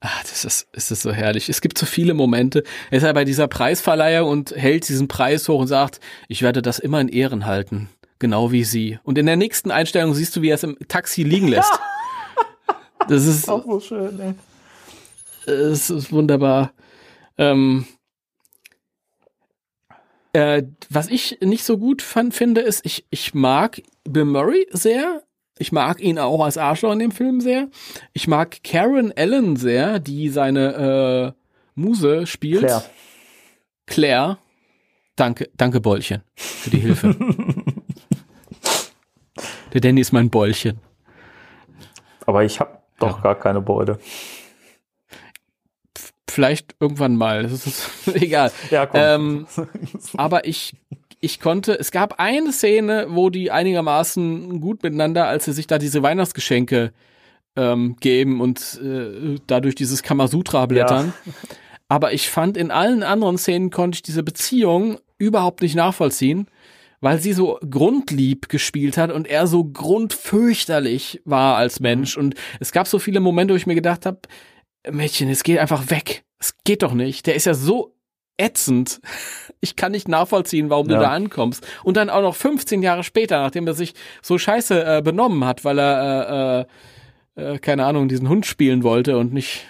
Ah, 0.00 0.20
das 0.22 0.44
ist, 0.44 0.68
es 0.70 0.92
ist 0.92 1.02
so 1.02 1.10
herrlich. 1.10 1.48
Es 1.48 1.60
gibt 1.60 1.76
so 1.76 1.84
viele 1.84 2.14
Momente. 2.14 2.62
Er 2.92 2.98
ist 2.98 3.02
ja 3.02 3.12
bei 3.12 3.24
dieser 3.24 3.48
Preisverleihung 3.48 4.30
und 4.30 4.52
hält 4.52 4.88
diesen 4.88 5.08
Preis 5.08 5.48
hoch 5.48 5.58
und 5.58 5.66
sagt, 5.66 5.98
ich 6.28 6.42
werde 6.42 6.62
das 6.62 6.78
immer 6.78 7.00
in 7.00 7.08
Ehren 7.08 7.46
halten. 7.46 7.88
Genau 8.18 8.50
wie 8.52 8.64
Sie. 8.64 8.98
Und 9.04 9.18
in 9.18 9.26
der 9.26 9.36
nächsten 9.36 9.70
Einstellung 9.70 10.14
siehst 10.14 10.34
du, 10.34 10.42
wie 10.42 10.50
er 10.50 10.56
es 10.56 10.64
im 10.64 10.76
Taxi 10.88 11.22
liegen 11.22 11.48
lässt. 11.48 11.72
Das 13.06 13.24
ist, 13.24 13.48
Auch 13.48 13.64
so 13.64 13.80
schön, 13.80 14.20
ey. 14.20 14.34
es 15.50 15.88
ist 15.88 16.12
wunderbar. 16.12 16.72
Ähm, 17.38 17.86
äh, 20.34 20.64
was 20.90 21.08
ich 21.08 21.38
nicht 21.40 21.64
so 21.64 21.78
gut 21.78 22.02
fand, 22.02 22.34
finde, 22.34 22.60
ist, 22.60 22.84
ich, 22.84 23.06
ich 23.08 23.32
mag 23.34 23.80
Bill 24.04 24.26
Murray 24.26 24.66
sehr. 24.72 25.22
Ich 25.58 25.72
mag 25.72 26.00
ihn 26.00 26.18
auch 26.18 26.44
als 26.44 26.58
Arschloch 26.58 26.92
in 26.92 26.98
dem 26.98 27.10
Film 27.12 27.40
sehr. 27.40 27.68
Ich 28.12 28.28
mag 28.28 28.62
Karen 28.62 29.12
Allen 29.16 29.56
sehr, 29.56 30.00
die 30.00 30.28
seine 30.28 31.34
äh, 31.34 31.40
Muse 31.74 32.26
spielt. 32.26 32.60
Claire. 32.60 32.84
Claire. 33.86 34.38
Danke, 35.16 35.48
danke 35.56 35.80
Bollchen 35.80 36.22
für 36.36 36.70
die 36.70 36.78
Hilfe. 36.78 37.16
Der 39.72 39.80
Danny 39.80 40.00
ist 40.00 40.12
mein 40.12 40.30
Bollchen. 40.30 40.78
Aber 42.26 42.44
ich 42.44 42.60
habe 42.60 42.78
doch 42.98 43.16
Ja. 43.18 43.22
gar 43.22 43.34
keine 43.34 43.60
Beute. 43.60 43.98
Vielleicht 46.28 46.76
irgendwann 46.78 47.16
mal. 47.16 47.42
Das 47.44 47.66
ist 47.66 47.90
egal. 48.14 48.52
Ja, 48.70 48.86
komm. 48.86 49.00
Ähm, 49.02 49.46
aber 50.16 50.46
ich, 50.46 50.76
ich 51.20 51.40
konnte, 51.40 51.78
es 51.78 51.90
gab 51.90 52.20
eine 52.20 52.52
Szene, 52.52 53.06
wo 53.10 53.30
die 53.30 53.50
einigermaßen 53.50 54.60
gut 54.60 54.82
miteinander, 54.82 55.26
als 55.26 55.46
sie 55.46 55.52
sich 55.52 55.66
da 55.66 55.78
diese 55.78 56.02
Weihnachtsgeschenke 56.02 56.92
ähm, 57.56 57.96
geben 58.00 58.40
und 58.40 58.80
äh, 58.84 59.36
dadurch 59.46 59.74
dieses 59.74 60.02
Kamasutra 60.02 60.66
blättern. 60.66 61.12
Aber 61.88 62.12
ich 62.12 62.28
fand, 62.28 62.56
in 62.56 62.70
allen 62.70 63.02
anderen 63.02 63.38
Szenen 63.38 63.70
konnte 63.70 63.96
ich 63.96 64.02
diese 64.02 64.22
Beziehung 64.22 64.98
überhaupt 65.16 65.62
nicht 65.62 65.74
nachvollziehen, 65.74 66.46
weil 67.00 67.18
sie 67.20 67.32
so 67.32 67.58
grundlieb 67.68 68.48
gespielt 68.48 68.96
hat 68.96 69.12
und 69.12 69.26
er 69.28 69.46
so 69.46 69.64
grundfürchterlich 69.64 71.20
war 71.24 71.56
als 71.56 71.80
Mensch. 71.80 72.16
Und 72.16 72.34
es 72.60 72.72
gab 72.72 72.86
so 72.88 72.98
viele 72.98 73.20
Momente, 73.20 73.52
wo 73.54 73.56
ich 73.56 73.66
mir 73.66 73.74
gedacht 73.74 74.06
habe, 74.06 74.20
Mädchen, 74.90 75.28
es 75.28 75.42
geht 75.44 75.58
einfach 75.58 75.90
weg. 75.90 76.24
Es 76.38 76.54
geht 76.64 76.82
doch 76.82 76.94
nicht. 76.94 77.26
Der 77.26 77.34
ist 77.34 77.46
ja 77.46 77.54
so 77.54 77.94
ätzend. 78.36 79.00
Ich 79.60 79.74
kann 79.74 79.90
nicht 79.90 80.06
nachvollziehen, 80.06 80.70
warum 80.70 80.88
Ja. 80.88 80.98
du 80.98 81.02
da 81.02 81.10
ankommst. 81.10 81.66
Und 81.82 81.96
dann 81.96 82.10
auch 82.10 82.22
noch 82.22 82.36
15 82.36 82.80
Jahre 82.80 83.02
später, 83.02 83.40
nachdem 83.42 83.66
er 83.66 83.74
sich 83.74 83.92
so 84.22 84.38
scheiße 84.38 84.98
äh, 84.98 85.02
benommen 85.02 85.44
hat, 85.44 85.64
weil 85.64 85.80
er, 85.80 86.66
äh, 87.36 87.42
äh, 87.42 87.54
äh, 87.54 87.58
keine 87.58 87.84
Ahnung, 87.84 88.06
diesen 88.08 88.28
Hund 88.28 88.46
spielen 88.46 88.84
wollte 88.84 89.18
und 89.18 89.32
nicht 89.32 89.66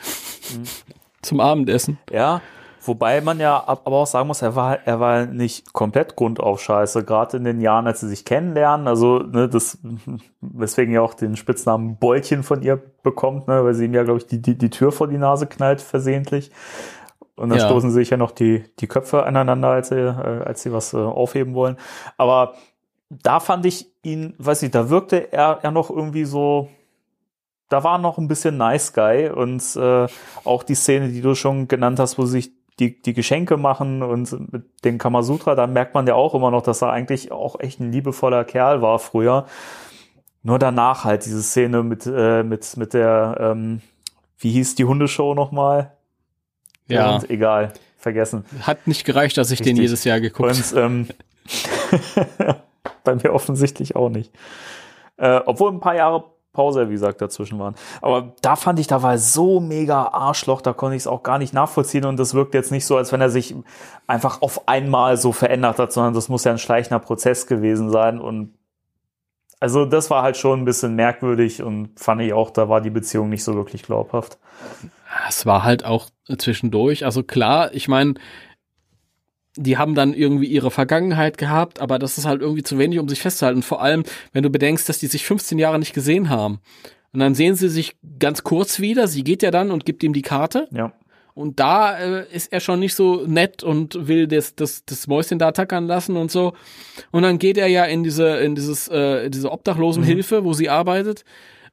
zum 1.22 1.40
Abendessen. 1.40 1.96
Ja, 2.12 2.42
wobei 2.82 3.20
man 3.20 3.40
ja 3.40 3.58
ab- 3.58 3.82
aber 3.84 3.96
auch 3.96 4.06
sagen 4.06 4.28
muss, 4.28 4.42
er 4.42 4.54
war, 4.56 4.78
er 4.86 5.00
war 5.00 5.26
nicht 5.26 5.72
komplett 5.72 6.16
grundauf 6.16 6.60
scheiße, 6.60 7.04
gerade 7.04 7.36
in 7.36 7.44
den 7.44 7.60
Jahren, 7.60 7.86
als 7.86 8.00
sie 8.00 8.08
sich 8.08 8.24
kennenlernen. 8.24 8.86
Also, 8.88 9.18
ne, 9.18 9.48
das, 9.48 9.78
weswegen 10.40 10.94
er 10.94 11.02
auch 11.02 11.14
den 11.14 11.36
Spitznamen 11.36 11.96
Beutchen 11.98 12.42
von 12.42 12.62
ihr 12.62 12.76
bekommt, 13.02 13.48
ne, 13.48 13.64
weil 13.64 13.74
sie 13.74 13.86
ihm 13.86 13.94
ja, 13.94 14.02
glaube 14.04 14.18
ich, 14.18 14.26
die, 14.26 14.40
die, 14.42 14.56
die 14.56 14.70
Tür 14.70 14.92
vor 14.92 15.08
die 15.08 15.18
Nase 15.18 15.46
knallt, 15.46 15.80
versehentlich. 15.80 16.50
Und 17.36 17.50
dann 17.50 17.58
Ja. 17.58 17.64
stoßen 17.66 17.90
sie 17.90 17.94
sich 18.00 18.10
ja 18.10 18.16
noch 18.16 18.32
die, 18.32 18.64
die 18.80 18.86
Köpfe 18.88 19.24
aneinander, 19.24 19.68
als 19.68 19.88
sie, 19.90 19.96
äh, 20.00 20.42
als 20.44 20.62
sie 20.62 20.72
was 20.72 20.92
äh, 20.92 20.96
aufheben 20.96 21.54
wollen. 21.54 21.76
Aber 22.16 22.54
da 23.10 23.38
fand 23.40 23.64
ich 23.64 23.86
ihn, 24.02 24.34
weiß 24.38 24.62
nicht, 24.62 24.74
da 24.74 24.90
wirkte 24.90 25.32
er, 25.32 25.60
er 25.62 25.70
noch 25.70 25.88
irgendwie 25.88 26.24
so, 26.24 26.68
da 27.68 27.84
war 27.84 27.98
noch 27.98 28.18
ein 28.18 28.28
bisschen 28.28 28.56
Nice 28.56 28.92
Guy 28.92 29.28
und 29.30 29.62
äh, 29.76 30.06
auch 30.44 30.62
die 30.62 30.74
Szene, 30.74 31.08
die 31.10 31.20
du 31.20 31.34
schon 31.34 31.68
genannt 31.68 31.98
hast, 32.00 32.18
wo 32.18 32.24
sie 32.24 32.32
sich 32.40 32.52
die, 32.78 33.00
die 33.00 33.14
Geschenke 33.14 33.56
machen 33.56 34.02
und 34.02 34.52
mit 34.52 34.84
dem 34.84 34.98
Kamasutra, 34.98 35.54
da 35.54 35.66
merkt 35.66 35.94
man 35.94 36.06
ja 36.06 36.14
auch 36.14 36.34
immer 36.34 36.50
noch, 36.50 36.62
dass 36.62 36.82
er 36.82 36.90
eigentlich 36.90 37.32
auch 37.32 37.58
echt 37.60 37.80
ein 37.80 37.92
liebevoller 37.92 38.44
Kerl 38.44 38.82
war 38.82 38.98
früher. 38.98 39.46
Nur 40.42 40.58
danach 40.58 41.04
halt 41.04 41.24
diese 41.24 41.42
Szene 41.42 41.82
mit, 41.82 42.06
äh, 42.06 42.42
mit, 42.42 42.76
mit 42.76 42.94
der, 42.94 43.36
ähm, 43.40 43.80
wie 44.38 44.52
hieß 44.52 44.76
die 44.76 44.84
Hundeshow 44.84 45.34
nochmal? 45.34 45.92
Ja. 46.86 47.16
Und 47.16 47.28
egal, 47.30 47.72
vergessen. 47.98 48.44
Hat 48.62 48.86
nicht 48.86 49.04
gereicht, 49.04 49.36
dass 49.36 49.50
ich 49.50 49.58
den 49.58 49.76
Richtig. 49.76 49.82
jedes 49.82 50.04
Jahr 50.04 50.20
geguckt 50.20 50.50
Und 50.50 50.74
ähm, 50.76 51.08
bei 53.04 53.14
mir 53.16 53.34
offensichtlich 53.34 53.96
auch 53.96 54.08
nicht. 54.08 54.32
Äh, 55.16 55.40
obwohl 55.44 55.72
ein 55.72 55.80
paar 55.80 55.96
Jahre 55.96 56.24
Pause, 56.52 56.88
wie 56.88 56.92
gesagt, 56.92 57.20
dazwischen 57.20 57.58
waren. 57.58 57.74
Aber 58.00 58.32
da 58.42 58.56
fand 58.56 58.78
ich, 58.80 58.86
da 58.86 59.02
war 59.02 59.18
so 59.18 59.60
mega 59.60 60.08
Arschloch, 60.08 60.60
da 60.60 60.72
konnte 60.72 60.96
ich 60.96 61.02
es 61.02 61.06
auch 61.06 61.22
gar 61.22 61.38
nicht 61.38 61.52
nachvollziehen 61.54 62.04
und 62.04 62.18
das 62.18 62.34
wirkt 62.34 62.54
jetzt 62.54 62.72
nicht 62.72 62.86
so, 62.86 62.96
als 62.96 63.12
wenn 63.12 63.20
er 63.20 63.30
sich 63.30 63.54
einfach 64.06 64.42
auf 64.42 64.66
einmal 64.66 65.16
so 65.16 65.32
verändert 65.32 65.78
hat, 65.78 65.92
sondern 65.92 66.14
das 66.14 66.28
muss 66.28 66.44
ja 66.44 66.52
ein 66.52 66.58
schleichender 66.58 66.98
Prozess 66.98 67.46
gewesen 67.46 67.90
sein 67.90 68.18
und 68.18 68.54
also 69.60 69.84
das 69.84 70.08
war 70.10 70.22
halt 70.22 70.36
schon 70.36 70.60
ein 70.60 70.64
bisschen 70.64 70.94
merkwürdig 70.94 71.62
und 71.62 71.98
fand 71.98 72.22
ich 72.22 72.32
auch, 72.32 72.50
da 72.50 72.68
war 72.68 72.80
die 72.80 72.90
Beziehung 72.90 73.28
nicht 73.28 73.42
so 73.42 73.54
wirklich 73.54 73.82
glaubhaft. 73.82 74.38
Es 75.28 75.46
war 75.46 75.64
halt 75.64 75.84
auch 75.84 76.10
zwischendurch. 76.36 77.04
Also 77.04 77.22
klar, 77.22 77.74
ich 77.74 77.88
meine, 77.88 78.14
die 79.56 79.76
haben 79.76 79.94
dann 79.94 80.14
irgendwie 80.14 80.46
ihre 80.46 80.70
Vergangenheit 80.70 81.38
gehabt, 81.38 81.80
aber 81.80 81.98
das 81.98 82.18
ist 82.18 82.26
halt 82.26 82.42
irgendwie 82.42 82.62
zu 82.62 82.78
wenig, 82.78 82.98
um 82.98 83.08
sich 83.08 83.20
festzuhalten. 83.20 83.62
Vor 83.62 83.82
allem, 83.82 84.04
wenn 84.32 84.42
du 84.42 84.50
bedenkst, 84.50 84.88
dass 84.88 84.98
die 84.98 85.06
sich 85.06 85.24
15 85.24 85.58
Jahre 85.58 85.78
nicht 85.78 85.94
gesehen 85.94 86.28
haben. 86.28 86.60
Und 87.12 87.20
dann 87.20 87.34
sehen 87.34 87.54
sie 87.54 87.68
sich 87.68 87.96
ganz 88.18 88.44
kurz 88.44 88.80
wieder. 88.80 89.08
Sie 89.08 89.24
geht 89.24 89.42
ja 89.42 89.50
dann 89.50 89.70
und 89.70 89.84
gibt 89.84 90.02
ihm 90.02 90.12
die 90.12 90.22
Karte. 90.22 90.68
Ja. 90.70 90.92
Und 91.34 91.60
da 91.60 91.96
äh, 91.96 92.26
ist 92.32 92.52
er 92.52 92.60
schon 92.60 92.80
nicht 92.80 92.94
so 92.94 93.24
nett 93.24 93.62
und 93.62 94.08
will 94.08 94.26
das, 94.26 94.56
das, 94.56 94.84
das 94.84 95.06
Mäuschen 95.06 95.38
da 95.38 95.52
tackern 95.52 95.86
lassen 95.86 96.16
und 96.16 96.32
so. 96.32 96.52
Und 97.12 97.22
dann 97.22 97.38
geht 97.38 97.56
er 97.56 97.68
ja 97.68 97.84
in 97.84 98.02
diese, 98.02 98.38
in 98.38 98.56
dieses, 98.56 98.88
äh, 98.88 99.26
in 99.26 99.30
diese 99.30 99.52
Obdachlosenhilfe, 99.52 100.40
mhm. 100.40 100.44
wo 100.44 100.52
sie 100.52 100.68
arbeitet 100.68 101.24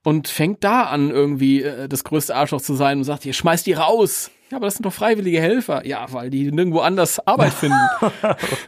und 0.03 0.27
fängt 0.27 0.63
da 0.63 0.83
an, 0.83 1.09
irgendwie 1.09 1.63
äh, 1.63 1.89
das 1.89 2.03
größte 2.03 2.35
Arschloch 2.35 2.61
zu 2.61 2.75
sein 2.75 2.99
und 2.99 3.05
sagt, 3.05 3.25
ihr 3.25 3.33
schmeißt 3.33 3.65
die 3.65 3.73
raus. 3.73 4.29
Ja, 4.51 4.57
aber 4.57 4.67
das 4.67 4.75
sind 4.75 4.85
doch 4.85 4.93
freiwillige 4.93 5.41
Helfer. 5.41 5.85
Ja, 5.85 6.05
weil 6.11 6.29
die 6.29 6.51
nirgendwo 6.51 6.79
anders 6.79 7.25
Arbeit 7.25 7.53
finden. 7.53 7.79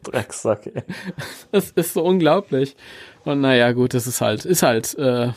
Drecksack, 0.04 0.68
ey. 0.68 0.84
Das 1.52 1.72
ist 1.72 1.94
so 1.94 2.04
unglaublich. 2.04 2.76
Und 3.26 3.42
naja, 3.42 3.72
gut, 3.74 3.94
das 3.94 4.08
ist 4.08 4.22
halt, 4.22 4.46
ist 4.46 4.64
halt, 4.64 4.98
äh, 4.98 5.32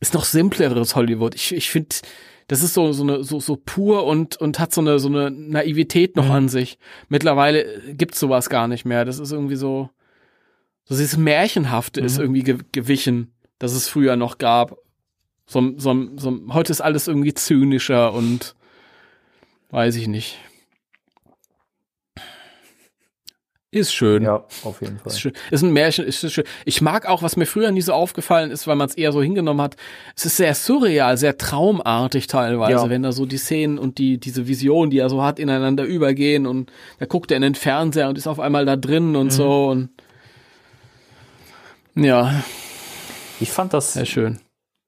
ist 0.00 0.14
noch 0.14 0.24
simpleres 0.24 0.94
Hollywood. 0.96 1.34
Ich, 1.34 1.54
ich 1.54 1.70
finde, 1.70 1.96
das 2.48 2.62
ist 2.62 2.74
so 2.74 2.92
so 2.92 3.02
eine 3.04 3.24
so 3.24 3.40
so 3.40 3.56
pur 3.56 4.04
und 4.04 4.36
und 4.36 4.58
hat 4.58 4.72
so 4.72 4.80
eine 4.80 4.98
so 4.98 5.08
eine 5.08 5.30
Naivität 5.30 6.16
noch 6.16 6.26
mhm. 6.26 6.32
an 6.32 6.48
sich. 6.48 6.78
Mittlerweile 7.08 7.94
gibt's 7.94 8.20
sowas 8.20 8.50
gar 8.50 8.68
nicht 8.68 8.84
mehr. 8.84 9.04
Das 9.04 9.18
ist 9.18 9.32
irgendwie 9.32 9.56
so 9.56 9.88
so 10.84 10.94
dieses 10.94 11.16
märchenhafte 11.16 12.00
mhm. 12.00 12.06
ist 12.06 12.18
irgendwie 12.18 12.42
ge 12.42 12.58
gewichen, 12.72 13.32
das 13.58 13.72
es 13.72 13.88
früher 13.88 14.16
noch 14.16 14.36
gab. 14.36 14.76
So, 15.46 15.72
so, 15.76 16.08
so, 16.16 16.40
heute 16.50 16.72
ist 16.72 16.80
alles 16.80 17.06
irgendwie 17.08 17.34
zynischer 17.34 18.12
und 18.12 18.54
weiß 19.74 19.96
ich 19.96 20.06
nicht. 20.06 20.38
Ist 23.72 23.92
schön. 23.92 24.22
Ja, 24.22 24.44
auf 24.62 24.80
jeden 24.80 25.00
Fall. 25.00 25.10
Ist, 25.10 25.20
schön. 25.20 25.32
ist 25.50 25.62
ein 25.62 25.72
Märchen, 25.72 26.04
ist 26.04 26.32
schön. 26.32 26.44
Ich 26.64 26.80
mag 26.80 27.06
auch, 27.06 27.24
was 27.24 27.36
mir 27.36 27.44
früher 27.44 27.72
nie 27.72 27.82
so 27.82 27.92
aufgefallen 27.92 28.52
ist, 28.52 28.68
weil 28.68 28.76
man 28.76 28.88
es 28.88 28.94
eher 28.94 29.10
so 29.10 29.20
hingenommen 29.20 29.60
hat. 29.60 29.74
Es 30.14 30.26
ist 30.26 30.36
sehr 30.36 30.54
surreal, 30.54 31.16
sehr 31.16 31.36
traumartig 31.38 32.28
teilweise, 32.28 32.84
ja. 32.84 32.88
wenn 32.88 33.02
da 33.02 33.10
so 33.10 33.26
die 33.26 33.36
Szenen 33.36 33.78
und 33.78 33.98
die, 33.98 34.18
diese 34.18 34.46
Vision, 34.46 34.90
die 34.90 34.98
er 34.98 35.10
so 35.10 35.24
hat, 35.24 35.40
ineinander 35.40 35.82
übergehen 35.82 36.46
und 36.46 36.70
da 37.00 37.06
guckt 37.06 37.32
er 37.32 37.36
in 37.36 37.42
den 37.42 37.56
Fernseher 37.56 38.08
und 38.08 38.16
ist 38.16 38.28
auf 38.28 38.38
einmal 38.38 38.64
da 38.64 38.76
drin 38.76 39.16
und 39.16 39.26
mhm. 39.26 39.30
so 39.30 39.66
und 39.70 39.88
ja. 41.96 42.44
Ich 43.40 43.50
fand 43.50 43.74
das 43.74 43.94
sehr 43.94 44.06
schön 44.06 44.38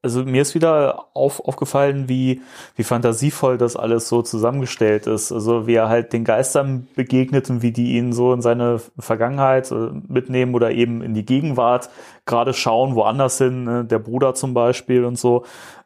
also 0.07 0.23
mir 0.23 0.41
ist 0.41 0.55
wieder 0.55 1.07
auf, 1.13 1.39
aufgefallen, 1.41 2.07
wie, 2.07 2.41
wie 2.75 2.83
fantasievoll 2.83 3.57
das 3.57 3.75
alles 3.75 4.07
so 4.07 4.21
zusammengestellt 4.21 5.05
ist. 5.05 5.31
Also 5.31 5.67
wie 5.67 5.75
er 5.75 5.89
halt 5.89 6.13
den 6.13 6.23
Geistern 6.23 6.87
begegnet 6.95 7.49
und 7.49 7.61
wie 7.61 7.71
die 7.71 7.97
ihn 7.97 8.13
so 8.13 8.33
in 8.33 8.41
seine 8.41 8.79
Vergangenheit 8.97 9.71
äh, 9.71 9.89
mitnehmen 10.07 10.55
oder 10.55 10.71
eben 10.71 11.01
in 11.01 11.13
die 11.13 11.25
Gegenwart 11.25 11.89
gerade 12.25 12.53
schauen, 12.53 12.95
woanders 12.95 13.37
hin, 13.37 13.65
ne? 13.65 13.85
der 13.85 13.99
Bruder 13.99 14.33
zum 14.33 14.53
Beispiel 14.53 15.03
und 15.03 15.19
so. 15.19 15.43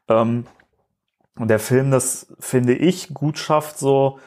Ähm, 0.08 0.46
und 1.38 1.48
der 1.48 1.60
Film, 1.60 1.92
das 1.92 2.28
finde 2.40 2.76
ich 2.76 3.14
gut 3.14 3.38
schafft, 3.38 3.80
so 3.80 4.20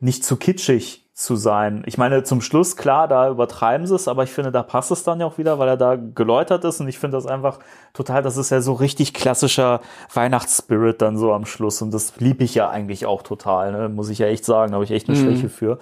nicht 0.00 0.24
zu 0.24 0.36
kitschig 0.36 1.01
zu 1.14 1.36
sein. 1.36 1.82
Ich 1.86 1.98
meine, 1.98 2.22
zum 2.22 2.40
Schluss, 2.40 2.76
klar, 2.76 3.06
da 3.06 3.28
übertreiben 3.28 3.86
sie 3.86 3.94
es, 3.94 4.08
aber 4.08 4.22
ich 4.22 4.30
finde, 4.30 4.50
da 4.50 4.62
passt 4.62 4.90
es 4.90 5.04
dann 5.04 5.20
ja 5.20 5.26
auch 5.26 5.36
wieder, 5.36 5.58
weil 5.58 5.68
er 5.68 5.76
da 5.76 5.96
geläutert 5.96 6.64
ist 6.64 6.80
und 6.80 6.88
ich 6.88 6.98
finde 6.98 7.18
das 7.18 7.26
einfach 7.26 7.58
total, 7.92 8.22
das 8.22 8.38
ist 8.38 8.48
ja 8.50 8.62
so 8.62 8.72
richtig 8.72 9.12
klassischer 9.12 9.80
Weihnachtsspirit 10.14 11.02
dann 11.02 11.18
so 11.18 11.34
am 11.34 11.44
Schluss 11.44 11.82
und 11.82 11.92
das 11.92 12.18
liebe 12.18 12.44
ich 12.44 12.54
ja 12.54 12.70
eigentlich 12.70 13.04
auch 13.04 13.22
total, 13.22 13.72
ne? 13.72 13.88
muss 13.90 14.08
ich 14.08 14.18
ja 14.18 14.26
echt 14.26 14.46
sagen, 14.46 14.72
da 14.72 14.76
habe 14.76 14.84
ich 14.84 14.90
echt 14.90 15.08
eine 15.08 15.18
mhm. 15.18 15.22
Schwäche 15.22 15.48
für. 15.50 15.78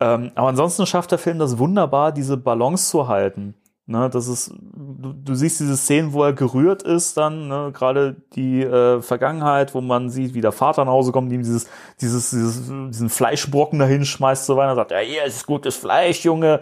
Ähm, 0.00 0.32
aber 0.34 0.48
ansonsten 0.48 0.84
schafft 0.84 1.12
der 1.12 1.18
Film 1.18 1.38
das 1.38 1.58
wunderbar, 1.58 2.12
diese 2.12 2.36
Balance 2.36 2.90
zu 2.90 3.08
halten. 3.08 3.54
Ne, 3.90 4.10
das 4.10 4.28
ist, 4.28 4.52
du, 4.74 5.14
du 5.14 5.34
siehst 5.34 5.60
diese 5.60 5.74
Szenen, 5.74 6.12
wo 6.12 6.22
er 6.22 6.34
gerührt 6.34 6.82
ist, 6.82 7.16
dann, 7.16 7.48
ne, 7.48 7.72
gerade 7.72 8.16
die 8.34 8.60
äh, 8.60 9.00
Vergangenheit, 9.00 9.74
wo 9.74 9.80
man 9.80 10.10
sieht, 10.10 10.34
wie 10.34 10.42
der 10.42 10.52
Vater 10.52 10.84
nach 10.84 10.92
Hause 10.92 11.10
kommt, 11.10 11.32
ihm 11.32 11.40
dieses, 11.40 11.70
dieses, 11.98 12.28
dieses, 12.28 12.66
diesen 12.66 13.08
Fleischbrocken 13.08 13.78
dahin 13.78 14.04
schmeißt, 14.04 14.44
so 14.44 14.58
weiter, 14.58 14.74
sagt, 14.74 14.90
ja, 14.90 14.98
hier 14.98 15.24
ist 15.24 15.46
gutes 15.46 15.74
Fleisch, 15.74 16.22
Junge. 16.22 16.60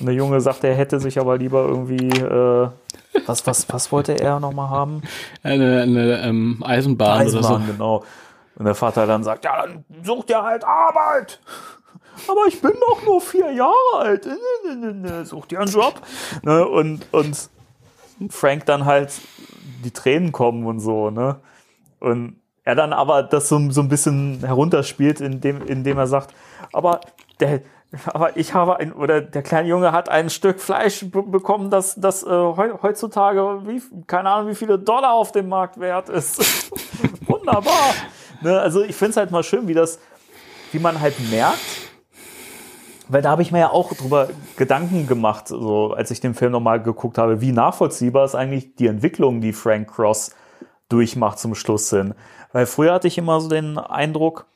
Und 0.00 0.04
der 0.04 0.14
Junge 0.14 0.38
sagt, 0.42 0.64
er 0.64 0.74
hätte 0.74 1.00
sich 1.00 1.18
aber 1.18 1.38
lieber 1.38 1.64
irgendwie, 1.64 2.08
äh, 2.10 2.68
was, 3.24 3.46
was, 3.46 3.66
was 3.70 3.90
wollte 3.90 4.20
er 4.20 4.38
nochmal 4.38 4.68
haben? 4.68 5.00
Eine, 5.42 5.80
eine 5.80 6.20
ähm, 6.24 6.62
Eisenbahn, 6.62 7.22
Eisenbahn 7.22 7.54
oder 7.54 7.64
so. 7.64 7.72
genau. 7.72 8.04
Und 8.56 8.66
der 8.66 8.74
Vater 8.74 9.06
dann 9.06 9.24
sagt, 9.24 9.46
ja, 9.46 9.62
dann 9.62 9.86
such 10.02 10.26
dir 10.26 10.42
halt 10.42 10.62
Arbeit 10.62 11.40
aber 12.28 12.46
ich 12.48 12.60
bin 12.60 12.72
doch 12.80 13.04
nur 13.04 13.20
vier 13.20 13.52
Jahre 13.52 13.74
alt. 13.94 14.28
Such 15.24 15.46
dir 15.46 15.60
einen 15.60 15.70
Job. 15.70 16.00
Ne? 16.42 16.66
Und, 16.66 17.06
und 17.12 17.50
Frank 18.30 18.66
dann 18.66 18.84
halt 18.84 19.12
die 19.84 19.90
Tränen 19.90 20.32
kommen 20.32 20.66
und 20.66 20.80
so, 20.80 21.10
ne? 21.10 21.36
Und 22.00 22.36
er 22.64 22.74
dann 22.74 22.92
aber 22.92 23.22
das 23.22 23.48
so, 23.48 23.70
so 23.70 23.80
ein 23.80 23.88
bisschen 23.88 24.40
herunterspielt, 24.44 25.20
indem, 25.20 25.62
indem 25.66 25.98
er 25.98 26.06
sagt, 26.06 26.34
aber 26.72 27.00
der, 27.38 27.62
aber 28.06 28.36
ich 28.36 28.54
habe 28.54 28.78
ein, 28.78 28.92
oder 28.92 29.20
der 29.20 29.42
kleine 29.42 29.68
Junge 29.68 29.92
hat 29.92 30.08
ein 30.08 30.30
Stück 30.30 30.60
Fleisch 30.60 31.04
bekommen, 31.08 31.70
das, 31.70 31.94
das 31.94 32.24
äh, 32.24 32.28
heutzutage, 32.28 33.60
wie, 33.66 33.80
keine 34.06 34.30
Ahnung, 34.30 34.50
wie 34.50 34.54
viele 34.54 34.78
Dollar 34.78 35.12
auf 35.12 35.30
dem 35.32 35.48
Markt 35.48 35.78
wert 35.78 36.08
ist. 36.08 36.70
Wunderbar. 37.28 37.94
Ne? 38.40 38.58
Also 38.58 38.82
ich 38.82 38.96
finde 38.96 39.10
es 39.10 39.16
halt 39.16 39.30
mal 39.30 39.44
schön, 39.44 39.68
wie 39.68 39.74
das, 39.74 40.00
wie 40.72 40.80
man 40.80 41.00
halt 41.00 41.14
merkt, 41.30 41.60
weil 43.08 43.22
da 43.22 43.30
habe 43.30 43.42
ich 43.42 43.52
mir 43.52 43.60
ja 43.60 43.70
auch 43.70 43.92
drüber 43.92 44.28
Gedanken 44.56 45.06
gemacht, 45.06 45.48
so 45.48 45.92
als 45.92 46.10
ich 46.10 46.20
den 46.20 46.34
Film 46.34 46.52
nochmal 46.52 46.82
geguckt 46.82 47.18
habe, 47.18 47.40
wie 47.40 47.52
nachvollziehbar 47.52 48.24
ist 48.24 48.34
eigentlich 48.34 48.74
die 48.74 48.88
Entwicklung, 48.88 49.40
die 49.40 49.52
Frank 49.52 49.94
Cross 49.94 50.34
durchmacht 50.88 51.38
zum 51.38 51.54
Schluss 51.54 51.88
sind. 51.88 52.14
Weil 52.52 52.66
früher 52.66 52.94
hatte 52.94 53.08
ich 53.08 53.18
immer 53.18 53.40
so 53.40 53.48
den 53.48 53.78
Eindruck, 53.78 54.46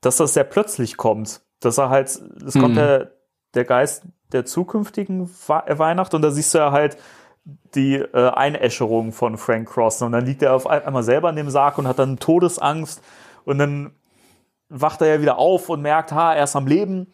dass 0.00 0.16
das 0.16 0.34
sehr 0.34 0.44
plötzlich 0.44 0.96
kommt. 0.96 1.40
Dass 1.60 1.78
er 1.78 1.90
halt, 1.90 2.08
es 2.08 2.54
mhm. 2.54 2.60
kommt 2.60 2.76
der, 2.76 3.12
der 3.54 3.64
Geist 3.64 4.04
der 4.32 4.44
zukünftigen 4.44 5.28
Weihnacht 5.46 6.14
und 6.14 6.22
da 6.22 6.30
siehst 6.30 6.54
du 6.54 6.58
ja 6.58 6.70
halt 6.70 6.98
die 7.74 7.96
äh, 7.96 8.30
Einäscherung 8.30 9.12
von 9.12 9.38
Frank 9.38 9.70
Cross. 9.70 10.02
Und 10.02 10.12
dann 10.12 10.26
liegt 10.26 10.42
er 10.42 10.54
auf 10.54 10.66
einmal 10.66 11.02
selber 11.02 11.30
in 11.30 11.36
dem 11.36 11.50
Sarg 11.50 11.78
und 11.78 11.88
hat 11.88 11.98
dann 11.98 12.18
Todesangst 12.18 13.02
und 13.44 13.58
dann 13.58 13.92
wacht 14.68 15.00
er 15.00 15.14
ja 15.14 15.22
wieder 15.22 15.38
auf 15.38 15.70
und 15.70 15.80
merkt, 15.80 16.12
ha, 16.12 16.34
er 16.34 16.44
ist 16.44 16.56
am 16.56 16.66
Leben 16.66 17.12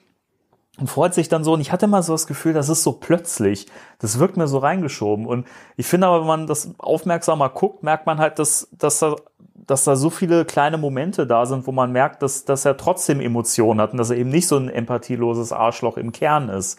und 0.79 0.89
freut 0.89 1.15
sich 1.15 1.29
dann 1.29 1.45
so. 1.45 1.53
Und 1.53 1.61
ich 1.61 1.71
hatte 1.71 1.87
mal 1.87 2.03
so 2.03 2.13
das 2.13 2.27
Gefühl, 2.27 2.53
das 2.53 2.69
ist 2.69 2.83
so 2.83 2.93
plötzlich. 2.93 3.67
Das 4.01 4.19
wirkt 4.19 4.37
mir 4.37 4.49
so 4.49 4.59
reingeschoben. 4.59 5.27
Und 5.27 5.47
ich 5.77 5.87
finde 5.87 6.09
aber, 6.09 6.21
wenn 6.21 6.27
man 6.27 6.47
das 6.47 6.75
aufmerksamer 6.79 7.49
guckt, 7.49 7.83
merkt 7.83 8.07
man 8.07 8.19
halt, 8.19 8.39
dass, 8.39 8.69
dass, 8.73 8.99
da, 8.99 9.15
dass 9.55 9.85
da 9.85 9.95
so 9.95 10.11
viele 10.11 10.45
kleine 10.45 10.77
Momente 10.77 11.27
da 11.27 11.47
sind, 11.47 11.67
wo 11.67 11.73
man 11.73 11.93
merkt, 11.93 12.23
dass, 12.23 12.45
dass 12.45 12.65
er 12.65 12.77
trotzdem 12.77 13.21
Emotionen 13.21 13.81
hat 13.81 13.93
und 13.93 13.99
dass 13.99 14.11
er 14.11 14.17
eben 14.17 14.31
nicht 14.31 14.49
so 14.49 14.57
ein 14.57 14.69
empathieloses 14.69 15.53
Arschloch 15.53 15.97
im 15.97 16.11
Kern 16.11 16.49
ist. 16.49 16.79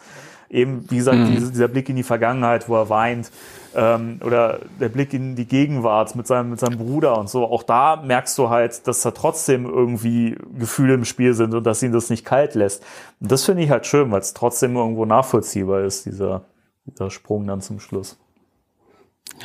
Eben, 0.50 0.88
wie 0.90 0.96
gesagt, 0.96 1.18
mhm. 1.18 1.34
dieser 1.34 1.68
Blick 1.68 1.88
in 1.88 1.96
die 1.96 2.02
Vergangenheit, 2.02 2.68
wo 2.68 2.76
er 2.76 2.88
weint 2.88 3.30
ähm, 3.76 4.20
oder 4.24 4.60
der 4.80 4.88
Blick 4.88 5.12
in 5.12 5.36
die 5.36 5.44
Gegenwart 5.44 6.16
mit 6.16 6.26
seinem, 6.26 6.50
mit 6.50 6.60
seinem 6.60 6.78
Bruder 6.78 7.18
und 7.18 7.28
so, 7.28 7.44
auch 7.44 7.62
da 7.62 7.96
merkst 7.96 8.36
du 8.38 8.48
halt, 8.48 8.86
dass 8.88 9.02
da 9.02 9.10
trotzdem 9.10 9.66
irgendwie 9.66 10.36
Gefühle 10.58 10.94
im 10.94 11.04
Spiel 11.04 11.34
sind 11.34 11.54
und 11.54 11.64
dass 11.64 11.82
ihn 11.82 11.92
das 11.92 12.08
nicht 12.08 12.24
kalt 12.24 12.54
lässt. 12.54 12.82
Und 13.20 13.30
das 13.30 13.44
finde 13.44 13.62
ich 13.62 13.70
halt 13.70 13.86
schön, 13.86 14.10
weil 14.10 14.20
es 14.20 14.32
trotzdem 14.32 14.76
irgendwo 14.76 15.04
nachvollziehbar 15.04 15.82
ist, 15.82 16.06
dieser, 16.06 16.42
dieser 16.86 17.10
Sprung 17.10 17.46
dann 17.46 17.60
zum 17.60 17.78
Schluss. 17.78 18.18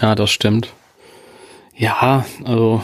Ja, 0.01 0.15
das 0.15 0.31
stimmt. 0.31 0.73
Ja, 1.75 2.25
also 2.45 2.81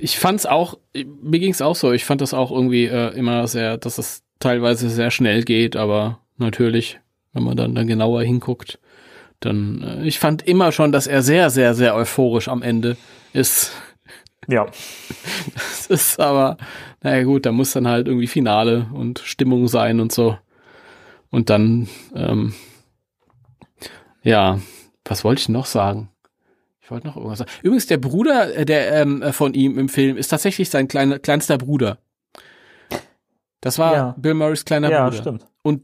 ich 0.00 0.18
fand's 0.18 0.46
auch, 0.46 0.78
mir 0.94 1.38
ging's 1.38 1.62
auch 1.62 1.76
so, 1.76 1.92
ich 1.92 2.04
fand 2.04 2.20
das 2.20 2.34
auch 2.34 2.50
irgendwie 2.50 2.86
äh, 2.86 3.14
immer 3.16 3.46
sehr, 3.46 3.76
dass 3.76 3.98
es 3.98 4.22
teilweise 4.40 4.88
sehr 4.90 5.10
schnell 5.10 5.44
geht, 5.44 5.76
aber 5.76 6.20
natürlich, 6.36 6.98
wenn 7.32 7.44
man 7.44 7.56
dann, 7.56 7.74
dann 7.74 7.86
genauer 7.86 8.22
hinguckt, 8.22 8.80
dann, 9.40 9.82
äh, 9.82 10.04
ich 10.04 10.18
fand 10.18 10.42
immer 10.42 10.72
schon, 10.72 10.92
dass 10.92 11.06
er 11.06 11.22
sehr, 11.22 11.50
sehr, 11.50 11.74
sehr 11.74 11.94
euphorisch 11.94 12.48
am 12.48 12.62
Ende 12.62 12.96
ist. 13.32 13.72
Ja. 14.46 14.66
Das 15.54 16.02
ist 16.02 16.20
aber, 16.20 16.58
naja 17.02 17.22
gut, 17.24 17.46
da 17.46 17.52
muss 17.52 17.72
dann 17.72 17.88
halt 17.88 18.08
irgendwie 18.08 18.26
Finale 18.26 18.88
und 18.92 19.20
Stimmung 19.20 19.68
sein 19.68 20.00
und 20.00 20.12
so. 20.12 20.36
Und 21.30 21.48
dann, 21.48 21.88
ähm, 22.14 22.54
ja, 24.22 24.60
was 25.04 25.24
wollte 25.24 25.40
ich 25.40 25.48
noch 25.48 25.64
sagen? 25.64 26.10
Ich 26.82 26.90
wollte 26.90 27.06
noch 27.06 27.16
irgendwas 27.16 27.38
sagen. 27.38 27.50
Übrigens, 27.62 27.86
der 27.86 27.98
Bruder 27.98 28.54
äh, 28.54 28.64
der 28.64 28.92
ähm, 28.92 29.22
von 29.32 29.54
ihm 29.54 29.78
im 29.78 29.88
Film 29.88 30.16
ist 30.16 30.28
tatsächlich 30.28 30.68
sein 30.68 30.88
kleiner, 30.88 31.18
kleinster 31.18 31.56
Bruder. 31.56 31.98
Das 33.60 33.78
war 33.78 33.94
ja. 33.94 34.14
Bill 34.18 34.34
Murrays 34.34 34.64
kleiner 34.64 34.90
ja, 34.90 35.04
Bruder. 35.04 35.16
Ja, 35.16 35.22
stimmt. 35.22 35.46
Und 35.62 35.82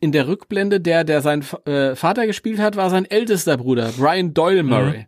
in 0.00 0.12
der 0.12 0.28
Rückblende, 0.28 0.80
der, 0.80 1.04
der 1.04 1.22
seinen 1.22 1.44
äh, 1.64 1.96
Vater 1.96 2.26
gespielt 2.26 2.58
hat, 2.58 2.76
war 2.76 2.90
sein 2.90 3.04
ältester 3.04 3.56
Bruder, 3.56 3.92
Brian 3.96 4.34
Doyle 4.34 4.62
mhm. 4.62 4.68
Murray. 4.68 4.98
Mhm. 4.98 5.06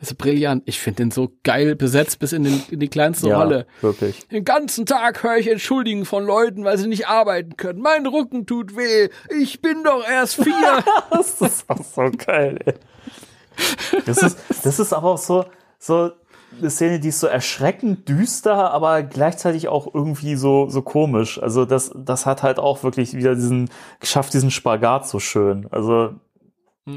ist 0.00 0.18
brillant. 0.18 0.64
Ich 0.66 0.80
finde 0.80 1.04
den 1.04 1.10
so 1.10 1.32
geil 1.44 1.76
besetzt 1.76 2.18
bis 2.18 2.32
in, 2.32 2.44
den, 2.44 2.62
in 2.70 2.80
die 2.80 2.88
kleinste 2.88 3.28
Ja, 3.28 3.38
Rolle. 3.38 3.66
wirklich. 3.80 4.26
Den 4.28 4.44
ganzen 4.44 4.86
Tag 4.86 5.22
höre 5.22 5.36
ich 5.36 5.48
Entschuldigen 5.48 6.04
von 6.04 6.24
Leuten, 6.24 6.64
weil 6.64 6.78
sie 6.78 6.88
nicht 6.88 7.06
arbeiten 7.06 7.56
können. 7.56 7.80
Mein 7.80 8.06
Rücken 8.06 8.46
tut 8.46 8.76
weh. 8.76 9.08
Ich 9.38 9.62
bin 9.62 9.84
doch 9.84 10.04
erst 10.08 10.42
vier. 10.42 10.84
das 11.10 11.40
ist 11.40 11.70
auch 11.70 11.84
so 11.84 12.10
geil, 12.16 12.58
ey. 12.64 12.74
Das 14.06 14.18
ist, 14.22 14.38
das 14.64 14.78
ist 14.78 14.92
aber 14.92 15.10
auch 15.10 15.18
so, 15.18 15.44
so 15.78 16.10
eine 16.58 16.70
Szene, 16.70 17.00
die 17.00 17.08
ist 17.08 17.20
so 17.20 17.26
erschreckend 17.26 18.08
düster, 18.08 18.72
aber 18.72 19.02
gleichzeitig 19.02 19.68
auch 19.68 19.92
irgendwie 19.92 20.36
so, 20.36 20.68
so 20.68 20.82
komisch. 20.82 21.42
Also 21.42 21.64
das, 21.64 21.92
das 21.96 22.26
hat 22.26 22.42
halt 22.42 22.58
auch 22.58 22.82
wirklich 22.82 23.14
wieder 23.14 23.34
diesen, 23.34 23.70
geschafft, 24.00 24.34
diesen 24.34 24.50
Spagat 24.50 25.08
so 25.08 25.18
schön. 25.18 25.66
Also, 25.70 26.14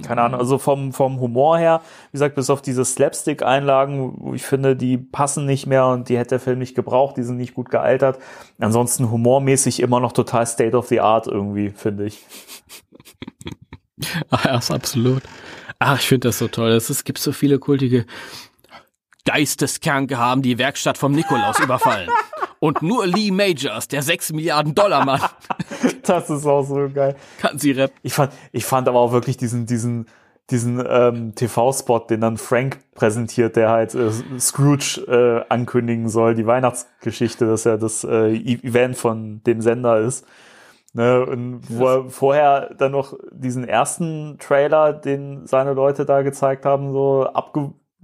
keine 0.03 0.22
Ahnung, 0.22 0.40
also 0.40 0.57
vom, 0.57 0.94
vom 0.94 1.19
Humor 1.19 1.60
her, 1.60 1.82
wie 2.11 2.15
gesagt, 2.15 2.36
bis 2.36 2.49
auf 2.49 2.61
diese 2.61 2.84
Slapstick-Einlagen, 2.84 4.15
wo 4.18 4.34
ich 4.34 4.44
finde, 4.44 4.76
die 4.76 4.98
passen 4.98 5.45
nicht 5.45 5.68
mehr 5.68 5.86
und 5.88 6.10
die 6.10 6.18
hätte 6.18 6.30
der 6.30 6.40
Film 6.40 6.60
nicht 6.60 6.76
gebraucht, 6.76 7.18
die 7.18 7.23
sind 7.23 7.38
nicht 7.38 7.53
gut 7.53 7.69
gealtert. 7.69 8.18
Ansonsten 8.60 9.11
humormäßig 9.11 9.80
immer 9.82 9.99
noch 9.99 10.11
total 10.11 10.48
State 10.48 10.76
of 10.76 10.88
the 10.88 11.02
Art 11.02 11.27
irgendwie, 11.27 11.69
finde 11.69 12.06
ich. 12.06 12.26
Ach, 14.32 14.45
ja, 14.45 14.57
ist 14.57 14.72
absolut. 14.72 15.22
Ach, 15.77 15.99
ich 15.99 16.07
finde 16.07 16.30
das 16.30 16.40
so 16.40 16.48
toll. 16.48 16.72
Es 16.72 17.03
gibt 17.03 17.19
so 17.19 17.32
viele 17.32 17.60
kultige 17.60 18.06
Geisteskranke 19.26 20.18
haben 20.18 20.41
die 20.41 20.57
Werkstatt 20.57 20.97
vom 20.97 21.11
Nikolaus 21.11 21.60
überfallen. 21.60 22.10
Und 22.60 22.81
nur 22.81 23.06
Lee 23.06 23.31
Majors, 23.31 23.88
der 23.88 24.02
6 24.02 24.34
Milliarden 24.34 24.73
Dollar 24.73 25.06
Mann, 25.06 25.22
Das 26.03 26.30
ist 26.30 26.45
auch 26.45 26.64
so 26.64 26.88
geil. 26.93 27.15
kann 27.39 27.57
sie 27.57 27.72
retten. 27.72 27.95
Ich 28.03 28.14
fand, 28.14 28.31
ich 28.52 28.65
fand 28.65 28.88
aber 28.88 28.99
auch 28.99 29.11
wirklich 29.11 29.38
diesen, 29.38 29.65
diesen, 29.65 30.06
diesen 30.52 30.84
ähm, 30.88 31.34
TV-Spot, 31.35 31.99
den 32.10 32.22
dann 32.22 32.38
Frank 32.38 32.80
präsentiert, 32.93 33.56
der 33.56 33.69
halt 33.69 33.93
äh, 33.95 34.11
Scrooge 34.39 35.02
äh, 35.07 35.52
ankündigen 35.52 36.07
soll, 36.10 36.35
die 36.35 36.45
Weihnachtsgeschichte, 36.47 37.45
dass 37.47 37.65
er 37.65 37.77
das 37.77 38.03
äh, 38.03 38.34
E- 38.35 38.60
Event 38.64 38.95
von 38.97 39.41
dem 39.43 39.61
Sender 39.61 39.99
ist. 39.99 40.26
Ne, 40.93 41.26
und 41.26 41.61
wo 41.68 41.88
er 41.88 42.10
vorher 42.10 42.73
dann 42.77 42.93
noch 42.93 43.15
diesen 43.31 43.68
ersten 43.68 44.38
Trailer, 44.39 44.93
den 44.93 45.45
seine 45.45 45.73
Leute 45.73 46.06
da 46.06 46.22
gezeigt 46.22 46.64
haben, 46.65 46.93
so 46.93 47.27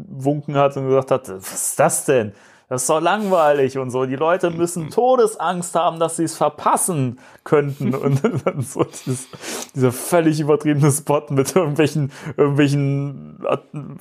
abgewunken 0.02 0.56
hat 0.56 0.78
und 0.78 0.88
gesagt 0.88 1.11
hat, 1.11 1.30
was 1.30 1.53
ist 1.53 1.80
das 1.80 2.06
denn? 2.06 2.34
Das 2.69 2.84
ist 2.84 2.90
doch 2.90 3.02
langweilig 3.02 3.78
und 3.78 3.90
so. 3.91 4.06
Die 4.06 4.15
Leute 4.15 4.49
müssen 4.49 4.90
Todesangst 4.90 5.76
haben, 5.76 5.99
dass 5.99 6.15
sie 6.15 6.23
es 6.23 6.38
verpassen 6.38 7.19
könnten. 7.44 7.94
Und 7.95 8.22
dann 8.45 8.61
so 8.61 8.86
dieses, 8.86 9.28
dieser 9.76 9.91
völlig 9.91 10.40
übertriebene 10.40 10.90
Spot 10.90 11.26
mit 11.32 11.53
irgendwelchen, 11.53 12.14
irgendwelchen, 12.38 13.45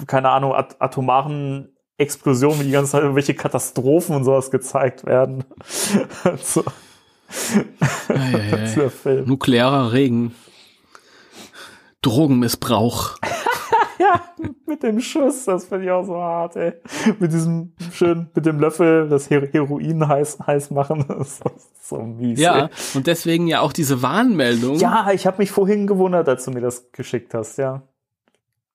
keine 0.07 0.31
Ahnung, 0.31 0.55
at 0.55 0.81
atomaren 0.81 1.71
Explosionen, 1.99 2.61
wie 2.61 2.67
die 2.67 2.71
ganze 2.71 2.93
Zeit 2.93 3.03
irgendwelche 3.03 3.35
Katastrophen 3.35 4.15
und 4.15 4.23
sowas 4.23 4.53
gezeigt 4.53 5.05
werden. 5.05 5.43
so. 6.41 6.63
Eieiei. 8.09 8.67
Dieser 8.67 8.91
Film. 8.91 9.27
Nuklearer 9.27 9.93
Regen. 9.93 10.33
Drogenmissbrauch. 12.03 13.19
Ja, 14.05 14.23
mit 14.67 14.83
dem 14.83 14.99
Schuss, 15.01 15.45
das 15.45 15.67
finde 15.67 15.85
ich 15.85 15.91
auch 15.91 16.05
so 16.05 16.17
hart, 16.17 16.57
ey. 16.57 16.73
Mit 17.19 17.33
diesem 17.33 17.73
schön, 17.93 18.29
mit 18.35 18.47
dem 18.47 18.59
Löffel 18.59 19.09
das 19.11 19.29
Her 19.29 19.47
Heroin 19.53 20.09
heiß, 20.09 20.39
heiß 20.47 20.71
machen, 20.71 21.05
das 21.09 21.41
ist 21.41 21.89
so 21.89 21.99
mies. 21.99 22.41
Ja, 22.41 22.65
Ey. 22.67 22.69
und 22.95 23.07
deswegen 23.07 23.47
ja 23.47 23.61
auch 23.61 23.73
diese 23.75 24.01
Warnmeldung, 24.01 24.77
Ja, 24.77 25.11
ich 25.13 25.27
habe 25.27 25.37
mich 25.39 25.51
vorhin 25.51 25.87
gewundert, 25.87 26.29
als 26.31 26.47
du 26.47 26.51
mir 26.51 26.61
das 26.63 26.91
geschickt 26.93 27.35
hast, 27.35 27.59
ja. 27.59 27.83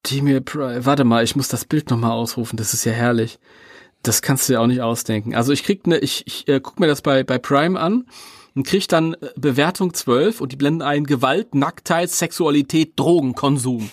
die 0.06 0.22
mir, 0.22 0.42
Pri- 0.42 0.86
warte 0.86 1.06
mal, 1.06 1.24
ich 1.24 1.36
muss 1.36 1.48
das 1.48 1.66
Bild 1.66 1.90
nochmal 1.90 2.12
ausrufen, 2.12 2.58
das 2.58 2.74
ist 2.76 2.86
ja 2.86 2.92
herrlich. 2.92 3.40
Das 4.04 4.22
kannst 4.22 4.48
du 4.48 4.54
dir 4.54 4.62
auch 4.62 4.68
nicht 4.68 4.82
ausdenken. 4.82 5.34
Also 5.34 5.52
ich 5.54 5.64
krieg 5.64 5.88
ne, 5.88 5.98
ich, 5.98 6.28
ich 6.28 6.48
äh, 6.48 6.60
guck 6.60 6.80
mir 6.80 6.86
das 6.86 7.02
bei, 7.02 7.24
bei 7.24 7.40
Prime 7.40 7.80
an 7.80 8.06
und 8.54 8.68
krieg 8.68 8.88
dann 8.88 9.16
äh, 9.16 9.30
Bewertung 9.36 9.96
12 9.96 10.42
und 10.42 10.52
die 10.52 10.56
blenden 10.58 10.84
ein 10.84 11.06
Gewalt, 11.06 11.56
Nacktheit, 11.56 12.12
Sexualität, 12.12 12.94
Drogenkonsum. 13.00 13.90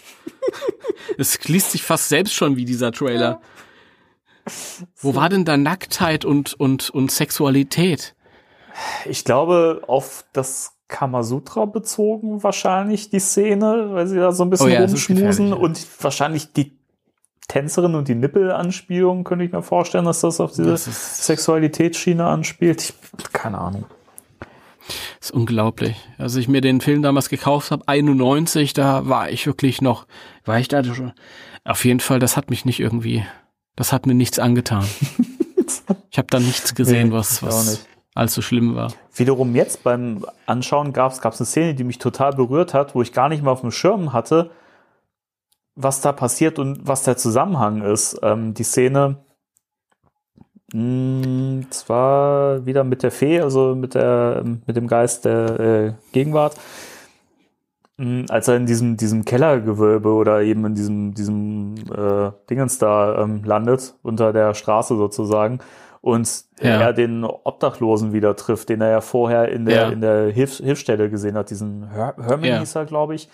Es 1.19 1.43
liest 1.45 1.73
sich 1.73 1.83
fast 1.83 2.09
selbst 2.09 2.35
schon 2.35 2.57
wie 2.57 2.65
dieser 2.65 2.93
Trailer. 2.93 3.41
Wo 4.97 5.15
war 5.15 5.29
denn 5.29 5.45
da 5.45 5.57
Nacktheit 5.57 6.25
und, 6.25 6.55
und, 6.55 6.91
und 6.91 7.11
Sexualität? 7.11 8.15
Ich 9.05 9.25
glaube, 9.25 9.83
auf 9.87 10.25
das 10.33 10.73
Kamasutra 10.89 11.65
bezogen 11.65 12.43
wahrscheinlich 12.43 13.11
die 13.11 13.21
Szene, 13.21 13.89
weil 13.91 14.07
sie 14.07 14.17
da 14.17 14.33
so 14.33 14.45
ein 14.45 14.51
bisschen 14.51 14.67
Oh 14.67 14.71
ja, 14.71 14.81
rumschmusen 14.81 15.49
ja. 15.49 15.55
und 15.55 15.87
wahrscheinlich 16.03 16.53
die 16.53 16.77
Tänzerin 17.49 17.95
und 17.95 18.09
die 18.09 18.15
Nippelanspielung, 18.15 19.25
könnte 19.25 19.45
ich 19.45 19.53
mir 19.53 19.63
vorstellen, 19.63 20.05
dass 20.05 20.21
das 20.21 20.41
auf 20.41 20.53
diese 20.53 20.71
Das 20.71 21.27
Sexualitätsschiene 21.27 22.25
anspielt. 22.25 22.83
Ich, 22.83 22.95
keine 23.33 23.59
Ahnung. 23.59 23.85
Das 25.23 25.31
ist 25.31 25.37
unglaublich. 25.37 25.95
Als 26.19 26.35
ich 26.35 26.49
mir 26.49 26.61
den 26.61 26.81
Film 26.81 27.01
damals 27.01 27.29
gekauft 27.29 27.71
habe, 27.71 27.87
91, 27.87 28.73
da 28.73 29.07
war 29.09 29.31
ich 29.31 29.47
wirklich 29.47 29.81
noch, 29.81 30.09
war 30.45 30.59
ich 30.59 30.67
da 30.67 30.83
schon. 30.83 31.13
Auf 31.63 31.85
jeden 31.85 32.01
Fall, 32.01 32.19
das 32.19 32.37
hat 32.37 32.51
mich 32.51 32.65
nicht 32.65 32.81
irgendwie, 32.81 33.25
das 33.77 33.93
hat 33.93 34.05
mir 34.05 34.15
nichts 34.15 34.41
angetan. 34.41 34.85
Ich 36.11 36.19
habe 36.19 36.27
da 36.29 36.39
nichts 36.39 36.75
gesehen, 36.75 37.09
Nee, 37.09 37.15
was, 37.15 37.43
was 37.43 37.87
allzu 38.15 38.43
schlimm 38.43 38.75
war. 38.75 38.93
Wiederum 39.15 39.55
jetzt 39.55 39.83
beim 39.83 40.27
Anschauen 40.45 40.93
gab 40.93 41.13
es 41.13 41.21
eine 41.25 41.47
Szene, 41.47 41.75
die 41.75 41.85
mich 41.85 41.97
total 41.97 42.33
berührt 42.33 42.75
hat, 42.75 42.95
wo 42.95 43.01
ich 43.01 43.15
gar 43.15 43.31
nicht 43.31 43.43
mehr 43.43 43.53
auf 43.53 43.63
dem 43.63 43.71
Schirm 43.71 44.13
hatte, 44.13 44.51
was 45.75 46.03
da 46.03 46.13
passiert 46.13 46.59
und 46.59 46.87
was 46.87 47.05
der 47.05 47.17
Zusammenhang 47.17 47.81
ist. 47.81 48.19
Ähm, 48.23 48.53
die 48.53 48.65
Szene, 48.65 49.25
mh, 50.73 51.67
zwar 51.71 52.65
wieder 52.67 52.85
mit 52.85 53.03
der 53.03 53.11
Fee, 53.11 53.41
also 53.41 53.75
mit 53.75 53.95
der 53.95 54.43
mit 54.67 54.77
dem 54.77 54.87
Geist 54.87 55.25
der 55.25 55.61
äh, 55.61 55.93
Gegenwart, 56.13 56.57
mh, 57.99 58.27
als 58.31 58.49
er 58.49 58.57
in 58.57 58.67
diesem 58.67 58.97
diesem 58.97 59.25
Kellergewölbe 59.25 60.11
oder 60.11 60.43
eben 60.43 60.65
in 60.67 60.75
diesem 60.75 61.15
diesem 61.15 61.75
äh, 61.95 62.31
Dingens 62.51 62.79
da 62.79 63.23
ähm, 63.23 63.45
landet 63.45 63.95
unter 64.03 64.33
der 64.33 64.55
Straße 64.55 64.97
sozusagen 64.97 65.59
und 66.01 66.45
Ja. 66.61 66.81
er 66.81 66.93
den 66.93 67.25
Obdachlosen 67.25 68.13
wieder 68.13 68.35
trifft, 68.37 68.69
den 68.69 68.81
er 68.81 68.91
ja 68.91 69.01
vorher 69.01 69.49
in 69.51 69.65
der 69.67 69.75
Ja. 69.75 69.89
in 69.91 70.01
der 70.01 70.31
Hilfs 70.31 70.59
Hilfsstelle 70.59 71.11
gesehen 71.11 71.37
hat, 71.37 71.51
diesen 71.51 71.91
Her 71.91 72.15
Herman 72.21 72.45
Ja. 72.49 72.59
hieß 72.59 72.75
er, 72.77 72.87
glaube 72.87 73.15
ich, 73.15 73.29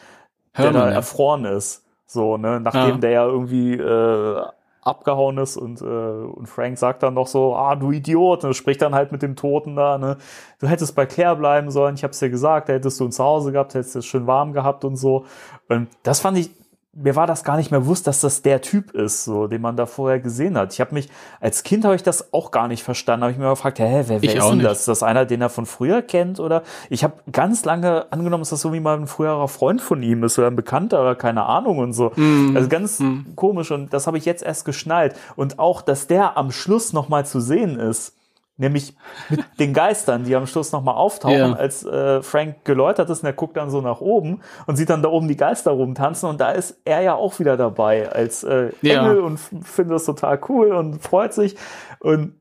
Herman, 0.52 0.72
der 0.74 0.82
da 0.82 0.88
ja. 0.90 0.96
erfroren 0.96 1.44
ist. 1.44 1.84
So, 2.10 2.36
ne, 2.38 2.58
nachdem 2.60 3.00
der 3.02 3.10
ja 3.10 3.26
irgendwie 3.26 3.74
äh, 3.74 4.42
abgehauen 4.82 5.38
ist 5.38 5.56
und, 5.56 5.80
äh, 5.82 5.84
und 5.84 6.46
Frank 6.46 6.78
sagt 6.78 7.02
dann 7.02 7.14
noch 7.14 7.26
so, 7.26 7.54
ah, 7.54 7.76
du 7.76 7.90
Idiot, 7.90 8.44
und 8.44 8.54
spricht 8.54 8.82
dann 8.82 8.94
halt 8.94 9.12
mit 9.12 9.22
dem 9.22 9.36
Toten 9.36 9.76
da, 9.76 9.98
ne, 9.98 10.16
du 10.60 10.68
hättest 10.68 10.94
bei 10.94 11.06
Claire 11.06 11.36
bleiben 11.36 11.70
sollen, 11.70 11.94
ich 11.94 12.04
hab's 12.04 12.18
dir 12.18 12.30
gesagt, 12.30 12.68
da 12.68 12.74
hättest 12.74 12.98
du 13.00 13.04
ihn 13.04 13.12
zu 13.12 13.22
Hause 13.22 13.52
gehabt, 13.52 13.74
hättest 13.74 13.96
es 13.96 14.06
schön 14.06 14.26
warm 14.26 14.52
gehabt 14.52 14.84
und 14.84 14.96
so. 14.96 15.24
Und 15.68 15.88
das 16.02 16.20
fand 16.20 16.38
ich, 16.38 16.50
mir 16.94 17.14
war 17.16 17.26
das 17.26 17.44
gar 17.44 17.56
nicht 17.56 17.70
mehr 17.70 17.80
bewusst, 17.80 18.06
dass 18.06 18.20
das 18.20 18.42
der 18.42 18.60
Typ 18.60 18.92
ist, 18.92 19.24
so, 19.24 19.46
den 19.46 19.60
man 19.60 19.76
da 19.76 19.86
vorher 19.86 20.20
gesehen 20.20 20.56
hat. 20.56 20.72
Ich 20.72 20.80
habe 20.80 20.94
mich, 20.94 21.08
als 21.40 21.62
Kind 21.62 21.84
habe 21.84 21.94
ich 21.94 22.02
das 22.02 22.32
auch 22.32 22.50
gar 22.50 22.66
nicht 22.66 22.82
verstanden, 22.82 23.24
habe 23.24 23.32
ich 23.32 23.38
mir 23.38 23.50
gefragt, 23.50 23.78
hä, 23.78 24.04
wer, 24.06 24.22
wer 24.22 24.34
ist 24.34 24.48
denn 24.48 24.56
nicht. 24.56 24.66
das? 24.66 24.80
Ist 24.80 24.88
das 24.88 25.02
einer, 25.02 25.26
den 25.26 25.40
er 25.40 25.50
von 25.50 25.66
früher 25.66 26.02
kennt? 26.02 26.40
Oder 26.40 26.62
ich 26.88 27.04
habe 27.04 27.14
ganz 27.30 27.64
lange 27.64 28.10
angenommen, 28.10 28.40
dass 28.40 28.50
das 28.50 28.62
so 28.62 28.72
wie 28.72 28.80
mal 28.80 28.96
ein 28.96 29.06
früherer 29.06 29.48
Freund 29.48 29.80
von 29.80 30.02
ihm 30.02 30.24
ist 30.24 30.38
oder 30.38 30.48
ein 30.48 30.56
Bekannter 30.56 31.00
oder 31.00 31.14
keine 31.14 31.44
Ahnung 31.44 31.78
und 31.78 31.92
so. 31.92 32.12
Mhm. 32.16 32.56
Also 32.56 32.68
ganz 32.68 33.02
komisch 33.36 33.70
und 33.70 33.92
das 33.92 34.06
habe 34.06 34.18
ich 34.18 34.24
jetzt 34.24 34.42
erst 34.42 34.64
geschnallt. 34.64 35.14
Und 35.36 35.58
auch, 35.58 35.82
dass 35.82 36.06
der 36.06 36.36
am 36.36 36.50
Schluss 36.50 36.92
nochmal 36.92 37.26
zu 37.26 37.40
sehen 37.40 37.78
ist. 37.78 38.17
Nämlich 38.60 38.94
mit 39.30 39.44
den 39.60 39.72
Geistern, 39.72 40.24
die 40.24 40.34
am 40.36 40.46
Schluss 40.46 40.72
nochmal 40.72 40.96
auftauchen, 40.96 41.36
Ja. 41.38 41.52
als 41.54 41.84
äh, 41.84 42.20
Frank 42.22 42.64
geläutert 42.64 43.08
ist 43.08 43.22
und 43.22 43.26
er 43.26 43.32
guckt 43.32 43.56
dann 43.56 43.70
so 43.70 43.80
nach 43.80 44.00
oben 44.00 44.40
und 44.66 44.76
sieht 44.76 44.90
dann 44.90 45.00
da 45.02 45.08
oben 45.08 45.28
die 45.28 45.36
Geister 45.36 45.70
rumtanzen 45.70 46.28
und 46.28 46.40
da 46.40 46.50
ist 46.50 46.80
er 46.84 47.00
ja 47.02 47.14
auch 47.14 47.38
wieder 47.38 47.56
dabei 47.56 48.10
als 48.10 48.42
äh, 48.44 48.70
Ja. 48.82 49.00
Engel 49.02 49.20
und 49.20 49.38
findet 49.38 49.94
das 49.94 50.04
total 50.04 50.40
cool 50.48 50.72
und 50.72 51.00
freut 51.02 51.32
sich 51.32 51.56
und 52.00 52.34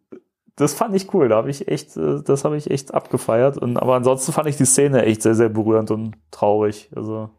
das 0.55 0.73
fand 0.73 0.95
ich 0.95 1.13
cool, 1.13 1.29
da 1.29 1.35
habe 1.35 1.51
ich 1.51 1.67
echt, 1.67 1.95
äh, 1.97 2.23
das 2.25 2.43
habe 2.43 2.57
ich 2.57 2.71
echt 2.71 2.91
abgefeiert 2.95 3.57
und 3.59 3.77
aber 3.77 3.93
ansonsten 3.95 4.31
fand 4.31 4.49
ich 4.49 4.57
die 4.57 4.65
Szene 4.65 5.03
echt 5.03 5.21
sehr, 5.21 5.35
sehr 5.35 5.49
berührend 5.49 5.91
und 5.91 6.15
traurig, 6.31 6.89
also 6.95 7.29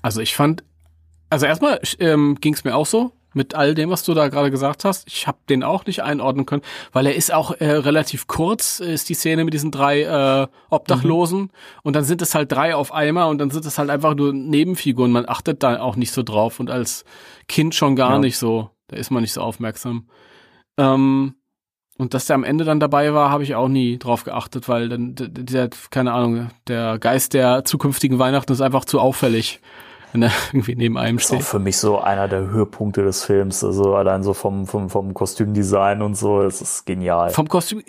Also 0.00 0.22
ich 0.22 0.34
fand, 0.34 0.64
also 1.28 1.44
erstmal 1.44 1.78
ähm, 1.98 2.38
ging 2.40 2.54
es 2.54 2.64
mir 2.64 2.74
auch 2.74 2.86
so 2.86 3.12
mit 3.34 3.54
all 3.54 3.74
dem, 3.74 3.90
was 3.90 4.02
du 4.04 4.14
da 4.14 4.28
gerade 4.28 4.50
gesagt 4.50 4.84
hast. 4.84 5.06
Ich 5.08 5.26
habe 5.26 5.38
den 5.48 5.62
auch 5.62 5.86
nicht 5.86 6.02
einordnen 6.02 6.46
können, 6.46 6.62
weil 6.92 7.06
er 7.06 7.14
ist 7.14 7.32
auch 7.32 7.52
äh, 7.60 7.70
relativ 7.70 8.26
kurz, 8.26 8.80
ist 8.80 9.08
die 9.08 9.14
Szene 9.14 9.44
mit 9.44 9.54
diesen 9.54 9.70
drei 9.70 10.02
äh, 10.02 10.46
Obdachlosen 10.70 11.50
und 11.82 11.96
dann 11.96 12.04
sind 12.04 12.22
es 12.22 12.34
halt 12.34 12.52
drei 12.52 12.74
auf 12.74 12.92
einmal 12.92 13.30
und 13.30 13.38
dann 13.38 13.50
sind 13.50 13.64
es 13.66 13.78
halt 13.78 13.90
einfach 13.90 14.14
nur 14.14 14.32
Nebenfiguren. 14.32 15.12
Man 15.12 15.28
achtet 15.28 15.62
da 15.62 15.80
auch 15.80 15.96
nicht 15.96 16.12
so 16.12 16.22
drauf 16.22 16.60
und 16.60 16.70
als 16.70 17.04
Kind 17.48 17.74
schon 17.74 17.96
gar 17.96 18.12
Ja. 18.12 18.18
nicht 18.18 18.38
so. 18.38 18.70
Da 18.88 18.96
ist 18.96 19.10
man 19.10 19.22
nicht 19.22 19.32
so 19.32 19.40
aufmerksam. 19.40 20.06
Ähm, 20.78 21.34
und 21.98 22.14
dass 22.14 22.26
der 22.26 22.34
am 22.34 22.44
Ende 22.44 22.64
dann 22.64 22.80
dabei 22.80 23.12
war, 23.14 23.30
habe 23.30 23.42
ich 23.42 23.54
auch 23.54 23.68
nie 23.68 23.98
drauf 23.98 24.24
geachtet, 24.24 24.68
weil 24.68 24.88
dann 24.88 25.14
der, 25.16 25.68
keine 25.90 26.12
Ahnung, 26.12 26.50
der 26.66 26.98
Geist 26.98 27.34
der 27.34 27.64
zukünftigen 27.64 28.18
Weihnachten 28.18 28.52
ist 28.52 28.60
einfach 28.62 28.84
zu 28.84 28.98
auffällig. 28.98 29.60
Wenn 30.12 30.22
er 30.22 30.30
irgendwie 30.52 30.74
neben 30.76 30.96
einem 30.98 31.16
Das 31.16 31.26
ist 31.26 31.30
auch 31.32 31.36
steht. 31.36 31.46
für 31.46 31.58
mich 31.58 31.76
so 31.78 31.98
einer 32.00 32.28
der 32.28 32.48
Höhepunkte 32.48 33.02
des 33.02 33.24
Films. 33.24 33.64
Also 33.64 33.94
allein 33.96 34.22
so 34.22 34.34
vom, 34.34 34.66
vom, 34.66 34.88
vom 34.90 35.14
Kostümdesign 35.14 36.02
und 36.02 36.14
so. 36.16 36.42
Es 36.42 36.60
ist 36.60 36.86
genial. 36.86 37.30
Vom 37.30 37.48
Kostüm. 37.48 37.82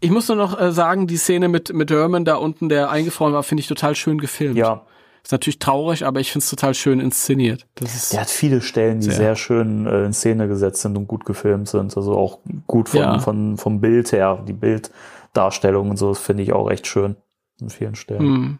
Ich 0.00 0.10
muss 0.10 0.28
nur 0.28 0.36
noch 0.38 0.58
äh, 0.58 0.72
sagen, 0.72 1.06
die 1.06 1.18
Szene 1.18 1.48
mit, 1.48 1.72
mit 1.74 1.90
Herman 1.90 2.24
da 2.24 2.36
unten, 2.36 2.68
der 2.70 2.90
eingefroren 2.90 3.34
war, 3.34 3.42
finde 3.42 3.60
ich 3.60 3.66
total 3.68 3.94
schön 3.94 4.18
gefilmt. 4.18 4.56
ja, 4.56 4.80
Ist 5.22 5.30
natürlich 5.32 5.58
traurig, 5.58 6.06
aber 6.06 6.20
ich 6.20 6.32
finde 6.32 6.42
es 6.44 6.48
total 6.48 6.72
schön 6.72 7.00
inszeniert. 7.00 7.66
Das 7.74 7.94
ist, 7.94 8.12
der 8.14 8.22
hat 8.22 8.30
viele 8.30 8.62
Stellen, 8.62 9.00
die 9.00 9.06
Sehr. 9.08 9.14
sehr, 9.16 9.36
schön 9.36 9.86
äh, 9.86 10.06
in 10.06 10.14
Szene 10.14 10.48
gesetzt 10.48 10.80
sind 10.80 10.96
und 10.96 11.06
gut 11.06 11.26
gefilmt 11.26 11.68
sind. 11.68 11.94
Also 11.94 12.16
auch 12.16 12.38
gut 12.66 12.88
von, 12.88 13.00
Ja. 13.00 13.18
von, 13.18 13.58
vom 13.58 13.82
Bild 13.82 14.10
her. 14.12 14.42
Die 14.48 14.54
Bilddarstellung 14.54 15.90
und 15.90 15.98
so, 15.98 16.08
das 16.08 16.18
finde 16.18 16.44
ich 16.44 16.54
auch 16.54 16.70
recht 16.70 16.86
schön 16.86 17.16
an 17.60 17.68
vielen 17.68 17.94
Stellen. 17.94 18.20
Hm. 18.20 18.58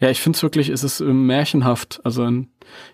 Ja, 0.00 0.08
ich 0.08 0.20
finde 0.20 0.36
es 0.36 0.42
wirklich, 0.42 0.70
es 0.70 0.82
ist 0.82 1.00
äh, 1.00 1.04
märchenhaft, 1.04 2.00
also 2.04 2.24
in 2.24 2.48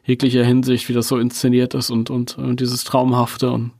jeglicher 0.05 0.45
Hinsicht, 0.45 0.89
wie 0.89 0.93
das 0.93 1.09
so 1.09 1.19
inszeniert 1.19 1.75
ist 1.75 1.91
und, 1.91 2.11
und, 2.11 2.37
und 2.37 2.61
dieses 2.61 2.85
Traumhafte 2.85 3.51
und 3.51 3.71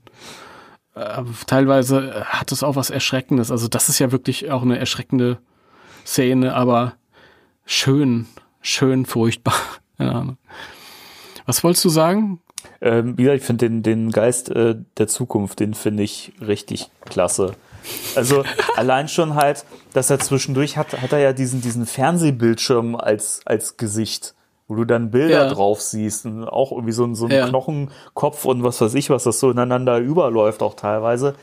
äh, 0.95 1.23
teilweise 1.45 2.09
äh, 2.09 2.21
hat 2.23 2.51
es 2.51 2.63
auch 2.63 2.75
was 2.75 2.89
Erschreckendes. 2.89 3.51
Also 3.51 3.67
das 3.67 3.89
ist 3.89 3.99
ja 3.99 4.11
wirklich 4.11 4.49
auch 4.49 4.63
eine 4.63 4.79
erschreckende 4.79 5.39
Szene, 6.05 6.55
aber 6.55 6.93
schön, 7.65 8.27
schön 8.61 9.05
furchtbar. 9.05 9.55
Ahnung. 9.97 10.37
Was 11.45 11.63
wolltest 11.63 11.85
du 11.85 11.89
sagen? 11.89 12.39
Ähm, 12.81 13.17
wie 13.17 13.23
gesagt, 13.23 13.41
ich 13.41 13.45
finde 13.45 13.69
den, 13.69 13.83
den 13.83 14.11
Geist 14.11 14.49
äh, 14.49 14.75
der 14.97 15.07
Zukunft, 15.07 15.59
den 15.59 15.73
finde 15.73 16.03
ich 16.03 16.33
richtig 16.45 16.89
klasse. 17.05 17.55
Also 18.15 18.43
allein 18.75 19.07
schon 19.07 19.35
halt, 19.35 19.65
dass 19.93 20.09
er 20.09 20.19
zwischendurch 20.19 20.77
hat, 20.77 20.99
hat 21.01 21.13
er 21.13 21.19
ja 21.19 21.33
diesen, 21.33 21.61
diesen 21.61 21.85
Fernsehbildschirm 21.85 22.95
als, 22.95 23.41
als 23.45 23.77
Gesicht, 23.77 24.33
wo 24.67 24.75
du 24.75 24.85
dann 24.85 25.11
Bilder 25.11 25.43
Ja. 25.43 25.47
drauf 25.47 25.81
siehst 25.81 26.25
und 26.25 26.45
auch 26.47 26.71
irgendwie 26.71 26.91
so 26.93 27.03
ein, 27.05 27.15
so 27.15 27.25
ein 27.25 27.31
Ja. 27.31 27.47
Knochenkopf 27.47 28.45
und 28.45 28.63
was 28.63 28.81
weiß 28.81 28.93
ich, 28.95 29.09
was 29.09 29.23
das 29.23 29.39
so 29.39 29.51
ineinander 29.51 29.97
überläuft 29.99 30.61
auch 30.63 30.73
teilweise. 30.73 31.35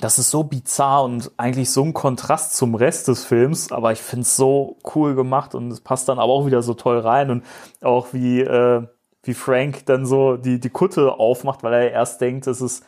Das 0.00 0.18
ist 0.18 0.30
so 0.30 0.44
bizarr 0.44 1.04
und 1.04 1.30
eigentlich 1.36 1.70
so 1.70 1.82
ein 1.84 1.92
Kontrast 1.92 2.56
zum 2.56 2.74
Rest 2.74 3.08
des 3.08 3.24
Films, 3.24 3.70
aber 3.70 3.92
ich 3.92 4.00
finde 4.00 4.22
es 4.22 4.34
so 4.34 4.78
cool 4.94 5.14
gemacht 5.14 5.54
und 5.54 5.70
es 5.70 5.82
passt 5.82 6.08
dann 6.08 6.18
aber 6.18 6.32
auch 6.32 6.46
wieder 6.46 6.62
so 6.62 6.72
toll 6.72 6.98
rein 6.98 7.30
und 7.30 7.44
auch 7.82 8.08
wie, 8.12 8.40
äh, 8.40 8.82
wie 9.22 9.34
Frank 9.34 9.84
dann 9.84 10.06
so 10.06 10.38
die, 10.38 10.58
die 10.58 10.70
Kutte 10.70 11.12
aufmacht, 11.12 11.62
weil 11.62 11.74
er 11.74 11.90
erst 11.92 12.22
denkt, 12.22 12.46
es 12.46 12.62
ist 12.62 12.82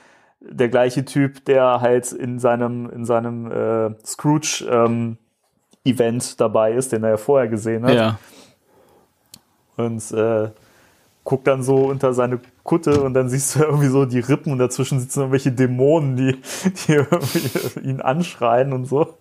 der 0.49 0.69
gleiche 0.69 1.05
Typ, 1.05 1.45
der 1.45 1.81
halt 1.81 2.13
in 2.13 2.39
seinem, 2.39 2.91
in 2.91 3.05
seinem 3.05 3.51
äh, 3.51 3.91
Scrooge 4.05 4.67
ähm, 4.71 5.17
Event 5.85 6.41
dabei 6.41 6.73
ist, 6.73 6.93
den 6.93 7.05
er 7.05 7.11
ja 7.11 7.17
vorher 7.17 7.49
gesehen 7.49 7.85
hat 7.85 7.95
Ja. 7.95 8.19
und 9.77 10.11
äh, 10.13 10.51
guckt 11.25 11.47
dann 11.47 11.63
so 11.63 11.77
unter 11.87 12.15
seine 12.15 12.41
Kutte 12.65 13.03
und 13.03 13.15
dann 13.15 13.29
siehst 13.29 13.55
du 13.57 13.61
irgendwie 13.65 13.89
so 13.89 14.05
die 14.05 14.21
Rippen 14.21 14.53
und 14.53 14.59
dazwischen 14.59 15.01
sitzen 15.01 15.21
irgendwelche 15.21 15.53
Dämonen, 15.53 16.17
die, 16.17 16.41
die 16.87 16.93
irgendwie 16.93 17.81
ihn 17.89 18.01
anschreien 18.01 18.73
und 18.73 18.87
so. 18.87 19.15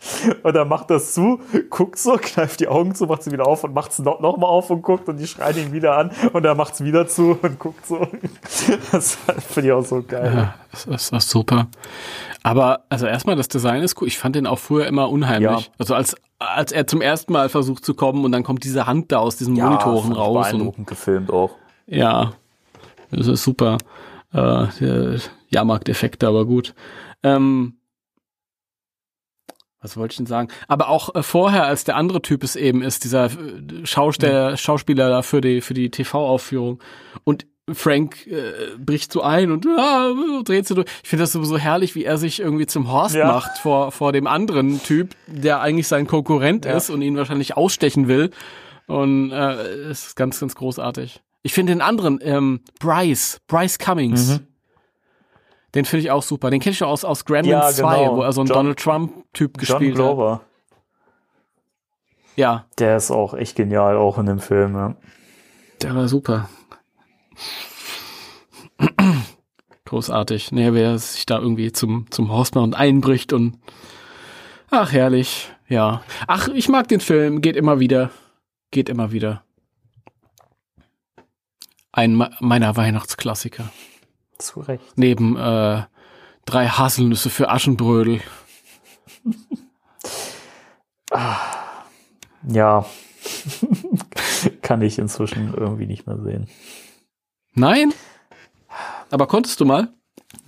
Und 0.42 0.54
er 0.54 0.64
macht 0.64 0.90
das 0.90 1.12
zu, 1.14 1.40
guckt 1.70 1.98
so, 1.98 2.16
kneift 2.20 2.60
die 2.60 2.68
Augen 2.68 2.94
zu, 2.94 3.06
macht 3.06 3.22
sie 3.22 3.32
wieder 3.32 3.46
auf 3.46 3.64
und 3.64 3.74
macht 3.74 3.92
es 3.92 3.98
noch, 3.98 4.20
noch 4.20 4.36
mal 4.36 4.46
auf 4.46 4.70
und 4.70 4.82
guckt 4.82 5.08
und 5.08 5.16
die 5.16 5.26
schreien 5.26 5.56
ihn 5.56 5.72
wieder 5.72 5.96
an 5.96 6.12
und 6.32 6.44
er 6.44 6.54
macht 6.54 6.74
es 6.74 6.84
wieder 6.84 7.08
zu 7.08 7.36
und 7.42 7.58
guckt 7.58 7.84
so. 7.86 8.06
Das 8.92 9.18
finde 9.48 9.68
ich 9.68 9.72
auch 9.72 9.84
so 9.84 10.02
geil. 10.02 10.32
Ja, 10.34 10.54
das 10.70 10.86
ist, 10.86 11.12
das 11.12 11.24
ist 11.24 11.30
super. 11.30 11.66
Aber 12.42 12.84
also 12.88 13.06
erstmal 13.06 13.36
das 13.36 13.48
Design 13.48 13.82
ist 13.82 14.00
cool. 14.00 14.08
Ich 14.08 14.18
fand 14.18 14.36
den 14.36 14.46
auch 14.46 14.58
früher 14.58 14.86
immer 14.86 15.10
unheimlich. 15.10 15.66
Ja. 15.66 15.72
Also 15.78 15.94
als 15.94 16.14
als 16.38 16.70
er 16.70 16.86
zum 16.86 17.00
ersten 17.00 17.32
Mal 17.32 17.48
versucht 17.48 17.84
zu 17.84 17.94
kommen 17.94 18.24
und 18.24 18.30
dann 18.32 18.44
kommt 18.44 18.62
diese 18.62 18.86
Hand 18.86 19.10
da 19.10 19.18
aus 19.18 19.36
diesen 19.36 19.54
Monitoren 19.54 20.02
fand 20.02 20.12
ich 20.12 20.18
raus 20.18 20.52
und 20.52 20.86
gefilmt 20.86 21.32
auch. 21.32 21.50
ja, 21.86 22.32
das 23.10 23.26
ist 23.26 23.42
super. 23.42 23.78
Äh, 24.32 24.66
der 24.80 25.20
Jahrmarkteffekte, 25.48 26.28
aber 26.28 26.44
gut. 26.44 26.74
Ähm, 27.22 27.77
was 29.80 29.96
wollte 29.96 30.12
ich 30.12 30.16
denn 30.16 30.26
sagen? 30.26 30.48
Aber 30.66 30.88
auch 30.88 31.14
äh, 31.14 31.22
vorher, 31.22 31.66
als 31.66 31.84
der 31.84 31.96
andere 31.96 32.20
Typ 32.22 32.42
es 32.42 32.56
eben 32.56 32.82
ist, 32.82 33.04
dieser 33.04 33.26
äh, 33.26 33.30
Schausteller, 33.84 34.56
Schauspieler 34.56 35.08
da 35.08 35.22
für 35.22 35.40
die, 35.40 35.60
für 35.60 35.74
die 35.74 35.90
TV-Aufführung. 35.90 36.80
Und 37.24 37.46
Frank 37.70 38.26
äh, 38.26 38.52
bricht 38.78 39.12
so 39.12 39.20
ein 39.22 39.50
und 39.52 39.66
ah, 39.66 40.12
dreht 40.44 40.66
so 40.66 40.74
durch. 40.74 40.86
Ich 41.02 41.08
finde 41.10 41.24
das 41.24 41.32
sowieso 41.32 41.58
herrlich, 41.58 41.94
wie 41.94 42.04
er 42.04 42.16
sich 42.16 42.40
irgendwie 42.40 42.66
zum 42.66 42.90
Horst 42.90 43.14
Ja. 43.14 43.26
macht 43.26 43.58
vor, 43.58 43.92
vor 43.92 44.12
dem 44.12 44.26
anderen 44.26 44.82
Typ, 44.82 45.14
der 45.26 45.60
eigentlich 45.60 45.86
sein 45.86 46.06
Konkurrent 46.06 46.64
Ja. 46.64 46.72
ist 46.76 46.88
und 46.90 47.02
ihn 47.02 47.16
wahrscheinlich 47.16 47.56
ausstechen 47.58 48.08
will. 48.08 48.30
Und 48.86 49.32
äh, 49.32 49.52
es 49.90 50.06
ist 50.08 50.16
ganz, 50.16 50.40
ganz 50.40 50.54
großartig. 50.54 51.20
Ich 51.42 51.52
finde 51.52 51.72
den 51.74 51.82
anderen, 51.82 52.18
ähm, 52.22 52.60
Bryce, 52.80 53.38
Bryce 53.46 53.78
Cummings. 53.78 54.28
Mhm. 54.40 54.46
Den 55.74 55.84
finde 55.84 56.04
ich 56.04 56.10
auch 56.10 56.22
super. 56.22 56.48
Den 56.50 56.60
kenne 56.60 56.72
ich 56.72 56.82
auch 56.82 56.88
aus, 56.88 57.04
aus 57.04 57.26
Gremlins 57.26 57.50
Ja, 57.52 57.70
2, 57.70 57.98
genau. 57.98 58.16
wo 58.16 58.22
er 58.22 58.32
so 58.32 58.40
einen 58.40 58.48
John- 58.48 58.56
Donald 58.56 58.78
Trump-Typ 59.38 59.56
John 59.62 59.78
gespielt 59.78 59.92
hat. 59.92 59.96
Glover, 60.04 60.40
Ja, 62.36 62.66
der 62.78 62.96
ist 62.96 63.10
auch 63.10 63.34
echt 63.34 63.56
genial, 63.56 63.96
auch 63.96 64.18
in 64.18 64.26
dem 64.26 64.38
Film. 64.40 64.74
Ja. 64.74 64.96
der 65.82 65.94
war 65.94 66.08
super. 66.08 66.48
Großartig. 69.84 70.52
Nee, 70.52 70.72
wer 70.74 70.98
sich 70.98 71.24
da 71.26 71.38
irgendwie 71.38 71.72
zum, 71.72 72.10
zum 72.10 72.30
Horstmann 72.30 72.74
einbricht 72.74 73.32
und 73.32 73.58
ach, 74.70 74.92
herrlich. 74.92 75.50
Ja. 75.68 76.02
Ach, 76.26 76.48
ich 76.48 76.68
mag 76.68 76.88
den 76.88 77.00
Film. 77.00 77.40
Geht 77.40 77.56
immer 77.56 77.80
wieder. 77.80 78.10
Geht 78.70 78.88
immer 78.88 79.12
wieder. 79.12 79.42
Ein 81.92 82.16
me- 82.16 82.30
meiner 82.40 82.76
Weihnachtsklassiker. 82.76 83.70
Zu 84.38 84.60
Recht. 84.60 84.84
Neben 84.96 85.36
äh, 85.36 85.82
drei 86.44 86.68
Haselnüsse 86.68 87.30
für 87.30 87.48
Aschenbrödel. 87.50 88.20
Ja. 92.46 92.84
Kann 94.62 94.82
ich 94.82 94.98
inzwischen 94.98 95.54
irgendwie 95.54 95.86
nicht 95.86 96.06
mehr 96.06 96.18
sehen. 96.18 96.48
Nein? 97.54 97.92
Aber 99.10 99.26
konntest 99.26 99.60
du 99.60 99.64
mal? 99.64 99.88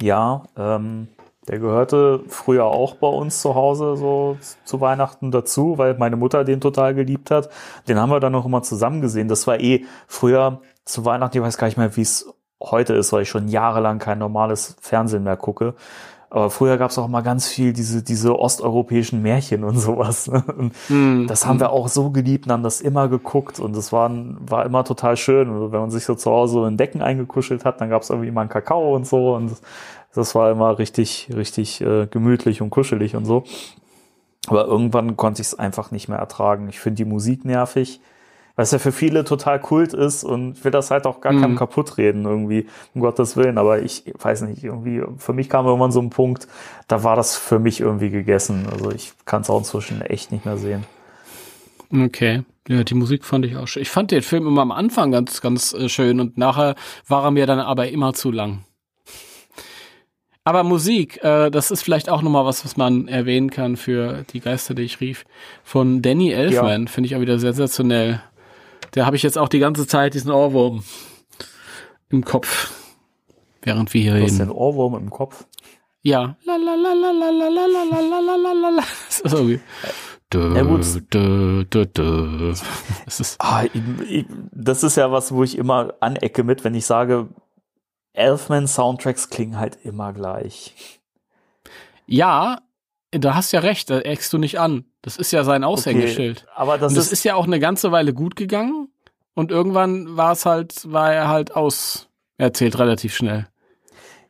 Ja, 0.00 0.44
ähm, 0.56 1.08
der 1.48 1.58
gehörte 1.58 2.22
früher 2.28 2.66
auch 2.66 2.94
bei 2.96 3.08
uns 3.08 3.40
zu 3.40 3.54
Hause 3.54 3.96
so 3.96 4.36
zu 4.64 4.80
Weihnachten 4.80 5.30
dazu, 5.30 5.78
weil 5.78 5.94
meine 5.94 6.16
Mutter 6.16 6.44
den 6.44 6.60
total 6.60 6.94
geliebt 6.94 7.30
hat. 7.30 7.48
Den 7.88 7.98
haben 7.98 8.10
wir 8.10 8.20
dann 8.20 8.32
noch 8.32 8.46
immer 8.46 8.62
zusammen 8.62 9.00
gesehen. 9.00 9.28
Das 9.28 9.46
war 9.46 9.58
eh 9.58 9.84
früher 10.06 10.60
zu 10.84 11.04
Weihnachten, 11.04 11.38
ich 11.38 11.42
weiß 11.42 11.58
gar 11.58 11.66
nicht 11.66 11.76
mehr, 11.76 11.96
wie 11.96 12.02
es 12.02 12.32
heute 12.62 12.94
ist, 12.94 13.12
weil 13.12 13.22
ich 13.22 13.30
schon 13.30 13.48
jahrelang 13.48 13.98
kein 13.98 14.18
normales 14.18 14.76
Fernsehen 14.80 15.24
mehr 15.24 15.36
gucke. 15.36 15.74
Aber 16.32 16.48
früher 16.48 16.78
gab 16.78 16.90
es 16.92 16.98
auch 16.98 17.08
mal 17.08 17.22
ganz 17.22 17.48
viel 17.48 17.72
diese, 17.72 18.04
diese 18.04 18.38
osteuropäischen 18.38 19.20
Märchen 19.20 19.64
und 19.64 19.76
sowas. 19.78 20.28
ne? 20.28 20.44
Und 20.56 20.72
Hm. 20.86 21.26
das 21.26 21.44
haben 21.44 21.58
wir 21.58 21.70
auch 21.72 21.88
so 21.88 22.10
geliebt 22.10 22.46
und 22.46 22.52
haben 22.52 22.62
das 22.62 22.80
immer 22.80 23.08
geguckt 23.08 23.58
und 23.58 23.74
das 23.76 23.92
war, 23.92 24.08
war 24.48 24.64
immer 24.64 24.84
total 24.84 25.16
schön. 25.16 25.72
Wenn 25.72 25.80
man 25.80 25.90
sich 25.90 26.04
so 26.04 26.14
zu 26.14 26.30
Hause 26.30 26.66
in 26.68 26.76
Decken 26.76 27.02
eingekuschelt 27.02 27.64
hat, 27.64 27.80
dann 27.80 27.90
gab 27.90 28.02
es 28.02 28.10
irgendwie 28.10 28.28
immer 28.28 28.42
einen 28.42 28.50
Kakao 28.50 28.94
und 28.94 29.06
so 29.08 29.34
und 29.34 29.50
das, 29.50 29.60
das 30.14 30.34
war 30.36 30.52
immer 30.52 30.78
richtig, 30.78 31.28
richtig 31.34 31.80
äh, 31.80 32.06
gemütlich 32.06 32.62
und 32.62 32.70
kuschelig 32.70 33.16
und 33.16 33.24
so. 33.24 33.42
Aber 34.46 34.66
irgendwann 34.66 35.16
konnte 35.16 35.42
ich 35.42 35.48
es 35.48 35.58
einfach 35.58 35.90
nicht 35.90 36.08
mehr 36.08 36.18
ertragen. 36.18 36.68
Ich 36.68 36.80
finde 36.80 36.96
die 36.96 37.04
Musik 37.04 37.44
nervig, 37.44 38.00
es 38.62 38.70
ja 38.72 38.78
für 38.78 38.92
viele 38.92 39.24
total 39.24 39.60
kult 39.60 39.92
ist 39.94 40.24
und 40.24 40.64
will 40.64 40.70
das 40.70 40.90
halt 40.90 41.06
auch 41.06 41.20
gar 41.20 41.32
Mhm. 41.32 41.40
keinem 41.40 41.56
kaputt 41.56 41.98
reden 41.98 42.24
irgendwie, 42.24 42.66
um 42.94 43.00
Gottes 43.00 43.36
Willen. 43.36 43.58
Aber 43.58 43.80
ich 43.82 44.04
weiß 44.18 44.42
nicht, 44.42 44.64
irgendwie, 44.64 45.02
für 45.18 45.32
mich 45.32 45.48
kam 45.48 45.66
irgendwann 45.66 45.92
so 45.92 46.00
ein 46.00 46.10
Punkt, 46.10 46.48
da 46.88 47.04
war 47.04 47.16
das 47.16 47.36
für 47.36 47.58
mich 47.58 47.80
irgendwie 47.80 48.10
gegessen. 48.10 48.66
Also 48.72 48.90
ich 48.90 49.12
kann 49.24 49.42
es 49.42 49.50
auch 49.50 49.58
inzwischen 49.58 50.00
echt 50.02 50.32
nicht 50.32 50.44
mehr 50.44 50.56
sehen. 50.58 50.84
Okay. 51.92 52.42
Ja, 52.68 52.84
die 52.84 52.94
Musik 52.94 53.24
fand 53.24 53.44
ich 53.46 53.56
auch 53.56 53.66
schön. 53.66 53.82
Ich 53.82 53.90
fand 53.90 54.10
den 54.12 54.22
Film 54.22 54.46
immer 54.46 54.62
am 54.62 54.70
Anfang 54.70 55.10
ganz, 55.10 55.40
ganz 55.40 55.72
äh, 55.72 55.88
schön 55.88 56.20
und 56.20 56.38
nachher 56.38 56.76
war 57.08 57.24
er 57.24 57.30
mir 57.32 57.46
dann 57.46 57.58
aber 57.58 57.88
immer 57.88 58.12
zu 58.14 58.30
lang. 58.30 58.64
Aber 60.44 60.62
Musik, 60.64 61.22
äh, 61.22 61.50
das 61.50 61.70
ist 61.70 61.82
vielleicht 61.82 62.08
auch 62.08 62.22
nochmal 62.22 62.44
was, 62.46 62.64
was 62.64 62.76
man 62.76 63.08
erwähnen 63.08 63.50
kann 63.50 63.76
für 63.76 64.24
die 64.32 64.40
Geister, 64.40 64.74
die 64.74 64.82
ich 64.82 65.00
rief. 65.00 65.24
Von 65.62 66.00
Danny 66.00 66.30
Elfman, 66.30 66.88
finde 66.88 67.08
ich 67.08 67.16
auch 67.16 67.20
wieder 67.20 67.38
sensationell. 67.38 68.22
Der 68.94 69.06
habe 69.06 69.16
ich 69.16 69.22
jetzt 69.22 69.38
auch 69.38 69.48
die 69.48 69.58
ganze 69.58 69.86
Zeit 69.86 70.14
diesen 70.14 70.30
Ohrwurm 70.30 70.82
im 72.08 72.24
Kopf, 72.24 72.72
während 73.62 73.92
wir 73.94 74.00
hier 74.02 74.14
Du 74.16 74.22
hast 74.22 74.32
reden. 74.32 74.38
den 74.38 74.50
Ohrwurm 74.50 74.94
im 74.96 75.10
Kopf. 75.10 75.46
Ja. 76.02 76.36
La 76.44 76.56
la 76.56 76.74
la 76.74 76.92
la 76.92 77.10
la 77.10 77.30
la 77.30 77.48
la 77.48 77.56
la 77.66 78.00
la 78.00 78.20
la 78.20 78.36
la 78.36 78.52
la 78.52 78.68
la. 78.70 78.82
Das 79.08 79.20
ist 79.20 79.32
irgendwie. 79.32 79.60
Dö, 80.32 80.54
Ja, 80.56 80.62
gut. 80.62 80.84
dö, 81.12 81.64
dö, 81.64 81.86
dö. 81.86 82.52
Das 83.04 83.20
ist, 83.20 83.36
Ah, 83.40 83.64
ich, 83.64 83.72
ich, 84.08 84.26
das 84.52 84.82
ist 84.84 84.96
ja 84.96 85.10
was, 85.10 85.32
wo 85.32 85.42
ich 85.42 85.58
immer 85.58 85.94
anecke 86.00 86.44
mit, 86.44 86.62
wenn 86.64 86.74
ich 86.74 86.86
sage, 86.86 87.28
Elfman-Soundtracks 88.12 89.28
klingen 89.30 89.58
halt 89.58 89.78
immer 89.84 90.12
gleich. 90.12 91.00
ja, 92.06 92.60
da 93.12 93.34
hast 93.34 93.52
ja 93.52 93.60
recht, 93.60 93.90
da 93.90 93.98
eckst 93.98 94.32
du 94.32 94.38
nicht 94.38 94.60
an. 94.60 94.84
Das 95.02 95.16
ist 95.16 95.32
ja 95.32 95.44
sein 95.44 95.64
Aushängeschild. 95.64 96.46
aber 96.54 96.78
das, 96.78 96.92
Und 96.92 96.96
das 96.96 97.06
ist, 97.06 97.12
ist 97.12 97.24
ja 97.24 97.34
auch 97.34 97.46
eine 97.46 97.58
ganze 97.58 97.92
Weile 97.92 98.14
gut 98.14 98.36
gegangen. 98.36 98.88
Und 99.34 99.50
irgendwann 99.50 100.16
war 100.16 100.32
es 100.32 100.46
halt, 100.46 100.92
war 100.92 101.12
er 101.12 101.28
halt 101.28 101.56
aus. 101.56 102.08
Erzählt 102.36 102.78
relativ 102.78 103.14
schnell. 103.14 103.48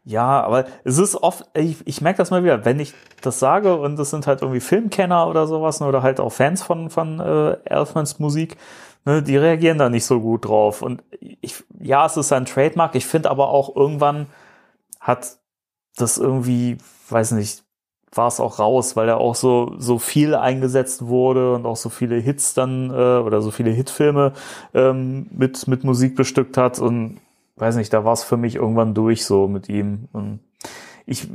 Ja, 0.05 0.43
aber 0.43 0.67
es 0.85 0.99
ist 0.99 1.15
oft, 1.15 1.45
ich, 1.55 1.87
ich 1.87 2.01
merke 2.01 2.19
das 2.19 2.31
mal 2.31 2.43
wieder, 2.43 2.65
wenn 2.65 2.81
ich 2.81 2.95
das 3.21 3.39
sage 3.39 3.77
und 3.77 3.97
das 3.97 4.11
sind 4.11 4.27
halt 4.27 4.41
irgendwie 4.41 4.61
Filmkenner 4.61 5.29
oder 5.29 5.47
sowas 5.47 5.81
ne, 5.81 5.87
oder 5.87 6.03
halt 6.03 6.21
auch 6.21 6.31
Fans 6.31 6.63
von, 6.63 6.89
von 6.89 7.21
äh, 7.21 7.59
Elfmans 7.65 8.19
Musik, 8.19 8.57
ne, 9.05 9.23
die 9.23 9.37
reagieren 9.37 9.79
da 9.79 9.91
nicht 9.91 10.07
so 10.07 10.21
gut 10.21 10.47
drauf. 10.47 10.81
Und 10.81 11.03
ich, 11.21 11.63
ja, 11.79 12.07
es 12.07 12.17
ist 12.17 12.33
ein 12.33 12.47
Trademark, 12.47 12.95
ich 12.95 13.07
finde 13.07 13.31
aber 13.31 13.51
auch 13.51 13.77
irgendwann 13.77 14.27
hat 15.01 15.37
das 15.97 16.17
irgendwie, 16.19 16.79
weiß 17.11 17.33
nicht, 17.33 17.63
war 18.13 18.29
es 18.29 18.41
auch 18.41 18.59
raus, 18.59 18.97
weil 18.97 19.09
er 19.09 19.19
auch 19.19 19.35
so 19.35 19.75
so 19.79 19.99
viel 19.99 20.35
eingesetzt 20.35 21.07
wurde 21.07 21.55
und 21.55 21.67
auch 21.67 21.77
so 21.77 21.89
viele 21.89 22.17
Hits 22.17 22.55
dann 22.55 22.91
äh, 22.91 22.93
oder 22.93 23.41
so 23.41 23.51
viele 23.51 23.71
Hitfilme 23.71 24.33
ähm, 24.75 25.27
mit 25.31 25.69
mit 25.69 25.85
Musik 25.85 26.17
bestückt 26.17 26.57
hat 26.57 26.79
und 26.79 27.21
weiß 27.57 27.77
nicht, 27.77 27.93
da 27.93 28.05
war 28.05 28.15
es 28.15 28.25
für 28.25 28.37
mich 28.37 28.57
irgendwann 28.57 28.95
durch 28.95 29.25
so 29.25 29.47
mit 29.47 29.69
ihm 29.69 30.09
und 30.13 30.41
ich 31.07 31.29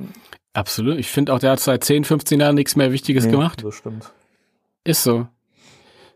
absolut, 0.53 0.97
ich 0.97 1.09
finde 1.09 1.33
auch 1.33 1.39
der 1.39 1.51
hat 1.51 1.59
seit 1.59 1.83
10, 1.83 2.03
15 2.03 2.39
Jahren 2.39 2.55
nichts 2.55 2.75
mehr 2.75 2.91
Wichtiges 2.91 3.25
nee, 3.25 3.31
gemacht. 3.31 3.63
Das 3.63 3.75
stimmt. 3.75 4.11
Ist 4.83 5.03
so. 5.03 5.27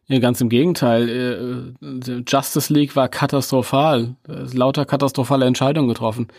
Ja, 0.07 0.17
ganz 0.19 0.41
im 0.41 0.49
Gegenteil. 0.49 1.75
Äh, 1.81 2.23
Justice 2.27 2.73
League 2.73 2.95
war 2.95 3.09
katastrophal. 3.09 4.15
Lauter 4.25 4.85
katastrophale 4.85 5.45
Entscheidungen 5.45 5.87
getroffen. 5.87 6.29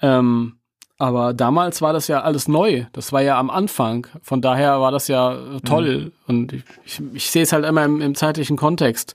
Ähm, 0.00 0.58
aber 0.98 1.32
damals 1.32 1.80
war 1.80 1.92
das 1.92 2.08
ja 2.08 2.22
alles 2.22 2.48
neu. 2.48 2.86
Das 2.92 3.12
war 3.12 3.22
ja 3.22 3.38
am 3.38 3.50
Anfang. 3.50 4.08
Von 4.20 4.42
daher 4.42 4.80
war 4.80 4.90
das 4.90 5.06
ja 5.06 5.38
toll. 5.64 6.06
Mhm. 6.06 6.12
Und 6.26 6.52
ich, 6.52 6.64
ich, 6.84 7.02
ich 7.14 7.30
sehe 7.30 7.44
es 7.44 7.52
halt 7.52 7.64
immer 7.64 7.84
im, 7.84 8.00
im 8.00 8.16
zeitlichen 8.16 8.56
Kontext. 8.56 9.14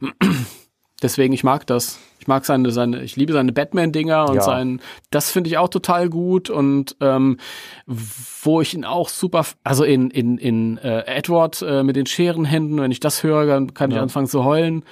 Deswegen, 1.02 1.32
ich 1.32 1.44
mag 1.44 1.66
das. 1.68 2.00
Ich 2.18 2.26
mag 2.26 2.44
seine, 2.44 2.72
seine, 2.72 3.02
ich 3.02 3.16
liebe 3.16 3.32
seine 3.32 3.52
Batman-Dinger 3.52 4.28
und 4.28 4.34
ja. 4.34 4.42
sein, 4.42 4.82
das 5.10 5.30
finde 5.30 5.48
ich 5.48 5.56
auch 5.56 5.68
total 5.68 6.10
gut. 6.10 6.50
Und 6.50 6.96
ähm, 7.00 7.38
wo 7.86 8.60
ich 8.60 8.74
ihn 8.74 8.84
auch 8.84 9.08
super, 9.08 9.46
also 9.62 9.84
in, 9.84 10.10
in, 10.10 10.36
in 10.36 10.78
äh, 10.78 11.06
Edward 11.06 11.62
äh, 11.62 11.84
mit 11.84 11.94
den 11.94 12.06
Scherenhänden, 12.06 12.80
wenn 12.80 12.90
ich 12.90 13.00
das 13.00 13.22
höre, 13.22 13.46
dann 13.46 13.72
kann 13.72 13.92
ja. 13.92 13.98
ich 13.98 14.02
anfangen 14.02 14.26
zu 14.26 14.44
heulen. 14.44 14.84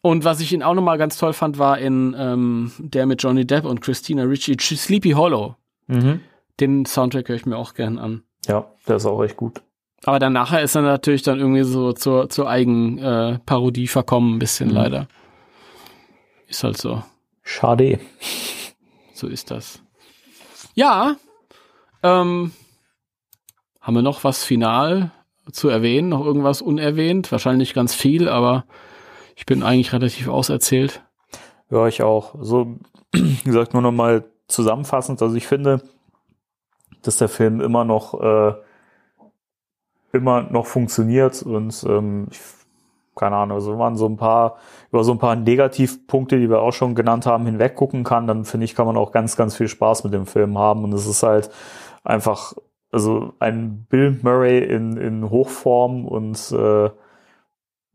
Und 0.00 0.24
was 0.24 0.40
ich 0.40 0.52
ihn 0.52 0.62
auch 0.62 0.74
nochmal 0.74 0.98
ganz 0.98 1.18
toll 1.18 1.34
fand, 1.34 1.58
war 1.58 1.78
in 1.78 2.16
ähm, 2.18 2.72
der 2.78 3.06
mit 3.06 3.22
Johnny 3.22 3.46
Depp 3.46 3.66
und 3.66 3.82
Christina 3.82 4.24
Ricci, 4.24 4.56
Sleepy 4.58 5.10
Hollow. 5.10 5.56
Mhm. 5.86 6.20
Den 6.60 6.86
Soundtrack 6.86 7.28
höre 7.28 7.36
ich 7.36 7.46
mir 7.46 7.56
auch 7.56 7.74
gern 7.74 7.98
an. 7.98 8.22
Ja, 8.46 8.66
der 8.86 8.96
ist 8.96 9.06
auch 9.06 9.22
echt 9.22 9.36
gut. 9.36 9.62
Aber 10.04 10.18
dann 10.18 10.34
nachher 10.34 10.62
ist 10.62 10.74
er 10.74 10.82
natürlich 10.82 11.22
dann 11.22 11.38
irgendwie 11.38 11.64
so 11.64 11.92
zur, 11.92 12.28
zur 12.28 12.48
Eigenparodie 12.48 13.84
äh, 13.84 13.88
verkommen, 13.88 14.36
ein 14.36 14.38
bisschen 14.38 14.68
mhm. 14.68 14.74
leider. 14.74 15.08
Ist 16.46 16.62
halt 16.62 16.76
so. 16.76 17.02
Schade. 17.42 17.98
So 19.14 19.28
ist 19.28 19.50
das. 19.50 19.82
Ja. 20.74 21.16
Ähm, 22.02 22.52
haben 23.80 23.94
wir 23.94 24.02
noch 24.02 24.24
was 24.24 24.44
final 24.44 25.10
zu 25.50 25.68
erwähnen? 25.68 26.10
Noch 26.10 26.24
irgendwas 26.24 26.62
unerwähnt? 26.62 27.32
Wahrscheinlich 27.32 27.74
ganz 27.74 27.94
viel, 27.94 28.28
aber 28.28 28.64
ich 29.36 29.46
bin 29.46 29.62
eigentlich 29.62 29.92
relativ 29.92 30.28
auserzählt. 30.28 31.02
Ja, 31.70 31.86
ich 31.86 32.02
auch. 32.02 32.34
So, 32.40 32.78
wie 33.12 33.42
gesagt, 33.44 33.72
nur 33.72 33.82
noch 33.82 33.92
mal 33.92 34.24
zusammenfassend, 34.48 35.20
also 35.22 35.34
ich 35.36 35.46
finde, 35.46 35.82
dass 37.02 37.16
der 37.16 37.28
Film 37.28 37.60
immer 37.60 37.84
noch 37.84 38.20
äh, 38.20 38.54
immer 40.12 40.42
noch 40.42 40.66
funktioniert 40.66 41.42
und 41.42 41.84
ähm, 41.88 42.28
ich, 42.30 42.40
keine 43.16 43.36
Ahnung, 43.36 43.56
also 43.56 43.72
wenn 43.72 43.78
man 43.78 43.96
so 43.96 44.06
ein 44.06 44.16
paar 44.16 44.58
über 44.90 45.04
so 45.04 45.12
ein 45.12 45.18
paar 45.18 45.36
Negativpunkte, 45.36 46.38
die 46.38 46.48
wir 46.48 46.60
auch 46.60 46.72
schon 46.72 46.94
genannt 46.94 47.26
haben, 47.26 47.46
hinweggucken 47.46 48.04
kann, 48.04 48.26
dann 48.26 48.44
finde 48.44 48.64
ich, 48.64 48.74
kann 48.74 48.86
man 48.86 48.96
auch 48.96 49.12
ganz, 49.12 49.36
ganz 49.36 49.56
viel 49.56 49.68
Spaß 49.68 50.04
mit 50.04 50.14
dem 50.14 50.26
Film 50.26 50.56
haben 50.56 50.84
und 50.84 50.92
es 50.92 51.06
ist 51.06 51.22
halt 51.22 51.50
einfach 52.04 52.54
also 52.92 53.34
ein 53.40 53.86
Bill 53.88 54.18
Murray 54.22 54.58
in, 54.58 54.96
in 54.96 55.28
Hochform 55.28 56.06
und 56.06 56.52
äh, 56.52 56.90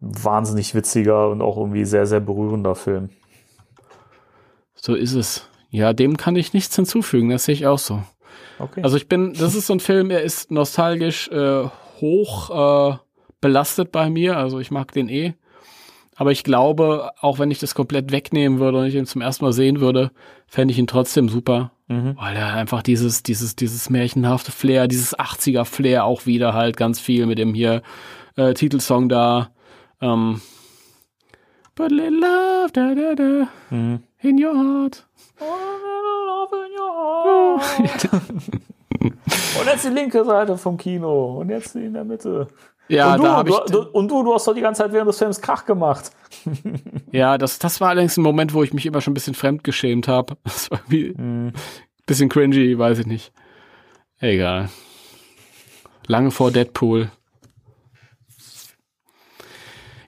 wahnsinnig 0.01 0.75
witziger 0.75 1.29
und 1.29 1.41
auch 1.41 1.57
irgendwie 1.57 1.85
sehr, 1.85 2.05
sehr 2.05 2.19
berührender 2.19 2.75
Film. 2.75 3.09
So 4.75 4.95
ist 4.95 5.13
es. 5.13 5.47
Ja, 5.69 5.93
dem 5.93 6.17
kann 6.17 6.35
ich 6.35 6.53
nichts 6.53 6.75
hinzufügen, 6.75 7.29
das 7.29 7.45
sehe 7.45 7.53
ich 7.53 7.67
auch 7.67 7.79
so. 7.79 8.03
Okay. 8.57 8.81
Also 8.83 8.97
ich 8.97 9.07
bin, 9.07 9.33
das 9.33 9.55
ist 9.55 9.67
so 9.67 9.73
ein 9.73 9.79
Film, 9.79 10.11
er 10.11 10.21
ist 10.21 10.51
nostalgisch 10.51 11.29
äh, 11.29 11.63
hoch 12.01 12.93
äh, 12.93 12.97
belastet 13.41 13.91
bei 13.91 14.09
mir, 14.09 14.37
also 14.37 14.59
ich 14.59 14.71
mag 14.71 14.91
den 14.91 15.09
eh. 15.09 15.33
Aber 16.15 16.33
ich 16.33 16.43
glaube, 16.43 17.11
auch 17.21 17.39
wenn 17.39 17.49
ich 17.49 17.59
das 17.59 17.75
komplett 17.75 18.11
wegnehmen 18.11 18.59
würde 18.59 18.79
und 18.79 18.85
ich 18.85 18.95
ihn 18.95 19.05
zum 19.05 19.21
ersten 19.21 19.45
Mal 19.45 19.53
sehen 19.53 19.79
würde, 19.79 20.11
fände 20.47 20.73
ich 20.73 20.77
ihn 20.77 20.87
trotzdem 20.87 21.29
super. 21.29 21.71
Mhm. 21.87 22.17
Weil 22.19 22.35
er 22.35 22.53
einfach 22.53 22.83
dieses, 22.83 23.23
dieses, 23.23 23.55
dieses 23.55 23.89
märchenhafte 23.89 24.51
Flair, 24.51 24.89
dieses 24.89 25.17
80er 25.17 25.63
Flair 25.63 26.03
auch 26.03 26.25
wieder 26.25 26.53
halt 26.53 26.75
ganz 26.75 26.99
viel 26.99 27.25
mit 27.25 27.39
dem 27.39 27.53
hier 27.53 27.83
äh, 28.35 28.53
Titelsong 28.53 29.07
da. 29.07 29.51
Ähm, 30.01 30.41
But 31.75 31.91
little 31.91 32.19
love, 32.19 32.71
da, 32.73 32.93
da, 32.93 33.15
da, 33.15 33.47
mhm. 33.69 34.03
in 34.19 34.43
your 34.43 34.53
heart. 34.53 35.07
und 38.99 39.65
jetzt 39.65 39.85
die 39.85 39.89
linke 39.89 40.25
Seite 40.25 40.57
vom 40.57 40.77
Kino 40.77 41.39
und 41.39 41.49
jetzt 41.49 41.75
die 41.75 41.85
in 41.85 41.93
der 41.93 42.03
Mitte. 42.03 42.47
Ja, 42.89 43.13
und 43.13 43.19
du, 43.19 43.23
da 43.23 43.37
habe 43.37 43.49
ich. 43.49 43.55
Du, 43.71 43.81
und 43.83 44.09
du, 44.09 44.23
du 44.23 44.33
hast 44.33 44.47
doch 44.47 44.53
die 44.53 44.61
ganze 44.61 44.81
Zeit 44.81 44.91
während 44.91 45.07
des 45.07 45.17
Films 45.17 45.39
Krach 45.41 45.65
gemacht. 45.65 46.11
ja, 47.11 47.37
das, 47.37 47.59
das 47.59 47.79
war 47.79 47.89
allerdings 47.89 48.17
ein 48.17 48.23
Moment, 48.23 48.53
wo 48.53 48.63
ich 48.63 48.73
mich 48.73 48.85
immer 48.85 48.99
schon 48.99 49.11
ein 49.11 49.13
bisschen 49.13 49.35
fremdgeschämt 49.35 50.07
habe. 50.07 50.37
Das 50.43 50.71
war 50.71 50.79
irgendwie 50.79 51.13
ein 51.17 51.53
bisschen 52.05 52.29
cringy, 52.29 52.77
weiß 52.77 52.99
ich 52.99 53.05
nicht. 53.05 53.31
Egal. 54.19 54.69
Lange 56.07 56.31
vor 56.31 56.51
Deadpool. 56.51 57.11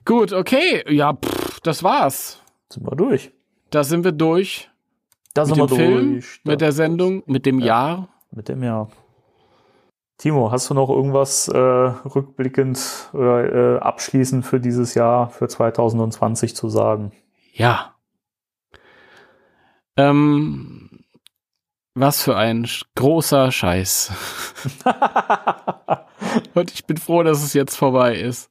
Gut, 0.04 0.32
okay. 0.32 0.82
Ja, 0.92 1.14
pff, 1.14 1.60
das 1.60 1.84
war's. 1.84 2.42
Sind 2.68 2.84
wir 2.84 2.96
durch. 2.96 3.30
Da 3.70 3.84
sind 3.84 4.02
wir 4.02 4.12
durch. 4.12 4.71
Da 5.34 5.46
sind 5.46 5.58
mit 5.58 5.70
wir 5.70 5.76
dem 5.76 5.76
Film, 5.76 6.12
durch. 6.12 6.40
mit 6.44 6.60
der 6.60 6.72
Sendung, 6.72 7.22
mit 7.26 7.46
dem 7.46 7.58
ja. 7.58 7.66
Jahr. 7.66 8.08
Mit 8.30 8.48
dem 8.48 8.62
Jahr. 8.62 8.90
Timo, 10.18 10.52
hast 10.52 10.70
du 10.70 10.74
noch 10.74 10.88
irgendwas 10.88 11.48
äh, 11.48 11.58
rückblickend 11.58 13.10
oder 13.12 13.76
äh, 13.76 13.78
abschließend 13.80 14.46
für 14.46 14.60
dieses 14.60 14.94
Jahr, 14.94 15.30
für 15.30 15.48
2020 15.48 16.54
zu 16.54 16.68
sagen? 16.68 17.12
Ja. 17.52 17.94
Ähm, 19.96 20.90
was 21.94 22.22
für 22.22 22.36
ein 22.36 22.68
großer 22.94 23.50
Scheiß. 23.50 24.12
Und 26.54 26.70
ich 26.72 26.86
bin 26.86 26.98
froh, 26.98 27.22
dass 27.22 27.42
es 27.42 27.52
jetzt 27.52 27.76
vorbei 27.76 28.16
ist. 28.16 28.50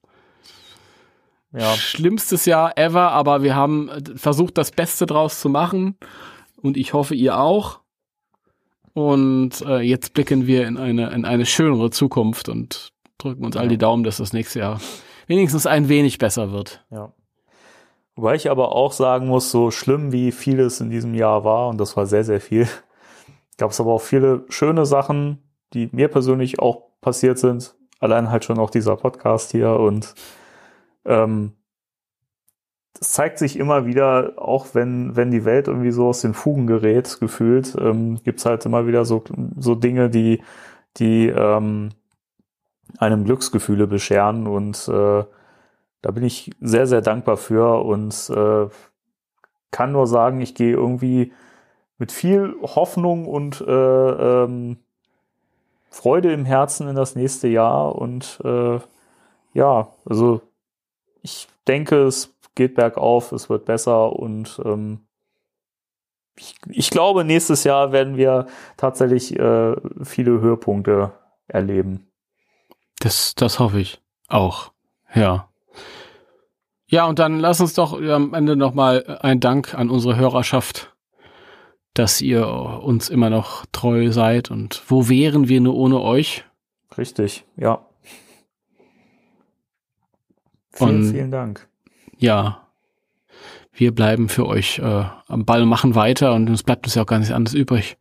Ja. 1.54 1.74
Schlimmstes 1.76 2.46
Jahr 2.46 2.78
ever, 2.78 3.12
aber 3.12 3.44
wir 3.44 3.56
haben 3.56 3.90
versucht, 4.16 4.58
das 4.58 4.72
Beste 4.72 5.06
draus 5.06 5.40
zu 5.40 5.50
machen 5.50 5.98
und 6.62 6.78
ich 6.78 6.94
hoffe, 6.94 7.16
ihr 7.16 7.40
auch. 7.40 7.80
Und 8.94 9.62
äh, 9.62 9.80
jetzt 9.80 10.14
blicken 10.14 10.48
wir 10.48 10.68
in 10.68 10.78
eine, 10.78 11.12
in 11.12 11.26
eine 11.26 11.46
schönere 11.46 11.92
Zukunft 11.92 12.50
und 12.50 12.92
drücken 13.18 13.46
uns 13.46 13.56
ja. 13.56 13.62
all 13.62 13.68
die 13.68 13.78
Daumen, 13.78 14.04
dass 14.04 14.18
das 14.18 14.34
nächste 14.34 14.60
Jahr 14.60 14.82
wenigstens 15.28 15.66
ein 15.66 15.88
wenig 15.88 16.18
besser 16.18 16.52
wird. 16.52 16.86
Ja. 16.92 17.14
Wobei 18.16 18.36
ich 18.36 18.52
aber 18.52 18.76
auch 18.76 18.92
sagen 18.92 19.28
muss, 19.28 19.52
so 19.52 19.72
schlimm 19.72 20.12
wie 20.12 20.32
vieles 20.32 20.82
in 20.82 20.90
diesem 20.90 21.14
Jahr 21.14 21.44
war, 21.44 21.70
und 21.70 21.80
das 21.80 21.96
war 21.96 22.06
sehr, 22.06 22.24
sehr 22.24 22.42
viel, 22.42 22.68
gab 23.58 23.72
es 23.72 23.80
aber 23.80 23.94
auch 23.94 24.02
viele 24.02 24.46
schöne 24.50 24.86
Sachen, 24.86 25.40
die 25.74 25.90
mir 25.94 26.10
persönlich 26.10 26.60
auch 26.60 26.84
passiert 27.00 27.40
sind. 27.40 27.76
Allein 28.00 28.30
halt 28.30 28.44
schon 28.44 28.60
auch 28.60 28.70
dieser 28.70 28.98
Podcast 28.98 29.52
hier 29.52 29.72
und 29.72 30.16
ähm, 31.06 31.54
das 32.94 33.14
zeigt 33.14 33.40
sich 33.40 33.58
immer 33.58 33.86
wieder, 33.86 34.34
auch 34.38 34.68
wenn, 34.74 35.16
wenn 35.16 35.32
die 35.32 35.46
Welt 35.46 35.68
irgendwie 35.68 35.92
so 35.92 36.08
aus 36.08 36.22
den 36.22 36.34
Fugen 36.34 36.68
gerät, 36.68 37.20
gefühlt, 37.20 37.76
ähm, 37.80 38.22
gibt 38.24 38.44
halt 38.46 38.66
immer 38.66 38.86
wieder 38.86 39.06
so, 39.06 39.24
so 39.58 39.76
Dinge, 39.76 40.10
die, 40.10 40.44
die 40.98 41.28
ähm, 41.28 41.90
einem 42.98 43.24
Glücksgefühle 43.24 43.88
bescheren 43.88 44.48
und 44.48 44.88
äh, 44.88 45.24
da 46.02 46.12
bin 46.12 46.24
ich 46.24 46.52
sehr, 46.60 46.88
sehr 46.88 47.02
dankbar 47.02 47.38
für 47.38 47.84
und 47.84 48.30
äh, 48.30 48.68
kann 49.72 49.92
nur 49.92 50.08
sagen, 50.08 50.42
ich 50.42 50.56
gehe 50.56 50.74
irgendwie 50.74 51.32
mit 51.98 52.12
viel 52.12 52.56
Hoffnung 52.62 53.28
und 53.28 53.62
äh, 53.62 53.72
ähm, 54.44 54.78
Freude 55.90 56.34
im 56.34 56.46
Herzen 56.46 56.88
in 56.88 56.96
das 56.96 57.16
nächste 57.16 57.48
Jahr 57.48 57.96
und 57.96 58.40
äh, 58.44 58.80
ja, 59.54 59.90
also 60.06 60.42
ich 61.22 61.48
denke, 61.68 62.04
es 62.04 62.34
geht 62.56 62.76
bergauf, 62.76 63.32
es 63.32 63.50
wird 63.50 63.66
besser 63.66 64.14
und 64.14 64.62
ähm, 64.66 65.08
ich, 66.38 66.56
ich 66.70 66.90
glaube, 66.90 67.24
nächstes 67.24 67.64
Jahr 67.64 67.92
werden 67.92 68.18
wir 68.18 68.48
tatsächlich 68.78 69.38
äh, 69.38 69.76
viele 70.04 70.40
Höhepunkte 70.42 71.14
erleben. 71.48 72.08
Das, 73.00 73.36
das 73.36 73.60
hoffe 73.60 73.80
ich 73.80 74.02
auch. 74.28 74.72
Ja. 75.14 75.50
Ja, 76.88 77.06
und 77.06 77.20
dann 77.20 77.40
lass 77.40 77.62
uns 77.62 77.74
doch 77.74 77.94
am 78.02 78.34
Ende 78.34 78.56
nochmal 78.56 79.20
ein 79.22 79.40
Dank 79.40 79.74
an 79.76 79.90
unsere 79.90 80.18
Hörerschaft, 80.18 80.94
dass 81.94 82.22
ihr 82.22 82.46
uns 82.48 83.10
immer 83.10 83.30
noch 83.30 83.66
treu 83.72 84.12
seid. 84.12 84.52
Und 84.52 84.84
wo 84.88 85.08
wären 85.10 85.48
wir 85.48 85.62
nur 85.62 85.76
ohne 85.76 86.02
euch? 86.02 86.44
Richtig, 86.98 87.46
ja. 87.56 87.86
Vielen, 90.72 90.90
Und- 90.98 91.12
vielen 91.12 91.32
Dank. 91.32 91.68
Ja, 92.22 92.68
wir 93.74 93.96
bleiben 93.96 94.30
für 94.30 94.46
euch 94.46 94.78
äh, 94.78 95.06
am 95.28 95.46
Ball, 95.46 95.66
machen 95.66 95.96
weiter 95.96 96.36
und 96.36 96.50
uns 96.50 96.62
bleibt 96.62 96.86
uns 96.86 96.94
ja 96.94 97.02
auch 97.02 97.08
gar 97.08 97.18
nichts 97.18 97.34
anderes 97.34 97.56
übrig. 97.56 97.98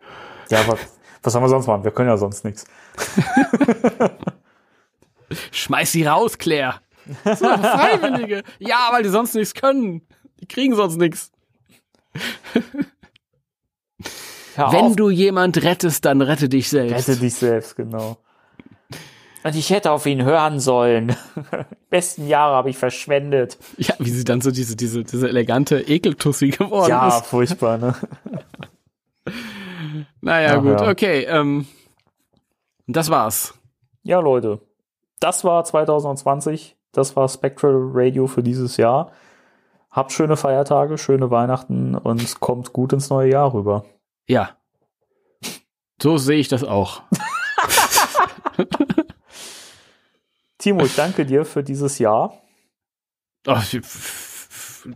Ja, 0.50 0.68
was, 0.68 0.78
was 1.22 1.32
sollen 1.32 1.44
wir 1.44 1.48
sonst 1.48 1.66
machen? 1.66 1.84
Wir 1.84 1.90
können 1.90 2.10
ja 2.10 2.18
sonst 2.18 2.44
nichts. 2.44 2.66
Schmeiß 5.52 5.92
sie 5.92 6.04
raus, 6.04 6.36
Claire. 6.36 6.80
Das 7.24 7.38
sind 7.38 7.48
Freiwillige. 7.48 8.42
ja, 8.58 8.88
weil 8.90 9.04
die 9.04 9.08
sonst 9.08 9.34
nichts 9.34 9.54
können. 9.54 10.02
Die 10.40 10.46
kriegen 10.46 10.74
sonst 10.74 10.96
nichts. 10.96 11.32
Wenn 14.54 14.96
du 14.96 15.08
jemand 15.08 15.62
rettest, 15.62 16.04
dann 16.04 16.20
rette 16.20 16.50
dich 16.50 16.68
selbst. 16.68 17.08
rette 17.08 17.18
dich 17.18 17.34
selbst, 17.34 17.74
genau. 17.74 18.18
Und 19.42 19.56
ich 19.56 19.70
hätte 19.70 19.90
auf 19.90 20.06
ihn 20.06 20.22
hören 20.22 20.60
sollen. 20.60 21.16
Besten 21.90 22.28
Jahre 22.28 22.56
habe 22.56 22.70
ich 22.70 22.76
verschwendet. 22.76 23.58
Ja, 23.78 23.94
wie 23.98 24.10
sie 24.10 24.24
dann 24.24 24.40
so 24.40 24.50
diese, 24.50 24.76
diese, 24.76 25.04
diese 25.04 25.28
elegante 25.28 25.80
Ekeltussi 25.80 26.50
geworden 26.50 26.90
ja, 26.90 27.08
ist. 27.08 27.26
furchtbar, 27.26 27.78
ne? 27.78 27.94
Naja, 30.22 30.56
Ach, 30.58 30.62
gut, 30.62 30.80
ja. 30.80 30.88
okay. 30.90 31.24
Ähm, 31.24 31.66
das 32.86 33.10
war's. 33.10 33.54
Ja, 34.02 34.20
Leute. 34.20 34.60
Das 35.20 35.44
war 35.44 35.64
2020. 35.64 36.76
Das 36.92 37.16
war 37.16 37.28
Spectral 37.28 37.90
Radio 37.92 38.26
für 38.26 38.42
dieses 38.42 38.76
Jahr. 38.76 39.12
Habt 39.90 40.12
schöne 40.12 40.36
Feiertage, 40.36 40.98
schöne 40.98 41.30
Weihnachten 41.30 41.94
und 41.94 42.40
kommt 42.40 42.72
gut 42.72 42.92
ins 42.92 43.10
neue 43.10 43.30
Jahr 43.30 43.52
rüber. 43.52 43.84
Ja. 44.26 44.50
So 46.00 46.16
sehe 46.16 46.38
ich 46.38 46.48
das 46.48 46.64
auch. 46.64 47.02
Timo, 50.60 50.84
ich 50.84 50.94
danke 50.94 51.24
dir 51.24 51.46
für 51.46 51.62
dieses 51.62 51.98
Jahr. 51.98 52.34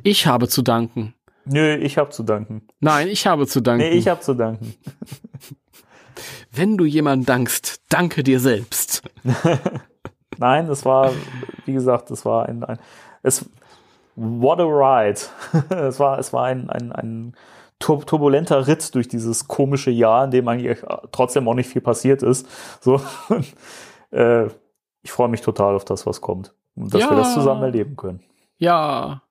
Ich 0.03 0.27
habe 0.27 0.47
zu 0.47 0.61
danken. 0.61 1.15
Nö, 1.47 1.77
ich 1.77 1.97
hab 1.97 2.13
zu 2.13 2.23
danken. 2.23 2.67
Nein, 2.81 3.09
ich 3.09 3.27
habe 3.27 3.47
zu 3.47 3.63
danken. 3.63 3.83
Nee, 3.83 3.93
ich 3.93 4.09
hab 4.09 4.23
zu 4.23 4.35
danken. 4.35 4.75
Wenn 6.53 6.77
du 6.77 6.85
jemandem 6.85 7.25
dankst, 7.25 7.81
danke 7.89 8.23
dir 8.23 8.41
selbst. 8.41 9.03
Nein, 10.39 10.69
es 10.69 10.85
war, 10.85 11.13
wie 11.65 11.73
gesagt, 11.73 12.11
es 12.11 12.27
war 12.27 12.47
ein, 12.47 12.63
ein 12.63 12.79
es, 13.23 13.49
what 14.17 14.61
a 14.61 14.65
ride. 14.65 15.21
es 15.71 15.99
war, 15.99 16.19
es 16.19 16.35
war 16.35 16.45
ein, 16.45 16.69
ein, 16.69 16.93
ein 16.93 17.37
tur 17.79 18.05
turbulenter 18.05 18.67
Ritt 18.67 18.95
durch 18.95 19.09
dieses 19.09 19.49
komische 19.49 19.91
Jahr, 19.91 20.27
in 20.27 20.31
dem 20.31 20.47
eigentlich 20.47 20.79
trotzdem 21.11 21.49
auch 21.49 21.55
nicht 21.55 21.71
viel 21.71 21.83
passiert 21.83 22.23
ist. 22.23 22.47
So, 22.81 23.01
äh, 24.11 24.49
ich 25.05 25.13
freue 25.13 25.29
mich 25.29 25.43
total 25.43 25.77
auf 25.77 25.85
das, 25.85 26.07
was 26.07 26.21
kommt. 26.21 26.53
Und 26.75 26.93
dass 26.93 27.01
wir 27.03 27.09
Ja. 27.11 27.15
das 27.15 27.35
zusammen 27.35 27.63
erleben 27.63 27.95
können. 27.97 28.21
Ja. 28.59 29.23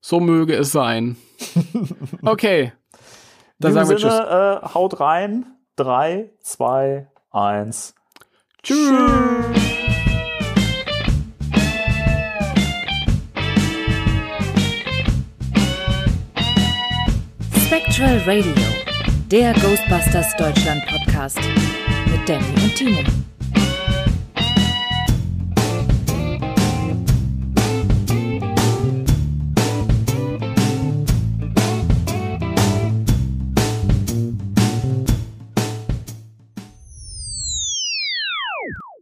So 0.00 0.20
möge 0.20 0.54
es 0.54 0.70
sein. 0.72 1.16
Okay. 2.22 2.72
Dann 3.58 3.70
In 3.70 3.74
sagen 3.74 3.88
wir 3.88 3.96
diesem 3.96 4.10
Tschüss. 4.10 4.18
Sinne, 4.18 4.60
äh, 4.64 4.68
haut 4.74 5.00
rein. 5.00 5.46
Drei, 5.76 6.30
zwei, 6.40 7.08
eins. 7.30 7.94
Tschüss. 8.62 8.90
Spectral 17.66 18.18
Radio, 18.26 18.52
der 19.30 19.52
Ghostbusters 19.54 20.34
Deutschland 20.36 20.84
Podcast 20.86 21.38
mit 22.10 22.28
Danny 22.28 22.44
und 22.62 22.74
Timo. 22.74 23.00